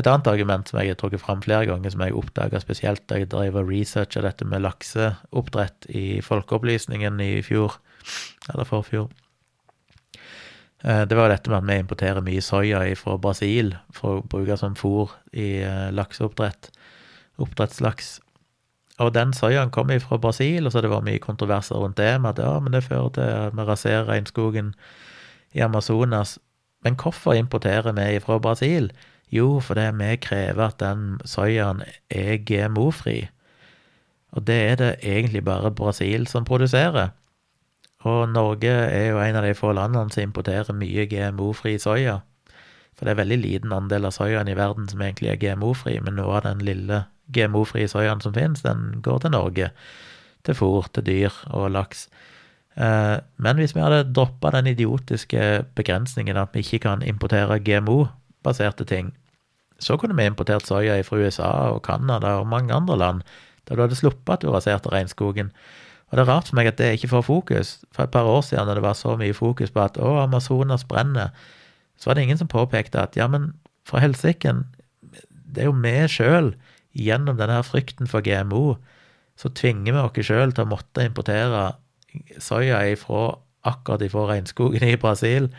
Et 0.00 0.08
annet 0.08 0.28
argument 0.30 0.68
som 0.68 0.78
jeg 0.80 0.94
har 0.94 0.96
trukket 0.96 1.20
fram 1.20 1.42
flere 1.44 1.66
ganger, 1.68 1.92
som 1.92 2.00
jeg 2.06 2.16
oppdaga 2.16 2.60
spesielt 2.62 3.02
da 3.10 3.18
jeg 3.20 3.28
drev 3.32 3.58
og 3.60 3.68
researcha 3.68 4.22
dette 4.24 4.46
med 4.48 4.62
lakseoppdrett 4.64 5.90
i 5.92 6.04
Folkeopplysningen 6.24 7.20
i 7.20 7.42
fjor, 7.44 7.76
eller 8.48 8.64
forfjor, 8.64 9.10
eh, 10.86 11.02
det 11.04 11.18
var 11.18 11.28
dette 11.28 11.52
med 11.52 11.60
at 11.60 11.68
vi 11.68 11.78
importerer 11.84 12.24
mye 12.24 12.44
soya 12.44 12.80
fra 12.96 13.18
Brasil 13.20 13.74
for 13.92 14.22
å 14.22 14.24
bruke 14.24 14.56
som 14.56 14.78
fôr 14.78 15.12
i 15.36 15.60
eh, 15.60 15.90
lakseoppdrett, 15.92 16.72
oppdrettslaks. 17.36 18.16
Og 19.04 19.12
den 19.12 19.36
soyaen 19.36 19.72
kom 19.72 19.92
fra 20.00 20.16
Brasil, 20.20 20.64
og 20.64 20.72
så 20.72 20.80
det 20.80 20.92
var 20.92 21.04
mye 21.04 21.20
kontroverser 21.20 21.76
rundt 21.76 22.00
det, 22.00 22.14
med 22.20 22.38
at 22.38 22.44
ja, 22.46 22.56
men 22.60 22.72
det 22.72 22.86
fører 22.88 23.12
til 23.16 23.36
at 23.36 23.56
vi 23.56 23.68
raserer 23.68 24.08
regnskogen 24.08 24.74
i 25.52 25.60
Amazonas. 25.60 26.38
Men 26.84 26.96
hvorfor 26.96 27.36
importerer 27.36 27.92
vi 27.92 28.20
fra 28.24 28.40
Brasil? 28.40 28.92
Jo, 29.30 29.60
fordi 29.62 29.90
vi 29.98 30.16
krever 30.22 30.64
at 30.66 30.80
den 30.82 31.20
soyaen 31.24 31.84
er 32.10 32.40
GMO-fri. 32.46 33.28
Og 34.34 34.46
det 34.46 34.58
er 34.70 34.76
det 34.78 34.90
egentlig 35.02 35.44
bare 35.44 35.70
Brasil 35.70 36.26
som 36.26 36.44
produserer. 36.44 37.12
Og 38.00 38.28
Norge 38.28 38.70
er 38.70 39.10
jo 39.10 39.20
en 39.20 39.36
av 39.36 39.44
de 39.44 39.54
få 39.54 39.72
landene 39.76 40.12
som 40.12 40.22
importerer 40.22 40.74
mye 40.76 41.06
GMO-fri 41.10 41.76
soya. 41.78 42.20
For 42.96 43.06
det 43.06 43.14
er 43.14 43.22
veldig 43.22 43.38
liten 43.40 43.72
andel 43.72 44.08
av 44.08 44.14
soyaen 44.16 44.48
i 44.48 44.56
verden 44.56 44.88
som 44.88 45.02
egentlig 45.02 45.30
er 45.32 45.40
GMO-fri, 45.40 45.98
men 46.04 46.18
noe 46.18 46.38
av 46.38 46.46
den 46.48 46.64
lille 46.64 47.04
GMO-frie 47.34 47.88
soyaen 47.88 48.22
som 48.24 48.34
finnes, 48.34 48.64
den 48.64 49.00
går 49.04 49.22
til 49.24 49.34
Norge. 49.36 49.70
Til 50.44 50.56
fôr 50.56 50.88
til 50.94 51.04
dyr 51.04 51.38
og 51.52 51.70
laks. 51.74 52.08
Eh, 52.80 53.16
men 53.36 53.60
hvis 53.60 53.74
vi 53.76 53.82
hadde 53.84 54.06
droppa 54.14 54.54
den 54.54 54.70
idiotiske 54.72 55.66
begrensningen 55.76 56.38
at 56.40 56.54
vi 56.54 56.64
ikke 56.64 56.86
kan 56.86 57.02
importere 57.04 57.60
GMO-baserte 57.60 58.86
ting, 58.88 59.12
så 59.80 59.96
kunne 59.96 60.16
vi 60.16 60.26
importert 60.28 60.66
soya 60.68 60.98
fra 61.06 61.18
USA 61.20 61.50
og 61.74 61.82
Canada 61.86 62.38
og 62.40 62.48
mange 62.50 62.74
andre 62.74 62.98
land, 62.98 63.22
der 63.68 63.76
du 63.76 63.84
hadde 63.84 63.98
sluppet 63.98 64.38
at 64.38 64.42
du 64.44 64.52
raserte 64.52 64.92
regnskogen. 64.92 65.52
Og 66.10 66.18
det 66.18 66.24
er 66.24 66.32
rart 66.32 66.50
for 66.50 66.58
meg 66.58 66.68
at 66.70 66.78
det 66.80 66.92
ikke 66.96 67.12
får 67.12 67.26
fokus. 67.26 67.72
For 67.94 68.04
et 68.04 68.14
par 68.14 68.26
år 68.26 68.42
siden, 68.42 68.66
da 68.66 68.74
det 68.74 68.82
var 68.82 68.98
så 68.98 69.14
mye 69.16 69.36
fokus 69.36 69.70
på 69.70 69.82
at 69.84 69.98
å, 70.00 70.16
Amazonas 70.24 70.84
brenner, 70.84 71.30
så 71.96 72.10
var 72.10 72.18
det 72.18 72.26
ingen 72.26 72.40
som 72.40 72.50
påpekte 72.50 72.98
at 73.02 73.16
ja, 73.16 73.28
men 73.30 73.52
for 73.86 74.02
helsiken, 74.02 74.64
det 75.22 75.64
er 75.64 75.70
jo 75.70 75.76
vi 75.76 75.94
sjøl, 76.10 76.54
gjennom 76.96 77.38
denne 77.38 77.60
her 77.60 77.66
frykten 77.66 78.10
for 78.10 78.24
GMO, 78.26 78.74
så 79.38 79.52
tvinger 79.54 79.94
vi 79.94 80.02
oss 80.02 80.26
sjøl 80.26 80.52
til 80.52 80.66
å 80.66 80.72
måtte 80.72 81.06
importere 81.06 81.70
soya 82.42 82.82
ifra 82.90 83.36
akkurat 83.68 84.02
ifra 84.02 84.26
regnskogen 84.32 84.84
i 84.84 84.98
Brasil. 85.00 85.50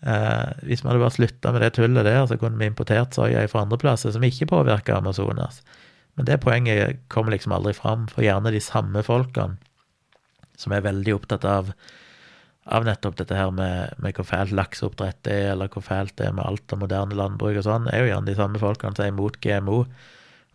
Eh, 0.00 0.50
hvis 0.64 0.80
vi 0.80 0.88
hadde 0.88 1.02
bare 1.02 1.12
slutta 1.12 1.52
med 1.52 1.64
det 1.64 1.74
tullet 1.76 2.06
der, 2.06 2.22
så 2.26 2.38
kunne 2.40 2.60
vi 2.60 2.70
importert 2.70 3.16
soya 3.16 3.44
fra 3.52 3.64
andre 3.66 3.78
plasser 3.80 4.14
som 4.14 4.24
ikke 4.24 4.48
påvirker 4.48 4.96
Amazonas. 4.96 5.60
Men 6.16 6.28
det 6.28 6.40
poenget 6.42 7.02
kommer 7.12 7.34
liksom 7.34 7.52
aldri 7.56 7.74
fram, 7.76 8.06
for 8.08 8.24
gjerne 8.24 8.52
de 8.52 8.62
samme 8.64 9.04
folkene 9.06 9.60
som 10.60 10.74
er 10.76 10.84
veldig 10.84 11.14
opptatt 11.16 11.44
av, 11.48 11.70
av 12.68 12.84
nettopp 12.84 13.16
dette 13.16 13.36
her 13.36 13.52
med, 13.56 13.94
med 14.04 14.16
hvor 14.16 14.28
fælt 14.28 14.52
lakseoppdrett 14.56 15.30
er, 15.32 15.52
eller 15.54 15.70
hvor 15.72 15.84
fælt 15.84 16.18
det 16.20 16.28
er 16.28 16.34
med 16.36 16.44
alt 16.44 16.74
av 16.74 16.82
moderne 16.82 17.16
landbruk 17.16 17.56
og 17.56 17.64
sånn, 17.64 17.88
er 17.88 18.04
jo 18.04 18.10
gjerne 18.10 18.28
de 18.28 18.36
samme 18.36 18.60
folkene 18.60 18.96
som 18.96 19.06
er 19.06 19.14
imot 19.14 19.40
GMO. 19.40 19.82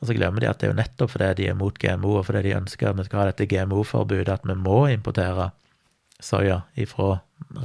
Og 0.01 0.09
så 0.09 0.13
glemmer 0.17 0.43
de 0.43 0.49
at 0.51 0.61
det 0.61 0.67
er 0.67 0.73
jo 0.73 0.77
nettopp 0.77 1.13
fordi 1.15 1.31
de 1.39 1.47
er 1.49 1.55
imot 1.55 1.79
GMO, 1.81 2.17
og 2.19 2.27
fordi 2.27 2.43
de 2.45 2.57
ønsker 2.59 2.91
at 2.91 2.99
vi 2.99 3.07
skal 3.07 3.23
ha 3.23 3.29
dette 3.31 3.49
GMO-forbudet, 3.49 4.29
at 4.29 4.45
vi 4.45 4.57
må 4.59 4.83
importere 4.93 5.49
soya 6.21 6.61
ifra 6.79 7.15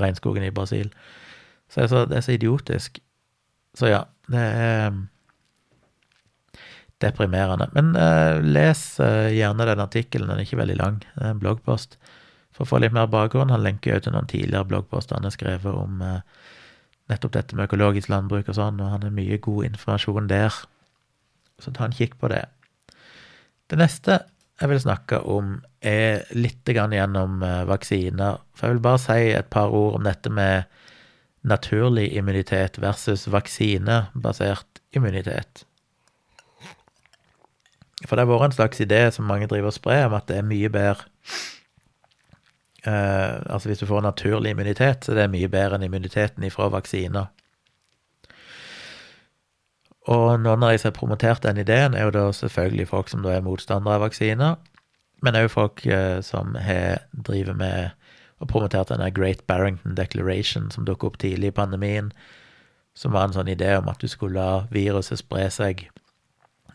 regnskogen 0.00 0.46
i 0.46 0.54
Brasil. 0.54 0.88
Så 1.70 1.84
er 1.84 1.90
så, 1.90 2.04
det 2.10 2.18
er 2.18 2.26
så 2.26 2.34
idiotisk. 2.34 2.98
Så 3.78 3.90
ja, 3.90 4.04
det 4.30 4.42
er 4.42 4.94
deprimerende. 7.00 7.68
Men 7.72 7.92
uh, 7.96 8.40
les 8.44 8.80
uh, 9.00 9.28
gjerne 9.32 9.66
den 9.68 9.82
artikkelen, 9.82 10.28
den 10.28 10.40
er 10.40 10.46
ikke 10.46 10.60
veldig 10.60 10.78
lang, 10.80 10.98
det 11.14 11.24
er 11.24 11.34
en 11.34 11.42
bloggpost. 11.42 11.96
For 12.56 12.66
å 12.66 12.70
få 12.72 12.80
litt 12.82 12.94
mer 12.96 13.08
bakgrunn, 13.10 13.52
han 13.54 13.64
lenker 13.64 13.94
jo 13.94 14.04
til 14.04 14.16
noen 14.16 14.28
tidligere 14.30 14.68
bloggposter 14.68 15.16
han 15.16 15.28
har 15.28 15.34
skrevet 15.34 15.70
om 15.70 16.02
uh, 16.04 16.18
nettopp 17.10 17.36
dette 17.38 17.56
med 17.56 17.70
økologisk 17.70 18.10
landbruk 18.12 18.50
og 18.50 18.58
sånn, 18.58 18.82
og 18.82 18.92
han 18.92 19.06
har 19.06 19.14
mye 19.14 19.40
god 19.42 19.70
informasjon 19.70 20.28
der. 20.30 20.60
Så 21.60 21.72
ta 21.76 21.86
en 21.86 21.96
kikk 21.96 22.18
på 22.20 22.30
det. 22.32 22.44
Det 23.70 23.78
neste 23.80 24.20
jeg 24.60 24.68
vil 24.68 24.82
snakke 24.82 25.22
om, 25.24 25.56
er 25.80 26.26
litt 26.36 26.68
gjennom 26.68 27.40
vaksiner. 27.68 28.42
For 28.52 28.68
jeg 28.68 28.76
vil 28.76 28.82
bare 28.84 29.00
si 29.00 29.30
et 29.32 29.48
par 29.48 29.72
ord 29.72 29.96
om 29.96 30.04
dette 30.04 30.28
med 30.28 30.68
naturlig 31.43 32.12
immunitet 32.16 32.78
versus 32.78 33.26
vaksinebasert 33.30 34.80
immunitet. 34.93 35.64
For 38.07 38.16
det 38.16 38.24
har 38.24 38.30
vært 38.30 38.51
en 38.51 38.57
slags 38.57 38.80
idé 38.80 39.01
som 39.12 39.28
mange 39.28 39.49
driver 39.49 39.72
og 39.72 39.76
sprer, 39.76 40.07
om 40.09 40.16
at 40.16 40.28
det 40.30 40.38
er 40.41 40.47
mye 40.47 40.70
bedre 40.72 41.05
eh, 42.88 43.36
Altså 43.45 43.68
hvis 43.68 43.82
du 43.82 43.86
får 43.91 44.07
naturlig 44.07 44.55
immunitet, 44.55 45.05
så 45.05 45.16
det 45.16 45.26
er 45.26 45.32
mye 45.32 45.51
bedre 45.53 45.76
enn 45.76 45.84
immuniteten 45.84 46.47
ifra 46.49 46.70
vaksiner. 46.72 47.28
Og 50.09 50.30
av 50.32 50.41
de 50.64 50.78
som 50.80 50.88
har 50.88 50.97
promotert 50.97 51.45
den 51.45 51.61
ideen, 51.61 51.95
er 51.95 52.09
jo 52.09 52.14
da 52.16 52.24
selvfølgelig 52.32 52.88
folk 52.88 53.12
som 53.12 53.22
da 53.22 53.36
er 53.36 53.45
motstandere 53.45 53.99
av 53.99 54.07
vaksiner, 54.09 54.57
men 55.20 55.36
òg 55.36 55.51
folk 55.53 55.84
eh, 55.86 56.20
som 56.24 56.57
har 56.57 57.05
drevet 57.12 57.57
med 57.57 57.99
og 58.41 58.49
promoterte 58.49 58.97
denne 58.97 59.12
Great 59.14 59.45
Barrington 59.51 59.97
Declaration 59.99 60.70
som 60.72 60.86
dukket 60.88 61.11
opp 61.11 61.18
tidlig 61.22 61.53
i 61.53 61.57
pandemien, 61.61 62.11
som 62.97 63.14
var 63.14 63.28
en 63.28 63.36
sånn 63.36 63.51
idé 63.53 63.74
om 63.78 63.88
at 63.93 64.01
du 64.03 64.09
skulle 64.11 64.41
la 64.41 64.66
viruset 64.72 65.20
spre 65.20 65.47
seg 65.53 65.86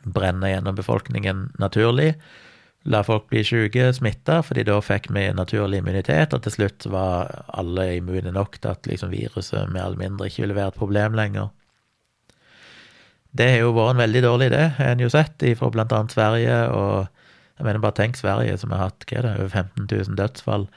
brenne 0.06 0.52
gjennom 0.52 0.78
befolkningen 0.78 1.50
naturlig. 1.60 2.14
La 2.86 3.02
folk 3.02 3.26
bli 3.32 3.42
syke, 3.42 3.90
smitta, 3.98 4.44
fordi 4.46 4.64
da 4.68 4.78
fikk 4.86 5.10
vi 5.10 5.26
naturlig 5.34 5.82
immunitet, 5.82 6.36
og 6.38 6.46
til 6.46 6.54
slutt 6.54 6.86
var 6.94 7.32
alle 7.58 7.96
immune 7.98 8.34
nok 8.34 8.60
til 8.60 8.76
at 8.76 8.90
liksom 8.90 9.10
viruset 9.14 9.72
mer 9.74 9.88
eller 9.88 10.04
mindre 10.04 10.30
ikke 10.30 10.46
ville 10.46 10.58
være 10.58 10.76
et 10.76 10.82
problem 10.82 11.18
lenger. 11.18 11.50
Det 13.36 13.50
har 13.52 13.66
jo 13.66 13.74
vært 13.76 13.96
en 13.96 14.04
veldig 14.06 14.22
dårlig 14.24 14.52
idé, 14.52 14.62
har 14.78 14.94
en 14.94 15.02
jo 15.02 15.10
sett, 15.12 15.44
fra 15.58 15.72
annet 15.84 16.14
Sverige, 16.14 16.60
og 16.72 17.08
jeg 17.58 17.66
mener 17.66 17.82
bare 17.84 17.98
tenk 17.98 18.20
Sverige, 18.20 18.56
som 18.62 18.72
har 18.72 18.86
hatt 18.86 19.08
hva 19.10 19.18
er 19.18 19.26
det, 19.28 19.34
over 19.40 19.50
15 19.50 19.88
000 19.90 20.20
dødsfall, 20.20 20.70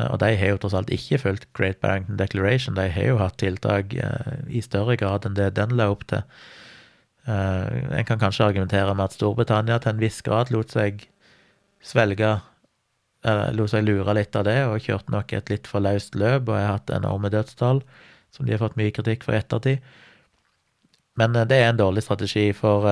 og 0.00 0.18
de 0.22 0.30
har 0.40 0.54
jo 0.54 0.58
tross 0.62 0.74
alt 0.78 0.92
ikke 0.94 1.20
fulgt 1.20 1.48
Great 1.56 1.80
Barrington 1.82 2.16
Declaration, 2.16 2.76
de 2.78 2.88
har 2.94 3.08
jo 3.10 3.18
hatt 3.20 3.36
tiltak 3.42 3.92
eh, 3.92 4.36
i 4.48 4.62
større 4.64 4.96
grad 4.96 5.26
enn 5.28 5.36
det 5.36 5.50
den 5.58 5.74
la 5.76 5.90
opp 5.92 6.06
til. 6.08 6.24
Uh, 7.22 7.94
en 7.94 8.06
kan 8.08 8.18
kanskje 8.18 8.48
argumentere 8.48 8.96
med 8.98 9.04
at 9.04 9.14
Storbritannia 9.14 9.76
til 9.78 9.92
en 9.92 10.00
viss 10.02 10.16
grad 10.26 10.48
lot 10.50 10.72
seg 10.74 11.04
svelge 11.78 12.32
lot 13.22 13.70
seg 13.70 13.84
lure 13.86 14.14
litt 14.18 14.34
av 14.34 14.48
det, 14.48 14.56
og 14.66 14.82
kjørte 14.82 15.12
nok 15.14 15.32
et 15.36 15.52
litt 15.52 15.68
for 15.70 15.84
løst 15.84 16.16
løp 16.18 16.48
og 16.48 16.56
har 16.58 16.72
hatt 16.72 16.90
enorme 16.90 17.30
dødstall, 17.30 17.82
som 18.34 18.46
de 18.46 18.56
har 18.56 18.62
fått 18.62 18.74
mye 18.80 18.90
kritikk 18.90 19.22
for 19.22 19.36
i 19.36 19.38
ettertid. 19.38 19.84
Men 21.20 21.36
det 21.36 21.54
er 21.54 21.68
en 21.68 21.78
dårlig 21.78 22.02
strategi 22.02 22.48
for 22.56 22.88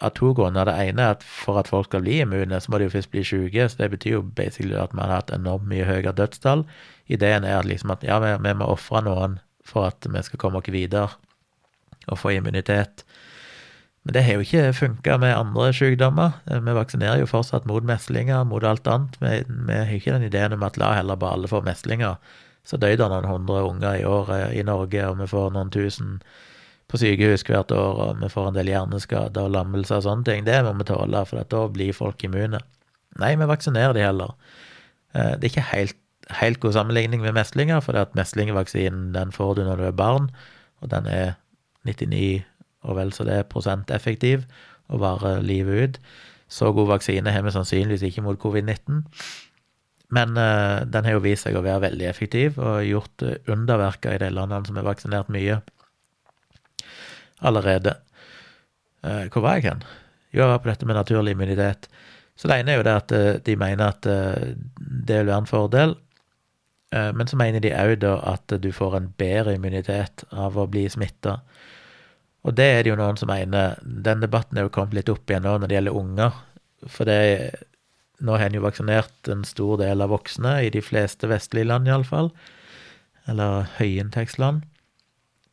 av 0.00 0.14
to 0.16 0.32
grunner. 0.36 0.68
Det 0.68 0.76
ene 0.88 1.04
er 1.04 1.16
at 1.16 1.24
for 1.26 1.60
at 1.60 1.68
folk 1.70 1.90
skal 1.90 2.04
bli 2.04 2.20
immune, 2.24 2.60
så 2.60 2.72
må 2.72 2.80
de 2.80 2.88
jo 2.88 2.94
først 2.94 3.12
bli 3.12 3.24
syke, 3.26 3.68
så 3.68 3.82
det 3.82 3.90
betyr 3.94 4.16
jo 4.18 4.22
basically 4.22 4.76
at 4.80 4.94
man 4.96 5.08
har 5.08 5.22
hatt 5.22 5.34
enormt 5.34 5.68
mye 5.70 5.86
høyere 5.88 6.16
dødstall. 6.16 6.64
Ideen 7.10 7.44
er 7.44 7.66
liksom 7.66 7.92
at 7.94 8.04
ja, 8.06 8.20
vi, 8.22 8.32
vi 8.44 8.54
må 8.56 8.68
ofre 8.70 9.04
noen 9.06 9.38
for 9.66 9.90
at 9.90 10.06
vi 10.08 10.22
skal 10.26 10.40
komme 10.40 10.60
oss 10.60 10.72
videre 10.72 11.10
og 12.08 12.18
få 12.18 12.34
immunitet. 12.34 13.04
Men 14.04 14.16
det 14.16 14.22
har 14.24 14.38
jo 14.38 14.44
ikke 14.46 14.72
funka 14.72 15.16
med 15.20 15.36
andre 15.36 15.72
sykdommer. 15.76 16.38
Eh, 16.48 16.60
vi 16.64 16.76
vaksinerer 16.76 17.20
jo 17.20 17.28
fortsatt 17.28 17.66
mot 17.68 17.84
meslinger, 17.84 18.44
mot 18.48 18.64
alt 18.64 18.88
annet. 18.88 19.18
Vi, 19.20 19.42
vi 19.68 19.76
har 19.76 19.92
ikke 19.92 20.14
den 20.16 20.28
ideen 20.30 20.56
om 20.56 20.64
at 20.64 20.80
la 20.80 20.94
heller 20.96 21.20
bare 21.20 21.36
alle 21.36 21.50
få 21.50 21.60
meslinger. 21.66 22.16
Så 22.64 22.80
døde 22.80 22.96
det 23.02 23.10
noen 23.12 23.28
hundre 23.28 23.60
unger 23.68 24.00
i 24.00 24.06
året 24.08 24.54
i 24.56 24.64
Norge, 24.64 25.04
og 25.08 25.20
vi 25.20 25.28
får 25.28 25.52
noen 25.52 25.72
tusen 25.72 26.20
på 26.90 27.00
sykehus 27.00 27.44
hvert 27.46 27.72
år, 27.74 28.02
og 28.04 28.20
vi 28.20 28.30
får 28.32 28.50
en 28.50 28.58
del 28.58 28.70
hjerneskader 28.72 29.46
og 29.46 29.54
lammelser 29.54 30.00
og 30.00 30.06
sånne 30.06 30.26
ting. 30.26 30.44
Det 30.46 30.58
må 30.66 30.74
vi 30.80 30.88
tåle, 30.90 31.24
for 31.28 31.46
da 31.54 31.64
blir 31.72 31.96
folk 31.96 32.22
immune. 32.26 32.60
Nei, 33.20 33.34
vi 33.38 33.50
vaksinerer 33.50 33.96
de 33.96 34.04
heller. 34.04 34.34
Eh, 35.14 35.36
det 35.38 35.46
er 35.46 35.52
ikke 35.52 35.68
helt, 35.72 35.98
helt 36.40 36.60
god 36.62 36.78
sammenligning 36.78 37.22
med 37.24 37.36
meslinger, 37.38 37.82
for 37.84 37.96
det 37.96 38.08
at 38.08 38.18
meslingvaksinen 38.18 39.10
den 39.16 39.34
får 39.34 39.58
du 39.58 39.64
når 39.66 39.82
du 39.82 39.86
er 39.90 40.00
barn, 40.02 40.30
og 40.80 40.90
den 40.92 41.06
er 41.10 41.36
99 41.88 42.42
og 42.88 42.96
vel 42.96 43.12
så 43.12 43.26
det 43.28 43.36
er 43.36 43.48
prosenteffektiv 43.48 44.44
og 44.90 45.02
varer 45.02 45.44
livet 45.44 45.84
ut. 45.84 46.00
Så 46.50 46.72
god 46.74 46.88
vaksine 46.96 47.30
har 47.30 47.44
vi 47.46 47.52
sannsynligvis 47.54 48.02
ikke 48.08 48.24
mot 48.24 48.40
covid-19. 48.40 49.04
Men 50.10 50.34
uh, 50.34 50.82
den 50.90 51.06
har 51.06 51.14
jo 51.14 51.22
vist 51.22 51.46
seg 51.46 51.54
å 51.54 51.62
være 51.62 51.84
veldig 51.86 52.08
effektiv 52.08 52.58
og 52.58 52.82
gjort 52.82 53.22
uh, 53.22 53.36
underverker 53.52 54.16
i 54.16 54.22
de 54.22 54.32
landene 54.34 54.66
som 54.66 54.80
er 54.80 54.88
vaksinert 54.88 55.30
mye 55.30 55.60
allerede. 57.40 57.96
Uh, 59.04 59.26
hvor 59.32 59.44
var 59.46 59.58
jeg 59.58 59.70
hen? 59.70 59.82
Jo, 60.30 60.44
jeg 60.44 60.52
var 60.52 60.62
på 60.62 60.70
dette 60.70 60.86
med 60.86 60.98
naturlig 60.98 61.34
immunitet. 61.36 61.90
Så 62.38 62.48
det 62.48 62.60
ene 62.60 62.72
er 62.72 62.80
jo 62.80 62.86
det 62.86 62.96
at 62.96 63.12
de 63.44 63.56
mener 63.60 63.90
at 63.90 64.06
det 64.06 65.16
vil 65.18 65.26
være 65.28 65.42
en 65.42 65.48
fordel. 65.50 65.90
Men 66.88 67.28
så 67.28 67.36
mener 67.36 67.60
de 67.60 67.74
òg 67.76 67.98
da 68.00 68.14
at 68.30 68.54
du 68.62 68.70
får 68.72 68.94
en 68.96 69.10
bedre 69.20 69.52
immunitet 69.58 70.24
av 70.32 70.56
å 70.56 70.64
bli 70.70 70.86
smitta. 70.88 71.34
Og 72.46 72.56
det 72.56 72.68
er 72.72 72.84
det 72.84 72.92
jo 72.92 72.98
noen 73.00 73.18
som 73.20 73.28
mener. 73.30 73.76
Den 73.84 74.22
debatten 74.24 74.58
er 74.58 74.66
jo 74.66 74.72
kommet 74.72 74.96
litt 74.96 75.10
opp 75.12 75.28
igjen 75.28 75.44
nå 75.44 75.58
når 75.58 75.68
det 75.68 75.76
gjelder 75.78 75.98
unger. 76.00 76.38
For 76.88 77.08
det 77.08 77.20
Nå 78.20 78.34
har 78.36 78.50
en 78.50 78.56
jo 78.58 78.60
vaksinert 78.60 79.28
en 79.32 79.46
stor 79.48 79.78
del 79.80 80.02
av 80.04 80.10
voksne, 80.12 80.58
i 80.60 80.68
de 80.68 80.82
fleste 80.84 81.24
vestlige 81.30 81.70
land 81.70 81.88
iallfall. 81.88 82.26
Eller 83.24 83.64
høyinntektsland. 83.78 84.66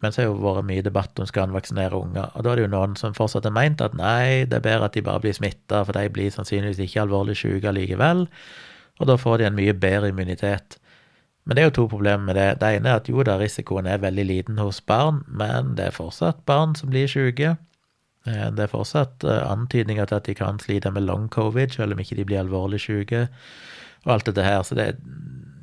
Men 0.03 0.13
så 0.13 0.21
har 0.21 0.27
jo 0.29 0.37
vært 0.43 0.67
mye 0.67 0.85
debatt 0.85 1.19
om 1.19 1.25
skal 1.25 1.47
en 1.47 1.55
vaksinere 1.55 1.97
unger. 1.97 2.29
Og 2.37 2.45
da 2.45 2.51
er 2.51 2.59
det 2.59 2.65
jo 2.67 2.73
noen 2.75 2.93
som 2.99 3.15
fortsatt 3.17 3.47
har 3.49 3.55
meint 3.55 3.81
at 3.81 3.95
nei, 3.97 4.45
det 4.45 4.59
er 4.59 4.65
bedre 4.67 4.89
at 4.89 4.97
de 4.97 5.05
bare 5.05 5.23
blir 5.23 5.33
smitta, 5.33 5.81
for 5.87 5.97
de 5.97 6.09
blir 6.13 6.33
sannsynligvis 6.33 6.83
ikke 6.85 7.05
alvorlig 7.07 7.37
syke 7.39 7.73
likevel. 7.73 8.27
Og 9.01 9.09
da 9.09 9.17
får 9.17 9.41
de 9.41 9.47
en 9.49 9.57
mye 9.57 9.73
bedre 9.77 10.11
immunitet. 10.13 10.77
Men 11.47 11.55
det 11.55 11.63
er 11.63 11.69
jo 11.69 11.75
to 11.77 11.87
problemer 11.95 12.25
med 12.27 12.35
det. 12.35 12.47
Det 12.61 12.73
ene 12.75 12.91
er 12.91 13.01
at 13.01 13.09
jo 13.09 13.23
da, 13.25 13.37
risikoen 13.39 13.87
er 13.87 14.03
veldig 14.03 14.25
liten 14.27 14.57
hos 14.59 14.81
barn, 14.83 15.23
men 15.27 15.77
det 15.79 15.85
er 15.87 15.95
fortsatt 15.95 16.43
barn 16.49 16.75
som 16.75 16.91
blir 16.91 17.07
syke. 17.09 17.55
Eh, 18.27 18.47
det 18.53 18.65
er 18.65 18.71
fortsatt 18.71 19.23
eh, 19.23 19.43
antydninger 19.47 20.09
til 20.09 20.19
at 20.19 20.27
de 20.27 20.35
kan 20.35 20.59
slite 20.59 20.91
med 20.91 21.07
long 21.07 21.29
covid, 21.31 21.71
selv 21.73 21.95
om 21.95 22.03
ikke 22.03 22.19
de 22.19 22.25
blir 22.27 22.41
alvorlig 22.41 22.81
syke, 22.83 23.27
og 24.05 24.13
alt 24.17 24.27
dette 24.29 24.45
her. 24.45 24.61
Så 24.63 24.75
det 24.75 24.95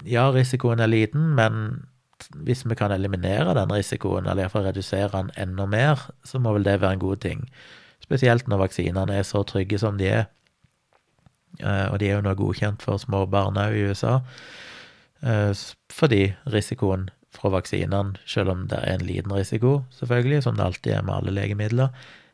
Ja, 0.05 0.30
risikoen 0.30 0.80
er 0.80 0.87
liten, 0.87 1.35
men 1.35 1.87
hvis 2.46 2.64
vi 2.66 2.76
kan 2.78 2.92
eliminere 2.92 3.54
den 3.56 3.72
risikoen, 3.72 4.26
eller 4.26 4.44
iallfall 4.44 4.68
redusere 4.68 5.10
den 5.12 5.30
enda 5.40 5.66
mer, 5.66 6.06
så 6.24 6.38
må 6.38 6.52
vel 6.56 6.66
det 6.66 6.80
være 6.80 6.98
en 6.98 7.04
god 7.04 7.22
ting. 7.24 7.44
Spesielt 8.04 8.48
når 8.48 8.66
vaksinene 8.66 9.18
er 9.18 9.26
så 9.26 9.42
trygge 9.42 9.78
som 9.80 9.98
de 9.98 10.08
er. 10.08 10.24
Eh, 11.60 11.86
og 11.92 11.98
de 12.00 12.10
er 12.10 12.18
jo 12.18 12.24
nå 12.26 12.34
godkjent 12.38 12.82
for 12.82 13.00
små 13.00 13.24
barn 13.30 13.58
òg 13.60 13.76
i 13.76 13.86
USA. 13.90 14.20
fordi 15.90 16.34
risikoen 16.52 17.08
fra 17.32 17.48
vaksinene, 17.48 18.18
selv 18.26 18.50
om 18.50 18.66
det 18.68 18.78
er 18.82 18.94
en 18.94 19.06
liten 19.06 19.32
risiko, 19.32 19.84
selvfølgelig, 19.90 20.42
som 20.42 20.56
det 20.56 20.64
alltid 20.64 20.92
er 20.92 21.02
med 21.02 21.14
alle 21.14 21.30
legemidler, 21.30 21.88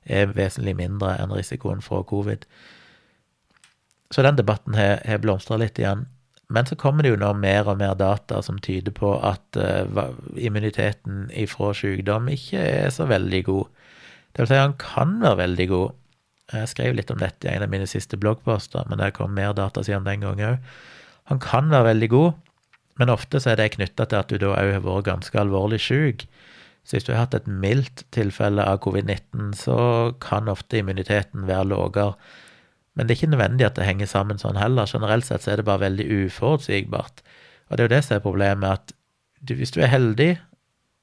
er 0.04 0.32
vesentlig 0.34 0.74
mindre 0.76 1.14
enn 1.20 1.32
risikoen 1.32 1.82
fra 1.82 2.02
covid. 2.02 2.46
Så 4.10 4.22
den 4.22 4.36
debatten 4.36 4.74
har 4.74 5.22
blomstra 5.22 5.56
litt 5.60 5.78
igjen. 5.78 6.08
Men 6.50 6.66
så 6.66 6.76
kommer 6.78 7.06
det 7.06 7.12
jo 7.12 7.20
nå 7.20 7.30
mer 7.38 7.68
og 7.70 7.78
mer 7.78 7.94
data 7.98 8.40
som 8.42 8.58
tyder 8.58 8.94
på 8.94 9.12
at 9.22 9.58
uh, 9.58 10.10
immuniteten 10.34 11.28
ifra 11.38 11.70
sykdom 11.78 12.26
ikke 12.32 12.58
er 12.58 12.90
så 12.94 13.06
veldig 13.10 13.42
god. 13.46 13.68
Det 14.34 14.42
vil 14.42 14.50
si, 14.50 14.58
han 14.58 14.76
kan 14.80 15.18
være 15.22 15.40
veldig 15.44 15.68
god. 15.70 15.96
Jeg 16.50 16.70
skrev 16.72 16.96
litt 16.98 17.10
om 17.14 17.20
dette 17.22 17.46
i 17.46 17.54
en 17.54 17.64
av 17.66 17.70
mine 17.70 17.86
siste 17.86 18.18
bloggposter, 18.18 18.86
men 18.90 18.98
der 18.98 19.14
kom 19.14 19.34
mer 19.36 19.54
data 19.54 19.84
siden 19.86 20.06
den 20.08 20.26
gangen 20.26 20.56
òg. 20.56 20.70
Han 21.30 21.38
kan 21.42 21.70
være 21.70 21.92
veldig 21.92 22.10
god, 22.10 22.32
men 22.98 23.12
ofte 23.14 23.38
så 23.38 23.52
er 23.52 23.60
det 23.60 23.72
knytta 23.76 24.08
til 24.10 24.18
at 24.18 24.32
du 24.32 24.40
da 24.42 24.50
òg 24.56 24.74
har 24.74 24.82
vært 24.82 25.06
ganske 25.06 25.38
alvorlig 25.38 25.78
syk. 25.82 26.26
Så 26.82 26.96
hvis 26.96 27.06
du 27.06 27.12
har 27.12 27.26
hatt 27.26 27.36
et 27.38 27.46
mildt 27.46 28.02
tilfelle 28.14 28.64
av 28.66 28.80
covid-19, 28.82 29.52
så 29.54 29.78
kan 30.22 30.50
ofte 30.50 30.80
immuniteten 30.80 31.46
være 31.46 31.68
lavere. 31.70 32.16
Men 33.00 33.08
det 33.08 33.14
er 33.14 33.18
ikke 33.22 33.32
nødvendig 33.32 33.64
at 33.64 33.78
det 33.78 33.84
henger 33.88 34.08
sammen 34.10 34.36
sånn 34.36 34.58
heller. 34.60 34.84
Generelt 34.84 35.24
sett 35.24 35.46
så 35.46 35.54
er 35.54 35.60
det 35.62 35.64
bare 35.64 35.80
veldig 35.86 36.04
uforutsigbart. 36.26 37.22
Og 37.70 37.78
det 37.78 37.80
er 37.80 37.86
jo 37.86 37.92
det 37.94 38.00
som 38.04 38.16
er 38.18 38.24
problemet, 38.26 38.74
at 38.76 38.92
du, 39.40 39.54
hvis 39.56 39.72
du 39.72 39.78
er 39.80 39.88
heldig, 39.88 40.34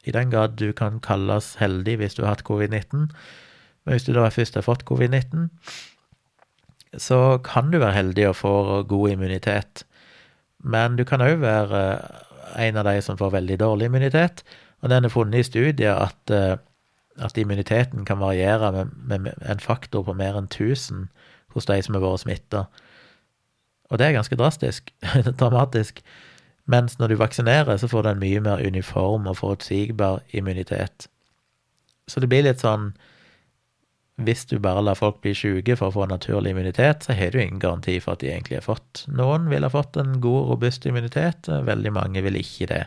i 0.05 0.13
den 0.13 0.29
grad 0.29 0.59
du 0.61 0.67
kan 0.77 0.99
kalles 1.01 1.55
heldig 1.57 1.95
hvis 1.97 2.13
du 2.13 2.21
har 2.21 2.35
hatt 2.35 2.43
covid-19, 2.45 3.07
men 3.09 3.95
hvis 3.95 4.05
du 4.05 4.11
da 4.13 4.27
først 4.29 4.59
har 4.59 4.65
fått 4.67 4.85
covid-19, 4.85 5.47
så 7.01 7.39
kan 7.41 7.73
du 7.73 7.79
være 7.81 7.95
heldig 7.95 8.27
og 8.29 8.37
få 8.43 8.53
god 8.93 9.15
immunitet. 9.15 9.81
Men 10.61 10.99
du 11.01 11.05
kan 11.07 11.25
òg 11.25 11.41
være 11.41 11.81
en 12.61 12.77
av 12.77 12.85
de 12.91 13.01
som 13.01 13.17
får 13.17 13.33
veldig 13.39 13.57
dårlig 13.63 13.89
immunitet. 13.89 14.43
Og 14.85 14.93
den 14.93 15.09
er 15.09 15.15
funnet 15.17 15.41
i 15.41 15.49
studier 15.49 15.97
at, 15.97 16.21
eh, 16.29 16.61
at 17.17 17.41
immuniteten 17.41 18.05
kan 18.05 18.21
variere 18.21 18.69
med, 18.85 19.17
med, 19.17 19.33
en 19.41 19.65
faktor 19.65 20.05
på 20.05 20.13
mer 20.13 20.37
enn 20.37 20.45
1000 20.45 21.07
hos 21.57 21.67
de 21.69 21.79
som 21.83 21.97
har 21.97 22.05
vært 22.05 22.23
smitta. 22.23 22.63
Og 23.91 23.99
det 23.99 24.07
er 24.07 24.17
ganske 24.17 24.39
drastisk. 24.39 24.93
dramatisk. 25.41 26.01
Mens 26.67 26.97
når 26.99 27.13
du 27.13 27.19
vaksinerer, 27.21 27.77
så 27.79 27.87
får 27.87 28.03
du 28.03 28.09
en 28.11 28.23
mye 28.23 28.41
mer 28.43 28.63
uniform 28.63 29.27
og 29.31 29.39
forutsigbar 29.39 30.23
immunitet. 30.35 31.07
Så 32.07 32.23
det 32.23 32.29
blir 32.31 32.45
litt 32.47 32.63
sånn 32.63 32.91
hvis 34.17 34.47
du 34.49 34.57
bare 34.57 34.81
lar 34.81 34.97
folk 34.97 35.19
bli 35.21 35.35
syke 35.37 35.75
for 35.77 35.91
å 35.91 35.93
få 35.93 36.07
naturlig 36.09 36.55
immunitet, 36.55 37.05
så 37.05 37.13
har 37.13 37.31
du 37.31 37.37
ingen 37.37 37.61
garanti 37.61 37.99
for 38.01 38.15
at 38.15 38.23
de 38.23 38.31
egentlig 38.31 38.57
har 38.57 38.65
fått. 38.65 39.03
Noen 39.13 39.45
vil 39.51 39.61
ha 39.61 39.69
fått 39.69 39.99
en 40.01 40.15
god, 40.23 40.47
robust 40.49 40.87
immunitet, 40.89 41.45
veldig 41.45 41.93
mange 41.93 42.23
vil 42.25 42.39
ikke 42.39 42.69
det. 42.71 42.83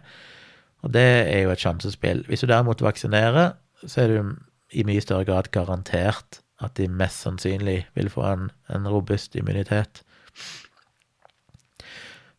Og 0.82 0.90
det 0.96 1.06
er 1.30 1.44
jo 1.44 1.52
et 1.54 1.62
sjansespill. 1.62 2.24
Hvis 2.26 2.42
du 2.42 2.50
derimot 2.50 2.82
vaksinerer, 2.82 3.54
så 3.86 4.02
er 4.02 4.10
du 4.10 4.32
i 4.74 4.84
mye 4.86 5.02
større 5.04 5.28
grad 5.28 5.52
garantert 5.54 6.40
at 6.64 6.76
de 6.78 6.88
mest 6.88 7.24
sannsynlig 7.24 7.84
vil 7.96 8.10
få 8.12 8.24
en, 8.28 8.50
en 8.72 8.88
robust 8.88 9.36
immunitet. 9.38 10.02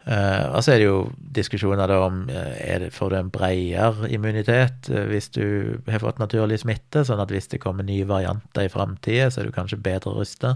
Uh, 0.01 0.57
og 0.57 0.63
så 0.65 0.74
er 0.74 0.80
det 0.82 0.88
jo 0.88 1.01
diskusjoner 1.36 1.91
da 1.91 1.99
om 2.07 2.24
er 2.34 2.82
det, 2.82 2.88
får 2.95 3.11
du 3.11 3.15
en 3.19 3.30
bredere 3.30 4.07
immunitet 4.09 4.89
uh, 4.89 5.03
hvis 5.11 5.30
du 5.36 5.78
har 5.86 6.01
fått 6.01 6.22
naturlig 6.22 6.63
smitte, 6.63 7.03
sånn 7.05 7.22
at 7.22 7.30
hvis 7.30 7.51
det 7.51 7.61
kommer 7.61 7.86
nye 7.86 8.07
varianter 8.09 8.65
i 8.65 8.72
framtida, 8.74 9.30
så 9.30 9.43
er 9.43 9.49
du 9.49 9.53
kanskje 9.53 9.82
bedre 9.82 10.15
rusta. 10.17 10.55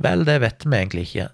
Vel, 0.00 0.24
det 0.24 0.38
vet 0.40 0.64
vi 0.64 0.78
egentlig 0.78 1.04
ikke. 1.08 1.28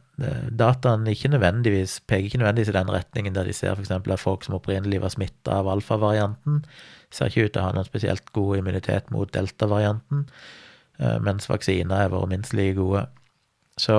Dataen 0.54 1.06
ikke 1.10 1.28
nødvendigvis, 1.28 1.98
peker 2.08 2.30
ikke 2.30 2.40
nødvendigvis 2.40 2.70
i 2.72 2.76
den 2.78 2.90
retningen 2.94 3.34
der 3.36 3.48
de 3.48 3.54
ser 3.56 3.74
f.eks. 3.74 3.90
at 3.92 4.20
folk 4.22 4.46
som 4.46 4.56
opprinnelig 4.56 5.02
var 5.02 5.12
smitta 5.12 5.58
av 5.60 5.68
alfavarianten, 5.68 6.62
ser 7.14 7.30
ikke 7.30 7.48
ut 7.48 7.54
til 7.54 7.62
å 7.62 7.66
ha 7.66 7.74
noen 7.74 7.86
spesielt 7.86 8.30
god 8.34 8.62
immunitet 8.62 9.10
mot 9.14 9.30
deltavarianten, 9.34 10.24
mens 10.98 11.48
vaksiner 11.50 12.04
har 12.04 12.12
vært 12.12 12.30
minst 12.30 12.52
like 12.54 12.76
gode. 12.78 13.00
Så 13.80 13.96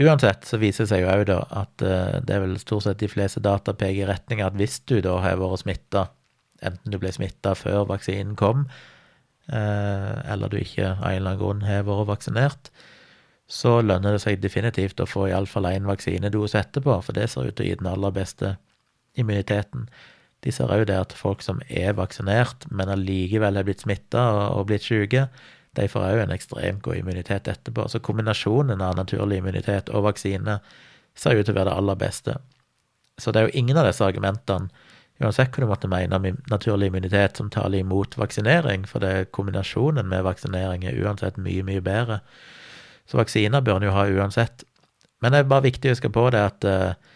Uansett 0.00 0.46
så 0.48 0.56
viser 0.56 0.86
det 0.86 0.92
seg 0.92 1.02
jo 1.02 1.10
òg 1.12 1.26
da 1.28 1.42
at 1.52 1.84
uh, 1.84 2.16
det 2.24 2.32
er 2.32 2.42
vel 2.46 2.56
stort 2.60 2.86
sett 2.86 3.02
de 3.02 3.10
fleste 3.12 3.42
data 3.44 3.74
peker 3.76 4.06
i 4.06 4.08
retning 4.08 4.40
at 4.40 4.56
hvis 4.56 4.80
du 4.88 5.00
da 5.04 5.18
har 5.20 5.36
vært 5.40 5.64
smitta, 5.66 6.06
enten 6.64 6.94
du 6.94 6.98
ble 7.02 7.12
smitta 7.12 7.52
før 7.58 7.84
vaksinen 7.90 8.32
kom, 8.40 8.64
uh, 9.52 10.14
eller 10.32 10.48
du 10.48 10.56
ikke 10.62 10.94
av 10.94 11.04
en 11.10 11.18
eller 11.18 11.34
annen 11.34 11.42
grunn 11.42 11.66
har 11.68 11.84
vært 11.88 12.08
vaksinert, 12.08 12.72
så 13.52 13.80
lønner 13.84 14.16
det 14.16 14.22
seg 14.24 14.40
definitivt 14.40 15.02
å 15.02 15.08
få 15.08 15.26
iallfall 15.28 15.68
én 15.68 15.88
vaksinedose 15.90 16.62
etterpå, 16.62 16.96
for 17.04 17.18
det 17.18 17.28
ser 17.28 17.50
ut 17.50 17.58
til 17.58 17.66
å 17.66 17.68
gi 17.68 17.78
den 17.82 17.92
aller 17.92 18.16
beste 18.16 18.56
immuniteten. 19.20 19.90
De 20.42 20.52
ser 20.54 20.70
òg 20.74 20.86
det 20.90 20.98
at 20.98 21.14
folk 21.14 21.42
som 21.44 21.60
er 21.70 21.94
vaksinert, 21.94 22.66
men 22.70 22.90
allikevel 22.90 23.58
er 23.58 23.66
blitt 23.66 23.84
smitta 23.84 24.24
og, 24.50 24.66
blitt 24.70 24.86
syke, 24.86 25.28
de 25.78 25.88
får 25.88 26.06
òg 26.08 26.22
en 26.24 26.34
ekstremt 26.34 26.82
god 26.84 26.98
immunitet 26.98 27.48
etterpå. 27.48 27.86
Så 27.88 28.02
kombinasjonen 28.04 28.82
av 28.84 28.96
naturlig 28.98 29.38
immunitet 29.40 29.92
og 29.92 30.08
vaksine 30.08 30.58
ser 31.14 31.38
ut 31.38 31.46
til 31.46 31.54
å 31.54 31.60
være 31.60 31.70
det 31.70 31.76
aller 31.78 32.00
beste. 32.00 32.34
Så 33.20 33.32
det 33.32 33.40
er 33.40 33.48
jo 33.48 33.60
ingen 33.62 33.78
av 33.78 33.86
disse 33.86 34.04
argumentene, 34.04 34.72
uansett 35.22 35.54
hva 35.54 35.62
du 35.62 35.70
måtte 35.70 35.90
mene 35.90 36.18
om 36.18 36.40
naturlig 36.50 36.88
immunitet, 36.90 37.38
som 37.38 37.50
taler 37.52 37.84
imot 37.84 38.16
vaksinering, 38.18 38.88
for 38.90 39.04
det 39.04 39.12
er 39.12 39.30
kombinasjonen 39.30 40.08
med 40.10 40.24
vaksinering 40.26 40.88
er 40.88 40.98
uansett 41.04 41.38
mye, 41.38 41.62
mye 41.66 41.84
bedre. 41.84 42.18
Så 43.06 43.20
vaksiner 43.20 43.62
bør 43.62 43.78
en 43.78 43.86
jo 43.86 43.94
ha 43.94 44.08
uansett. 44.10 44.64
Men 45.22 45.34
det 45.34 45.42
er 45.42 45.50
bare 45.52 45.68
viktig 45.68 45.90
å 45.90 45.94
huske 45.94 46.10
på 46.10 46.26
det 46.34 46.42
at 46.42 46.66
uh, 46.66 47.11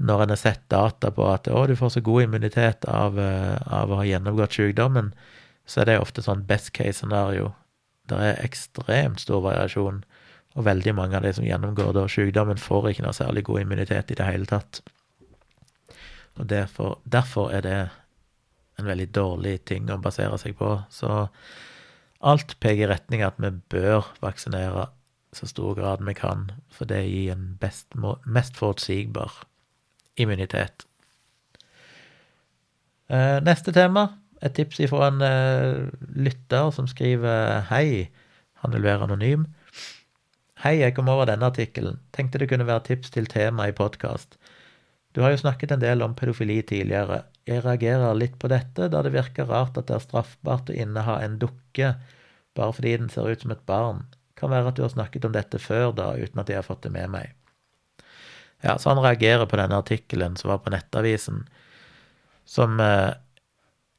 når 0.00 0.22
en 0.22 0.32
har 0.32 0.40
sett 0.40 0.62
data 0.72 1.10
på 1.12 1.26
at 1.28 1.48
å, 1.52 1.66
du 1.68 1.74
får 1.76 1.92
så 1.94 2.00
god 2.04 2.24
immunitet 2.24 2.86
av, 2.88 3.18
uh, 3.20 3.56
av 3.68 3.92
å 3.92 4.00
ha 4.00 4.06
gjennomgått 4.08 4.56
sykdommen, 4.56 5.12
så 5.68 5.82
er 5.82 5.90
det 5.90 5.98
ofte 6.00 6.24
sånn 6.24 6.46
best 6.48 6.72
case 6.76 7.02
scenario. 7.02 7.52
Det 8.08 8.16
er 8.16 8.40
ekstremt 8.42 9.20
stor 9.20 9.44
variasjon, 9.44 10.00
og 10.56 10.66
veldig 10.66 10.94
mange 10.96 11.18
av 11.18 11.26
de 11.26 11.34
som 11.36 11.46
gjennomgår 11.46 11.92
da 11.94 12.06
sykdommen, 12.10 12.58
får 12.58 12.90
ikke 12.90 13.04
noe 13.04 13.16
særlig 13.16 13.44
god 13.46 13.66
immunitet 13.66 14.10
i 14.10 14.16
det 14.18 14.26
hele 14.26 14.48
tatt. 14.50 14.80
Og 16.40 16.48
derfor, 16.48 16.96
derfor 17.04 17.52
er 17.52 17.66
det 17.66 17.80
en 18.80 18.88
veldig 18.88 19.10
dårlig 19.12 19.58
ting 19.68 19.92
å 19.92 20.00
basere 20.00 20.38
seg 20.40 20.56
på. 20.58 20.72
Så 20.88 21.28
alt 22.24 22.56
peker 22.62 22.86
i 22.86 22.90
retning 22.94 23.26
at 23.26 23.36
vi 23.42 23.52
bør 23.52 24.08
vaksinere 24.24 24.88
så 25.36 25.46
stor 25.46 25.76
grad 25.78 26.00
vi 26.08 26.16
kan, 26.16 26.48
for 26.72 26.88
det 26.88 27.04
gir 27.04 27.36
en 27.36 27.52
best, 27.60 27.92
mest 28.24 28.56
forutsigbar 28.58 29.44
immunitet. 30.20 30.86
Eh, 33.10 33.38
neste 33.42 33.74
tema 33.74 34.06
et 34.40 34.54
tips 34.56 34.80
ifra 34.80 35.10
en 35.10 35.20
uh, 35.20 35.88
lytter 36.16 36.70
som 36.72 36.86
skriver 36.88 37.66
Hei, 37.68 38.08
han 38.62 38.72
vil 38.72 38.86
være 38.86 39.04
anonym. 39.08 39.48
Hei, 40.62 40.78
jeg 40.80 40.94
kom 40.96 41.10
over 41.12 41.28
denne 41.28 41.48
artikkelen. 41.48 41.98
Tenkte 42.16 42.40
det 42.40 42.50
kunne 42.50 42.68
være 42.68 42.86
tips 42.88 43.12
til 43.12 43.28
tema 43.28 43.68
i 43.68 43.76
podkast. 43.76 44.38
Du 45.12 45.22
har 45.24 45.34
jo 45.34 45.42
snakket 45.42 45.74
en 45.74 45.82
del 45.82 46.04
om 46.04 46.14
pedofili 46.16 46.60
tidligere. 46.62 47.24
Jeg 47.48 47.64
reagerer 47.64 48.16
litt 48.16 48.38
på 48.40 48.48
dette, 48.52 48.88
da 48.92 49.02
det 49.04 49.12
virker 49.12 49.48
rart 49.50 49.76
at 49.80 49.88
det 49.90 49.96
er 49.96 50.04
straffbart 50.04 50.70
å 50.70 50.76
inneha 50.76 51.18
en 51.24 51.38
dukke 51.40 51.94
bare 52.56 52.74
fordi 52.76 52.96
den 52.98 53.10
ser 53.12 53.28
ut 53.30 53.42
som 53.44 53.52
et 53.54 53.66
barn. 53.66 54.04
Kan 54.38 54.52
være 54.52 54.72
at 54.72 54.78
du 54.78 54.84
har 54.84 54.92
snakket 54.92 55.26
om 55.26 55.34
dette 55.34 55.60
før, 55.60 55.92
da, 55.96 56.12
uten 56.16 56.40
at 56.42 56.48
jeg 56.50 56.60
har 56.60 56.66
fått 56.66 56.84
det 56.86 56.94
med 56.94 57.12
meg. 57.12 57.34
Ja, 58.60 58.76
så 58.78 58.92
han 58.92 59.00
reagerer 59.00 59.48
på 59.48 59.56
denne 59.60 59.78
artikkelen 59.80 60.36
som 60.36 60.52
var 60.52 60.60
på 60.64 60.72
Nettavisen, 60.74 61.46
som 62.44 62.80
eh, 62.80 63.14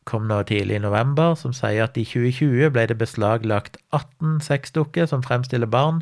kom 0.10 0.28
nå 0.30 0.42
tidlig 0.50 0.78
i 0.78 0.84
november, 0.84 1.34
som 1.40 1.54
sier 1.56 1.88
at 1.88 1.98
i 1.98 2.06
2020 2.06 2.70
ble 2.76 2.86
det 2.90 3.00
beslaglagt 3.00 3.80
18 3.96 4.40
sexdukker 4.46 5.10
som 5.10 5.26
fremstiller 5.26 5.70
barn, 5.70 6.02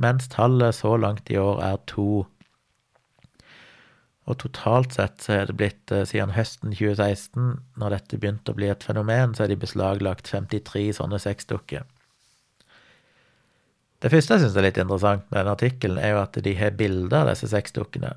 mens 0.00 0.30
tallet 0.32 0.74
så 0.74 0.96
langt 0.96 1.30
i 1.30 1.38
år 1.38 1.62
er 1.62 1.80
to. 1.90 2.24
Og 4.30 4.38
totalt 4.38 4.94
sett 4.94 5.22
så 5.22 5.40
er 5.40 5.48
det 5.50 5.58
blitt, 5.58 5.92
eh, 5.92 6.06
siden 6.06 6.34
høsten 6.34 6.74
2016, 6.74 7.60
når 7.76 7.96
dette 7.96 8.18
begynte 8.18 8.52
å 8.52 8.58
bli 8.58 8.70
et 8.70 8.86
fenomen, 8.86 9.34
så 9.34 9.44
er 9.44 9.54
de 9.54 9.62
beslaglagt 9.62 10.30
53 10.30 10.90
sånne 10.98 11.18
sexdukker. 11.22 11.86
Det 14.00 14.08
første 14.08 14.36
jeg 14.36 14.46
syns 14.46 14.56
er 14.56 14.64
litt 14.64 14.80
interessant 14.80 15.26
med 15.28 15.42
denne 15.42 15.54
artikkelen, 15.56 16.00
er 16.00 16.14
jo 16.14 16.20
at 16.22 16.38
de 16.44 16.52
har 16.56 16.76
bilder 16.76 17.18
av 17.20 17.32
disse 17.34 17.50
sexdukkene. 17.52 18.14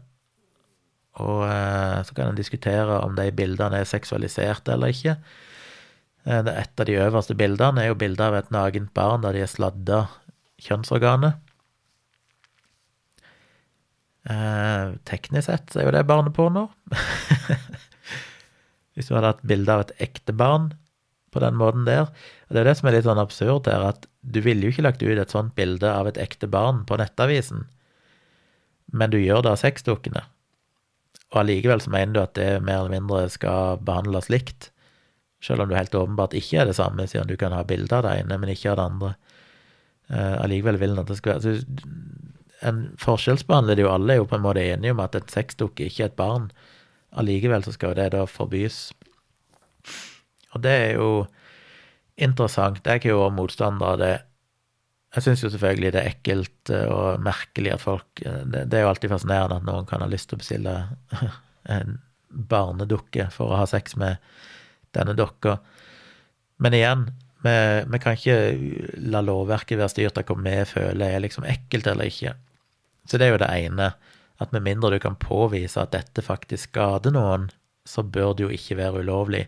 Og 1.22 1.44
eh, 1.46 1.98
så 2.08 2.16
kan 2.16 2.32
en 2.32 2.40
diskutere 2.40 3.02
om 3.04 3.18
de 3.18 3.28
bildene 3.36 3.82
er 3.84 3.90
seksualiserte 3.90 4.74
eller 4.74 4.94
ikke. 4.96 5.18
Eh, 6.24 6.40
et 6.56 6.80
av 6.80 6.88
de 6.88 7.00
øverste 7.04 7.36
bildene 7.38 7.84
er 7.84 7.92
jo 7.92 8.00
bilde 8.00 8.26
av 8.26 8.38
et 8.40 8.54
nagent 8.56 8.94
barn 8.96 9.26
der 9.26 9.36
de 9.36 9.44
har 9.44 9.52
sladda 9.52 10.06
kjønnsorganet. 10.64 11.42
Eh, 14.32 14.96
teknisk 15.10 15.50
sett 15.50 15.76
er 15.76 15.90
jo 15.90 15.94
det 15.94 16.06
barneporno. 16.08 16.70
Hvis 18.96 19.10
du 19.10 19.18
hadde 19.18 19.34
hatt 19.34 19.46
bilde 19.46 19.76
av 19.76 19.84
et 19.84 19.94
ekte 20.08 20.34
barn 20.38 20.72
på 21.34 21.42
den 21.44 21.60
måten 21.60 21.84
der. 21.86 22.08
Og 22.48 22.56
det 22.56 22.62
er 22.62 22.66
jo 22.66 22.72
det 22.72 22.80
som 22.80 22.90
er 22.90 22.96
litt 22.96 23.08
sånn 23.10 23.22
absurd 23.22 23.68
her, 23.68 23.84
at 23.92 24.08
du 24.24 24.40
ville 24.44 24.66
jo 24.66 24.74
ikke 24.74 24.86
lagt 24.86 25.04
ut 25.04 25.20
et 25.20 25.34
sånt 25.34 25.54
bilde 25.58 25.90
av 25.92 26.08
et 26.08 26.20
ekte 26.22 26.48
barn 26.48 26.84
på 26.88 26.98
nettavisen, 27.00 27.66
men 28.94 29.12
du 29.12 29.20
gjør 29.20 29.44
det 29.44 29.52
av 29.52 29.60
sexdukkene. 29.62 30.24
og 31.34 31.40
allikevel 31.42 31.82
så 31.82 31.90
mener 31.90 32.14
du 32.14 32.22
at 32.22 32.36
det 32.38 32.62
mer 32.62 32.84
eller 32.84 32.94
mindre 32.94 33.30
skal 33.30 33.80
behandles 33.82 34.30
likt, 34.30 34.70
selv 35.44 35.64
om 35.64 35.70
du 35.70 35.76
helt 35.76 35.96
åpenbart 35.96 36.36
ikke 36.38 36.62
er 36.62 36.70
det 36.70 36.78
samme, 36.78 37.08
siden 37.10 37.28
du 37.28 37.36
kan 37.36 37.52
ha 37.52 37.64
bilde 37.68 37.96
av 37.98 38.06
det 38.06 38.14
ene, 38.22 38.38
men 38.38 38.54
ikke 38.54 38.72
av 38.72 38.78
det 38.78 38.86
andre. 38.86 39.10
Uh, 40.14 40.36
allikevel 40.44 40.78
vil 40.80 40.94
en 40.94 41.02
at 41.04 41.10
det 41.10 41.18
skal 41.18 41.40
være 41.40 41.62
En 42.64 42.84
forskjellsbehandler 43.00 43.76
det 43.76 43.84
jo 43.84 43.92
alle, 43.92 44.14
er 44.14 44.22
jo 44.22 44.28
på 44.30 44.38
en 44.38 44.44
måte 44.46 44.62
enige 44.64 44.94
om 44.94 45.02
at 45.04 45.16
et 45.20 45.32
sexdukke 45.32 45.90
ikke 45.90 46.06
er 46.06 46.12
et 46.12 46.16
barn. 46.16 46.46
Allikevel 47.12 47.66
så 47.66 47.74
skal 47.76 47.92
jo 47.92 47.98
det 47.98 48.14
da 48.14 48.22
forbys. 48.24 48.94
Og 50.56 50.64
det 50.64 50.72
er 50.72 50.94
jo 50.96 51.26
interessant. 52.16 52.82
Jeg 52.86 53.04
er 53.04 53.14
jo 53.14 53.28
motstander 53.34 53.96
av 53.96 54.00
det. 54.02 54.14
Jeg 55.14 55.26
syns 55.28 55.44
jo 55.46 55.52
selvfølgelig 55.54 55.92
det 55.94 56.02
er 56.02 56.14
ekkelt 56.14 56.72
eh, 56.74 56.88
og 56.90 57.22
merkelig 57.24 57.76
at 57.76 57.84
folk 57.84 58.24
eh, 58.26 58.42
det, 58.50 58.66
er 58.74 58.86
jo 58.86 58.92
alltid 58.94 59.12
fascinerende 59.14 59.60
at 59.62 59.68
noen 59.68 59.86
kan 59.90 60.02
ha 60.02 60.10
lyst 60.10 60.32
til 60.32 60.40
å 60.40 60.42
bestille 60.42 60.78
en 61.76 62.00
barnedukke 62.34 63.28
for 63.34 63.54
å 63.54 63.60
ha 63.62 63.68
sex 63.70 63.98
med 64.00 64.18
denne 64.98 65.14
dokka. 65.18 65.60
Men 66.64 66.78
igjen, 66.78 67.06
vi, 67.44 67.54
vi 67.94 68.00
kan 68.02 68.18
ikke 68.18 68.40
la 69.14 69.22
lovverket 69.26 69.78
være 69.78 69.94
styrt 69.94 70.18
av 70.18 70.26
hva 70.30 70.40
vi 70.42 70.56
føler 70.70 71.14
er 71.14 71.24
liksom 71.26 71.46
ekkelt 71.50 71.90
eller 71.92 72.10
ikke. 72.10 72.34
Så 73.10 73.20
det 73.20 73.28
er 73.28 73.36
jo 73.36 73.42
det 73.44 73.52
ene, 73.52 73.92
at 74.42 74.54
med 74.56 74.66
mindre 74.66 74.96
du 74.96 75.02
kan 75.04 75.20
påvise 75.20 75.82
at 75.82 75.94
dette 75.94 76.24
faktisk 76.26 76.72
skader 76.72 77.14
noen, 77.14 77.50
så 77.86 78.04
bør 78.04 78.34
det 78.34 78.46
jo 78.46 78.54
ikke 78.56 78.80
være 78.80 79.04
ulovlig. 79.04 79.44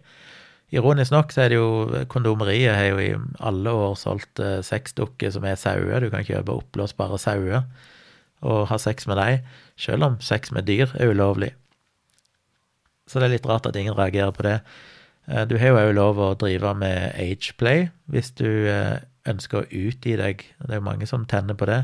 Ironisk 0.73 1.13
nok 1.13 1.33
så 1.33 1.43
er 1.43 1.51
det 1.51 1.59
jo 1.59 2.05
Kondomeriet 2.09 2.73
har 2.73 2.87
jo 2.89 3.01
i 3.03 3.11
alle 3.45 3.71
år 3.71 3.93
solgt 3.99 4.41
eh, 4.41 4.63
sexdukker 4.65 5.29
som 5.31 5.45
er 5.45 5.59
sauer. 5.59 6.01
Du 6.01 6.09
kan 6.09 6.25
kjøpe 6.25 6.55
oppblåsbare 6.55 7.19
sauer 7.21 7.61
og 8.45 8.65
ha 8.69 8.77
sex 8.81 9.07
med 9.09 9.17
dem, 9.17 9.45
selv 9.79 10.05
om 10.05 10.17
sex 10.21 10.51
med 10.53 10.67
dyr 10.67 10.91
er 10.99 11.13
ulovlig. 11.13 11.53
Så 13.09 13.21
det 13.21 13.29
er 13.29 13.35
litt 13.37 13.47
rart 13.49 13.65
at 13.69 13.77
ingen 13.77 13.95
reagerer 13.97 14.33
på 14.35 14.45
det. 14.45 14.59
Eh, 15.29 15.45
du 15.49 15.57
har 15.61 15.73
jo 15.73 15.81
òg 15.81 15.93
lov 15.97 16.21
å 16.21 16.33
drive 16.39 16.73
med 16.77 17.13
ageplay 17.21 17.87
hvis 18.11 18.33
du 18.37 18.49
eh, 18.69 18.97
ønsker 19.29 19.63
å 19.63 19.69
utgi 19.69 20.17
deg. 20.19 20.45
Det 20.61 20.71
er 20.71 20.81
jo 20.81 20.89
mange 20.89 21.09
som 21.09 21.25
tenner 21.29 21.57
på 21.57 21.69
det. 21.69 21.83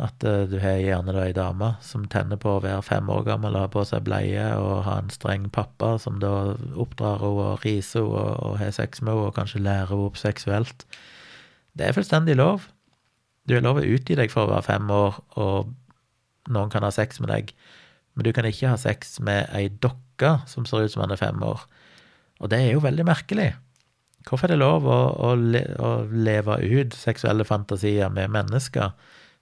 At 0.00 0.24
uh, 0.24 0.46
du 0.48 0.56
har 0.62 0.78
gjerne 0.80 1.12
ei 1.20 1.34
dame 1.36 1.74
som 1.84 2.06
tenner 2.08 2.40
på 2.40 2.54
å 2.56 2.62
være 2.64 2.80
fem 2.86 3.08
år 3.12 3.26
gammel 3.26 3.56
og 3.56 3.66
ha 3.66 3.70
på 3.72 3.84
seg 3.84 4.06
bleie 4.06 4.46
og 4.56 4.84
ha 4.86 4.96
en 5.02 5.12
streng 5.12 5.50
pappa 5.52 5.96
som 6.00 6.16
da 6.22 6.54
oppdrar 6.80 7.20
henne 7.20 7.50
og 7.52 7.66
riser 7.66 8.00
henne 8.00 8.16
og, 8.16 8.30
og 8.46 8.58
har 8.62 8.72
sex 8.76 9.04
med 9.04 9.12
henne 9.12 9.28
og 9.28 9.36
kanskje 9.36 9.64
lærer 9.66 9.92
henne 9.92 10.08
opp 10.08 10.16
seksuelt. 10.20 10.86
Det 11.76 11.86
er 11.86 11.96
fullstendig 11.96 12.38
lov. 12.40 12.64
Du 13.44 13.56
har 13.56 13.64
lov 13.66 13.80
å 13.80 13.84
utgi 13.84 14.16
deg 14.16 14.32
for 14.32 14.46
å 14.46 14.52
være 14.54 14.68
fem 14.68 14.90
år, 14.94 15.20
og 15.40 15.70
noen 16.52 16.72
kan 16.72 16.84
ha 16.86 16.90
sex 16.94 17.20
med 17.22 17.32
deg, 17.32 17.52
men 18.14 18.26
du 18.26 18.32
kan 18.36 18.46
ikke 18.48 18.72
ha 18.72 18.78
sex 18.80 19.18
med 19.24 19.48
ei 19.56 19.68
dokke 19.82 20.36
som 20.50 20.66
ser 20.68 20.86
ut 20.86 20.92
som 20.92 21.04
han 21.04 21.14
er 21.14 21.20
fem 21.20 21.40
år. 21.44 21.64
Og 22.40 22.50
det 22.52 22.60
er 22.60 22.74
jo 22.74 22.84
veldig 22.84 23.06
merkelig. 23.08 23.52
Hvorfor 24.28 24.48
er 24.48 24.54
det 24.54 24.60
lov 24.60 24.84
å, 24.88 24.98
å, 25.12 25.30
å 25.34 25.90
leve 26.12 26.58
ut 26.60 26.96
seksuelle 26.96 27.46
fantasier 27.48 28.12
med 28.12 28.32
mennesker? 28.32 28.92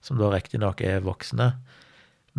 Som 0.01 0.19
da 0.19 0.31
riktignok 0.31 0.81
er 0.85 1.03
voksne, 1.03 1.51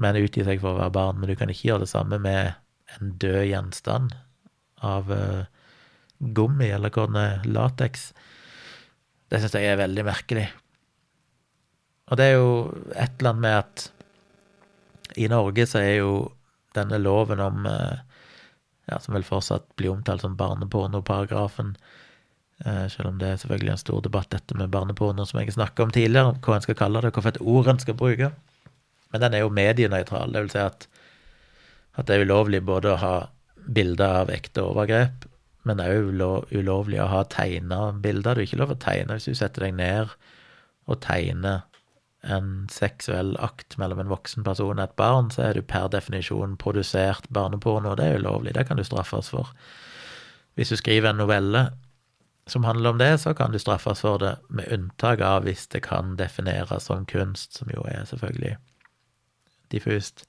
men 0.01 0.19
utgir 0.21 0.47
seg 0.49 0.63
for 0.63 0.75
å 0.75 0.81
være 0.81 0.95
barn. 0.97 1.21
Men 1.21 1.31
du 1.31 1.37
kan 1.39 1.53
ikke 1.53 1.71
gjøre 1.71 1.85
det 1.85 1.93
samme 1.93 2.21
med 2.23 2.55
en 2.97 3.15
død 3.21 3.45
gjenstand 3.51 4.17
av 4.87 5.13
uh, 5.13 5.45
gummi, 6.19 6.71
eller 6.73 6.95
er, 7.21 7.47
lateks. 7.47 8.11
Det 9.31 9.41
syns 9.41 9.57
jeg 9.59 9.69
er 9.69 9.81
veldig 9.81 10.07
merkelig. 10.09 10.49
Og 12.11 12.19
det 12.19 12.27
er 12.27 12.39
jo 12.39 12.53
et 12.97 13.21
eller 13.21 13.35
annet 13.35 13.45
med 13.45 13.59
at 13.61 13.89
i 15.21 15.27
Norge 15.31 15.67
så 15.69 15.83
er 15.83 16.01
jo 16.01 16.13
denne 16.75 16.99
loven 17.03 17.43
om 17.43 17.67
uh, 17.67 17.99
ja, 18.91 18.99
Som 18.99 19.15
vel 19.15 19.27
fortsatt 19.27 19.69
blir 19.79 19.93
omtalt 19.93 20.25
som 20.25 20.37
barnepornoparagrafen, 20.39 21.77
Eh, 21.77 21.99
selv 22.61 23.09
om 23.09 23.19
det 23.21 23.29
er 23.29 23.41
selvfølgelig 23.41 23.73
en 23.73 23.81
stor 23.81 24.01
debatt, 24.05 24.31
dette 24.35 24.57
med 24.59 24.71
barneporno, 24.73 25.25
som 25.25 25.41
jeg 25.41 25.55
snakka 25.55 25.87
om 25.87 25.93
tidligere, 25.95 26.35
hva 26.45 26.59
en 26.59 26.65
skal 26.67 26.77
kalle 26.77 27.01
det, 27.01 27.13
hvilket 27.17 27.41
ord 27.41 27.71
en 27.73 27.81
skal 27.81 27.97
bruke. 27.97 28.31
Men 29.11 29.25
den 29.25 29.35
er 29.35 29.45
jo 29.45 29.55
medienøytral. 29.55 30.35
Det 30.35 30.45
vil 30.45 30.53
si 30.53 30.61
at, 30.63 30.87
at 31.97 32.07
det 32.07 32.19
er 32.19 32.27
ulovlig 32.29 32.61
både 32.67 32.93
å 32.93 33.01
ha 33.01 33.15
bilder 33.65 34.21
av 34.23 34.35
ekte 34.35 34.65
overgrep, 34.67 35.27
men 35.69 35.83
òg 35.85 36.53
ulovlig 36.57 37.01
å 37.03 37.09
ha 37.11 37.25
tegna 37.33 37.91
bilder. 37.93 38.37
Du 38.37 38.43
er 38.43 38.49
ikke 38.49 38.61
lov 38.63 38.77
å 38.77 38.81
tegne 38.81 39.17
hvis 39.17 39.29
du 39.29 39.37
setter 39.37 39.67
deg 39.67 39.77
ned 39.81 40.15
og 40.91 41.03
tegner 41.05 41.67
en 42.21 42.67
seksuell 42.73 43.33
akt 43.41 43.79
mellom 43.81 44.03
en 44.03 44.11
voksen 44.13 44.45
person 44.45 44.77
og 44.77 44.83
et 44.85 44.97
barn, 45.01 45.31
så 45.33 45.47
er 45.47 45.57
du 45.57 45.65
per 45.65 45.89
definisjon 45.93 46.59
produsert 46.61 47.29
barneporno, 47.33 47.95
det 47.97 48.09
er 48.09 48.21
ulovlig. 48.21 48.55
Det 48.57 48.67
kan 48.69 48.81
du 48.81 48.85
straffes 48.85 49.31
for. 49.33 49.53
Hvis 50.59 50.73
du 50.73 50.77
skriver 50.77 51.13
en 51.13 51.23
novelle 51.23 51.71
som 52.51 52.64
handler 52.66 52.90
om 52.94 52.98
det, 53.01 53.12
så 53.22 53.34
kan 53.34 53.53
du 53.53 53.59
straffes 53.59 54.03
for 54.05 54.20
det, 54.22 54.34
med 54.48 54.70
unntak 54.74 55.22
av 55.24 55.46
hvis 55.46 55.66
det 55.72 55.84
kan 55.86 56.16
defineres 56.18 56.88
som 56.90 57.07
kunst, 57.09 57.57
som 57.59 57.70
jo 57.72 57.84
er 57.88 58.05
selvfølgelig 58.09 58.57
diffust. 59.70 60.26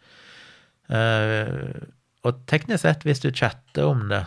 Uh, 0.91 1.89
og 2.27 2.43
teknisk 2.49 2.83
sett, 2.83 3.05
hvis 3.07 3.23
du 3.23 3.31
chatter 3.33 3.87
om 3.87 4.05
det, 4.11 4.25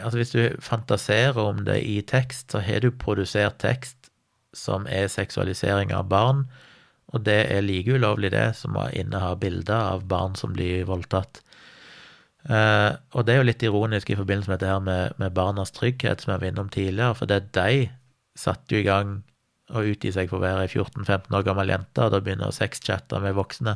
altså 0.00 0.20
hvis 0.20 0.32
du 0.32 0.42
fantaserer 0.62 1.38
om 1.42 1.64
det 1.66 1.82
i 1.84 2.00
tekst, 2.06 2.52
så 2.52 2.62
har 2.64 2.80
du 2.80 2.90
produsert 2.90 3.58
tekst 3.60 4.10
som 4.56 4.86
er 4.88 5.10
seksualisering 5.12 5.92
av 5.92 6.08
barn, 6.08 6.46
og 7.14 7.22
det 7.26 7.38
er 7.52 7.62
like 7.62 7.92
ulovlig, 7.92 8.32
det, 8.34 8.48
som 8.58 8.76
å 8.78 8.88
inneha 8.90 9.34
bilder 9.38 9.92
av 9.94 10.06
barn 10.10 10.34
som 10.38 10.54
blir 10.56 10.86
voldtatt. 10.88 11.42
Uh, 12.46 12.94
og 13.16 13.26
det 13.26 13.34
er 13.34 13.40
jo 13.40 13.46
litt 13.48 13.62
ironisk 13.66 14.10
i 14.12 14.18
forbindelse 14.18 14.52
med 14.52 14.60
dette 14.60 14.70
her 14.70 14.82
med, 14.84 15.16
med 15.18 15.34
barnas 15.34 15.74
trygghet, 15.74 16.22
som 16.22 16.32
jeg 16.32 16.42
var 16.42 16.50
innom 16.52 16.68
tidligere, 16.70 17.16
for 17.18 17.30
det 17.30 17.40
de 17.56 17.88
satte 18.38 18.74
jo 18.74 18.82
i 18.82 18.86
gang 18.86 19.16
å 19.74 19.82
utgi 19.82 20.12
seg 20.14 20.30
for 20.30 20.38
å 20.38 20.44
være 20.44 20.66
ei 20.66 20.70
14-15 20.70 21.34
år 21.34 21.46
gammel 21.46 21.72
jente, 21.72 22.04
og 22.04 22.12
da 22.14 22.20
begynner 22.22 22.52
å 22.52 22.54
sexchatte 22.54 23.18
med 23.22 23.34
voksne. 23.34 23.74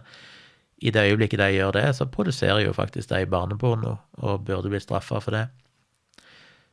I 0.81 0.93
det 0.95 1.03
øyeblikket 1.11 1.43
de 1.43 1.49
gjør 1.57 1.75
det, 1.77 1.87
så 1.99 2.07
produserer 2.09 2.63
jo 2.63 2.77
faktisk 2.77 3.11
de 3.11 3.25
barneporno, 3.29 3.97
og 4.23 4.45
burde 4.47 4.71
blitt 4.71 4.87
straffa 4.87 5.19
for 5.25 5.35
det. 5.35 5.49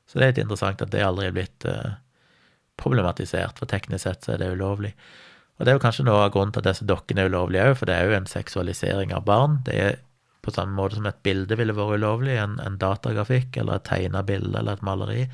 Så 0.08 0.20
det 0.20 0.24
er 0.24 0.36
litt 0.36 0.44
interessant 0.46 0.84
at 0.86 0.94
det 0.94 1.04
aldri 1.04 1.28
er 1.28 1.36
blitt 1.36 1.66
uh, 1.68 1.98
problematisert, 2.80 3.58
for 3.58 3.70
teknisk 3.70 4.06
sett 4.06 4.24
så 4.24 4.36
er 4.36 4.44
det 4.44 4.54
ulovlig. 4.54 4.94
Og 5.58 5.66
det 5.66 5.74
er 5.74 5.80
jo 5.80 5.84
kanskje 5.84 6.06
noe 6.06 6.22
av 6.28 6.32
grunnen 6.36 6.54
til 6.54 6.62
at 6.62 6.70
disse 6.70 6.86
dokkene 6.88 7.26
er 7.26 7.32
ulovlige 7.34 7.72
òg, 7.72 7.80
for 7.80 7.90
det 7.90 7.98
er 7.98 8.08
jo 8.08 8.20
en 8.20 8.30
seksualisering 8.30 9.16
av 9.18 9.26
barn. 9.28 9.58
Det 9.66 9.80
er 9.82 9.98
på 10.48 10.56
samme 10.56 10.76
måte 10.78 10.98
som 10.98 11.08
et 11.10 11.20
bilde 11.26 11.58
ville 11.60 11.76
vært 11.76 12.00
ulovlig, 12.00 12.38
en, 12.40 12.56
en 12.64 12.80
datagrafikk 12.80 13.60
eller 13.60 13.78
et 13.78 13.88
tegna 13.90 14.24
bilde 14.28 14.56
eller 14.56 14.78
et 14.78 14.86
maleri, 14.88 15.26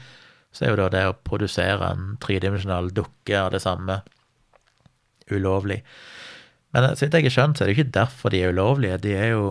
så 0.53 0.66
er 0.66 0.74
jo 0.74 0.82
da 0.84 0.89
det 0.93 1.03
å 1.09 1.18
produsere 1.26 1.89
en 1.93 2.16
tredimensjonal 2.22 2.91
dukke 2.93 3.38
av 3.39 3.51
det 3.53 3.61
samme 3.64 4.01
ulovlig. 5.34 5.82
Men 6.74 6.89
så 6.93 7.05
vidt 7.05 7.18
jeg 7.18 7.28
har 7.30 7.36
skjønt, 7.36 7.57
så 7.57 7.64
er 7.64 7.70
det 7.70 7.76
ikke 7.78 7.95
derfor 7.95 8.34
de 8.34 8.41
er 8.41 8.53
ulovlige. 8.53 8.99
De 9.01 9.14
er 9.18 9.30
jo 9.34 9.43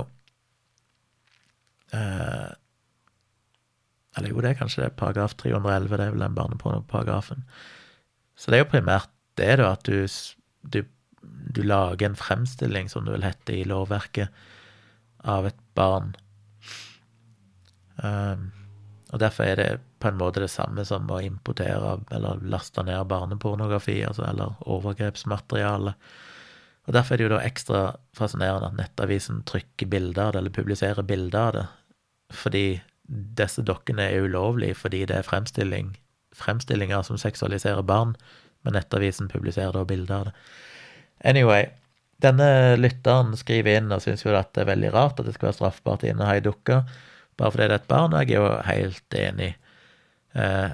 eh, 1.94 2.50
Eller 4.18 4.34
jo, 4.34 4.42
det 4.44 4.52
er 4.52 4.58
kanskje 4.58 4.84
det, 4.84 4.96
paragraf 4.98 5.36
311, 5.40 5.96
det 5.96 6.06
er 6.06 6.16
vel 6.16 6.24
den 6.26 6.34
barnepornoparagrafen. 6.36 7.46
Så 8.36 8.50
det 8.50 8.58
er 8.58 8.64
jo 8.64 8.72
primært 8.74 9.10
det, 9.40 9.54
da, 9.62 9.70
at 9.72 9.86
du, 9.88 10.04
du, 10.74 10.82
du 11.56 11.62
lager 11.64 12.10
en 12.10 12.18
fremstilling, 12.18 12.90
som 12.92 13.06
det 13.06 13.14
vil 13.14 13.24
heter 13.24 13.56
i 13.56 13.68
lovverket, 13.70 14.42
av 15.22 15.46
et 15.46 15.58
barn. 15.78 16.12
Um, 18.02 18.50
og 19.12 19.20
derfor 19.20 19.46
er 19.46 19.58
det 19.60 19.70
på 20.02 20.10
en 20.10 20.18
måte 20.18 20.42
det 20.42 20.50
samme 20.50 20.84
som 20.88 21.10
å 21.12 21.20
importere 21.22 21.98
eller 22.10 22.42
laste 22.50 22.82
ned 22.86 23.06
barnepornografi, 23.10 24.00
altså, 24.06 24.24
eller 24.26 24.56
overgrepsmateriale. 24.66 25.94
Og 26.88 26.96
derfor 26.96 27.14
er 27.14 27.20
det 27.20 27.26
jo 27.28 27.34
da 27.34 27.42
ekstra 27.46 27.82
fascinerende 28.16 28.72
at 28.72 28.78
Nettavisen 28.80 29.44
trykker 29.46 29.90
bilder 29.92 30.24
av 30.24 30.32
det, 30.32 30.40
eller 30.40 30.56
publiserer 30.56 31.06
bilder 31.06 31.38
av 31.42 31.52
det, 31.58 31.66
fordi 32.34 32.64
disse 33.38 33.62
dokkene 33.66 34.06
er 34.08 34.24
ulovlige 34.24 34.78
fordi 34.78 35.02
det 35.10 35.18
er 35.18 35.26
fremstilling, 35.26 35.92
fremstillinger 36.34 37.04
som 37.06 37.20
seksualiserer 37.20 37.84
barn, 37.86 38.16
men 38.64 38.74
Nettavisen 38.78 39.30
publiserer 39.30 39.76
da 39.76 39.84
bilder 39.86 40.16
av 40.16 40.30
det. 40.30 40.34
Anyway, 41.28 41.68
denne 42.22 42.48
lytteren 42.78 43.34
skriver 43.38 43.80
inn 43.80 43.92
og 43.94 44.02
syns 44.04 44.24
jo 44.24 44.32
at 44.36 44.52
det 44.54 44.64
er 44.64 44.72
veldig 44.72 44.92
rart 44.94 45.20
at 45.20 45.28
det 45.28 45.34
skal 45.36 45.50
være 45.50 45.58
straffbart 45.58 46.04
å 46.06 46.10
inneha 46.12 46.38
ei 46.38 46.44
dukke, 46.44 46.82
bare 47.40 47.54
fordi 47.54 47.68
det 47.68 47.76
er 47.76 47.82
et 47.82 47.90
barn, 47.90 48.16
jeg 48.20 48.30
er 48.30 48.40
jo 48.40 48.50
helt 48.68 49.16
enig. 49.18 49.52
Eh, 50.38 50.70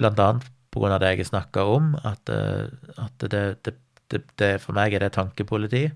blant 0.00 0.20
annet 0.22 0.48
på 0.70 0.82
grunn 0.82 0.94
av 0.94 1.02
det 1.02 1.14
jeg 1.16 1.30
snakker 1.30 1.72
om, 1.76 1.94
at, 2.06 2.30
eh, 2.30 2.70
at 3.00 3.26
det, 3.32 3.44
det, 3.66 4.22
det, 4.38 4.52
for 4.62 4.76
meg 4.76 4.94
er 4.94 5.04
det 5.04 5.14
tankepoliti. 5.16 5.88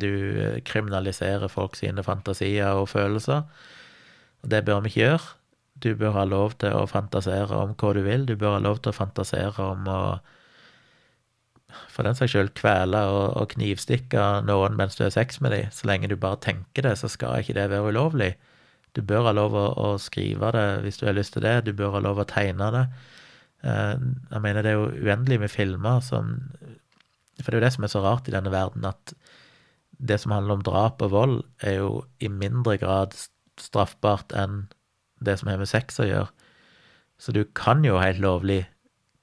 Du 0.00 0.10
eh, 0.10 0.60
kriminaliserer 0.66 1.52
folk 1.52 1.78
sine 1.78 2.04
fantasier 2.06 2.76
og 2.80 2.90
følelser, 2.92 3.46
og 4.40 4.50
det 4.52 4.64
bør 4.66 4.84
vi 4.84 4.92
ikke 4.92 5.06
gjøre. 5.06 5.30
Du 5.80 5.94
bør 5.96 6.18
ha 6.18 6.26
lov 6.28 6.58
til 6.60 6.76
å 6.76 6.84
fantasere 6.88 7.56
om 7.56 7.72
hva 7.78 7.94
du 7.96 8.02
vil, 8.04 8.26
du 8.28 8.36
bør 8.36 8.58
ha 8.58 8.64
lov 8.64 8.82
til 8.82 8.92
å 8.92 8.98
fantasere 8.98 9.70
om 9.72 9.88
å 9.88 10.02
for 11.92 12.06
den 12.06 12.16
saks 12.18 12.34
skyld 12.34 12.52
kvele 12.58 13.00
og, 13.10 13.36
og 13.40 13.50
knivstikke 13.54 14.26
noen 14.46 14.76
mens 14.78 14.98
du 14.98 15.04
har 15.04 15.14
sex 15.14 15.40
med 15.44 15.54
dem. 15.54 15.72
Så 15.74 15.88
lenge 15.90 16.10
du 16.10 16.16
bare 16.20 16.40
tenker 16.42 16.86
det, 16.86 16.96
så 17.00 17.10
skal 17.10 17.40
ikke 17.40 17.56
det 17.58 17.68
være 17.72 17.92
ulovlig. 17.92 18.34
Du 18.96 19.02
bør 19.06 19.28
ha 19.28 19.34
lov 19.36 19.54
å, 19.54 19.66
å 19.78 19.88
skrive 20.02 20.50
det 20.56 20.66
hvis 20.84 21.00
du 21.00 21.06
har 21.06 21.16
lyst 21.16 21.36
til 21.36 21.44
det. 21.46 21.60
Du 21.66 21.72
bør 21.76 21.96
ha 21.98 22.02
lov 22.04 22.22
å 22.22 22.28
tegne 22.28 22.70
det. 22.74 22.84
Eh, 23.62 23.94
jeg 24.32 24.42
mener, 24.42 24.64
det 24.64 24.72
er 24.72 24.78
jo 24.78 24.88
uendelig 25.04 25.40
med 25.42 25.52
filmer 25.52 26.00
som 26.04 26.38
For 27.40 27.52
det 27.52 27.58
er 27.58 27.60
jo 27.60 27.66
det 27.66 27.74
som 27.76 27.86
er 27.86 27.92
så 27.92 28.02
rart 28.04 28.28
i 28.28 28.34
denne 28.34 28.52
verden, 28.52 28.84
at 28.84 29.14
det 30.00 30.18
som 30.20 30.32
handler 30.32 30.58
om 30.58 30.64
drap 30.64 31.02
og 31.04 31.12
vold, 31.12 31.38
er 31.64 31.78
jo 31.78 32.02
i 32.20 32.28
mindre 32.28 32.76
grad 32.80 33.16
straffbart 33.60 34.32
enn 34.36 34.66
det 35.24 35.38
som 35.40 35.48
har 35.48 35.60
med 35.60 35.68
sex 35.68 36.00
å 36.00 36.08
gjøre. 36.08 36.28
Så 37.20 37.32
du 37.36 37.44
kan 37.56 37.84
jo 37.84 38.00
helt 38.00 38.20
lovlig 38.20 38.62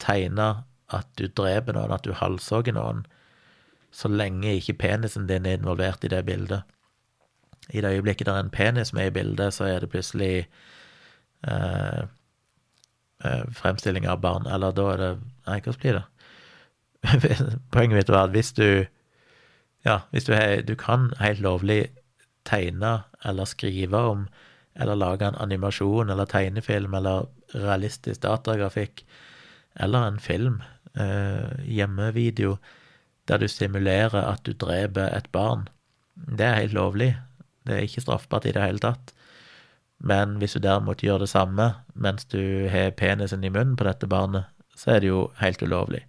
tegne 0.01 0.63
at 0.93 1.07
du 1.19 1.27
dreper 1.27 1.75
noen, 1.75 1.91
at 1.91 2.05
du 2.07 2.13
halshogger 2.15 2.75
noen, 2.77 3.05
så 3.91 4.09
lenge 4.11 4.55
ikke 4.55 4.77
penisen 4.81 5.27
din 5.27 5.45
er 5.45 5.57
involvert 5.57 6.03
i 6.03 6.11
det 6.11 6.25
bildet. 6.27 6.63
I 7.69 7.81
det 7.81 7.91
øyeblikket 7.97 8.27
det 8.27 8.33
er 8.33 8.39
en 8.45 8.53
penis 8.53 8.93
med 8.93 9.07
i 9.07 9.15
bildet, 9.15 9.53
så 9.53 9.67
er 9.67 9.79
det 9.79 9.89
plutselig 9.91 10.47
eh, 11.47 12.03
eh, 13.23 13.43
fremstilling 13.51 14.07
av 14.07 14.21
barn. 14.23 14.47
Eller 14.47 14.71
da 14.71 14.91
er 14.93 15.03
det 15.03 15.15
Nei, 15.47 15.59
hvordan 15.63 15.79
blir 15.79 15.97
det? 15.97 16.05
Poenget 17.71 17.95
mitt 17.95 18.09
var 18.11 18.27
at 18.27 18.35
hvis 18.35 18.51
du 18.53 18.85
Ja, 19.85 19.99
hvis 20.11 20.25
du, 20.27 20.33
er, 20.33 20.61
du 20.61 20.75
kan 20.75 21.13
helt 21.19 21.39
lovlig 21.39 21.87
tegne 22.45 23.03
eller 23.23 23.45
skrive 23.45 23.97
om 23.97 24.27
eller 24.75 24.95
lage 24.95 25.27
en 25.27 25.37
animasjon 25.39 26.09
eller 26.09 26.25
tegnefilm 26.25 26.93
eller 26.93 27.29
realistisk 27.53 28.21
datagrafikk 28.21 29.05
eller 29.75 30.07
en 30.07 30.19
film 30.19 30.61
hjemmevideo 30.97 32.57
der 33.27 33.41
du 33.41 33.47
simulerer 33.51 34.23
at 34.23 34.43
du 34.47 34.53
dreper 34.53 35.11
et 35.13 35.27
barn. 35.31 35.67
Det 36.15 36.45
er 36.45 36.61
helt 36.61 36.73
lovlig. 36.77 37.11
Det 37.67 37.75
er 37.75 37.85
ikke 37.85 38.01
straffbart 38.01 38.47
i 38.47 38.53
det 38.55 38.63
hele 38.63 38.81
tatt. 38.81 39.11
Men 39.97 40.37
hvis 40.37 40.53
du 40.55 40.61
derimot 40.63 41.03
gjør 41.03 41.23
det 41.25 41.31
samme 41.31 41.71
mens 41.93 42.27
du 42.31 42.67
har 42.71 42.93
penisen 42.97 43.43
i 43.43 43.49
munnen 43.49 43.75
på 43.77 43.87
dette 43.87 44.07
barnet, 44.07 44.45
så 44.77 44.95
er 44.95 45.01
det 45.01 45.09
jo 45.09 45.23
helt 45.41 45.61
ulovlig. 45.61 46.03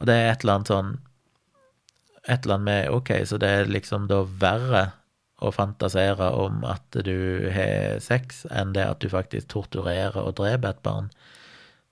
Og 0.00 0.06
det 0.08 0.14
er 0.14 0.30
et 0.30 0.44
eller 0.44 0.60
annet 0.60 0.72
sånn 0.72 0.94
Et 2.24 2.46
eller 2.46 2.54
annet 2.54 2.64
med 2.64 2.88
Ok, 2.88 3.10
så 3.28 3.36
det 3.36 3.48
er 3.52 3.66
liksom 3.68 4.06
da 4.08 4.22
verre 4.24 4.84
å 5.44 5.50
fantasere 5.52 6.30
om 6.32 6.62
at 6.64 6.96
du 7.04 7.50
har 7.52 7.98
sex, 8.00 8.46
enn 8.48 8.72
det 8.72 8.86
at 8.88 9.02
du 9.04 9.10
faktisk 9.12 9.50
torturerer 9.52 10.16
og 10.22 10.38
dreper 10.38 10.70
et 10.70 10.80
barn. 10.86 11.10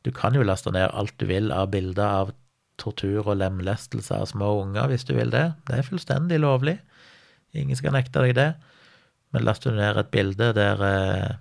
Du 0.02 0.10
kan 0.14 0.34
jo 0.34 0.42
laste 0.42 0.72
ned 0.74 0.90
alt 0.90 1.14
du 1.20 1.28
vil 1.30 1.52
av 1.54 1.70
bilder 1.74 2.18
av 2.22 2.32
tortur 2.80 3.22
og 3.26 3.38
lemlestelse 3.38 4.16
av 4.16 4.28
små 4.30 4.50
unger, 4.62 4.88
hvis 4.90 5.06
du 5.06 5.14
vil 5.14 5.30
det. 5.30 5.52
Det 5.68 5.78
er 5.78 5.86
fullstendig 5.86 6.40
lovlig. 6.42 6.78
Ingen 7.54 7.78
skal 7.78 7.94
nekte 7.94 8.24
deg 8.24 8.36
det. 8.38 8.50
Men 9.32 9.46
laster 9.46 9.72
du 9.72 9.78
ned 9.78 10.00
et 10.00 10.12
bilde 10.12 10.50
der 10.56 10.84
eh, 10.86 11.34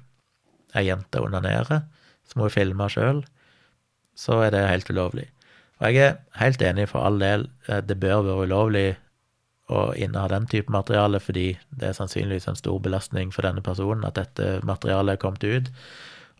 ei 0.77 0.87
jente 0.87 1.21
onanerer, 1.23 1.85
som 2.29 2.45
hun 2.45 2.53
filmer 2.53 2.91
sjøl, 2.91 3.23
så 4.15 4.43
er 4.45 4.53
det 4.53 4.67
helt 4.67 4.91
ulovlig. 4.91 5.27
Og 5.81 5.89
jeg 5.89 6.11
er 6.11 6.19
helt 6.37 6.61
enig, 6.61 6.87
for 6.91 7.03
all 7.03 7.17
del, 7.19 7.47
eh, 7.67 7.81
det 7.83 7.99
bør 7.99 8.23
være 8.27 8.47
ulovlig 8.47 8.87
å 9.71 9.89
inneha 9.95 10.27
den 10.31 10.47
type 10.51 10.71
materiale, 10.71 11.19
fordi 11.23 11.49
det 11.79 11.89
er 11.89 11.97
sannsynligvis 11.97 12.47
en 12.51 12.59
stor 12.59 12.79
belastning 12.83 13.31
for 13.33 13.47
denne 13.47 13.63
personen 13.65 14.05
at 14.07 14.19
dette 14.19 14.59
materialet 14.67 15.15
er 15.15 15.21
kommet 15.21 15.47
ut 15.47 15.71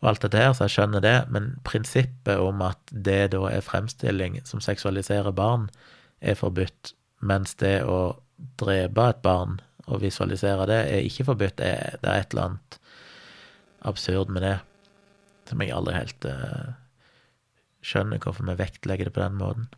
og 0.02 0.08
alt 0.10 0.24
dette 0.24 0.40
her, 0.40 0.50
så 0.52 0.66
jeg 0.66 0.74
skjønner 0.74 1.02
det, 1.04 1.16
men 1.30 1.52
prinsippet 1.66 2.40
om 2.42 2.62
at 2.66 2.80
det 2.90 3.30
da 3.34 3.44
er 3.52 3.62
fremstilling 3.62 4.40
som 4.48 4.62
seksualiserer 4.62 5.30
barn, 5.36 5.68
er 6.22 6.38
forbudt, 6.38 6.92
mens 7.22 7.54
det 7.62 7.80
å 7.86 8.16
drepe 8.58 9.06
et 9.10 9.22
barn 9.22 9.60
og 9.86 10.02
visualisere 10.02 10.66
det 10.70 10.80
er 10.90 11.06
ikke 11.06 11.26
forbudt. 11.30 11.58
Det 11.58 11.68
er, 11.70 11.98
et 12.02 12.34
eller 12.34 12.48
annet 12.48 12.78
absurd 13.86 14.30
med 14.30 14.42
det 14.46 14.56
som 15.50 15.62
jeg 15.62 15.74
aldri 15.74 15.94
helt 15.96 16.26
uh, 16.26 16.74
skjønner 17.82 18.22
hvorfor 18.22 18.46
vi 18.46 18.58
vektlegger 18.58 19.10
det 19.10 19.14
på 19.14 19.22
den 19.22 19.38
måten. 19.38 19.68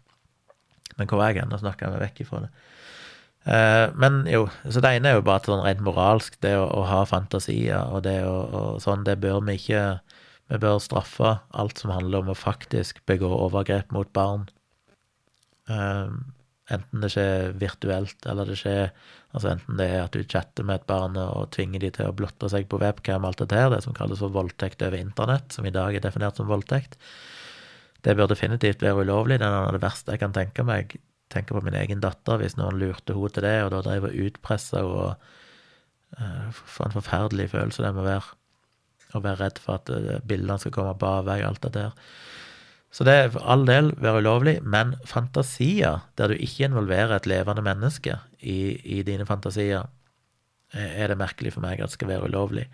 Men 0.97 1.09
hvor 1.11 1.21
er 1.25 1.33
jeg 1.33 1.43
hen? 1.43 1.53
Nå 1.53 1.61
snakker 1.61 1.87
jeg 1.87 1.97
meg 1.97 2.05
vekk 2.05 2.25
ifra 2.25 2.45
det. 2.45 2.51
Uh, 3.45 3.87
men 4.01 4.23
jo, 4.31 4.47
så 4.73 4.81
det 4.81 4.95
ene 4.97 5.11
er 5.11 5.19
jo 5.19 5.27
bare 5.27 5.45
sånn 5.45 5.65
rent 5.65 5.85
moralsk, 5.85 6.37
det 6.45 6.55
å, 6.57 6.65
å 6.65 6.85
ha 6.89 7.03
fantasier, 7.09 7.81
og 7.93 8.05
det 8.07 8.23
å 8.25 8.37
og 8.55 8.83
sånn, 8.85 9.05
det 9.09 9.19
bør 9.21 9.43
vi 9.49 9.59
ikke 9.61 9.85
vi 10.53 10.61
bør 10.61 10.81
straffe 10.83 11.37
alt 11.57 11.81
som 11.81 11.93
handler 11.95 12.25
om 12.25 12.33
å 12.33 12.39
faktisk 12.39 13.01
begå 13.09 13.31
overgrep 13.33 13.93
mot 13.97 14.11
barn. 14.17 14.47
Um, 15.71 16.35
enten 16.73 17.05
det 17.05 17.11
skjer 17.15 17.55
virtuelt, 17.61 18.19
eller 18.29 18.49
det 18.49 18.59
skjer 18.61 18.91
altså 19.35 19.51
enten 19.51 19.81
det 19.81 19.89
er 19.91 20.03
at 20.05 20.17
du 20.17 20.25
chatter 20.25 20.67
med 20.67 20.83
et 20.83 20.89
barn 20.89 21.17
og 21.21 21.49
tvinger 21.57 21.83
de 21.83 21.91
til 21.97 22.11
å 22.11 22.17
blotte 22.17 22.49
seg 22.53 22.69
på 22.71 22.81
webcam, 22.81 23.25
alt 23.25 23.41
dette 23.41 23.57
her, 23.59 23.71
det 23.73 23.83
som 23.85 23.97
kalles 23.97 24.21
for 24.23 24.33
voldtekt 24.33 24.85
over 24.85 25.01
internett, 25.01 25.49
som 25.53 25.67
i 25.67 25.75
dag 25.75 25.97
er 25.97 26.05
definert 26.05 26.39
som 26.41 26.49
voldtekt. 26.51 26.99
Det 28.05 28.15
bør 28.17 28.29
definitivt 28.31 28.85
være 28.85 29.07
ulovlig. 29.07 29.41
Det 29.41 29.49
er 29.49 29.55
noe 29.55 29.71
av 29.71 29.77
det 29.77 29.83
verste 29.85 30.13
jeg 30.13 30.21
kan 30.21 30.37
tenke 30.37 30.65
meg. 30.69 30.93
Tenke 31.33 31.57
på 31.57 31.65
min 31.65 31.77
egen 31.81 32.05
datter, 32.05 32.37
hvis 32.39 32.59
noen 32.61 32.77
lurte 32.79 33.17
henne 33.17 33.33
til 33.33 33.47
det, 33.47 33.57
og 33.65 33.73
da 33.73 33.81
drev 33.87 34.11
og 34.11 34.19
utpressa 34.29 34.85
henne. 34.85 35.15
Uh, 36.15 36.51
for 36.55 36.87
en 36.87 36.95
forferdelig 36.95 37.49
følelse 37.51 37.83
det 37.83 37.89
må 37.97 38.05
være 38.07 38.37
og 39.15 39.25
være 39.25 39.41
redd 39.45 39.61
for 39.63 39.79
at 39.79 39.91
eh, 39.95 40.23
bildene 40.27 40.59
skal 40.61 40.75
komme 40.75 40.95
på 40.99 41.11
avveie, 41.21 41.47
alt 41.47 41.63
det 41.67 41.75
der. 41.79 41.95
Så 42.95 43.03
det 43.07 43.15
er 43.15 43.33
for 43.35 43.43
all 43.51 43.65
del 43.67 43.91
være 43.99 44.21
ulovlig, 44.23 44.59
men 44.63 44.95
fantasier 45.09 46.05
der 46.19 46.31
du 46.31 46.39
ikke 46.39 46.69
involverer 46.69 47.17
et 47.17 47.27
levende 47.27 47.65
menneske 47.67 48.21
i, 48.39 48.77
i 48.99 49.03
dine 49.07 49.27
fantasier, 49.27 49.89
eh, 50.75 51.01
er 51.03 51.11
det 51.11 51.19
merkelig 51.19 51.57
for 51.57 51.65
meg 51.65 51.81
at 51.81 51.91
det 51.91 51.99
skal 51.99 52.13
være 52.13 52.31
ulovlig. 52.31 52.69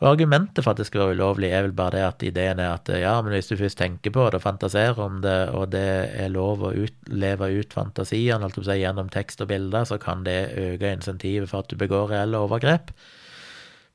Og 0.00 0.14
Argumentet 0.14 0.64
for 0.64 0.72
at 0.72 0.78
det 0.80 0.86
skal 0.88 1.02
være 1.02 1.16
ulovlig, 1.18 1.50
er 1.52 1.66
vel 1.66 1.74
bare 1.76 1.98
det 1.98 2.04
at 2.06 2.22
ideen 2.24 2.60
er 2.62 2.70
at 2.72 2.88
eh, 2.88 3.02
ja, 3.02 3.18
men 3.20 3.34
hvis 3.34 3.50
du 3.50 3.58
først 3.60 3.78
tenker 3.82 4.14
på 4.14 4.28
det 4.30 4.38
og 4.38 4.46
fantaserer 4.46 5.00
om 5.02 5.18
det, 5.24 5.38
og 5.52 5.72
det 5.74 5.88
er 6.22 6.32
lov 6.32 6.62
å 6.64 6.72
ut, 6.72 7.10
leve 7.12 7.50
ut 7.58 7.74
fantasiene 7.76 8.48
si, 8.54 8.78
gjennom 8.80 9.10
tekst 9.12 9.42
og 9.44 9.50
bilder, 9.50 9.84
så 9.84 9.98
kan 10.00 10.22
det 10.24 10.54
øke 10.56 10.94
insentivet 10.94 11.50
for 11.50 11.64
at 11.64 11.72
du 11.72 11.76
begår 11.80 12.14
reelle 12.14 12.40
overgrep. 12.40 12.94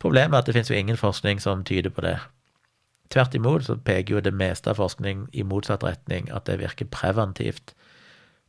Problemet 0.01 0.35
er 0.35 0.43
at 0.43 0.49
det 0.49 0.55
finnes 0.57 0.71
jo 0.71 0.77
ingen 0.77 0.99
forskning 0.99 1.41
som 1.41 1.63
tyder 1.67 1.93
på 1.93 2.03
det. 2.05 2.17
Tvert 3.13 3.35
imot 3.37 3.67
så 3.67 3.77
peker 3.77 4.17
jo 4.17 4.23
det 4.23 4.33
meste 4.33 4.71
av 4.71 4.79
forskning 4.81 5.27
i 5.33 5.45
motsatt 5.45 5.85
retning, 5.85 6.29
at 6.33 6.47
det 6.49 6.59
virker 6.61 6.89
preventivt. 6.91 7.75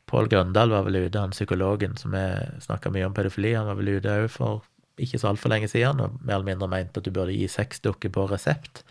Pål 0.07 0.30
Grøndal 0.32 0.72
var 0.72 0.86
vel 0.86 1.01
ute, 1.05 1.18
han 1.18 1.34
psykologen 1.34 1.97
som 1.99 2.14
snakka 2.62 2.92
mye 2.94 3.09
om 3.09 3.14
pedofili, 3.14 3.55
han 3.55 3.68
var 3.68 3.78
vel 3.80 3.97
ute 3.99 4.16
òg 4.22 4.30
for 4.32 4.64
ikke 5.03 5.20
så 5.20 5.28
altfor 5.32 5.53
lenge 5.53 5.68
siden, 5.68 6.01
og 6.01 6.16
mer 6.22 6.38
eller 6.38 6.53
mindre 6.53 6.70
mente 6.72 7.01
at 7.01 7.05
du 7.05 7.12
burde 7.12 7.34
gi 7.36 7.49
sexdukker 7.51 8.12
på 8.14 8.24
resept 8.30 8.84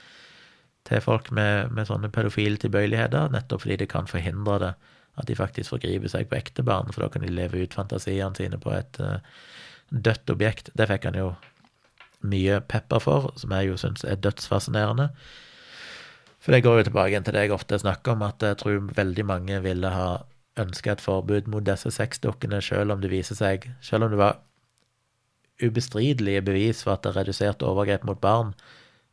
til 0.86 1.02
folk 1.02 1.32
med, 1.34 1.72
med 1.74 1.88
sånne 1.90 2.12
pedofile 2.14 2.60
tilbøyeligheter, 2.62 3.32
nettopp 3.34 3.64
fordi 3.64 3.80
det 3.82 3.90
kan 3.90 4.10
forhindre 4.10 4.60
det, 4.62 4.74
at 5.18 5.30
de 5.30 5.38
faktisk 5.38 5.74
forgriper 5.74 6.12
seg 6.12 6.30
på 6.30 6.38
ekte 6.38 6.66
barn, 6.68 6.92
for 6.94 7.06
da 7.06 7.10
kan 7.10 7.26
de 7.26 7.32
leve 7.34 7.64
ut 7.64 7.74
fantasiene 7.74 8.38
sine 8.38 8.60
på 8.62 8.74
et 8.76 9.00
uh, 9.02 9.18
dødt 9.90 10.30
objekt. 10.30 10.70
Det 10.78 10.90
fikk 10.92 11.08
han 11.10 11.18
jo 11.18 11.32
mye 12.30 12.60
pepper 12.70 13.02
for, 13.04 13.32
som 13.40 13.54
jeg 13.56 13.72
jo 13.72 13.80
syns 13.82 14.06
er 14.08 14.20
dødsfascinerende. 14.22 15.10
For 16.44 16.54
det 16.54 16.64
går 16.66 16.80
jo 16.80 16.88
tilbake 16.90 17.22
til 17.26 17.34
det 17.34 17.46
jeg 17.48 17.56
ofte 17.56 17.80
snakker 17.82 18.14
om, 18.14 18.26
at 18.28 18.44
jeg 18.44 18.60
tror 18.62 18.92
veldig 18.96 19.26
mange 19.26 19.62
ville 19.66 19.90
ha 19.90 20.10
ønska 20.62 20.94
et 20.94 21.04
forbud 21.04 21.50
mot 21.52 21.66
disse 21.66 21.92
sexdukkene, 21.92 22.62
selv 22.64 22.94
om 22.94 23.02
det 23.02 23.12
viser 23.12 23.36
seg 23.36 23.70
Selv 23.84 24.06
om 24.06 24.14
det 24.14 24.22
var 24.22 24.40
ubestridelige 25.64 26.44
bevis 26.46 26.84
for 26.84 26.96
at 26.96 27.04
det 27.04 27.16
reduserte 27.16 27.66
overgrep 27.68 28.04
mot 28.08 28.20
barn, 28.22 28.54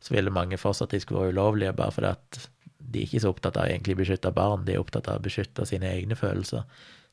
så 0.03 0.13
ville 0.13 0.33
mange 0.33 0.59
fortsatt 0.59 0.91
de 0.91 0.99
skulle 0.99 1.21
være 1.21 1.35
ulovlige, 1.35 1.73
bare 1.73 1.91
fordi 1.91 2.11
at 2.11 2.49
de 2.79 2.99
er 2.99 3.07
ikke 3.07 3.21
så 3.23 3.31
opptatt 3.31 3.57
av 3.57 3.65
å 3.65 3.71
egentlig 3.71 3.95
beskytte 4.01 4.31
barn, 4.35 4.65
de 4.67 4.75
er 4.75 4.83
opptatt 4.83 5.07
av 5.07 5.21
å 5.21 5.23
beskytte 5.23 5.65
sine 5.65 5.87
egne 5.89 6.17
følelser. 6.19 6.65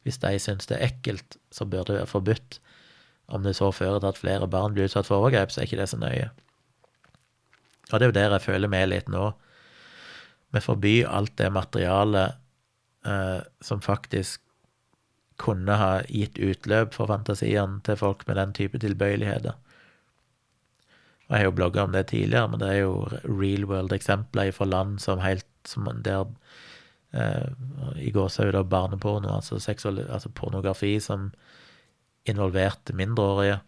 Hvis 0.02 0.18
de 0.18 0.34
syns 0.42 0.66
det 0.66 0.78
er 0.78 0.88
ekkelt, 0.90 1.38
så 1.54 1.64
bør 1.64 1.86
det 1.86 2.00
være 2.00 2.10
forbudt. 2.10 2.58
Om 3.30 3.46
det 3.46 3.54
så 3.58 3.70
fører 3.72 4.00
til 4.02 4.10
at 4.10 4.18
flere 4.18 4.48
barn 4.50 4.74
blir 4.74 4.88
utsatt 4.88 5.08
for 5.08 5.20
overgrep, 5.20 5.52
så 5.52 5.62
er 5.62 5.68
ikke 5.68 5.80
det 5.80 5.88
så 5.92 6.00
nøye. 6.00 6.28
Og 7.90 7.98
det 7.98 8.06
er 8.06 8.10
jo 8.10 8.18
der 8.18 8.36
jeg 8.36 8.46
føler 8.46 8.70
med 8.70 8.90
litt 8.90 9.10
nå. 9.10 9.30
Vi 10.50 10.62
forbyr 10.62 11.10
alt 11.10 11.36
det 11.38 11.50
materialet 11.54 12.38
eh, 13.06 13.40
som 13.62 13.82
faktisk 13.82 14.42
kunne 15.40 15.76
ha 15.80 15.92
gitt 16.08 16.38
utløp 16.38 16.94
for 16.94 17.08
fantasiene 17.08 17.80
til 17.86 17.96
folk 17.96 18.26
med 18.28 18.36
den 18.36 18.54
type 18.56 18.80
tilbøyeligheter. 18.82 19.56
Jeg 21.30 21.38
har 21.38 21.46
jo 21.46 21.54
blogga 21.54 21.84
om 21.86 21.92
det 21.94 22.08
tidligere, 22.10 22.48
men 22.50 22.60
det 22.60 22.68
er 22.68 22.80
jo 22.82 23.06
real 23.22 23.64
world-eksempler 23.70 24.50
fra 24.52 24.66
land 24.66 24.98
som 25.00 25.22
helt 25.22 25.46
som 25.68 25.86
der 26.02 26.26
eh, 27.12 27.46
I 27.96 28.10
det 28.10 28.68
barneporno, 28.68 29.36
altså, 29.36 29.58
seksual, 29.58 29.98
altså 30.10 30.28
pornografi, 30.28 30.98
som 31.00 31.30
involverte 32.30 32.94
mindreårige, 32.96 33.60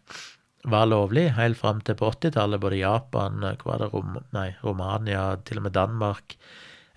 var 0.70 0.86
lovlig 0.86 1.32
helt 1.36 1.58
fram 1.58 1.80
til 1.82 1.96
på 1.98 2.10
80-tallet. 2.12 2.60
Både 2.62 2.78
Japan, 2.78 3.42
Rom, 3.64 4.18
nei, 4.34 4.52
Romania, 4.62 5.32
til 5.42 5.58
og 5.58 5.66
med 5.66 5.74
Danmark. 5.74 6.36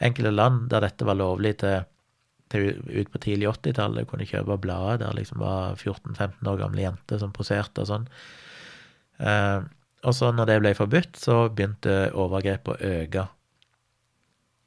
Enkelte 0.04 0.34
land 0.34 0.68
der 0.70 0.86
dette 0.86 1.08
var 1.08 1.18
lovlig 1.18 1.56
til, 1.64 1.86
til 2.54 2.76
ut 2.86 3.10
på 3.12 3.22
tidlig 3.24 3.50
80-tallet. 3.50 4.08
Kunne 4.10 4.28
kjøpe 4.30 4.60
blader 4.62 5.02
der 5.02 5.18
liksom 5.18 5.42
var 5.42 5.80
14-15 5.80 6.46
år 6.52 6.62
gamle 6.62 6.86
jenter 6.86 7.22
som 7.22 7.34
poserte 7.34 7.86
og 7.86 7.90
sånn. 7.90 8.06
Eh, 9.18 9.64
og 10.06 10.14
så 10.14 10.30
når 10.30 10.52
det 10.52 10.60
ble 10.62 10.76
forbudt, 10.78 11.18
så 11.18 11.48
begynte 11.50 12.12
overgrep 12.14 12.70
å 12.70 12.78
øke. 12.78 13.26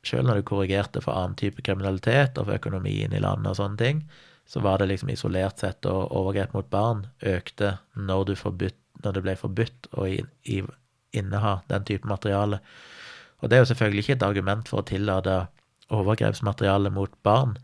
Selv 0.06 0.26
når 0.26 0.40
du 0.40 0.48
korrigerte 0.48 1.02
for 1.04 1.14
annen 1.14 1.38
type 1.38 1.62
kriminalitet 1.62 2.38
og 2.38 2.48
for 2.48 2.58
økonomien 2.58 3.14
i 3.14 3.22
landet 3.22 3.52
og 3.52 3.60
sånne 3.60 3.78
ting, 3.78 4.02
så 4.48 4.60
var 4.64 4.80
det 4.80 4.88
liksom 4.88 5.10
isolert 5.12 5.60
sett 5.60 5.86
og 5.88 6.12
overgrep 6.16 6.54
mot 6.56 6.68
barn 6.72 7.04
økte 7.20 7.74
når, 7.94 8.32
forbudt, 8.40 8.78
når 9.04 9.16
det 9.16 9.24
ble 9.26 9.34
forbudt 9.36 9.90
å 9.92 10.06
inneha 10.08 11.52
den 11.68 11.84
type 11.88 12.08
materiale. 12.08 12.62
Og 13.38 13.50
det 13.50 13.58
er 13.58 13.62
jo 13.62 13.70
selvfølgelig 13.72 14.06
ikke 14.06 14.16
et 14.16 14.26
argument 14.26 14.70
for 14.70 14.80
å 14.80 14.88
tillate 14.88 15.36
overgrepsmateriale 15.92 16.92
mot 16.92 17.12
barn, 17.24 17.58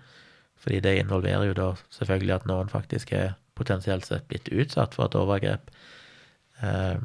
fordi 0.60 0.82
det 0.84 0.98
involverer 1.00 1.48
jo 1.50 1.56
da 1.56 1.70
selvfølgelig 1.92 2.36
at 2.36 2.46
noen 2.48 2.70
faktisk 2.72 3.12
er 3.16 3.34
potensielt 3.56 4.06
sett 4.08 4.28
blitt 4.28 4.48
utsatt 4.52 4.96
for 4.96 5.08
et 5.08 5.16
overgrep. 5.18 5.72
Eh, 6.60 7.00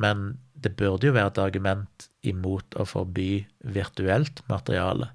men 0.00 0.26
det 0.54 0.76
burde 0.78 1.08
jo 1.08 1.16
være 1.16 1.32
et 1.32 1.42
argument 1.42 2.10
imot 2.26 2.76
å 2.78 2.86
forby 2.86 3.44
virtuelt 3.74 4.42
materiale, 4.50 5.10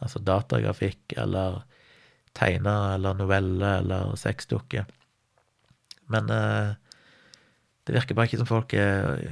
altså 0.00 0.22
datagrafikk 0.24 1.14
eller 1.20 1.62
tegner 2.40 2.96
eller 2.96 3.18
novelle 3.18 3.74
eller 3.82 4.16
sexdukke. 4.18 4.86
Men 6.10 6.32
eh, 6.34 6.72
det 7.86 7.96
virker 7.96 8.16
bare 8.16 8.28
ikke 8.28 8.40
som 8.42 8.48
folk 8.48 8.74
er 8.76 9.22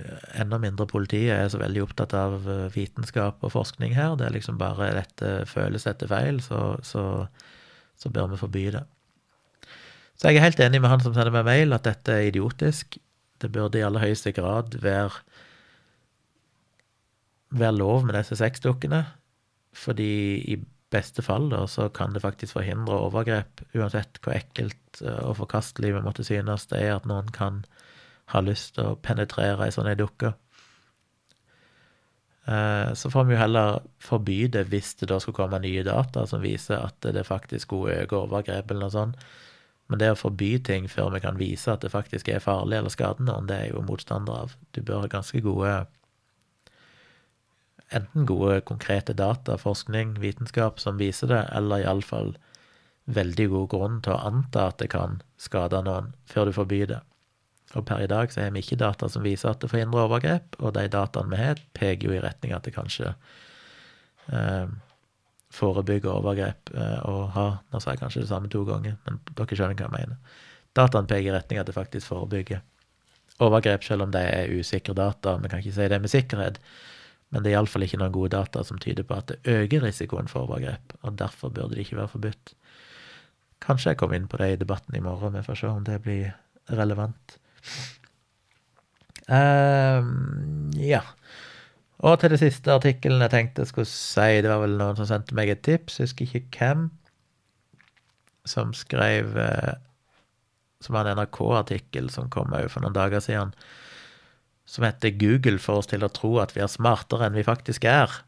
Enda 0.41 0.59
mindre 0.63 0.87
politiet 0.91 1.35
er 1.35 1.51
så 1.53 1.61
veldig 1.61 1.85
opptatt 1.85 2.15
av 2.17 2.47
eh, 2.49 2.69
vitenskap 2.75 3.43
og 3.45 3.55
forskning 3.55 3.97
her. 3.97 4.17
Det 4.19 4.29
er 4.29 4.37
liksom 4.37 4.61
bare 4.61 4.93
dette 4.97 5.35
føles 5.51 5.87
etter 5.91 6.11
feil, 6.11 6.41
så, 6.45 6.79
så, 6.83 7.03
så 7.99 8.13
bør 8.15 8.33
vi 8.33 8.41
forby 8.41 8.65
det. 8.77 8.85
Så 10.19 10.31
jeg 10.31 10.41
er 10.41 10.49
helt 10.49 10.63
enig 10.65 10.81
med 10.83 10.91
han 10.91 11.03
som 11.03 11.15
sender 11.15 11.35
meg 11.35 11.47
mail, 11.47 11.77
at 11.77 11.87
dette 11.87 12.15
er 12.15 12.31
idiotisk. 12.33 12.99
Det 13.39 13.53
burde 13.55 13.79
i 13.79 13.85
aller 13.87 14.03
høyeste 14.03 14.33
grad 14.35 14.75
være, 14.83 15.23
være 17.55 17.77
lov 17.77 18.09
med 18.09 18.19
disse 18.19 18.41
sexdukkene, 18.41 19.05
fordi 19.79 20.11
i 20.51 20.59
beste 20.93 21.23
fall 21.23 21.51
da, 21.53 21.67
så 21.69 21.89
kan 21.93 22.15
det 22.15 22.25
faktisk 22.25 22.57
forhindre 22.57 22.97
overgrep, 23.09 23.63
uansett 23.77 24.21
hvor 24.25 24.37
ekkelt 24.37 25.03
eh, 25.05 25.23
og 25.25 25.39
forkastelig 25.43 25.95
vi 25.97 26.05
måtte 26.05 26.25
synes 26.27 26.69
det 26.71 26.83
er 26.85 26.97
at 26.97 27.09
noen 27.09 27.29
kan 27.35 27.65
ha 28.33 28.43
lyst 28.45 28.77
til 28.77 28.93
å 28.93 29.01
penetrere 29.01 29.67
ei 29.67 29.75
sånn 29.75 29.91
dukke. 29.99 30.35
Eh, 32.49 32.95
så 32.95 33.11
får 33.13 33.29
vi 33.29 33.37
jo 33.37 33.43
heller 33.43 33.83
forby 34.01 34.39
det 34.53 34.65
hvis 34.73 34.95
det 35.01 35.11
da 35.11 35.19
skulle 35.21 35.37
komme 35.37 35.61
nye 35.65 35.85
data 35.85 36.25
som 36.29 36.41
viser 36.45 36.81
at 36.81 37.05
det 37.05 37.27
faktisk 37.29 37.69
skulle 37.69 38.03
øke 38.05 38.23
overgrep 38.23 38.71
eller 38.71 38.87
noe 38.87 38.95
sånt. 38.95 39.29
Men 39.89 40.01
det 40.01 40.11
å 40.13 40.21
forby 40.21 40.59
ting 40.65 40.89
før 40.89 41.13
vi 41.15 41.21
kan 41.25 41.41
vise 41.41 41.73
at 41.73 41.85
det 41.85 41.93
faktisk 41.93 42.29
er 42.29 42.45
farlig 42.45 42.77
eller 42.81 42.93
skadende, 42.93 43.37
det 43.49 43.57
er 43.57 43.71
jo 43.73 43.85
motstander 43.85 44.45
av. 44.45 44.57
Du 44.77 44.83
bør 44.83 45.05
ha 45.05 45.13
ganske 45.13 45.41
gode 45.45 45.75
Enten 47.95 48.27
gode 48.29 48.61
konkrete 48.69 49.15
data, 49.17 49.57
forskning, 49.59 50.19
vitenskap 50.21 50.81
som 50.81 50.99
viser 51.01 51.31
det, 51.31 51.43
eller 51.57 51.85
iallfall 51.85 52.35
veldig 53.09 53.47
god 53.49 53.69
grunn 53.73 54.01
til 54.05 54.13
å 54.13 54.23
anta 54.29 54.67
at 54.69 54.83
det 54.83 54.91
kan 54.93 55.23
skade 55.41 55.81
noen, 55.87 56.13
før 56.29 56.51
du 56.51 56.57
forbyr 56.57 56.91
det. 56.91 56.99
Og 57.77 57.85
per 57.89 58.03
i 58.05 58.09
dag 58.09 58.33
så 58.33 58.43
har 58.43 58.53
vi 58.53 58.63
ikke 58.65 58.81
data 58.81 59.09
som 59.13 59.25
viser 59.25 59.53
at 59.53 59.63
det 59.63 59.71
forhindrer 59.73 60.07
overgrep, 60.07 60.59
og 60.61 60.75
de 60.77 60.87
dataene 60.93 61.33
vi 61.33 61.41
har, 61.41 61.63
peker 61.77 62.09
jo 62.09 62.17
i 62.17 62.21
retning 62.25 62.55
at 62.57 62.65
det 62.69 62.75
kanskje 62.77 63.15
eh, 64.33 64.69
forebygger 65.53 66.13
overgrep. 66.13 66.73
Eh, 66.75 66.99
og 67.09 67.31
har 67.37 67.59
Nå 67.73 67.81
sa 67.81 67.93
jeg 67.93 68.03
kanskje 68.03 68.25
det 68.25 68.33
samme 68.33 68.53
to 68.53 68.65
ganger, 68.69 68.97
men 69.05 69.21
dere 69.33 69.61
skjønner 69.61 69.77
hva 69.77 69.89
jeg 69.89 69.97
mener. 69.97 70.45
Dataene 70.77 71.11
peker 71.11 71.33
i 71.33 71.37
retning 71.37 71.61
at 71.61 71.69
det 71.69 71.77
faktisk 71.77 72.13
forebygger 72.13 72.65
overgrep, 73.45 73.85
selv 73.85 74.07
om 74.07 74.13
det 74.13 74.25
er 74.25 74.53
usikre 74.53 74.97
data. 74.97 75.37
Vi 75.43 75.51
kan 75.51 75.63
ikke 75.63 75.77
si 75.77 75.89
det 75.93 76.01
med 76.03 76.13
sikkerhet, 76.13 76.61
men 77.31 77.45
det 77.45 77.51
er 77.51 77.59
iallfall 77.59 77.85
ikke 77.85 78.01
noen 78.01 78.15
gode 78.15 78.33
data 78.33 78.63
som 78.65 78.81
tyder 78.81 79.05
på 79.05 79.19
at 79.19 79.33
det 79.33 79.41
øker 79.53 79.85
risikoen 79.85 80.31
for 80.31 80.47
overgrep, 80.47 80.95
og 81.03 81.19
derfor 81.21 81.53
burde 81.53 81.77
det 81.77 81.85
ikke 81.85 81.99
være 82.01 82.13
forbudt. 82.15 82.55
Kanskje 83.65 83.93
jeg 83.93 84.01
kommer 84.01 84.17
inn 84.17 84.31
på 84.31 84.41
det 84.41 84.53
i 84.53 84.61
debatten 84.61 84.97
i 84.97 85.05
morgen, 85.05 85.37
vi 85.37 85.45
får 85.45 85.61
se 85.61 85.71
om 85.71 85.85
det 85.85 86.01
blir 86.05 86.33
relevant. 86.73 87.39
Um, 89.29 90.71
ja. 90.81 91.03
Og 91.99 92.21
til 92.21 92.33
det 92.33 92.39
siste 92.41 92.73
artikkelen 92.73 93.21
jeg 93.27 93.33
tenkte 93.35 93.65
jeg 93.65 93.73
skulle 93.73 93.91
si, 93.91 94.41
det 94.41 94.49
var 94.49 94.63
vel 94.63 94.79
noen 94.79 94.97
som 94.97 95.09
sendte 95.11 95.37
meg 95.37 95.51
et 95.53 95.65
tips, 95.67 95.99
jeg 95.99 96.09
husker 96.09 96.39
ikke 96.39 96.63
hvem, 96.63 96.87
som 98.49 98.73
skrev 98.73 99.37
eh, 99.37 99.75
Som 100.81 100.95
var 100.95 101.09
en 101.11 101.19
NRK-artikkel 101.19 102.07
som 102.15 102.31
kom 102.31 102.55
òg 102.55 102.69
for 102.71 102.85
noen 102.85 102.95
dager 102.95 103.19
siden, 103.21 103.51
som 104.69 104.85
heter 104.85 105.11
'Google 105.17 105.59
får 105.59 105.81
oss 105.81 105.89
til 105.89 106.05
å 106.05 106.13
tro 106.13 106.37
at 106.43 106.53
vi 106.55 106.61
er 106.61 106.69
smartere 106.69 107.27
enn 107.27 107.39
vi 107.39 107.47
faktisk 107.47 107.89
er'. 107.89 108.21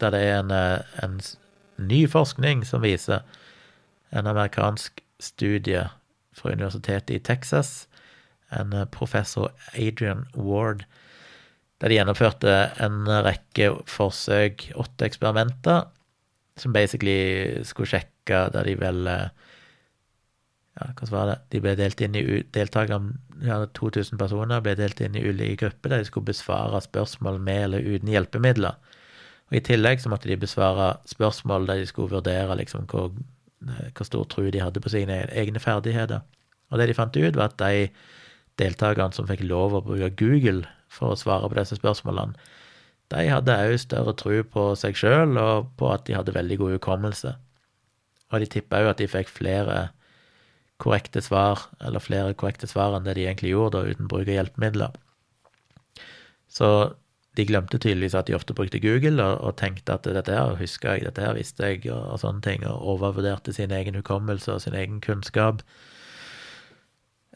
Der 0.00 0.10
det 0.10 0.20
er 0.20 0.38
en, 0.40 0.50
eh, 0.50 0.82
en 1.02 1.20
ny 1.78 2.06
forskning 2.10 2.64
som 2.66 2.82
viser 2.82 3.22
en 4.12 4.26
amerikansk 4.26 5.00
studie 5.20 5.88
fra 6.34 6.50
universitetet 6.50 7.10
i 7.14 7.22
Texas 7.22 7.86
en 8.54 8.72
eh, 8.72 8.84
professor 8.84 9.50
Adrian 9.74 10.26
Ward, 10.34 10.84
der 11.80 11.90
de 11.90 11.98
gjennomførte 11.98 12.54
en 12.82 13.04
rekke 13.26 13.72
forsøk, 13.90 14.70
åtte 14.80 15.08
eksperimenter, 15.08 15.88
som 16.56 16.74
basically 16.74 17.64
skulle 17.66 17.90
sjekke 17.90 18.46
der 18.54 18.68
de 18.68 18.76
vel 18.80 19.08
eh, 19.10 19.28
ja, 20.74 20.88
hva 20.98 21.08
var 21.10 21.28
det? 21.30 21.36
De 21.54 21.60
ble 21.62 21.74
delt 21.78 22.00
inn 22.02 22.16
i 22.18 22.24
deltakerne, 22.54 23.14
ja, 23.46 23.60
2000 23.78 24.18
personer 24.18 24.62
ble 24.64 24.74
delt 24.78 25.00
inn 25.04 25.14
i 25.18 25.22
ulike 25.22 25.60
grupper 25.62 25.92
der 25.92 26.02
de 26.02 26.08
skulle 26.08 26.30
besvare 26.32 26.80
spørsmål 26.82 27.38
med 27.42 27.68
eller 27.68 27.86
uten 27.94 28.10
hjelpemidler. 28.10 28.80
Og 29.50 29.58
I 29.60 29.62
tillegg 29.68 30.02
så 30.02 30.10
måtte 30.10 30.30
de 30.30 30.40
besvare 30.40 30.96
spørsmål 31.10 31.68
der 31.70 31.82
de 31.82 31.86
skulle 31.90 32.10
vurdere 32.16 32.58
liksom 32.58 32.88
hvor, 32.90 33.12
eh, 33.68 33.90
hvor 33.94 34.08
stor 34.08 34.26
tro 34.30 34.48
de 34.50 34.62
hadde 34.62 34.82
på 34.82 34.90
sine 34.90 35.22
egne 35.30 35.62
ferdigheter. 35.62 36.26
Og 36.70 36.78
det 36.80 36.88
de 36.90 36.98
fant 36.98 37.16
ut, 37.16 37.36
var 37.36 37.52
at 37.52 37.58
de 37.60 37.88
deltakerne 38.58 39.14
som 39.14 39.28
fikk 39.30 39.44
lov 39.46 39.74
å 39.74 39.84
bruke 39.84 40.10
Google 40.18 40.66
for 40.90 41.12
å 41.12 41.18
svare 41.18 41.48
på 41.50 41.58
disse 41.58 41.78
spørsmålene, 41.78 42.34
de 43.12 43.26
hadde 43.28 43.54
òg 43.68 43.76
større 43.78 44.14
tro 44.16 44.38
på 44.48 44.62
seg 44.80 44.96
sjøl 44.96 45.36
og 45.38 45.68
på 45.78 45.90
at 45.92 46.06
de 46.08 46.16
hadde 46.16 46.34
veldig 46.34 46.56
god 46.58 46.78
hukommelse. 46.78 47.34
Og 48.32 48.40
de 48.40 48.48
tippa 48.50 48.80
òg 48.80 48.94
at 48.94 49.02
de 49.02 49.10
fikk 49.10 49.30
flere 49.30 49.92
korrekte 50.82 51.22
svar, 51.22 51.68
eller 51.84 52.02
flere 52.02 52.34
korrekte 52.38 52.68
svar 52.70 52.96
enn 52.96 53.06
det 53.06 53.16
de 53.18 53.26
egentlig 53.28 53.54
gjorde, 53.54 53.78
da, 53.78 53.94
uten 53.94 54.10
bruk 54.10 54.28
av 54.28 54.38
hjelpemidler. 54.38 55.00
Så 56.50 56.68
de 57.34 57.46
glemte 57.48 57.80
tydeligvis 57.82 58.14
at 58.14 58.28
de 58.28 58.36
ofte 58.36 58.54
brukte 58.54 58.80
Google, 58.82 59.18
og, 59.22 59.40
og 59.42 59.56
tenkte 59.58 59.96
at 59.96 60.06
dette 60.06 60.34
her 60.34 60.54
huska 60.58 60.96
jeg, 60.96 61.06
dette 61.08 61.22
her 61.24 61.34
visste 61.38 61.66
jeg, 61.72 61.82
og, 61.90 62.02
og 62.14 62.22
sånne 62.22 62.44
ting, 62.46 62.66
og 62.68 62.94
overvurderte 62.94 63.54
sin 63.54 63.74
egen 63.74 63.98
hukommelse 63.98 64.54
og 64.54 64.62
sin 64.62 64.76
egen 64.78 65.00
kunnskap. 65.04 65.64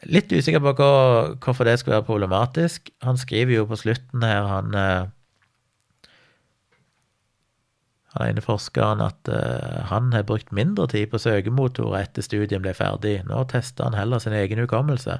Litt 0.07 0.31
usikker 0.31 0.63
på 0.63 0.73
hvorfor 0.79 1.67
det 1.67 1.79
skulle 1.79 1.97
være 1.97 2.07
problematisk. 2.07 2.87
Han 3.03 3.19
skriver 3.19 3.57
jo 3.57 3.65
på 3.67 3.79
slutten 3.81 4.23
her, 4.23 4.47
han 4.47 4.77
eh, 4.79 5.09
Han 8.15 8.31
ene 8.31 8.41
forskeren 8.41 9.03
at 9.05 9.29
uh, 9.29 9.85
han 9.91 10.09
har 10.15 10.25
brukt 10.25 10.53
mindre 10.55 10.87
tid 10.89 11.11
på 11.11 11.21
søkemotorer 11.21 12.07
etter 12.07 12.25
studien 12.25 12.63
ble 12.63 12.73
ferdig. 12.77 13.19
Nå 13.29 13.43
tester 13.51 13.85
han 13.85 13.97
heller 13.97 14.21
sin 14.23 14.33
egen 14.33 14.61
hukommelse. 14.63 15.19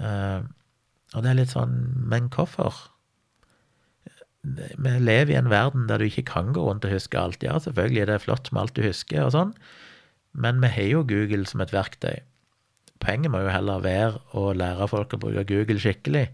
Uh, 0.00 0.46
og 1.14 1.24
det 1.24 1.30
er 1.30 1.38
litt 1.38 1.52
sånn 1.54 1.76
Men 2.10 2.26
hvorfor? 2.34 2.74
Vi 4.46 4.92
lever 5.00 5.32
i 5.32 5.38
en 5.38 5.50
verden 5.50 5.86
der 5.90 6.00
du 6.00 6.06
ikke 6.06 6.26
kan 6.28 6.52
gå 6.54 6.62
rundt 6.62 6.86
og 6.86 6.94
huske 6.94 7.18
alt. 7.20 7.44
Ja, 7.44 7.58
selvfølgelig 7.60 8.04
er 8.04 8.12
det 8.12 8.22
flott 8.24 8.52
med 8.52 8.62
alt 8.62 8.76
du 8.78 8.84
husker 8.84 9.24
og 9.26 9.32
sånn, 9.34 9.54
men 10.36 10.60
vi 10.62 10.70
har 10.70 10.90
jo 10.92 11.06
Google 11.08 11.48
som 11.50 11.64
et 11.64 11.74
verktøy. 11.74 12.20
Poenget 13.02 13.32
må 13.32 13.42
jo 13.42 13.50
heller 13.52 13.82
være 13.82 14.20
å 14.38 14.52
lære 14.56 14.86
folk 14.92 15.16
å 15.16 15.20
bruke 15.20 15.44
Google 15.50 15.82
skikkelig, 15.82 16.28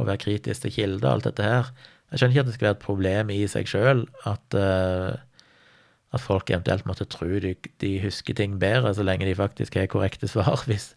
og 0.00 0.08
være 0.08 0.22
kritisk 0.22 0.64
til 0.64 0.74
kilder 0.78 1.08
og 1.10 1.12
alt 1.12 1.28
dette 1.28 1.46
her. 1.46 1.68
Jeg 2.12 2.20
skjønner 2.20 2.34
ikke 2.34 2.44
at 2.44 2.48
det 2.50 2.54
skal 2.58 2.68
være 2.68 2.76
et 2.76 2.84
problem 2.84 3.30
i 3.32 3.40
seg 3.48 3.68
sjøl 3.70 4.02
at, 4.28 4.56
uh, 4.58 5.16
at, 6.12 6.20
folk 6.20 6.52
eventuelt 6.52 6.84
måtte 6.88 7.08
tro 7.08 7.28
de, 7.40 7.54
de, 7.80 7.92
husker 8.04 8.36
ting 8.36 8.58
bedre, 8.60 8.92
så 8.92 9.06
lenge 9.06 9.24
de 9.28 9.38
faktisk 9.38 9.78
har 9.80 9.88
korrekte 9.88 10.28
svar. 10.28 10.60
Hvis, 10.68 10.92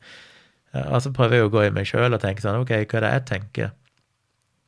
uh, 0.76 0.84
altså 0.84 1.14
prøver 1.16 1.40
jeg 1.40 1.48
å 1.48 1.54
gå 1.56 1.64
i 1.64 1.74
meg 1.76 1.88
sjøl 1.88 2.12
og 2.12 2.22
tenke 2.24 2.44
sånn, 2.44 2.60
OK, 2.66 2.76
hva 2.84 3.00
er 3.00 3.08
det 3.08 3.14
jeg 3.16 3.26
tenker? 3.32 3.74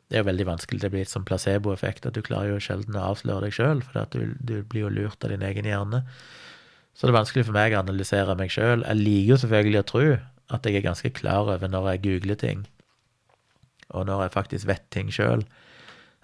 Det 0.08 0.16
er 0.16 0.24
jo 0.24 0.30
veldig 0.30 0.48
vanskelig. 0.48 0.80
Det 0.80 0.91
blir 0.93 1.04
litt 1.04 1.12
sånn 1.12 1.28
placeboeffekt, 1.28 2.08
at 2.08 2.16
du 2.16 2.24
klarer 2.24 2.54
jo 2.54 2.64
sjelden 2.64 2.95
å 2.95 3.10
avsløre 3.10 3.50
deg 3.50 3.58
sjøl, 3.58 3.84
for 3.84 4.08
du, 4.16 4.38
du 4.39 4.56
blir 4.64 4.86
jo 4.86 4.93
lurt 5.02 5.28
av 5.28 5.34
din 5.34 5.43
egen 5.43 5.68
hjerne. 5.68 6.06
Så 6.95 7.06
det 7.06 7.12
er 7.12 7.20
vanskelig 7.20 7.43
for 7.50 7.58
meg 7.58 7.76
å 7.76 7.84
analysere 7.84 8.38
meg 8.39 8.54
sjøl. 8.56 8.88
Jeg 8.88 9.02
liker 9.04 9.34
jo 9.34 9.39
selvfølgelig 9.43 9.82
å 9.84 9.88
tro 9.91 10.06
at 10.56 10.64
jeg 10.66 10.80
er 10.80 10.86
ganske 10.86 11.12
klar 11.12 11.52
over 11.52 11.70
når 11.70 11.91
jeg 11.91 12.04
googler 12.06 12.39
ting, 12.39 12.64
og 13.91 14.08
når 14.08 14.24
jeg 14.24 14.36
faktisk 14.38 14.70
vet 14.72 14.88
ting 14.95 15.12
sjøl. 15.12 15.43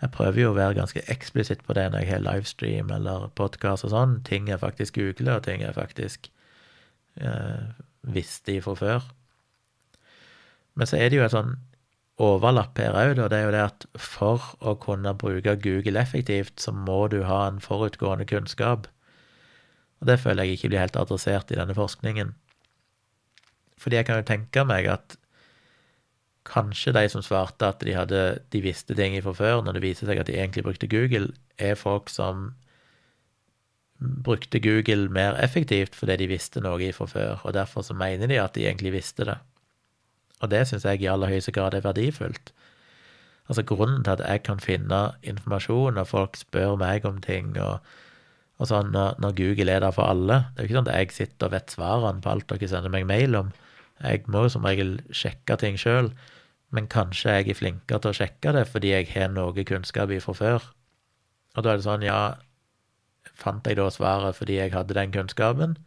Jeg 0.03 0.11
prøver 0.11 0.41
jo 0.41 0.51
å 0.51 0.55
være 0.57 0.75
ganske 0.75 0.99
eksplisitt 1.07 1.61
på 1.63 1.75
det 1.77 1.85
når 1.93 2.03
jeg 2.03 2.11
har 2.11 2.23
livestream 2.25 2.89
eller 2.91 3.29
podkast 3.39 3.85
og 3.87 3.93
sånn. 3.93 4.17
Ting 4.27 4.49
jeg 4.51 4.59
faktisk 4.59 4.97
googler, 4.99 5.37
og 5.37 5.45
ting 5.45 5.63
jeg 5.63 5.77
faktisk 5.77 6.27
eh, 7.23 7.69
visste 8.11 8.57
fra 8.65 8.73
før. 8.75 9.05
Men 10.75 10.89
så 10.89 10.99
er 10.99 11.07
det 11.07 11.21
jo 11.21 11.23
et 11.23 11.35
sånn 11.35 11.55
overlapp 12.23 12.77
her 12.83 12.97
òg, 12.99 13.15
og 13.15 13.31
det 13.31 13.39
er 13.39 13.47
jo 13.47 13.55
det 13.55 13.63
at 13.63 13.87
for 13.95 14.43
å 14.59 14.75
kunne 14.83 15.15
bruke 15.17 15.55
Google 15.63 16.03
effektivt, 16.03 16.59
så 16.59 16.75
må 16.75 17.05
du 17.13 17.21
ha 17.29 17.45
en 17.47 17.63
forutgående 17.63 18.27
kunnskap. 18.27 18.89
Og 20.03 20.11
det 20.11 20.19
føler 20.19 20.43
jeg 20.49 20.59
ikke 20.59 20.73
blir 20.73 20.83
helt 20.83 20.99
adressert 20.99 21.55
i 21.55 21.61
denne 21.61 21.77
forskningen. 21.77 22.35
Fordi 23.79 24.01
jeg 24.01 24.09
kan 24.09 24.19
jo 24.19 24.27
tenke 24.27 24.67
meg 24.67 24.91
at 24.91 25.15
kanskje 26.47 26.93
de 26.95 27.05
som 27.11 27.23
svarte 27.23 27.67
at 27.67 27.83
de, 27.85 27.93
hadde, 27.95 28.23
de 28.51 28.61
visste 28.63 28.95
ting 28.97 29.15
fra 29.23 29.33
før, 29.37 29.61
når 29.63 29.77
det 29.77 29.85
viser 29.85 30.09
seg 30.09 30.19
at 30.19 30.27
de 30.27 30.35
egentlig 30.37 30.65
brukte 30.65 30.89
Google, 30.91 31.31
er 31.57 31.79
folk 31.79 32.11
som 32.11 32.51
brukte 34.03 34.59
Google 34.59 35.07
mer 35.13 35.37
effektivt 35.39 35.95
fordi 35.95 36.17
de 36.19 36.27
visste 36.33 36.63
noe 36.63 36.91
fra 36.95 37.07
før, 37.07 37.41
og 37.43 37.55
derfor 37.55 37.85
så 37.87 37.95
mener 37.95 38.27
de 38.27 38.41
at 38.41 38.55
de 38.57 38.67
egentlig 38.67 38.93
visste 38.97 39.27
det. 39.29 39.37
Og 40.43 40.51
det 40.51 40.65
syns 40.67 40.85
jeg 40.85 41.01
i 41.01 41.07
aller 41.07 41.31
høyeste 41.31 41.53
grad 41.55 41.75
er 41.77 41.85
verdifullt. 41.85 42.51
Altså 43.47 43.63
Grunnen 43.67 44.03
til 44.03 44.15
at 44.15 44.23
jeg 44.23 44.43
kan 44.43 44.59
finne 44.59 45.01
informasjon, 45.23 45.97
og 45.97 46.07
folk 46.07 46.37
spør 46.39 46.75
meg 46.79 47.05
om 47.07 47.19
ting, 47.23 47.55
og, 47.59 47.79
og 48.59 48.69
sånn 48.69 48.91
når, 48.91 49.19
når, 49.23 49.35
Google 49.39 49.71
er 49.71 49.83
der 49.83 49.95
for 49.95 50.07
alle 50.07 50.45
Det 50.51 50.63
er 50.63 50.63
jo 50.63 50.69
ikke 50.69 50.79
sånn 50.79 50.91
at 50.91 50.99
jeg 50.99 51.15
sitter 51.17 51.47
og 51.47 51.55
vet 51.55 51.75
svarene 51.75 52.23
på 52.23 52.31
alt 52.31 52.47
dere 52.51 52.71
sender 52.71 52.93
meg 52.93 53.07
mail 53.07 53.39
om. 53.39 53.51
Jeg 54.03 54.25
må 54.27 54.45
jo 54.45 54.53
som 54.53 54.65
regel 54.67 54.97
sjekke 55.15 55.57
ting 55.59 55.79
sjøl, 55.79 56.11
men 56.73 56.89
kanskje 56.91 57.37
jeg 57.37 57.53
er 57.53 57.59
flinkere 57.59 58.01
til 58.03 58.11
å 58.11 58.17
sjekke 58.17 58.53
det 58.55 58.65
fordi 58.69 58.91
jeg 58.91 59.11
har 59.13 59.31
noe 59.31 59.65
kunnskap 59.67 60.11
i 60.11 60.19
fra 60.23 60.35
før. 60.37 60.67
Og 61.55 61.63
da 61.63 61.73
er 61.73 61.79
det 61.79 61.85
sånn, 61.85 62.05
ja, 62.05 62.35
fant 63.37 63.65
jeg 63.67 63.77
da 63.79 63.89
svaret 63.93 64.37
fordi 64.37 64.57
jeg 64.57 64.73
hadde 64.73 64.97
den 64.97 65.13
kunnskapen, 65.13 65.77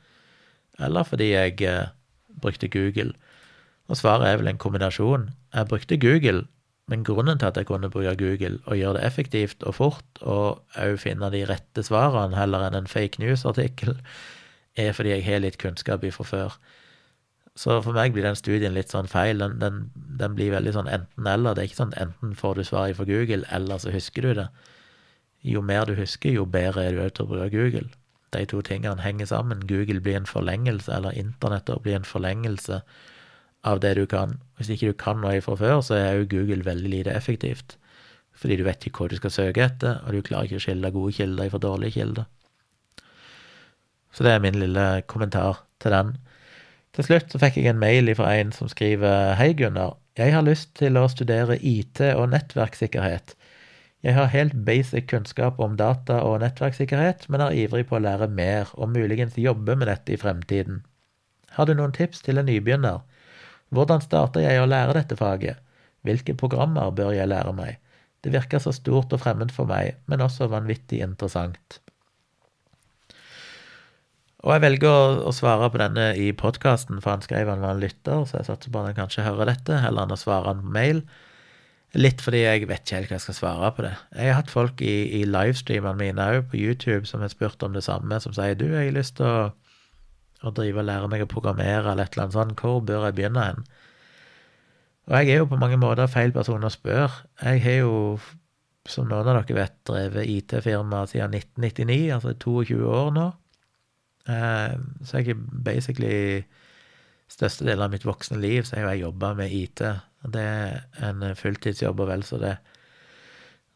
eller 0.78 1.06
fordi 1.08 1.32
jeg 1.32 1.62
eh, 1.66 1.88
brukte 2.42 2.70
Google? 2.72 3.12
Og 3.88 3.98
svaret 3.98 4.28
er 4.28 4.38
vel 4.40 4.50
en 4.50 4.60
kombinasjon. 4.60 5.30
Jeg 5.54 5.68
brukte 5.70 5.98
Google, 6.00 6.44
men 6.90 7.04
grunnen 7.06 7.38
til 7.38 7.50
at 7.50 7.58
jeg 7.58 7.66
kunne 7.66 7.90
bruke 7.90 8.16
Google 8.18 8.58
og 8.64 8.78
gjøre 8.78 8.98
det 8.98 9.04
effektivt 9.06 9.62
og 9.66 9.74
fort, 9.74 10.22
og 10.22 10.62
òg 10.78 10.98
finne 11.02 11.30
de 11.34 11.44
rette 11.48 11.82
svarene 11.86 12.38
heller 12.38 12.66
enn 12.66 12.78
en 12.82 12.90
fake 12.90 13.22
news-artikkel, 13.22 13.96
er 14.76 14.92
fordi 14.92 15.14
jeg 15.16 15.24
har 15.26 15.42
litt 15.42 15.58
kunnskap 15.58 16.04
fra 16.14 16.26
før. 16.26 16.58
Så 17.57 17.78
for 17.80 17.96
meg 17.96 18.12
blir 18.12 18.26
den 18.26 18.36
studien 18.36 18.74
litt 18.76 18.92
sånn 18.92 19.09
feil. 19.09 19.40
Den, 19.40 19.57
den, 19.62 19.84
den 20.20 20.34
blir 20.36 20.52
veldig 20.52 20.74
sånn 20.76 20.90
enten-eller. 20.92 21.57
Det 21.57 21.62
er 21.62 21.70
ikke 21.70 21.82
sånn 21.82 21.94
enten 21.96 22.34
får 22.36 22.59
du 22.59 22.66
svaret 22.68 22.98
fra 22.98 23.07
Google, 23.09 23.46
eller 23.57 23.80
så 23.80 23.94
husker 23.94 24.26
du 24.26 24.34
det. 24.42 24.48
Jo 25.46 25.62
mer 25.64 25.88
du 25.88 25.94
husker, 25.96 26.34
jo 26.36 26.44
bedre 26.44 26.84
er 26.84 26.98
du 26.98 27.09
til 27.09 27.24
å 27.24 27.30
bruke 27.30 27.54
Google. 27.54 27.88
De 28.36 28.44
to 28.50 28.61
tingene 28.66 29.00
henger 29.00 29.30
sammen. 29.30 29.64
Google 29.70 30.02
blir 30.04 30.18
en 30.18 30.28
forlengelse, 30.28 30.92
eller 30.92 31.16
internettet 31.16 31.80
blir 31.84 31.96
en 31.96 32.09
forlengelse 32.09 32.82
av 33.66 33.80
det 33.80 33.94
du 33.96 34.04
kan. 34.11 34.36
Hvis 34.59 34.74
ikke 34.74 34.92
du 34.92 35.00
kan 35.00 35.22
noe 35.22 35.40
fra 35.40 35.57
før, 35.57 35.80
så 35.86 35.96
er 35.96 36.20
jo 36.20 36.30
Google 36.36 36.66
veldig 36.66 36.92
lite 36.92 37.16
effektivt. 37.16 37.78
Fordi 38.36 38.59
du 38.61 38.66
vet 38.66 38.84
ikke 38.84 39.07
hva 39.07 39.11
du 39.11 39.16
skal 39.16 39.32
søke 39.32 39.64
etter, 39.64 40.02
og 40.04 40.12
du 40.12 40.20
klarer 40.26 40.50
ikke 40.50 40.61
å 40.61 40.66
skille 40.66 40.92
gode 40.92 41.16
kilder 41.16 41.52
fra 41.54 41.62
dårlige 41.62 41.96
kilder. 42.02 42.28
Så 44.12 44.24
det 44.24 44.32
er 44.32 44.44
min 44.44 44.61
lille 44.61 44.86
kommentar 45.09 45.64
til 45.80 45.92
den. 45.92 46.16
Til 46.97 47.05
slutt 47.05 47.28
så 47.28 47.38
fikk 47.42 47.59
jeg 47.61 47.68
en 47.74 47.80
mail 47.80 48.09
fra 48.16 48.30
en 48.40 48.55
som 48.57 48.70
skriver 48.72 49.34
Hei, 49.36 49.51
Gunnar. 49.53 49.99
Jeg 50.16 50.32
har 50.32 50.47
lyst 50.47 50.70
til 50.78 50.97
å 50.97 51.03
studere 51.12 51.59
IT 51.61 52.01
og 52.14 52.30
nettverkssikkerhet. 52.32 53.34
Jeg 54.07 54.16
har 54.16 54.30
helt 54.32 54.55
basic 54.64 55.05
kunnskap 55.11 55.61
om 55.61 55.74
data 55.76 56.22
og 56.24 56.38
nettverkssikkerhet, 56.40 57.26
men 57.28 57.44
er 57.44 57.59
ivrig 57.66 57.84
på 57.90 57.99
å 57.99 58.01
lære 58.01 58.30
mer 58.32 58.72
og 58.80 58.94
muligens 58.94 59.36
jobbe 59.36 59.76
med 59.76 59.90
dette 59.92 60.16
i 60.16 60.20
fremtiden. 60.22 60.80
Har 61.59 61.68
du 61.68 61.74
noen 61.76 61.92
tips 61.92 62.24
til 62.24 62.40
en 62.40 62.49
nybegynner? 62.49 63.05
Hvordan 63.76 64.01
starter 64.01 64.47
jeg 64.47 64.62
å 64.62 64.68
lære 64.70 64.97
dette 64.97 65.20
faget? 65.20 65.61
Hvilke 66.01 66.32
programmer 66.38 66.97
bør 66.97 67.12
jeg 67.12 67.28
lære 67.28 67.53
meg? 67.61 67.76
Det 68.24 68.32
virker 68.32 68.62
så 68.62 68.72
stort 68.72 69.12
og 69.12 69.20
fremmed 69.20 69.53
for 69.53 69.68
meg, 69.68 69.99
men 70.09 70.24
også 70.24 70.49
vanvittig 70.49 71.05
interessant. 71.05 71.82
Og 74.47 74.53
jeg 74.55 74.62
velger 74.62 74.88
å, 74.88 75.07
å 75.26 75.34
svare 75.34 75.68
på 75.74 75.80
denne 75.82 76.11
i 76.22 76.30
podkasten, 76.38 77.01
for 77.03 77.16
han 77.16 77.24
skrev 77.24 77.51
han 77.51 77.64
var 77.64 77.74
en 77.74 77.82
lytter, 77.82 78.22
så 78.28 78.38
jeg 78.38 78.49
satser 78.49 78.70
på 78.70 78.78
at 78.78 78.92
han 78.92 79.01
kanskje 79.01 79.26
hører 79.26 79.51
dette, 79.51 79.80
heller 79.82 80.07
enn 80.07 80.14
å 80.14 80.20
svare 80.20 80.53
han 80.53 80.62
på 80.62 80.74
mail. 80.76 81.03
Litt 81.97 82.22
fordi 82.22 82.44
jeg 82.44 82.68
vet 82.70 82.84
ikke 82.84 83.01
helt 83.01 83.11
hva 83.11 83.18
jeg 83.18 83.24
skal 83.24 83.38
svare 83.40 83.70
på 83.74 83.86
det. 83.86 83.94
Jeg 84.14 84.30
har 84.30 84.38
hatt 84.38 84.53
folk 84.53 84.82
i, 84.84 84.97
i 85.18 85.24
livestreamene 85.26 85.99
mine 85.99 86.30
òg 86.36 86.51
på 86.53 86.61
YouTube 86.61 87.09
som 87.11 87.24
har 87.24 87.32
spurt 87.32 87.62
om 87.66 87.74
det 87.74 87.82
samme, 87.86 88.20
som 88.22 88.34
sier 88.36 88.55
du, 88.59 88.68
jeg 88.70 88.90
har 88.92 88.99
lyst 88.99 89.18
til 89.18 89.26
å 89.26 89.38
å, 90.44 90.53
drive 90.55 90.82
og 90.82 90.88
lære 90.88 91.11
meg 91.12 91.24
å 91.24 91.30
programmere 91.30 91.92
eller 91.92 92.07
et 92.07 92.16
eller 92.16 92.26
annet 92.26 92.36
sånt, 92.36 92.61
hvor 92.61 92.82
bør 92.84 93.09
jeg 93.09 93.18
begynne 93.18 93.47
hen? 93.49 93.62
Og 95.07 95.14
jeg 95.20 95.32
er 95.32 95.42
jo 95.42 95.51
på 95.51 95.61
mange 95.61 95.78
måter 95.78 96.11
feil 96.11 96.34
person 96.34 96.66
å 96.66 96.72
spørre. 96.72 97.09
Jeg 97.38 97.62
har 97.62 97.76
jo, 97.84 97.97
som 98.90 99.07
noen 99.07 99.30
av 99.30 99.47
dere 99.47 99.59
vet, 99.61 99.76
drevet 99.86 100.30
IT-firma 100.32 101.05
siden 101.11 101.36
1999, 101.38 102.01
altså 102.16 102.34
22 102.34 102.80
år 102.90 103.12
nå. 103.14 103.28
Eh, 104.27 104.77
så 105.07 105.20
jeg 105.20 105.35
er 105.35 105.43
basically 105.66 106.20
største 107.31 107.66
delen 107.66 107.85
av 107.87 107.93
mitt 107.95 108.07
voksne 108.07 108.39
liv 108.43 108.66
så 108.66 108.79
har 108.79 108.95
jeg 108.95 109.07
jobba 109.07 109.35
med 109.39 109.53
IT. 109.55 109.83
Det 110.27 110.43
er 110.43 110.81
en 111.07 111.22
fulltidsjobb 111.39 112.03
og 112.03 112.11
vel 112.11 112.27
så 112.27 112.41
det. 112.43 112.57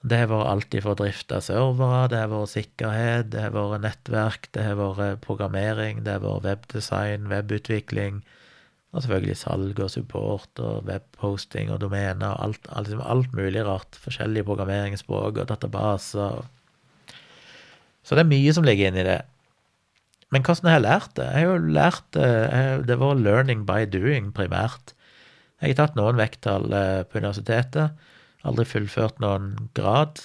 Det 0.00 0.16
har 0.16 0.30
vært 0.30 0.48
alt 0.48 0.74
fra 0.80 0.94
drift 0.96 1.32
av 1.36 1.42
servere, 1.44 2.06
det 2.08 2.20
har 2.22 2.30
vært 2.32 2.52
sikkerhet, 2.54 3.26
det 3.34 3.42
har 3.44 3.50
vært 3.52 3.82
nettverk, 3.84 4.46
det 4.56 4.62
har 4.64 4.78
vært 4.78 5.20
programmering, 5.26 6.00
det 6.06 6.14
har 6.14 6.22
vært 6.24 6.46
webdesign, 6.46 7.26
webutvikling, 7.28 8.22
og 8.90 9.04
selvfølgelig 9.04 9.36
salg 9.36 9.82
og 9.84 9.90
support 9.92 10.62
og 10.64 10.88
webposting 10.88 11.68
og 11.70 11.82
domener 11.84 12.32
og 12.32 12.46
alt, 12.46 12.70
alt, 12.74 12.94
alt 13.04 13.36
mulig 13.36 13.62
rart. 13.66 13.98
Forskjellige 14.02 14.48
programmeringsspråk 14.48 15.36
og 15.36 15.52
databaser. 15.52 16.40
Så 18.02 18.16
det 18.16 18.24
er 18.24 18.32
mye 18.32 18.56
som 18.56 18.66
ligger 18.66 18.90
inni 18.90 19.04
det. 19.06 19.20
Men 20.30 20.46
hvordan 20.46 20.70
har 20.70 20.78
jeg 20.78 20.86
lært 20.86 21.14
det? 21.18 21.26
Jeg 21.26 21.46
har 21.46 21.50
jo 21.50 21.72
lært 21.74 22.04
det 22.14 22.86
Det 22.86 22.98
var 23.00 23.18
learning 23.18 23.66
by 23.66 23.82
doing, 23.90 24.30
primært. 24.34 24.94
Jeg 25.60 25.74
har 25.74 25.80
tatt 25.82 25.98
noen 25.98 26.20
vekttall 26.20 26.70
eh, 26.72 27.02
på 27.04 27.20
universitetet. 27.20 27.98
Aldri 28.46 28.64
fullført 28.64 29.18
noen 29.20 29.56
grad. 29.76 30.22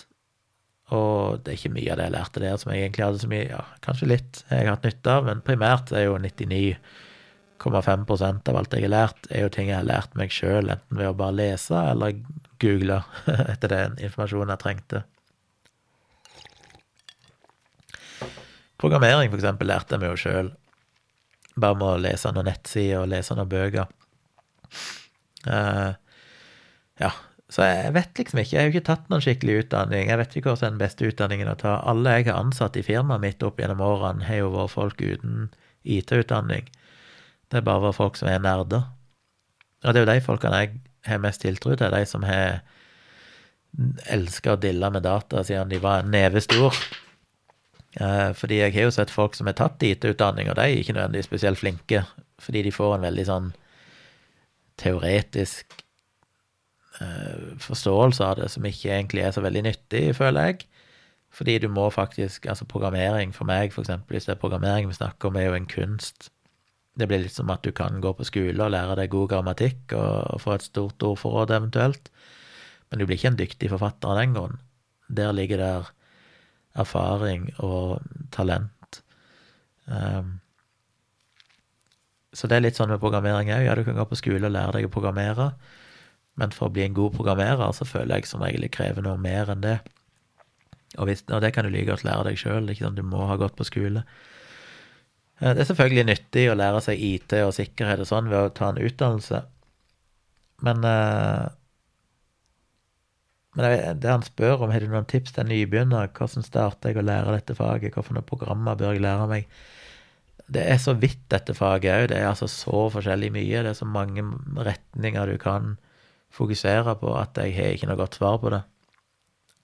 Og 0.93 1.41
det 1.41 1.49
er 1.51 1.57
ikke 1.57 1.75
mye 1.75 1.91
av 1.91 1.97
det 1.97 2.05
jeg 2.05 2.13
lærte 2.13 2.41
der 2.43 2.57
som 2.61 2.71
jeg 2.71 2.81
egentlig 2.83 3.05
hadde 3.07 3.23
så 3.23 3.29
mye 3.31 3.49
Ja, 3.49 3.61
kanskje 3.85 4.11
litt 4.11 4.33
jeg 4.51 4.59
har 4.61 4.73
hatt 4.75 4.85
nytte 4.85 5.09
av, 5.09 5.21
men 5.25 5.45
primært 5.45 5.87
er 5.91 6.03
jo 6.05 6.13
99,5% 6.21 8.49
av 8.51 8.55
alt 8.59 8.73
jeg 8.77 8.85
har 8.85 8.93
lært, 8.93 9.21
er 9.31 9.39
jo 9.47 9.53
ting 9.55 9.67
jeg 9.71 9.79
har 9.79 9.89
lært 9.89 10.11
meg 10.19 10.29
sjøl, 10.35 10.65
enten 10.69 10.97
ved 10.99 11.09
å 11.09 11.17
bare 11.17 11.39
lese 11.39 11.77
eller 11.89 12.11
google 12.61 12.97
etter 13.51 13.67
den 13.73 13.91
informasjonen 13.97 14.53
jeg 14.53 14.61
trengte. 14.61 14.99
Programmering, 18.85 19.31
for 19.31 19.41
eksempel, 19.41 19.71
lærte 19.71 19.95
jeg 19.95 20.03
meg 20.03 20.11
jo 20.11 20.17
sjøl. 20.21 20.49
Bare 21.57 21.77
med 21.79 21.87
å 21.87 22.01
lese 22.03 22.29
noen 22.35 22.45
nettsider 22.51 22.99
og 22.99 23.07
lese 23.09 23.33
noen 23.33 23.49
bøker. 23.49 23.87
Uh, 25.47 25.95
ja, 27.01 27.09
så 27.49 27.65
jeg 27.65 27.93
vet 27.95 28.19
liksom 28.21 28.41
ikke. 28.43 28.53
Jeg 28.53 28.61
har 28.61 28.69
jo 28.69 28.73
ikke 28.75 28.89
tatt 28.91 29.07
noen 29.09 29.23
skikkelig 29.25 29.55
utdanning. 29.63 30.11
Jeg 30.11 30.19
vet 30.21 30.35
ikke 30.37 30.51
hva 30.51 30.59
som 30.59 30.67
er 30.67 30.75
den 30.75 30.83
beste 30.83 31.09
utdanningen 31.09 31.49
å 31.49 31.55
ta. 31.57 31.79
Alle 31.89 32.13
jeg 32.17 32.27
har 32.27 32.37
ansatt 32.43 32.77
i 32.77 32.83
firmaet 32.85 33.23
mitt 33.23 33.45
opp 33.47 33.61
gjennom 33.61 33.81
årene, 33.85 34.25
har 34.27 34.43
jo 34.43 34.51
vært 34.53 34.73
folk 34.75 35.01
uten 35.01 35.47
IT-utdanning. 35.81 36.69
Det 37.49 37.61
er 37.61 37.65
bare 37.65 37.93
folk 37.95 38.19
som 38.21 38.29
er 38.29 38.43
nerder. 38.43 38.85
Og 39.81 39.93
det 39.93 40.01
er 40.01 40.05
jo 40.05 40.11
de 40.11 40.25
folkene 40.27 40.61
jeg 40.61 40.77
har 41.09 41.25
mest 41.25 41.41
tiltro 41.41 41.73
til, 41.73 41.93
de 41.93 42.05
som 42.09 42.25
har 42.25 42.61
elska 44.13 44.53
å 44.53 44.61
dille 44.61 44.93
med 44.93 45.03
data 45.05 45.41
siden 45.45 45.73
de 45.73 45.81
var 45.81 46.03
en 46.03 46.13
neve 46.13 46.41
stor. 46.45 46.77
Eh, 48.01 48.31
fordi 48.35 48.59
jeg 48.59 48.75
har 48.75 48.89
jo 48.89 48.95
sett 48.95 49.13
folk 49.13 49.37
som 49.37 49.47
har 49.47 49.57
tatt 49.59 49.83
IT-utdanning, 49.83 50.49
og 50.49 50.59
de 50.59 50.67
er 50.67 50.81
ikke 50.81 50.97
nødvendigvis 50.97 51.29
spesielt 51.31 51.61
flinke, 51.61 52.03
fordi 52.39 52.65
de 52.65 52.75
får 52.75 52.97
en 52.97 53.07
veldig 53.07 53.25
sånn 53.29 53.49
teoretisk 54.81 55.83
Eh, 57.01 57.57
forståelse 57.59 58.23
av 58.23 58.37
det 58.39 58.47
som 58.53 58.65
ikke 58.65 58.93
egentlig 58.93 59.25
er 59.25 59.33
så 59.35 59.43
veldig 59.43 59.65
nyttig, 59.67 60.03
føler 60.15 60.49
jeg. 60.49 60.67
Fordi 61.35 61.57
du 61.59 61.67
må 61.67 61.89
faktisk 61.91 62.45
Altså, 62.47 62.65
programmering 62.65 63.33
for 63.35 63.45
meg, 63.45 63.73
for 63.73 63.81
eksempel, 63.81 64.15
hvis 64.15 64.25
det 64.25 64.35
er 64.35 64.39
programmering 64.39 64.87
vi 64.87 64.93
snakker 64.93 65.27
om, 65.27 65.35
er 65.35 65.49
jo 65.49 65.53
en 65.53 65.67
kunst. 65.67 66.29
Det 66.97 67.07
blir 67.07 67.19
litt 67.19 67.35
som 67.35 67.49
at 67.49 67.63
du 67.63 67.71
kan 67.71 67.99
gå 68.01 68.13
på 68.13 68.23
skole 68.23 68.63
og 68.63 68.71
lære 68.71 68.95
deg 68.95 69.09
god 69.09 69.29
grammatikk 69.29 69.93
og, 69.93 70.39
få 70.39 70.53
et 70.53 70.63
stort 70.63 71.03
ordforråd 71.03 71.51
eventuelt, 71.51 72.09
men 72.89 72.99
du 72.99 73.05
blir 73.05 73.17
ikke 73.17 73.27
en 73.27 73.37
dyktig 73.37 73.69
forfatter 73.69 74.07
av 74.07 74.17
den 74.17 74.33
grunn. 74.33 74.59
Der 75.09 75.33
ligger 75.33 75.57
der 75.57 75.89
erfaring 76.75 77.49
og 77.63 78.03
talent. 78.35 79.01
Um, 79.85 80.39
så 82.35 82.49
det 82.51 82.57
er 82.57 82.65
litt 82.65 82.79
sånn 82.79 82.91
med 82.91 83.01
programmering 83.03 83.51
òg. 83.55 83.63
Ja, 83.63 83.75
du 83.77 83.85
kan 83.87 83.97
gå 83.97 84.05
på 84.09 84.19
skole 84.19 84.49
og 84.49 84.55
lære 84.55 84.77
deg 84.77 84.89
å 84.89 84.93
programmere, 84.93 85.53
men 86.35 86.51
for 86.51 86.67
å 86.67 86.75
bli 86.75 86.83
en 86.83 86.97
god 86.97 87.15
programmerer 87.15 87.75
så 87.75 87.87
føler 87.87 88.19
jeg 88.19 88.29
som 88.29 88.43
regel 88.43 88.65
det 88.65 88.73
krever 88.75 89.05
noe 89.05 89.19
mer 89.21 89.51
enn 89.53 89.63
det. 89.63 89.77
Og, 90.97 91.07
hvis, 91.07 91.23
og 91.31 91.41
det 91.43 91.53
kan 91.55 91.67
du 91.67 91.71
like 91.71 91.89
godt 91.89 92.05
lære 92.07 92.27
deg 92.29 92.39
sjøl, 92.39 92.71
sånn 92.75 92.97
du 92.97 93.03
må 93.07 93.25
ha 93.29 93.37
gått 93.39 93.55
på 93.59 93.67
skole. 93.67 94.03
Eh, 95.39 95.51
det 95.51 95.63
er 95.63 95.69
selvfølgelig 95.71 96.07
nyttig 96.11 96.45
å 96.51 96.57
lære 96.59 96.83
seg 96.83 97.01
IT 97.03 97.35
og 97.41 97.55
sikkerhet 97.55 98.03
og 98.03 98.09
sånn 98.11 98.31
ved 98.31 98.39
å 98.39 98.53
ta 98.55 98.71
en 98.71 98.81
utdannelse, 98.83 99.41
men 100.63 100.85
uh, 100.87 101.51
men 103.55 103.99
det 104.03 104.11
han 104.11 104.23
spør 104.25 104.65
om, 104.65 104.71
har 104.73 104.83
du 104.83 104.91
noen 104.91 105.07
tips 105.07 105.31
til 105.35 105.45
en 105.45 105.51
nybegynner? 105.53 106.11
Hvordan 106.15 106.43
starter 106.43 106.91
jeg 106.91 106.99
å 106.99 107.05
lære 107.05 107.37
dette 107.37 107.55
faget? 107.55 107.95
Hvilke 107.95 108.23
programmer 108.27 108.75
bør 108.75 108.95
jeg 108.95 109.03
lære 109.05 109.27
meg? 109.31 109.47
Det 110.51 110.61
er 110.69 110.77
så 110.81 110.93
vidt, 110.99 111.23
dette 111.31 111.55
faget 111.57 111.93
òg. 111.93 112.07
Det 112.11 112.19
er 112.19 112.27
altså 112.29 112.49
så 112.51 112.85
forskjellig 112.93 113.31
mye. 113.33 113.63
Det 113.63 113.71
er 113.71 113.79
så 113.79 113.87
mange 113.87 114.25
retninger 114.67 115.31
du 115.31 115.39
kan 115.41 115.77
fokusere 116.35 116.97
på 116.99 117.13
at 117.15 117.39
jeg 117.39 117.55
har 117.55 117.77
ikke 117.77 117.89
noe 117.89 118.01
godt 118.01 118.19
svar 118.19 118.41
på 118.43 118.51
det. 118.51 118.61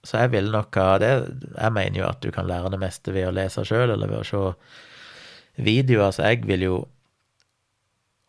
Så 0.02 0.18
jeg 0.18 0.32
vil 0.32 0.48
nok 0.50 0.74
ha 0.80 0.96
det 0.98 1.10
Jeg 1.54 1.72
mener 1.76 2.00
jo 2.00 2.08
at 2.08 2.24
du 2.24 2.32
kan 2.34 2.48
lære 2.48 2.72
det 2.72 2.80
meste 2.82 3.12
ved 3.14 3.28
å 3.28 3.36
lese 3.36 3.62
sjøl, 3.68 3.92
eller 3.92 4.08
ved 4.10 4.22
å 4.22 4.26
se 4.26 5.62
videoer. 5.62 6.10
Så 6.16 6.26
jeg 6.26 6.46
vil 6.48 6.64
jo 6.64 6.82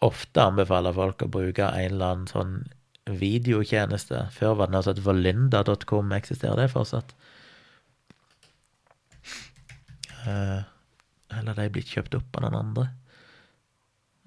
ofte 0.03 0.43
anbefale 0.43 0.91
folk 0.93 1.23
å 1.23 1.31
bruke 1.31 1.71
en 1.71 1.93
eller 1.93 2.09
annen 2.11 2.27
sånn 2.27 2.57
videotjeneste. 3.09 4.27
Før 4.31 4.57
var 4.59 4.71
det 4.71 4.79
altså 4.79 4.93
et 4.95 5.05
valinda.com. 5.05 6.11
Eksisterer 6.15 6.61
det 6.61 6.71
fortsatt? 6.71 7.15
Uh, 10.23 10.63
eller 11.35 11.57
de 11.57 11.69
blitt 11.73 11.91
kjøpt 11.91 12.15
opp 12.15 12.39
av 12.39 12.45
noen 12.45 12.59
andre? 12.61 12.87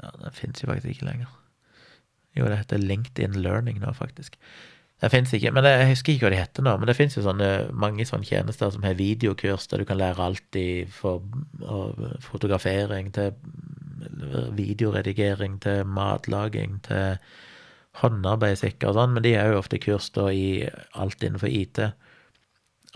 Ja, 0.03 0.13
det 0.21 0.35
fins 0.37 0.61
jo 0.61 0.69
faktisk 0.69 0.93
ikke 0.93 1.09
lenger. 1.09 1.31
Jo, 2.37 2.49
det 2.51 2.61
heter 2.61 2.83
LinkedIn 2.83 3.39
Learning 3.41 3.81
nå, 3.81 3.95
faktisk. 3.97 4.37
Det 5.01 5.11
fins 5.13 5.33
ikke, 5.37 5.51
men 5.53 5.65
det, 5.65 5.75
jeg 5.77 5.89
husker 5.91 6.15
ikke 6.15 6.27
hva 6.27 6.33
de 6.33 6.41
heter 6.41 6.65
nå. 6.65 6.73
Men 6.81 6.89
det 6.89 6.97
fins 6.97 7.17
jo 7.17 7.25
sånne, 7.25 7.49
mange 7.77 8.05
sånne 8.09 8.29
tjenester 8.29 8.73
som 8.73 8.85
har 8.85 8.97
videokurs 8.97 9.69
der 9.69 9.83
du 9.83 9.89
kan 9.89 10.01
lære 10.01 10.25
alt 10.25 10.61
fra 10.93 11.17
fotografering 12.25 13.13
til 13.17 13.33
videoredigering 14.57 15.59
til 15.65 15.85
matlaging 15.89 16.79
til 16.85 17.17
håndarbeid 18.03 18.59
sikkert 18.61 18.91
og 18.91 18.99
sånn, 18.99 19.15
men 19.17 19.25
de 19.25 19.33
er 19.39 19.53
jo 19.53 19.61
ofte 19.63 19.81
kurs 19.83 20.11
da 20.15 20.29
i 20.33 20.67
alt 20.99 21.23
innenfor 21.23 21.53
IT. 21.53 21.81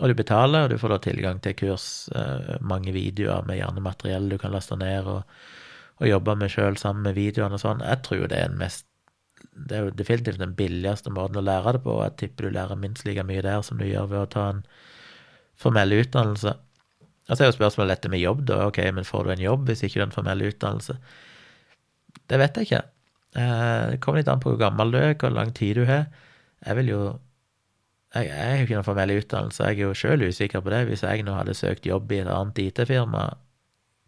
Og 0.01 0.09
du 0.09 0.15
betaler, 0.17 0.65
og 0.65 0.71
du 0.71 0.79
får 0.81 0.95
da 0.95 0.99
tilgang 1.05 1.41
til 1.41 1.57
kurs, 1.57 1.87
eh, 2.15 2.55
mange 2.61 2.93
videoer 2.95 3.45
med 3.45 3.59
gjerne 3.59 3.83
materiell 3.85 4.29
du 4.29 4.37
kan 4.41 4.53
laste 4.53 4.77
ned 4.79 5.09
og, 5.09 5.35
og 6.01 6.07
jobbe 6.09 6.35
med 6.41 6.53
sjøl 6.53 6.77
sammen 6.81 7.05
med 7.05 7.17
videoene 7.17 7.57
og 7.57 7.63
sånn. 7.63 7.83
Jeg 7.85 8.01
tror 8.07 8.25
det 8.27 8.39
er 8.39 8.49
den 8.53 8.61
mest 8.61 8.87
Det 9.41 9.73
er 9.75 9.87
jo 9.87 9.93
definitivt 9.97 10.37
den 10.37 10.53
billigste 10.55 11.09
måten 11.11 11.39
å 11.39 11.41
lære 11.43 11.73
det 11.75 11.81
på, 11.83 11.95
og 11.97 12.03
jeg 12.05 12.17
tipper 12.19 12.45
du 12.45 12.53
lærer 12.55 12.77
minst 12.77 13.07
like 13.07 13.23
mye 13.25 13.41
der 13.41 13.63
som 13.65 13.79
du 13.81 13.87
gjør 13.87 14.05
ved 14.11 14.19
å 14.21 14.29
ta 14.29 14.43
en 14.51 14.61
formell 15.57 15.95
utdannelse. 15.97 16.53
Og 17.27 17.33
så 17.33 17.43
er 17.43 17.49
jo 17.49 17.57
spørsmålet 17.57 17.95
dette 17.97 18.11
med 18.13 18.21
jobb, 18.21 18.45
da. 18.47 18.59
Ok, 18.69 18.79
men 18.93 19.07
får 19.07 19.25
du 19.25 19.33
en 19.33 19.43
jobb 19.43 19.65
hvis 19.69 19.83
ikke 19.83 19.97
du 19.97 20.03
har 20.03 20.09
en 20.09 20.15
formell 20.15 20.45
utdannelse? 20.45 20.97
Det 22.29 22.39
vet 22.41 22.57
jeg 22.57 22.69
ikke. 22.69 22.81
Eh, 23.35 23.91
det 23.93 23.99
kommer 24.03 24.19
litt 24.19 24.31
an 24.31 24.41
på 24.43 24.51
hvor 24.51 24.59
gammel 24.59 24.91
du 24.91 24.97
er, 24.99 25.13
hvor 25.19 25.31
lang 25.31 25.53
tid 25.55 25.79
du 25.79 25.85
har. 25.87 26.09
Jeg 26.65 26.77
vil 26.81 26.95
jo 26.95 27.03
Jeg, 28.13 28.27
har 28.27 28.57
jo 28.59 28.63
ikke 28.65 28.75
noen 28.75 28.83
formell 28.83 29.11
utdannelse, 29.15 29.63
jeg 29.63 29.77
er 29.77 29.85
jo 29.87 29.93
sjøl 29.95 30.25
usikker 30.27 30.59
på 30.59 30.71
det. 30.73 30.81
Hvis 30.89 31.03
jeg 31.07 31.23
nå 31.23 31.31
hadde 31.31 31.53
søkt 31.55 31.85
jobb 31.87 32.11
i 32.11 32.17
et 32.19 32.27
annet 32.27 32.57
IT-firma, 32.59 33.21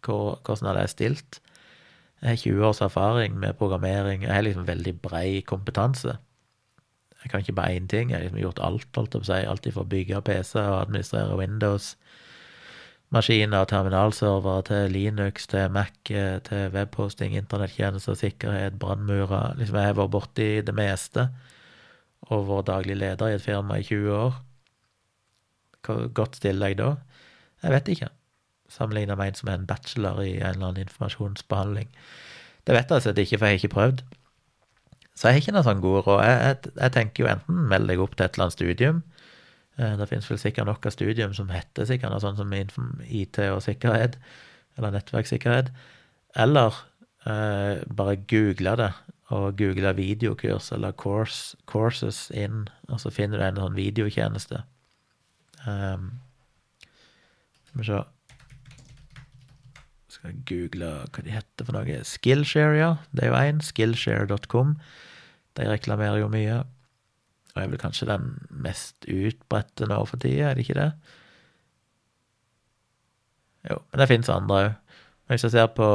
hvordan 0.04 0.68
hadde 0.68 0.82
jeg 0.82 0.92
stilt? 0.92 1.38
Jeg 2.20 2.28
har 2.28 2.36
20 2.36 2.66
års 2.68 2.80
erfaring 2.84 3.38
med 3.40 3.56
programmering, 3.56 4.22
jeg 4.22 4.34
har 4.34 4.44
liksom 4.44 4.66
veldig 4.68 5.00
brei 5.00 5.40
kompetanse. 5.40 6.18
Jeg 7.22 7.30
kan 7.30 7.40
ikke 7.40 7.56
bare 7.56 7.76
én 7.76 7.88
ting, 7.88 8.10
jeg 8.10 8.18
har 8.18 8.22
liksom 8.26 8.42
gjort 8.42 8.60
alt, 8.60 8.88
holdt 8.96 9.14
jeg 9.14 9.22
på 9.22 9.24
å 9.24 9.30
si. 9.30 9.40
Alt 9.48 9.72
fra 9.72 9.84
bygge 9.88 10.20
PC 10.20 10.54
og 10.60 10.80
administrere 10.82 11.38
Windows 11.40 11.94
maskiner 13.14 13.66
terminalservere 13.70 14.64
til 14.68 14.94
Linux, 14.94 15.46
til 15.50 15.70
Mac, 15.72 15.94
til 16.04 16.72
webposting, 16.74 17.36
internettjenester, 17.38 18.16
sikkerhet, 18.18 18.78
brannmurer. 18.78 19.54
Liksom, 19.58 19.78
jeg 19.78 19.90
har 19.92 19.98
vært 19.98 20.12
borti 20.14 20.48
det 20.66 20.74
meste, 20.74 21.28
og 22.28 22.48
vært 22.48 22.68
daglig 22.72 22.98
leder 22.98 23.30
i 23.30 23.38
et 23.38 23.44
firma 23.44 23.78
i 23.78 23.86
20 23.86 24.18
år. 24.18 24.42
Hvor 25.84 26.06
godt 26.16 26.40
stiller 26.40 26.72
jeg 26.72 26.80
da? 26.80 26.90
Jeg 27.62 27.76
vet 27.76 27.88
ikke. 27.94 28.10
Sammenligna 28.72 29.14
med 29.20 29.32
en 29.32 29.38
som 29.38 29.48
er 29.52 29.58
en 29.60 29.66
bachelor 29.68 30.20
i 30.24 30.34
en 30.38 30.54
eller 30.54 30.68
annen 30.70 30.84
informasjonsbehandling. 30.88 31.90
Det 32.64 32.74
vet 32.74 32.90
jeg 32.90 32.96
altså 32.96 33.12
ikke, 33.12 33.38
for 33.38 33.46
jeg 33.46 33.52
har 33.52 33.62
ikke 33.62 33.74
prøvd. 33.76 34.04
Så 35.14 35.28
jeg 35.28 35.36
har 35.36 35.42
ikke 35.42 35.54
noe 35.54 35.66
sånn 35.66 35.84
god 35.84 36.00
råd. 36.08 36.22
Jeg, 36.24 36.38
jeg, 36.46 36.76
jeg, 36.80 36.92
tenker 36.96 37.24
jo 37.24 37.30
enten 37.30 37.66
meld 37.70 37.92
deg 37.92 38.00
opp 38.02 38.16
til 38.16 38.24
et 38.24 38.34
eller 38.34 38.48
annet 38.48 38.56
studium, 38.56 39.02
Eh, 39.04 39.13
det 39.76 40.06
finnes 40.10 40.28
vel 40.30 40.38
sikkert 40.38 40.68
noe 40.68 40.90
studium 40.94 41.32
som 41.34 41.50
heter 41.50 41.88
sikkert 41.88 42.12
noe 42.14 42.22
sånt 42.22 42.38
som 42.38 42.52
IT 42.54 43.40
og 43.48 43.62
sikkerhet, 43.64 44.18
eller 44.78 44.94
nettverkssikkerhet. 44.94 45.72
Eller 46.38 46.76
eh, 47.26 47.82
bare 47.90 48.20
google 48.30 48.76
det, 48.78 48.92
og 49.34 49.56
google 49.58 49.94
videokurs 49.96 50.70
eller 50.72 50.92
course, 50.92 51.56
courses 51.66 52.28
inn, 52.30 52.68
og 52.88 53.00
så 53.02 53.10
finner 53.14 53.40
du 53.40 53.46
en 53.46 53.62
sånn 53.62 53.78
videotjeneste. 53.78 54.62
Um, 55.64 56.10
skal 57.70 57.80
vi 57.80 57.86
se 57.88 58.02
Skal 60.12 60.30
jeg 60.30 60.42
google 60.46 60.90
hva 61.08 61.22
de 61.24 61.32
heter 61.32 61.66
for 61.66 61.74
noe. 61.74 61.96
Skillshare, 62.06 62.76
ja. 62.78 62.90
Det 63.10 63.24
er 63.24 63.32
jo 63.32 63.38
én. 63.40 63.62
Skillshare.com. 63.64 64.76
De 65.58 65.66
reklamerer 65.66 66.20
jo 66.20 66.28
mye 66.30 66.60
og 67.54 67.62
er 67.62 67.70
vel 67.70 67.78
kanskje 67.78 68.08
den 68.10 68.30
mest 68.50 69.06
utbredte 69.06 69.86
nå 69.86 70.00
for 70.10 70.18
tida, 70.20 70.50
er 70.50 70.54
det 70.54 70.66
ikke 70.66 70.78
det? 70.80 70.92
Jo, 73.70 73.78
men 73.90 74.00
det 74.00 74.08
fins 74.10 74.28
andre 74.28 74.56
òg. 74.62 74.72
Hvis 75.30 75.44
jeg 75.46 75.54
ser 75.54 75.66
på 75.72 75.90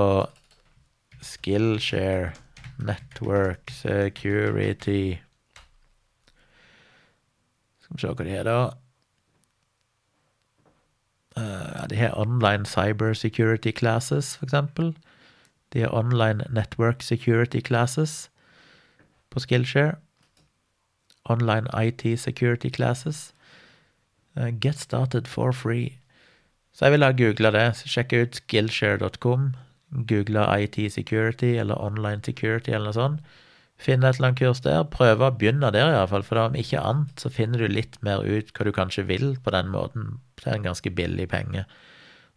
Skillshare, 1.22 2.32
Network, 2.80 3.70
Security 3.70 5.20
Skal 7.80 7.96
vi 7.96 8.02
se 8.02 8.08
hva 8.08 8.26
de 8.26 8.34
har, 8.34 8.48
da. 8.48 8.72
Uh, 11.38 11.86
de 11.90 11.96
har 11.96 12.18
online 12.18 12.66
cyber 12.66 13.14
security 13.14 13.72
classes, 13.72 14.38
for 14.38 14.46
eksempel. 14.46 14.96
De 15.74 15.82
har 15.82 15.94
online 15.94 16.44
network 16.50 17.02
security 17.02 17.62
classes 17.62 18.30
på 19.30 19.40
Skillshare. 19.40 19.96
Online 21.30 21.68
IT 21.74 22.20
Security 22.20 22.70
Classes. 22.70 23.34
Uh, 24.38 24.50
get 24.50 24.80
started 24.80 25.28
for 25.28 25.54
free. 25.54 26.00
Så 26.74 26.86
jeg 26.86 26.96
ville 26.96 27.10
ha 27.10 27.16
googla 27.16 27.52
det. 27.52 27.68
Sjekke 27.86 28.24
ut 28.24 28.40
skillshare.com. 28.42 29.54
Google 30.10 30.46
IT 30.62 30.78
Security 30.94 31.56
eller 31.58 31.80
Online 31.82 32.22
Security 32.24 32.72
eller 32.72 32.92
noe 32.92 32.98
sånt. 32.98 33.38
Finne 33.80 34.10
et 34.10 34.20
eller 34.20 34.32
annet 34.32 34.42
kurs 34.42 34.62
der. 34.64 34.84
Prøve 34.92 35.30
å 35.30 35.36
begynne 35.36 35.72
der, 35.74 35.94
iallfall. 35.96 36.26
For 36.28 36.42
om 36.42 36.58
ikke 36.60 36.82
annet 36.84 37.22
så 37.22 37.32
finner 37.32 37.64
du 37.64 37.72
litt 37.72 37.98
mer 38.06 38.26
ut 38.26 38.52
hva 38.54 38.68
du 38.68 38.74
kanskje 38.76 39.08
vil 39.08 39.32
på 39.44 39.54
den 39.56 39.72
måten. 39.74 40.20
Det 40.40 40.50
er 40.50 40.60
en 40.60 40.68
ganske 40.68 40.92
billig 40.96 41.30
penge. 41.32 41.66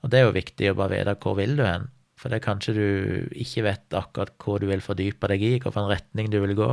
Og 0.03 0.11
det 0.11 0.21
er 0.21 0.27
jo 0.29 0.37
viktig 0.39 0.71
å 0.71 0.79
bare 0.79 0.97
vite 0.97 1.19
hvor 1.23 1.37
vil 1.39 1.57
du 1.59 1.65
hen. 1.67 1.91
For 2.19 2.31
det 2.31 2.39
er 2.39 2.47
kanskje 2.47 2.75
du 2.77 2.87
ikke 3.35 3.67
vet 3.67 3.99
akkurat 3.99 4.35
hva 4.43 4.59
du 4.63 4.69
vil 4.71 4.83
fordype 4.85 5.31
deg 5.31 5.43
i, 5.43 5.55
hvilken 5.59 5.91
retning 5.91 6.31
du 6.31 6.39
vil 6.43 6.55
gå 6.59 6.71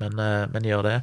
men, 0.00 0.18
eh, 0.18 0.48
men 0.52 0.66
gjør 0.66 0.86
det. 0.88 0.96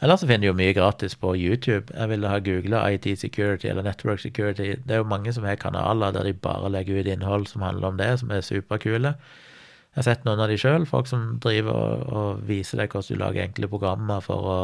Eller 0.00 0.16
så 0.16 0.28
finner 0.28 0.46
du 0.46 0.50
jo 0.52 0.58
mye 0.58 0.74
gratis 0.76 1.16
på 1.18 1.32
YouTube. 1.34 1.90
Jeg 1.90 2.10
ville 2.12 2.30
ha 2.30 2.38
googla 2.38 2.84
IT 2.94 3.08
security 3.18 3.66
eller 3.66 3.82
network 3.82 4.20
security. 4.22 4.76
Det 4.78 4.94
er 4.94 5.02
jo 5.02 5.10
mange 5.10 5.32
som 5.34 5.46
har 5.48 5.58
kanaler 5.58 6.14
der 6.14 6.28
de 6.28 6.32
bare 6.38 6.70
legger 6.70 7.00
ut 7.00 7.10
innhold 7.10 7.48
som 7.50 7.64
handler 7.66 7.88
om 7.88 7.98
det, 7.98 8.12
som 8.20 8.30
er 8.30 8.46
superkule. 8.46 9.16
Jeg 9.18 10.04
har 10.04 10.06
sett 10.06 10.24
noen 10.28 10.38
av 10.44 10.52
de 10.52 10.58
sjøl, 10.60 10.86
folk 10.86 11.08
som 11.10 11.40
driver 11.42 11.74
og, 11.74 12.04
og, 12.06 12.42
viser 12.46 12.78
deg 12.78 12.92
hvordan 12.94 13.18
du 13.18 13.22
lager 13.24 13.42
enkle 13.48 13.70
programmer 13.72 14.22
for 14.22 14.52
å 14.52 14.60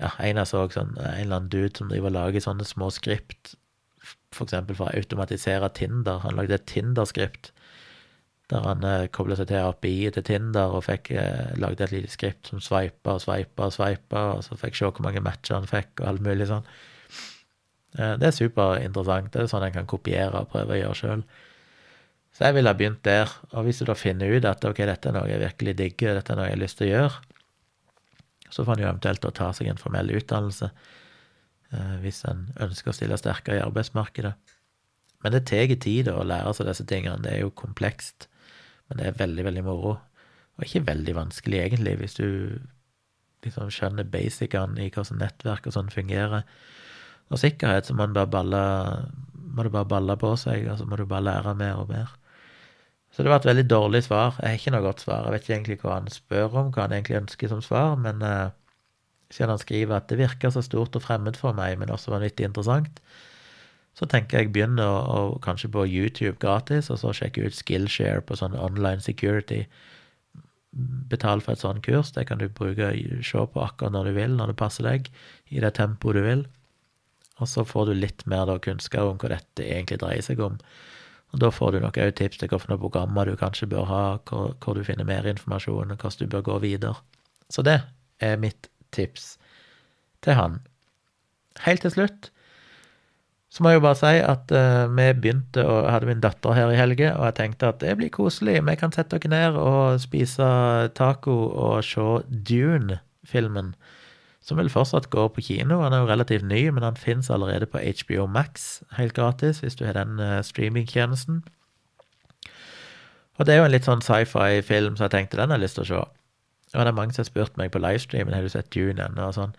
Ja, 0.00 0.14
en 0.24 0.38
jeg 0.40 0.48
så 0.48 0.62
sånn, 0.72 0.94
en 0.96 1.10
eller 1.12 1.36
annen 1.36 1.50
dude 1.52 1.76
som 1.76 1.90
driver 1.90 2.08
og 2.08 2.14
lager 2.14 2.40
sånne 2.40 2.64
små 2.64 2.86
skript, 2.88 3.50
for 4.32 4.46
eksempel 4.46 4.78
for 4.78 4.88
å 4.88 4.96
automatisere 4.96 5.68
Tinder. 5.76 6.22
Han 6.22 6.38
lagde 6.38 6.56
et 6.56 6.64
Tinder-skript 6.70 7.50
der 8.50 8.66
han 8.66 8.84
eh, 8.86 9.08
kobla 9.14 9.36
seg 9.38 9.48
til 9.50 9.62
API 9.62 10.10
til 10.14 10.24
Tinder 10.26 10.74
og 10.76 10.84
fikk 10.86 11.12
eh, 11.14 11.52
lagde 11.60 11.86
et 11.86 11.94
lite 11.94 12.10
skript 12.12 12.50
som 12.50 12.62
sveipa 12.62 13.16
og 13.16 13.24
sveipa 13.24 13.68
og 13.68 13.74
sveipa, 13.76 14.24
og 14.36 14.46
så 14.46 14.58
fikk 14.58 14.78
se 14.78 14.88
hvor 14.90 15.06
mange 15.06 15.22
matcher 15.24 15.58
han 15.58 15.70
fikk, 15.70 16.00
og 16.00 16.08
alt 16.12 16.24
mulig 16.26 16.48
sånn. 16.50 16.66
Eh, 17.98 18.16
det 18.20 18.28
er 18.28 18.36
superinteressant. 18.36 19.32
Det 19.34 19.44
er 19.44 19.50
sånn 19.50 19.66
en 19.66 19.76
kan 19.78 19.88
kopiere 19.90 20.42
og 20.42 20.50
prøve 20.52 20.76
å 20.76 20.80
gjøre 20.80 20.98
sjøl. 20.98 21.24
Så 22.36 22.46
jeg 22.46 22.56
ville 22.56 22.70
ha 22.70 22.78
begynt 22.78 23.02
der. 23.06 23.32
Og 23.54 23.66
hvis 23.66 23.82
du 23.82 23.88
da 23.88 23.98
finner 23.98 24.30
ut 24.30 24.46
at 24.48 24.64
ok, 24.64 24.84
dette 24.88 25.10
er 25.10 25.16
noe 25.16 25.28
jeg 25.30 25.42
virkelig 25.42 25.76
digger, 25.80 26.16
dette 26.18 26.34
er 26.34 26.40
noe 26.40 26.48
jeg 26.48 26.56
har 26.56 26.62
lyst 26.62 26.78
til 26.80 26.88
å 26.88 26.94
gjøre, 26.94 27.36
så 28.50 28.66
får 28.66 28.76
en 28.76 28.82
jo 28.82 28.88
eventuelt 28.90 29.26
å 29.26 29.34
ta 29.34 29.50
seg 29.54 29.70
en 29.70 29.78
formell 29.78 30.10
utdannelse 30.18 30.70
eh, 30.70 31.96
hvis 32.02 32.24
en 32.30 32.48
ønsker 32.58 32.90
å 32.90 32.96
stille 32.96 33.18
sterkere 33.20 33.60
i 33.60 33.64
arbeidsmarkedet. 33.64 34.34
Men 35.20 35.34
det 35.34 35.44
tar 35.50 35.74
tid 35.84 36.08
å 36.08 36.22
lære 36.24 36.54
seg 36.56 36.70
disse 36.70 36.86
tingene. 36.88 37.20
Det 37.22 37.34
er 37.34 37.42
jo 37.44 37.52
komplekst. 37.54 38.29
Men 38.90 39.00
det 39.00 39.06
er 39.06 39.18
veldig, 39.20 39.46
veldig 39.46 39.64
moro. 39.64 39.96
Og 40.58 40.66
ikke 40.66 40.84
veldig 40.90 41.14
vanskelig, 41.16 41.62
egentlig, 41.62 41.96
hvis 42.02 42.18
du 42.18 42.26
liksom 43.46 43.70
skjønner 43.72 44.08
basicene 44.10 44.84
i 44.84 44.90
hvordan 44.92 45.22
nettverk 45.22 45.70
og 45.70 45.76
sånn 45.76 45.92
fungerer. 45.94 46.44
og 47.30 47.38
sikkerhet, 47.38 47.86
så 47.86 47.94
må, 47.94 48.08
bare 48.10 48.26
balle, 48.26 48.62
må 49.54 49.62
du 49.62 49.70
bare 49.70 49.86
balle 49.86 50.16
på 50.18 50.34
seg, 50.36 50.66
og 50.66 50.80
så 50.80 50.86
må 50.90 50.98
du 50.98 51.04
bare 51.06 51.28
lære 51.28 51.54
mer 51.54 51.78
og 51.78 51.88
mer. 51.88 52.10
Så 53.14 53.22
det 53.22 53.30
var 53.30 53.40
et 53.40 53.46
veldig 53.46 53.66
dårlig 53.70 54.02
svar. 54.06 54.36
Jeg 54.38 54.48
har 54.48 54.58
ikke 54.58 54.72
noe 54.74 54.82
godt 54.82 55.04
svar. 55.04 55.24
Jeg 55.24 55.34
vet 55.34 55.44
ikke 55.44 55.54
egentlig 55.54 55.78
hva 55.82 55.94
han 55.96 56.10
spør 56.10 56.58
om, 56.60 56.72
hva 56.74 56.86
han 56.86 56.94
egentlig 56.94 57.20
ønsker 57.20 57.50
som 57.50 57.62
svar, 57.62 57.94
men 57.98 58.22
uh, 58.22 58.50
siden 59.30 59.54
han 59.54 59.62
skriver 59.62 59.96
at 59.96 60.10
det 60.10 60.18
virker 60.18 60.50
så 60.50 60.62
stort 60.66 60.98
og 60.98 61.04
fremmed 61.06 61.38
for 61.38 61.54
meg, 61.54 61.78
men 61.78 61.90
også 61.94 62.12
vanvittig 62.14 62.46
interessant, 62.48 63.00
så 64.00 64.06
tenker 64.08 64.40
jeg 64.40 64.52
begynne 64.54 64.80
å, 64.80 65.00
å, 65.04 65.22
kanskje 65.44 65.68
på 65.74 65.84
YouTube 65.84 66.38
gratis, 66.40 66.88
og 66.88 67.02
så 67.02 67.12
sjekke 67.16 67.44
ut 67.44 67.56
Skillshare 67.56 68.22
på 68.24 68.38
sånn 68.40 68.56
online 68.56 69.04
security. 69.04 69.66
Betal 71.10 71.42
for 71.44 71.52
et 71.52 71.60
sånt 71.60 71.82
kurs. 71.84 72.14
Det 72.16 72.24
kan 72.30 72.40
du 72.40 72.46
bruke, 72.48 72.94
se 73.26 73.44
på 73.52 73.60
akkurat 73.60 73.92
når 73.92 74.08
du 74.08 74.14
vil, 74.16 74.38
når 74.38 74.54
det 74.54 74.62
passer 74.62 74.88
deg, 74.88 75.12
i 75.52 75.60
det 75.60 75.74
tempoet 75.76 76.16
du 76.16 76.22
vil. 76.24 76.46
Og 77.44 77.52
så 77.52 77.66
får 77.68 77.90
du 77.90 77.98
litt 77.98 78.24
mer 78.30 78.48
da, 78.48 78.56
kunnskap 78.62 79.04
om 79.04 79.20
hva 79.20 79.34
dette 79.34 79.68
egentlig 79.68 80.00
dreier 80.00 80.24
seg 80.24 80.40
om. 80.48 80.56
Og 81.36 81.44
Da 81.44 81.52
får 81.52 81.76
du 81.76 81.82
nok 81.84 82.00
òg 82.00 82.16
tips 82.16 82.40
til 82.40 82.48
hvilke 82.48 82.80
programmer 82.80 83.28
du 83.28 83.36
kanskje 83.36 83.68
bør 83.68 83.84
ha, 83.90 84.02
hvor, 84.24 84.56
hvor, 84.64 84.80
du 84.80 84.84
finner 84.84 85.04
mer 85.04 85.28
informasjon, 85.28 85.92
og 85.92 86.00
hvordan 86.00 86.24
du 86.24 86.32
bør 86.32 86.48
gå 86.48 86.58
videre. 86.64 86.96
Så 87.52 87.62
det 87.68 87.82
er 88.24 88.40
mitt 88.40 88.72
tips 88.96 89.34
til 90.24 90.40
han. 90.40 90.62
Helt 91.68 91.84
til 91.84 91.98
slutt 92.00 92.32
så 93.50 93.64
må 93.64 93.72
jeg 93.72 93.80
jo 93.80 93.82
bare 93.82 93.98
si 93.98 94.18
at 94.22 94.52
uh, 94.54 94.86
vi 94.94 95.06
begynte 95.18 95.64
og 95.66 95.88
hadde 95.90 96.06
min 96.06 96.22
datter 96.22 96.54
her 96.54 96.70
i 96.70 96.78
helge, 96.78 97.08
og 97.16 97.24
jeg 97.26 97.38
tenkte 97.40 97.72
at 97.72 97.80
det 97.82 97.96
blir 97.98 98.12
koselig. 98.14 98.60
Vi 98.62 98.76
kan 98.78 98.94
sette 98.94 99.18
dere 99.18 99.32
ned 99.32 99.58
og 99.58 99.98
spise 100.02 100.50
taco 100.94 101.34
og 101.50 101.80
se 101.82 102.06
Dune-filmen 102.30 103.74
som 104.40 104.58
vil 104.58 104.70
fortsatt 104.72 105.10
gå 105.12 105.26
på 105.34 105.42
kino. 105.44 105.82
Han 105.82 105.92
er 105.92 106.02
jo 106.02 106.08
relativt 106.08 106.46
ny, 106.48 106.62
men 106.72 106.86
han 106.86 106.98
fins 106.98 107.30
allerede 107.30 107.68
på 107.68 107.82
HBO 107.82 108.26
Max 108.30 108.80
helt 108.96 109.14
gratis, 109.18 109.60
hvis 109.60 109.76
du 109.76 109.84
har 109.84 109.98
den 109.98 110.20
uh, 110.22 110.40
streamingtjenesten. 110.46 111.42
Og 113.38 113.46
det 113.46 113.54
er 113.54 113.60
jo 113.60 113.66
en 113.68 113.74
litt 113.74 113.88
sånn 113.88 114.02
sci-fi-film, 114.04 114.96
så 114.96 115.06
jeg 115.06 115.14
tenkte 115.14 115.40
den 115.40 115.52
har 115.52 115.60
jeg 115.60 115.66
lyst 115.66 115.78
til 115.78 115.86
å 115.86 115.90
se. 115.90 116.00
Og 116.70 116.86
det 116.86 116.90
er 116.92 116.96
mange 116.96 117.16
som 117.16 117.24
har 117.24 117.30
spurt 117.30 117.58
meg 117.58 117.72
på 117.74 117.82
livestreamen 117.82 118.34
har 118.36 118.46
du 118.46 118.52
sett 118.52 118.70
Dune 118.74 119.06
ennå, 119.06 119.28
og 119.30 119.36
sånn. 119.36 119.54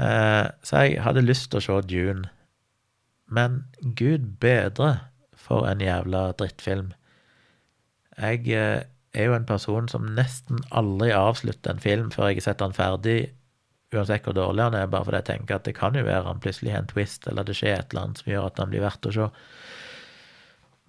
Uh, 0.00 0.48
så 0.64 0.86
jeg 0.86 1.02
hadde 1.04 1.24
lyst 1.26 1.50
til 1.52 1.60
å 1.60 1.66
se 1.66 1.78
Dune. 1.90 2.30
Men 3.32 3.62
gud 3.80 4.34
bedre 4.42 4.94
for 5.38 5.66
en 5.68 5.80
jævla 5.82 6.30
drittfilm. 6.38 6.92
Jeg 8.20 8.44
uh, 8.52 8.82
er 9.16 9.28
jo 9.28 9.36
en 9.36 9.48
person 9.48 9.88
som 9.88 10.10
nesten 10.16 10.60
aldri 10.70 11.10
avslutter 11.16 11.72
en 11.72 11.82
film 11.82 12.10
før 12.12 12.30
jeg 12.30 12.42
har 12.42 12.50
sett 12.50 12.60
den 12.60 12.76
ferdig 12.76 13.20
uansett 13.92 14.26
hvor 14.26 14.36
dårlig 14.36 14.64
han 14.64 14.76
er, 14.76 14.90
bare 14.90 15.06
fordi 15.06 15.20
jeg 15.20 15.28
tenker 15.28 15.58
at 15.58 15.68
det 15.68 15.76
kan 15.76 15.96
jo 15.96 16.04
være 16.06 16.26
han 16.28 16.40
plutselig 16.42 16.72
har 16.72 16.84
en 16.84 16.90
twist, 16.90 17.26
eller 17.28 17.46
det 17.46 17.56
skjer 17.58 17.76
et 17.76 17.92
eller 17.92 18.06
annet 18.06 18.22
som 18.22 18.30
gjør 18.32 18.48
at 18.48 18.60
han 18.62 18.72
blir 18.72 18.84
verdt 18.84 19.08
å 19.08 19.14
se. 19.16 19.28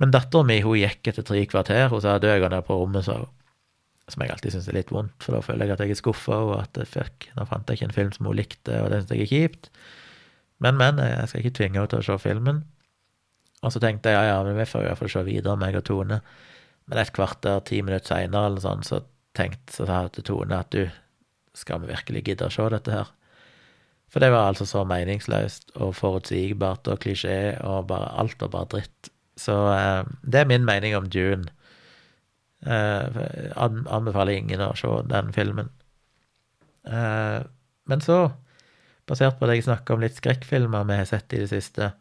Men 0.01 0.13
dattera 0.13 0.47
mi 0.47 0.59
hun 0.63 0.79
gikk 0.79 1.09
etter 1.11 1.25
tre 1.27 1.43
kvarter. 1.47 1.85
Hun 1.91 2.01
sa 2.03 2.17
at 2.17 2.25
jeg 2.25 2.41
ned 2.49 2.65
på 2.67 2.77
rommet', 2.79 3.05
så. 3.05 3.23
Som 4.11 4.23
jeg 4.23 4.33
alltid 4.33 4.51
syns 4.51 4.67
er 4.67 4.75
litt 4.75 4.89
vondt, 4.91 5.15
for 5.23 5.37
da 5.37 5.39
føler 5.39 5.65
jeg 5.65 5.75
at 5.75 5.83
jeg 5.85 5.93
er 5.93 5.99
skuffa, 5.99 6.39
og 6.43 6.55
at 6.57 6.79
fuck, 6.91 7.29
nå 7.37 7.45
fant 7.47 7.69
jeg 7.69 7.79
ikke 7.79 7.87
en 7.87 7.95
film 7.95 8.09
som 8.11 8.27
hun 8.27 8.35
likte, 8.35 8.81
og 8.81 8.89
det 8.91 8.99
syns 8.99 9.13
jeg 9.15 9.23
er 9.23 9.31
kjipt. 9.31 9.69
Men, 10.63 10.79
men, 10.79 11.01
jeg 11.03 11.29
skal 11.29 11.43
ikke 11.43 11.57
tvinge 11.59 11.79
henne 11.79 11.91
til 11.91 12.01
å 12.01 12.07
se 12.07 12.17
filmen. 12.23 12.63
Og 13.63 13.71
så 13.73 13.79
tenkte 13.83 14.11
jeg 14.11 14.19
ja, 14.19 14.37
ja, 14.37 14.55
vi 14.55 14.67
får 14.67 14.83
i 14.83 14.89
hvert 14.89 14.99
fall 15.01 15.11
se 15.11 15.23
videre, 15.27 15.59
meg 15.59 15.77
og 15.79 15.85
Tone. 15.87 16.19
Men 16.89 16.99
et 16.99 17.13
kvarter, 17.15 17.61
ti 17.67 17.79
minutter 17.83 18.15
seinere 18.15 18.51
eller 18.51 18.63
sånn, 18.63 18.83
så 18.87 19.01
tenkte 19.37 19.75
så 19.75 19.87
sa 19.87 20.03
jeg 20.03 20.17
til 20.17 20.27
Tone 20.29 20.59
at 20.59 20.71
du, 20.75 20.87
skal 21.57 21.83
vi 21.83 21.91
virkelig 21.93 22.23
gidde 22.27 22.49
å 22.49 22.53
se 22.53 22.65
dette 22.73 22.95
her? 22.95 23.11
For 24.13 24.21
det 24.21 24.29
var 24.33 24.51
altså 24.51 24.67
så 24.69 24.83
meningsløst 24.85 25.71
og 25.81 25.95
forutsigbart 25.97 26.89
og 26.91 26.99
klisjé, 27.01 27.55
og 27.65 27.87
bare 27.89 28.11
alt 28.21 28.43
og 28.45 28.51
bare 28.53 28.69
dritt. 28.75 29.09
Så 29.39 29.55
eh, 29.73 30.03
det 30.21 30.43
er 30.43 30.49
min 30.49 30.67
mening 30.67 30.93
om 30.97 31.07
Dune. 31.09 31.49
Eh, 32.61 33.17
anbefaler 33.57 34.37
ingen 34.37 34.61
å 34.61 34.75
se 34.77 34.91
den 35.09 35.33
filmen. 35.33 35.71
Eh, 36.85 37.39
men 37.89 38.05
så, 38.05 38.19
basert 39.09 39.39
på 39.39 39.49
det 39.49 39.59
jeg 39.59 39.67
snakka 39.67 39.95
om 39.95 40.03
litt 40.03 40.17
skrekkfilmer 40.19 40.87
vi 40.89 40.99
har 40.99 41.09
sett 41.09 41.35
i 41.35 41.41
det 41.43 41.49
siste, 41.51 41.91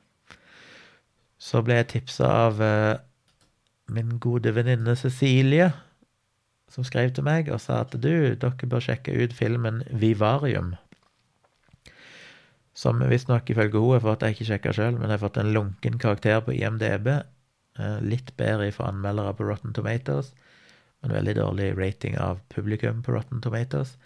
så 1.42 1.62
ble 1.66 1.80
jeg 1.80 1.90
tipsa 1.96 2.28
av 2.46 2.60
uh, 2.62 3.00
min 3.90 4.18
gode 4.22 4.52
venninne 4.54 4.94
Cecilie 4.98 5.72
som 6.72 6.86
skrev 6.86 7.12
til 7.12 7.26
meg 7.26 7.50
og 7.52 7.60
sa 7.60 7.82
at 7.84 7.96
du, 8.00 8.32
dere 8.38 8.70
bør 8.70 8.84
sjekke 8.84 9.14
ut 9.18 9.34
filmen 9.36 9.82
Vivarium. 9.90 10.72
Som 12.72 13.02
visstnok 13.04 13.50
ifølge 13.52 13.82
henne 13.82 14.00
for 14.00 14.14
at 14.14 14.24
jeg 14.24 14.36
ikke 14.36 14.48
sjekka 14.48 14.72
sjøl, 14.76 14.96
men 14.96 15.10
jeg 15.10 15.18
har 15.18 15.24
fått 15.26 15.40
en 15.42 15.52
lunken 15.52 15.98
karakter 16.00 16.40
på 16.46 16.54
IMDb. 16.56 17.10
Eh, 17.76 17.98
litt 18.04 18.32
bedre 18.40 18.70
for 18.72 18.88
anmeldere 18.88 19.34
på 19.36 19.48
Rotten 19.48 19.76
Tomatoes, 19.76 20.32
men 21.02 21.16
veldig 21.18 21.36
dårlig 21.42 21.68
rating 21.76 22.16
av 22.20 22.40
publikum 22.54 23.04
på 23.04 23.18
Rotten 23.18 23.44
Tomatoes. 23.44 23.98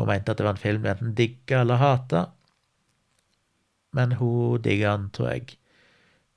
Hun 0.00 0.08
mente 0.08 0.32
at 0.32 0.40
det 0.40 0.46
var 0.46 0.56
en 0.56 0.62
film 0.62 0.82
du 0.82 0.90
enten 0.90 1.14
digga 1.16 1.60
eller 1.60 1.80
hata, 1.80 2.26
men 3.92 4.14
hun 4.16 4.62
digga 4.64 4.96
den, 4.96 5.10
tror 5.12 5.34
jeg. 5.34 5.56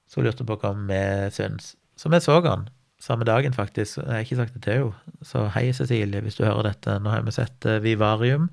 Så 0.09 0.19
hun 0.19 0.27
lurte 0.27 0.45
på 0.47 0.57
hva 0.59 0.73
vi 0.75 1.03
syns. 1.31 1.73
Så 1.95 2.11
vi 2.11 2.19
så 2.19 2.41
den 2.43 2.67
samme 3.03 3.27
dagen, 3.27 3.55
faktisk. 3.55 3.97
Jeg 4.01 4.11
har 4.11 4.25
ikke 4.25 4.39
sagt 4.39 4.55
det 4.57 4.63
til 4.65 4.79
henne. 4.79 5.17
Så 5.23 5.47
hei, 5.55 5.67
Cecilie, 5.75 6.21
hvis 6.23 6.39
du 6.39 6.45
hører 6.45 6.69
dette. 6.71 6.97
Nå 6.99 7.11
har 7.13 7.23
vi 7.25 7.35
sett 7.35 7.67
uh, 7.67 7.79
Vivarium. 7.83 8.49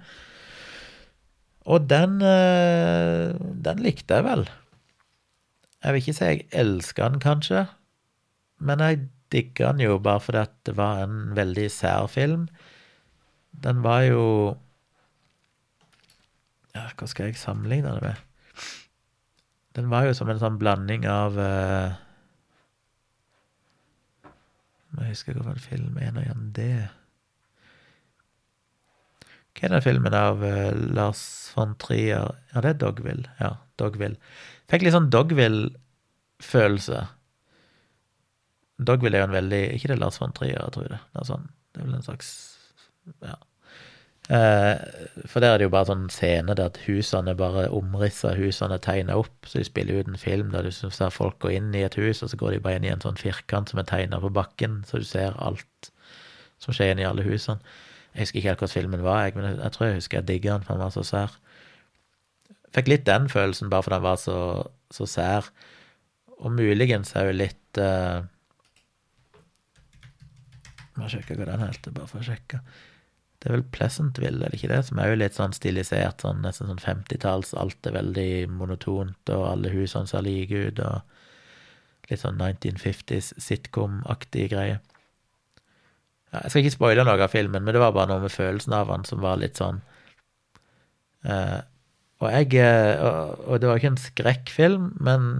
Og 1.70 1.86
den 1.90 2.18
uh, 2.24 3.36
Den 3.66 3.82
likte 3.84 4.18
jeg 4.18 4.26
vel. 4.26 4.46
Jeg 5.80 5.94
vil 5.94 6.02
ikke 6.02 6.16
si 6.16 6.26
jeg 6.28 6.48
elska 6.52 7.08
den, 7.08 7.22
kanskje, 7.22 7.64
men 8.60 8.82
jeg 8.84 9.06
digga 9.32 9.70
den 9.72 9.86
jo 9.86 9.94
bare 10.02 10.20
fordi 10.20 10.42
det 10.68 10.74
var 10.76 10.98
en 11.06 11.30
veldig 11.36 11.70
sær 11.72 12.10
film. 12.12 12.48
Den 13.64 13.80
var 13.86 14.02
jo 14.04 14.24
ja, 16.76 16.86
Hva 16.96 17.08
skal 17.10 17.30
jeg 17.30 17.40
sammenligne 17.40 17.96
det 17.96 18.04
med? 18.04 18.26
Den 19.78 19.90
var 19.90 20.08
jo 20.08 20.14
som 20.18 20.30
en 20.30 20.40
sånn 20.40 20.58
blanding 20.58 21.06
av 21.08 21.36
uh, 21.38 21.98
må 24.90 25.04
jeg 25.04 25.14
huske 25.14 25.34
hvilken 25.36 25.62
film 25.62 26.00
er 26.02 26.14
nå 26.14 26.24
igjen 26.24 26.48
det 26.56 26.72
Hva 29.54 29.68
er 29.68 29.74
den 29.76 29.84
filmen 29.84 30.16
av 30.16 30.42
uh, 30.42 30.72
Lars 30.96 31.22
von 31.54 31.76
Trier 31.82 32.34
Ja, 32.50 32.62
det 32.64 32.74
er 32.74 32.80
Dogville. 32.82 33.30
Ja, 33.42 33.54
Dogville. 33.78 34.18
Fikk 34.70 34.86
litt 34.86 34.94
sånn 34.94 35.10
Dogville-følelse. 35.12 37.00
Dogville 38.80 39.18
er 39.18 39.24
jo 39.24 39.28
en 39.28 39.36
veldig 39.36 39.62
Ikke 39.76 39.92
det 39.92 39.98
Lars 40.00 40.18
von 40.22 40.34
Trier, 40.36 40.58
jeg 40.58 40.74
tror 40.76 40.90
det. 40.90 41.00
Det 41.10 41.22
er, 41.22 41.28
sånn, 41.28 41.46
det 41.74 41.82
er 41.82 41.88
vel 41.88 42.00
en 42.00 42.06
slags 42.08 42.34
Ja. 43.26 43.36
Eh, 44.30 44.76
for 45.26 45.42
der 45.42 45.56
er 45.56 45.58
det 45.58 45.66
jo 45.66 45.72
bare 45.74 45.88
sånn 45.88 46.04
scene 46.14 46.54
der 46.54 46.76
husene 46.84 47.32
bare 47.34 47.64
omrisser, 47.74 48.38
husene 48.38 48.78
tegner 48.82 49.18
opp. 49.18 49.48
Så 49.48 49.58
de 49.58 49.66
spiller 49.66 49.98
ut 49.98 50.10
en 50.12 50.20
film 50.20 50.52
der 50.54 50.68
du 50.68 50.70
ser 50.70 51.10
folk 51.14 51.40
gå 51.42 51.50
inn 51.56 51.72
i 51.74 51.82
et 51.82 51.98
hus, 51.98 52.22
og 52.22 52.30
så 52.30 52.38
går 52.38 52.54
de 52.54 52.60
bare 52.62 52.78
inn 52.78 52.86
i 52.86 52.92
en 52.94 53.02
sånn 53.02 53.18
firkant 53.18 53.72
som 53.72 53.82
er 53.82 53.88
tegna 53.90 54.20
på 54.22 54.30
bakken, 54.34 54.84
så 54.86 55.02
du 55.02 55.06
ser 55.08 55.34
alt 55.42 55.90
som 56.62 56.76
skjer 56.76 56.92
inn 56.94 57.02
i 57.02 57.08
alle 57.08 57.24
husene. 57.26 57.58
Jeg 58.14 58.26
husker 58.26 58.40
ikke 58.40 58.50
helt 58.50 58.62
hvordan 58.62 58.74
filmen 58.74 59.02
var, 59.06 59.24
jeg, 59.24 59.36
men 59.38 59.48
jeg, 59.48 59.56
jeg 59.62 59.74
tror 59.74 59.86
jeg 59.86 59.98
husker 59.98 60.18
jeg 60.18 60.28
digga 60.28 60.52
den, 60.52 60.66
for 60.66 60.74
den 60.74 60.84
var 60.84 60.94
så 60.94 61.04
sær. 61.06 61.34
Fikk 62.74 62.90
litt 62.90 63.06
den 63.06 63.26
følelsen, 63.30 63.70
bare 63.70 63.86
fordi 63.86 63.98
den 63.98 64.06
var 64.06 64.20
så, 64.22 64.38
så 64.94 65.06
sær. 65.10 65.50
Og 66.38 66.54
muligens 66.54 67.14
er 67.18 67.28
jo 67.28 67.34
litt 67.36 67.80
uh, 67.82 68.22
Må 70.96 71.10
sjekke 71.10 71.36
hva 71.36 71.50
den 71.50 71.62
heter, 71.66 71.94
bare 71.96 72.10
for 72.10 72.22
å 72.22 72.26
sjekke. 72.26 72.62
Det 73.40 73.48
er 73.48 73.56
vel 73.56 73.64
Pleasantville, 73.72 74.44
er 74.44 74.52
det 74.52 74.58
ikke 74.58 74.68
det? 74.74 74.82
Som 74.84 74.98
er 75.00 75.08
jo 75.08 75.20
litt 75.22 75.36
sånn 75.38 75.54
stilisert, 75.56 76.20
sånn 76.20 76.42
nesten 76.44 76.68
sånn 76.68 76.82
50-talls. 76.82 77.54
Alt 77.56 77.88
er 77.88 77.96
veldig 77.96 78.32
monotont, 78.52 79.32
og 79.32 79.46
alle 79.48 79.72
husene 79.72 80.10
ser 80.10 80.26
like 80.26 80.66
ut, 80.68 80.82
og 80.84 82.10
litt 82.10 82.20
sånn 82.20 82.36
1950s 82.36 83.32
sitcom-aktige 83.40 84.50
greie. 84.52 84.76
Ja, 86.30 86.44
jeg 86.44 86.52
skal 86.52 86.64
ikke 86.64 86.76
spoile 86.76 87.06
noe 87.06 87.16
av 87.16 87.32
filmen, 87.32 87.64
men 87.64 87.74
det 87.74 87.82
var 87.82 87.94
bare 87.96 88.12
noe 88.12 88.26
med 88.26 88.34
følelsen 88.34 88.76
av 88.76 88.92
han 88.92 89.06
som 89.08 89.22
var 89.24 89.40
litt 89.40 89.58
sånn 89.58 89.80
uh, 91.26 91.58
Og 92.22 92.28
jeg 92.30 92.60
eh, 92.60 93.00
og, 93.02 93.40
og, 93.46 93.54
det 93.58 93.70
var 93.70 93.80
ikke 93.80 93.94
en 93.94 94.04
skrekkfilm, 94.04 94.90
men 95.00 95.30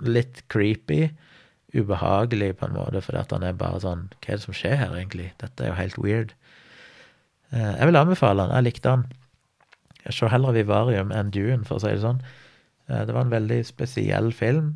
litt 0.00 0.46
creepy. 0.48 1.10
Ubehagelig, 1.70 2.56
på 2.58 2.66
en 2.66 2.74
måte, 2.74 3.04
fordi 3.04 3.20
at 3.20 3.30
han 3.36 3.44
er 3.46 3.58
bare 3.58 3.78
sånn 3.84 4.08
Hva 4.16 4.32
er 4.32 4.40
det 4.40 4.46
som 4.48 4.56
skjer 4.56 4.80
her, 4.80 4.96
egentlig? 4.96 5.28
Dette 5.38 5.62
er 5.62 5.70
jo 5.70 5.78
helt 5.78 6.00
weird. 6.02 6.34
Eh, 7.52 7.72
jeg 7.78 7.90
vil 7.90 8.00
anbefale 8.00 8.46
den. 8.46 8.54
Jeg 8.56 8.68
likte 8.68 8.94
den. 8.94 9.04
Jeg 10.04 10.16
ser 10.16 10.32
heller 10.32 10.56
Vivarium 10.56 11.12
enn 11.12 11.32
Dune, 11.34 11.64
for 11.68 11.78
å 11.78 11.82
si 11.82 11.92
det 11.92 12.04
sånn. 12.04 12.22
Eh, 12.88 13.04
det 13.06 13.14
var 13.14 13.26
en 13.26 13.34
veldig 13.34 13.60
spesiell 13.68 14.32
film. 14.36 14.74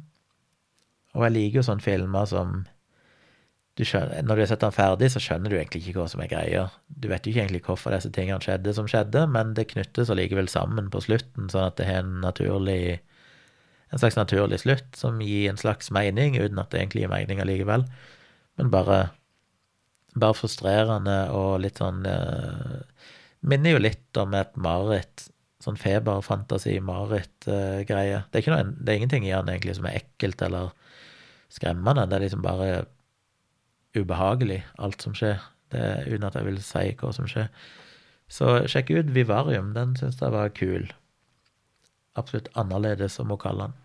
Og 1.15 1.27
jeg 1.27 1.37
liker 1.37 1.61
jo 1.61 1.69
sånne 1.71 1.85
filmer 1.85 2.27
som 2.31 2.65
du 3.75 3.83
skjønner, 3.83 4.23
Når 4.23 4.37
du 4.37 4.41
har 4.43 4.47
sett 4.47 4.63
den 4.63 4.75
ferdig, 4.75 5.09
så 5.11 5.19
skjønner 5.19 5.51
du 5.51 5.57
egentlig 5.57 5.81
ikke 5.83 5.99
hva 5.99 6.07
som 6.11 6.21
er 6.23 6.29
greia. 6.31 6.69
Du 6.87 7.09
vet 7.11 7.25
jo 7.27 7.33
ikke 7.33 7.41
egentlig 7.43 7.65
hvorfor 7.67 7.91
disse 7.91 8.11
tingene 8.15 8.39
skjedde 8.39 8.75
som 8.77 8.87
skjedde, 8.87 9.25
men 9.27 9.51
det 9.55 9.67
knyttes 9.73 10.13
allikevel 10.15 10.47
sammen 10.47 10.93
på 10.95 11.03
slutten, 11.03 11.49
sånn 11.51 11.67
at 11.67 11.81
det 11.81 11.89
har 11.89 12.05
en 12.05 12.21
naturlig 12.23 13.01
en 13.95 13.99
slags 13.99 14.17
naturlig 14.19 14.61
slutt 14.63 14.97
som 14.99 15.21
gir 15.23 15.51
en 15.51 15.59
slags 15.61 15.91
mening, 15.95 16.39
uten 16.39 16.59
at 16.59 16.71
det 16.71 16.81
egentlig 16.81 17.05
gir 17.05 17.13
mening 17.13 17.43
allikevel, 17.43 17.87
men 18.59 18.71
bare, 18.71 18.99
bare 20.15 20.35
frustrerende 20.39 21.31
og 21.35 21.61
litt 21.65 21.79
sånn 21.83 22.07
eh, 22.09 22.81
Minner 23.45 23.71
jo 23.75 23.79
litt 23.83 24.17
om 24.17 24.33
et 24.39 24.55
mareritt. 24.57 25.29
Sånn 25.61 25.77
feber-fantasi-mareritt-greie. 25.77 28.19
det, 28.33 28.41
er 28.41 28.65
det 28.65 28.89
er 28.89 28.97
ingenting 28.97 29.25
i 29.29 29.37
han 29.37 29.51
egentlig 29.53 29.77
som 29.77 29.85
er 29.89 29.99
ekkelt 29.99 30.41
eller 30.47 30.67
skremmende, 31.53 32.07
det 32.09 32.17
er 32.17 32.25
liksom 32.25 32.45
bare 32.45 32.69
ubehagelig, 33.95 34.63
alt 34.81 35.05
som 35.05 35.15
skjer. 35.17 35.41
Det, 35.73 35.85
uten 36.09 36.27
at 36.29 36.37
jeg 36.39 36.49
vil 36.49 36.61
si 36.65 36.85
hva 37.01 37.13
som 37.13 37.29
skjer. 37.31 37.49
Så 38.33 38.51
sjekk 38.71 38.89
ut 38.97 39.15
Vivarium, 39.15 39.73
den 39.77 39.95
syns 39.99 40.21
jeg 40.21 40.35
var 40.35 40.53
kul. 40.57 40.89
Absolutt 42.19 42.51
annerledes, 42.59 43.19
som 43.19 43.31
hun 43.31 43.41
kaller 43.41 43.65
den. 43.69 43.81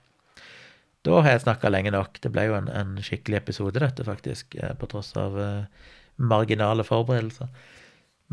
Da 1.08 1.22
har 1.22 1.32
jeg 1.32 1.46
snakka 1.46 1.72
lenge 1.72 1.94
nok. 1.96 2.20
Det 2.22 2.32
ble 2.34 2.50
jo 2.50 2.58
en, 2.58 2.68
en, 2.76 2.98
skikkelig 3.04 3.40
episode, 3.40 3.80
dette, 3.80 4.04
faktisk, 4.06 4.58
eh, 4.60 4.74
på 4.76 4.90
tross 4.92 5.14
av 5.20 5.38
uh, 5.40 5.88
marginale 6.20 6.86
forberedelser. 6.86 7.50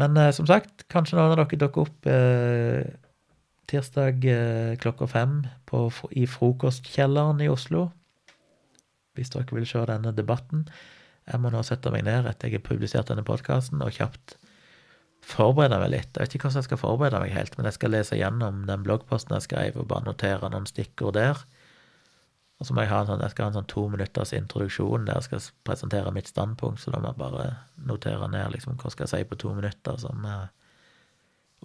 Men 0.01 0.17
eh, 0.21 0.33
som 0.37 0.49
sagt, 0.49 0.87
kanskje 0.93 1.21
av 1.21 1.35
dere 1.35 1.61
dukker 1.63 1.87
opp 1.87 2.09
eh, 2.11 2.85
tirsdag 3.67 4.23
klokka 4.79 5.09
fem 5.11 5.41
på, 5.67 5.89
i 6.15 6.27
Frokostkjelleren 6.31 7.41
i 7.43 7.49
Oslo. 7.51 7.89
Hvis 9.19 9.33
dere 9.35 9.57
vil 9.57 9.67
se 9.67 9.83
denne 9.89 10.13
debatten. 10.15 10.69
Jeg 11.27 11.43
må 11.43 11.51
nå 11.51 11.63
sette 11.67 11.91
meg 11.91 12.05
ned 12.07 12.29
etter 12.31 12.53
jeg 12.53 12.61
har 12.61 12.69
publisert 12.69 13.09
denne 13.11 13.25
podkasten, 13.27 13.83
og 13.83 13.97
kjapt 13.97 14.37
forberede 15.27 15.81
meg 15.83 15.93
litt. 15.97 16.13
Jeg 16.15 16.23
vet 16.23 16.37
ikke 16.37 16.47
hvordan 16.47 16.63
jeg 16.63 16.69
skal 16.69 16.81
forberede 16.81 17.21
meg 17.25 17.35
helt, 17.35 17.57
men 17.59 17.67
jeg 17.67 17.79
skal 17.79 17.95
lese 17.97 18.19
gjennom 18.19 18.63
den 18.69 18.85
bloggposten 18.87 19.35
jeg 19.35 19.47
skrev, 19.49 19.81
og 19.81 19.89
bare 19.91 20.07
notere 20.07 20.51
noen 20.53 20.69
stikkord 20.71 21.17
der. 21.19 21.43
Og 22.57 22.67
så 22.67 22.73
må 22.73 22.85
jeg 22.85 22.89
ha 22.89 23.03
en 23.03 23.09
sånn, 23.11 23.21
jeg 23.21 23.35
skal 23.35 23.45
ha 23.45 23.53
en 23.53 23.59
sånn 23.59 23.69
to 23.69 23.83
minutters 23.93 24.33
introduksjon 24.37 25.05
der 25.09 25.19
jeg 25.19 25.27
skal 25.27 25.49
presentere 25.69 26.13
mitt 26.17 26.31
standpunkt, 26.31 26.81
så 26.81 26.93
da 26.95 27.03
må 27.03 27.11
jeg 27.11 27.21
bare 27.21 27.49
notere 27.89 28.29
ned 28.33 28.55
liksom 28.55 28.79
hva 28.81 28.93
skal 28.93 29.05
jeg 29.05 29.13
si 29.13 29.29
på 29.29 29.37
to 29.43 29.53
minutter 29.53 29.99
som 30.01 30.25
eh, 30.25 30.47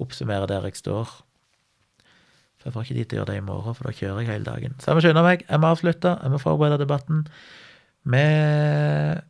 oppsummerer 0.03 0.51
der 0.51 0.67
jeg 0.67 0.81
står. 0.81 1.13
For 2.59 2.69
jeg 2.69 2.75
får 2.75 2.85
ikke 2.85 2.97
tid 2.99 3.09
til 3.09 3.17
å 3.17 3.21
gjøre 3.21 3.31
det 3.31 3.39
i 3.39 3.47
morgen, 3.47 3.77
for 3.77 3.87
da 3.87 3.95
kjører 3.95 4.21
jeg 4.21 4.31
hele 4.33 4.45
dagen. 4.45 4.75
Så 4.77 4.91
jeg 4.91 4.97
må 4.97 5.03
skynde 5.05 5.25
meg, 5.25 5.45
jeg 5.47 5.63
må 5.63 5.71
avslutte, 5.71 6.13
jeg 6.21 6.33
må 6.33 6.39
forberede 6.41 6.83
debatten 6.83 7.25
med 8.03 9.23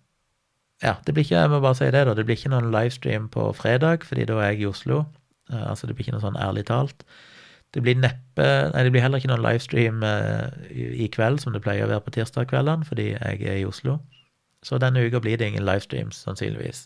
Ja, 0.81 0.95
det 1.05 1.13
blir 1.13 1.23
ikke, 1.23 1.37
jeg 1.37 1.51
må 1.53 1.59
bare 1.61 1.77
si 1.77 1.87
det, 1.93 2.05
da, 2.07 2.15
det 2.17 2.25
blir 2.25 2.39
ikke 2.39 2.49
noen 2.51 2.71
livestream 2.73 3.29
på 3.29 3.51
fredag, 3.53 4.07
fordi 4.07 4.25
da 4.25 4.39
er 4.41 4.55
jeg 4.55 4.63
i 4.63 4.69
Oslo. 4.71 5.03
Uh, 5.51 5.69
altså, 5.69 5.85
det 5.85 5.93
blir 5.93 6.07
ikke 6.07 6.15
noe 6.15 6.23
sånn 6.23 6.39
ærlig 6.41 6.65
talt. 6.71 7.05
Det 7.71 7.83
blir 7.83 7.95
neppe 7.95 8.43
Nei, 8.43 8.83
det 8.83 8.91
blir 8.91 9.03
heller 9.03 9.21
ikke 9.21 9.31
noen 9.31 9.45
livestream 9.45 10.01
eh, 10.03 10.49
i 10.71 11.07
kveld, 11.11 11.39
som 11.43 11.55
det 11.55 11.63
pleier 11.63 11.85
å 11.85 11.91
være 11.91 12.03
på 12.05 12.15
tirsdagskveldene, 12.17 12.87
fordi 12.87 13.11
jeg 13.13 13.45
er 13.45 13.59
i 13.59 13.67
Oslo. 13.67 13.99
Så 14.65 14.79
denne 14.81 15.03
uka 15.03 15.21
blir 15.23 15.39
det 15.39 15.51
ingen 15.51 15.67
livestreams, 15.67 16.23
sannsynligvis. 16.25 16.79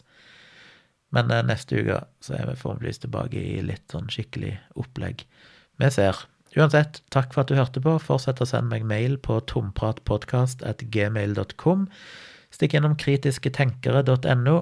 Men 1.15 1.31
eh, 1.31 1.45
neste 1.47 1.79
uke 1.79 1.99
så 2.23 2.31
er 2.37 2.45
vi 2.49 2.59
forhåpentligvis 2.59 3.03
tilbake 3.05 3.37
i 3.39 3.61
litt 3.65 3.85
sånn 3.93 4.11
skikkelig 4.11 4.53
opplegg. 4.81 5.17
Vi 5.81 5.87
ser. 5.93 6.15
Uansett, 6.55 7.01
takk 7.11 7.33
for 7.33 7.41
at 7.43 7.49
du 7.51 7.55
hørte 7.59 7.81
på. 7.83 7.97
Fortsett 7.99 8.41
å 8.43 8.45
sende 8.47 8.71
meg 8.71 8.83
mail 8.87 9.17
på 9.19 9.41
tompratpodkast.gmail.com. 9.51 11.87
Stikk 12.55 12.73
innom 12.77 12.95
kritisketenkere.no, 12.99 14.55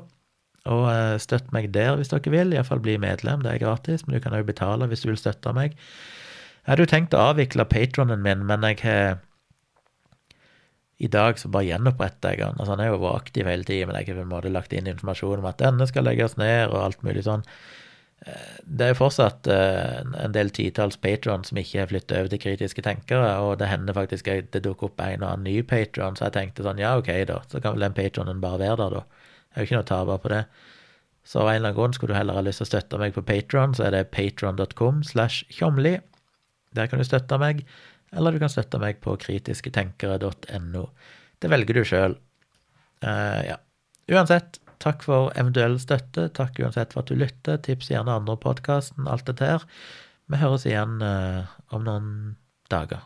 og 0.70 0.86
eh, 0.92 1.18
støtt 1.20 1.52
meg 1.56 1.72
der 1.76 1.98
hvis 2.00 2.14
dere 2.14 2.32
vil. 2.34 2.56
Iallfall 2.56 2.84
bli 2.84 2.96
medlem, 3.02 3.44
det 3.44 3.52
er 3.52 3.64
gratis, 3.66 4.06
men 4.06 4.16
du 4.16 4.24
kan 4.24 4.36
òg 4.38 4.48
betale 4.48 4.88
hvis 4.92 5.04
du 5.04 5.12
vil 5.12 5.20
støtte 5.20 5.54
meg. 5.56 5.76
Jeg 6.64 6.72
hadde 6.72 6.86
jo 6.86 6.92
tenkt 6.94 7.16
å 7.18 7.28
avvikle 7.34 7.68
patronen 7.68 8.24
min, 8.24 8.46
men 8.48 8.64
jeg 8.70 8.80
har 8.86 9.22
i 11.04 11.10
dag 11.12 11.40
så 11.40 11.50
bare 11.52 11.68
gjenoppretter 11.68 12.36
jeg 12.36 12.46
han. 12.46 12.60
Altså, 12.60 12.76
han 12.76 12.84
er 12.84 12.92
jo 12.94 13.00
vært 13.02 13.26
aktiv 13.26 13.48
hele 13.50 13.68
tida, 13.68 13.90
men 13.90 13.98
jeg 14.00 14.12
har 14.12 14.20
på 14.22 14.24
en 14.24 14.32
måte 14.32 14.52
lagt 14.54 14.76
inn 14.76 14.88
informasjon 14.88 15.42
om 15.42 15.50
at 15.50 15.60
denne 15.60 15.88
skal 15.90 16.08
legges 16.08 16.38
ned, 16.40 16.70
og 16.70 16.80
alt 16.80 17.04
mulig 17.04 17.26
sånn. 17.26 17.44
Eh, 18.24 18.54
det 18.64 18.86
er 18.86 18.94
jo 18.94 19.00
fortsatt 19.02 19.50
eh, 19.52 20.00
en 20.24 20.36
del 20.36 20.54
titalls 20.56 21.00
patron 21.04 21.44
som 21.48 21.60
ikke 21.60 21.82
har 21.82 21.92
flyttet 21.92 22.16
over 22.22 22.32
til 22.32 22.44
kritiske 22.46 22.86
tenkere, 22.86 23.34
og 23.44 23.58
det 23.60 23.72
hender 23.74 23.98
faktisk 23.98 24.32
at 24.32 24.54
det 24.56 24.64
dukker 24.64 24.92
opp 24.92 25.04
en 25.04 25.26
og 25.26 25.34
annen 25.34 25.50
ny 25.50 25.58
patron, 25.68 26.16
så 26.16 26.30
jeg 26.30 26.38
tenkte 26.38 26.64
sånn, 26.68 26.80
ja, 26.80 26.96
ok, 27.02 27.12
da, 27.28 27.42
så 27.52 27.60
kan 27.60 27.76
vel 27.76 27.88
den 27.90 27.98
patronen 28.00 28.40
bare 28.44 28.62
være 28.64 28.80
der, 28.86 29.02
da. 29.02 29.23
Jeg 29.54 29.60
har 29.60 29.68
ikke 29.68 29.80
noe 29.80 29.90
taper 29.90 30.22
på 30.24 30.32
det. 30.34 30.44
Så 31.24 31.40
av 31.40 31.48
en 31.48 31.56
eller 31.56 31.70
annen 31.70 31.78
grunn 31.78 31.94
skulle 31.96 32.14
du 32.14 32.18
heller 32.18 32.36
ha 32.36 32.44
lyst 32.44 32.60
til 32.60 32.68
å 32.68 32.72
støtte 32.74 33.00
meg 33.00 33.14
på 33.16 33.24
Patron, 33.28 33.76
så 33.78 33.88
er 33.88 33.96
det 33.96 34.10
patron.com 34.12 35.04
slash 35.08 35.46
tjomli. 35.54 35.96
Der 36.76 36.90
kan 36.90 37.00
du 37.00 37.06
støtte 37.08 37.38
meg, 37.40 37.64
eller 38.12 38.34
du 38.34 38.42
kan 38.42 38.52
støtte 38.52 38.82
meg 38.82 39.00
på 39.04 39.16
kritisketenkere.no. 39.22 40.84
Det 41.40 41.52
velger 41.52 41.80
du 41.80 41.88
sjøl. 41.88 42.18
Uh, 43.04 43.10
eh, 43.14 43.40
ja. 43.52 43.58
Uansett, 44.12 44.60
takk 44.84 45.06
for 45.06 45.32
eventuell 45.40 45.78
støtte. 45.80 46.28
Takk 46.36 46.60
uansett 46.60 46.96
for 46.96 47.06
at 47.06 47.14
du 47.14 47.20
lytter. 47.20 47.62
Tips 47.64 47.94
gjerne 47.94 48.20
andre 48.20 48.36
podkasten, 48.42 49.08
alt 49.08 49.30
dette 49.30 49.48
her. 49.48 49.68
Vi 50.32 50.42
høres 50.42 50.68
igjen 50.68 51.00
uh, 51.04 51.48
om 51.72 51.88
noen 51.88 52.14
dager. 52.74 53.06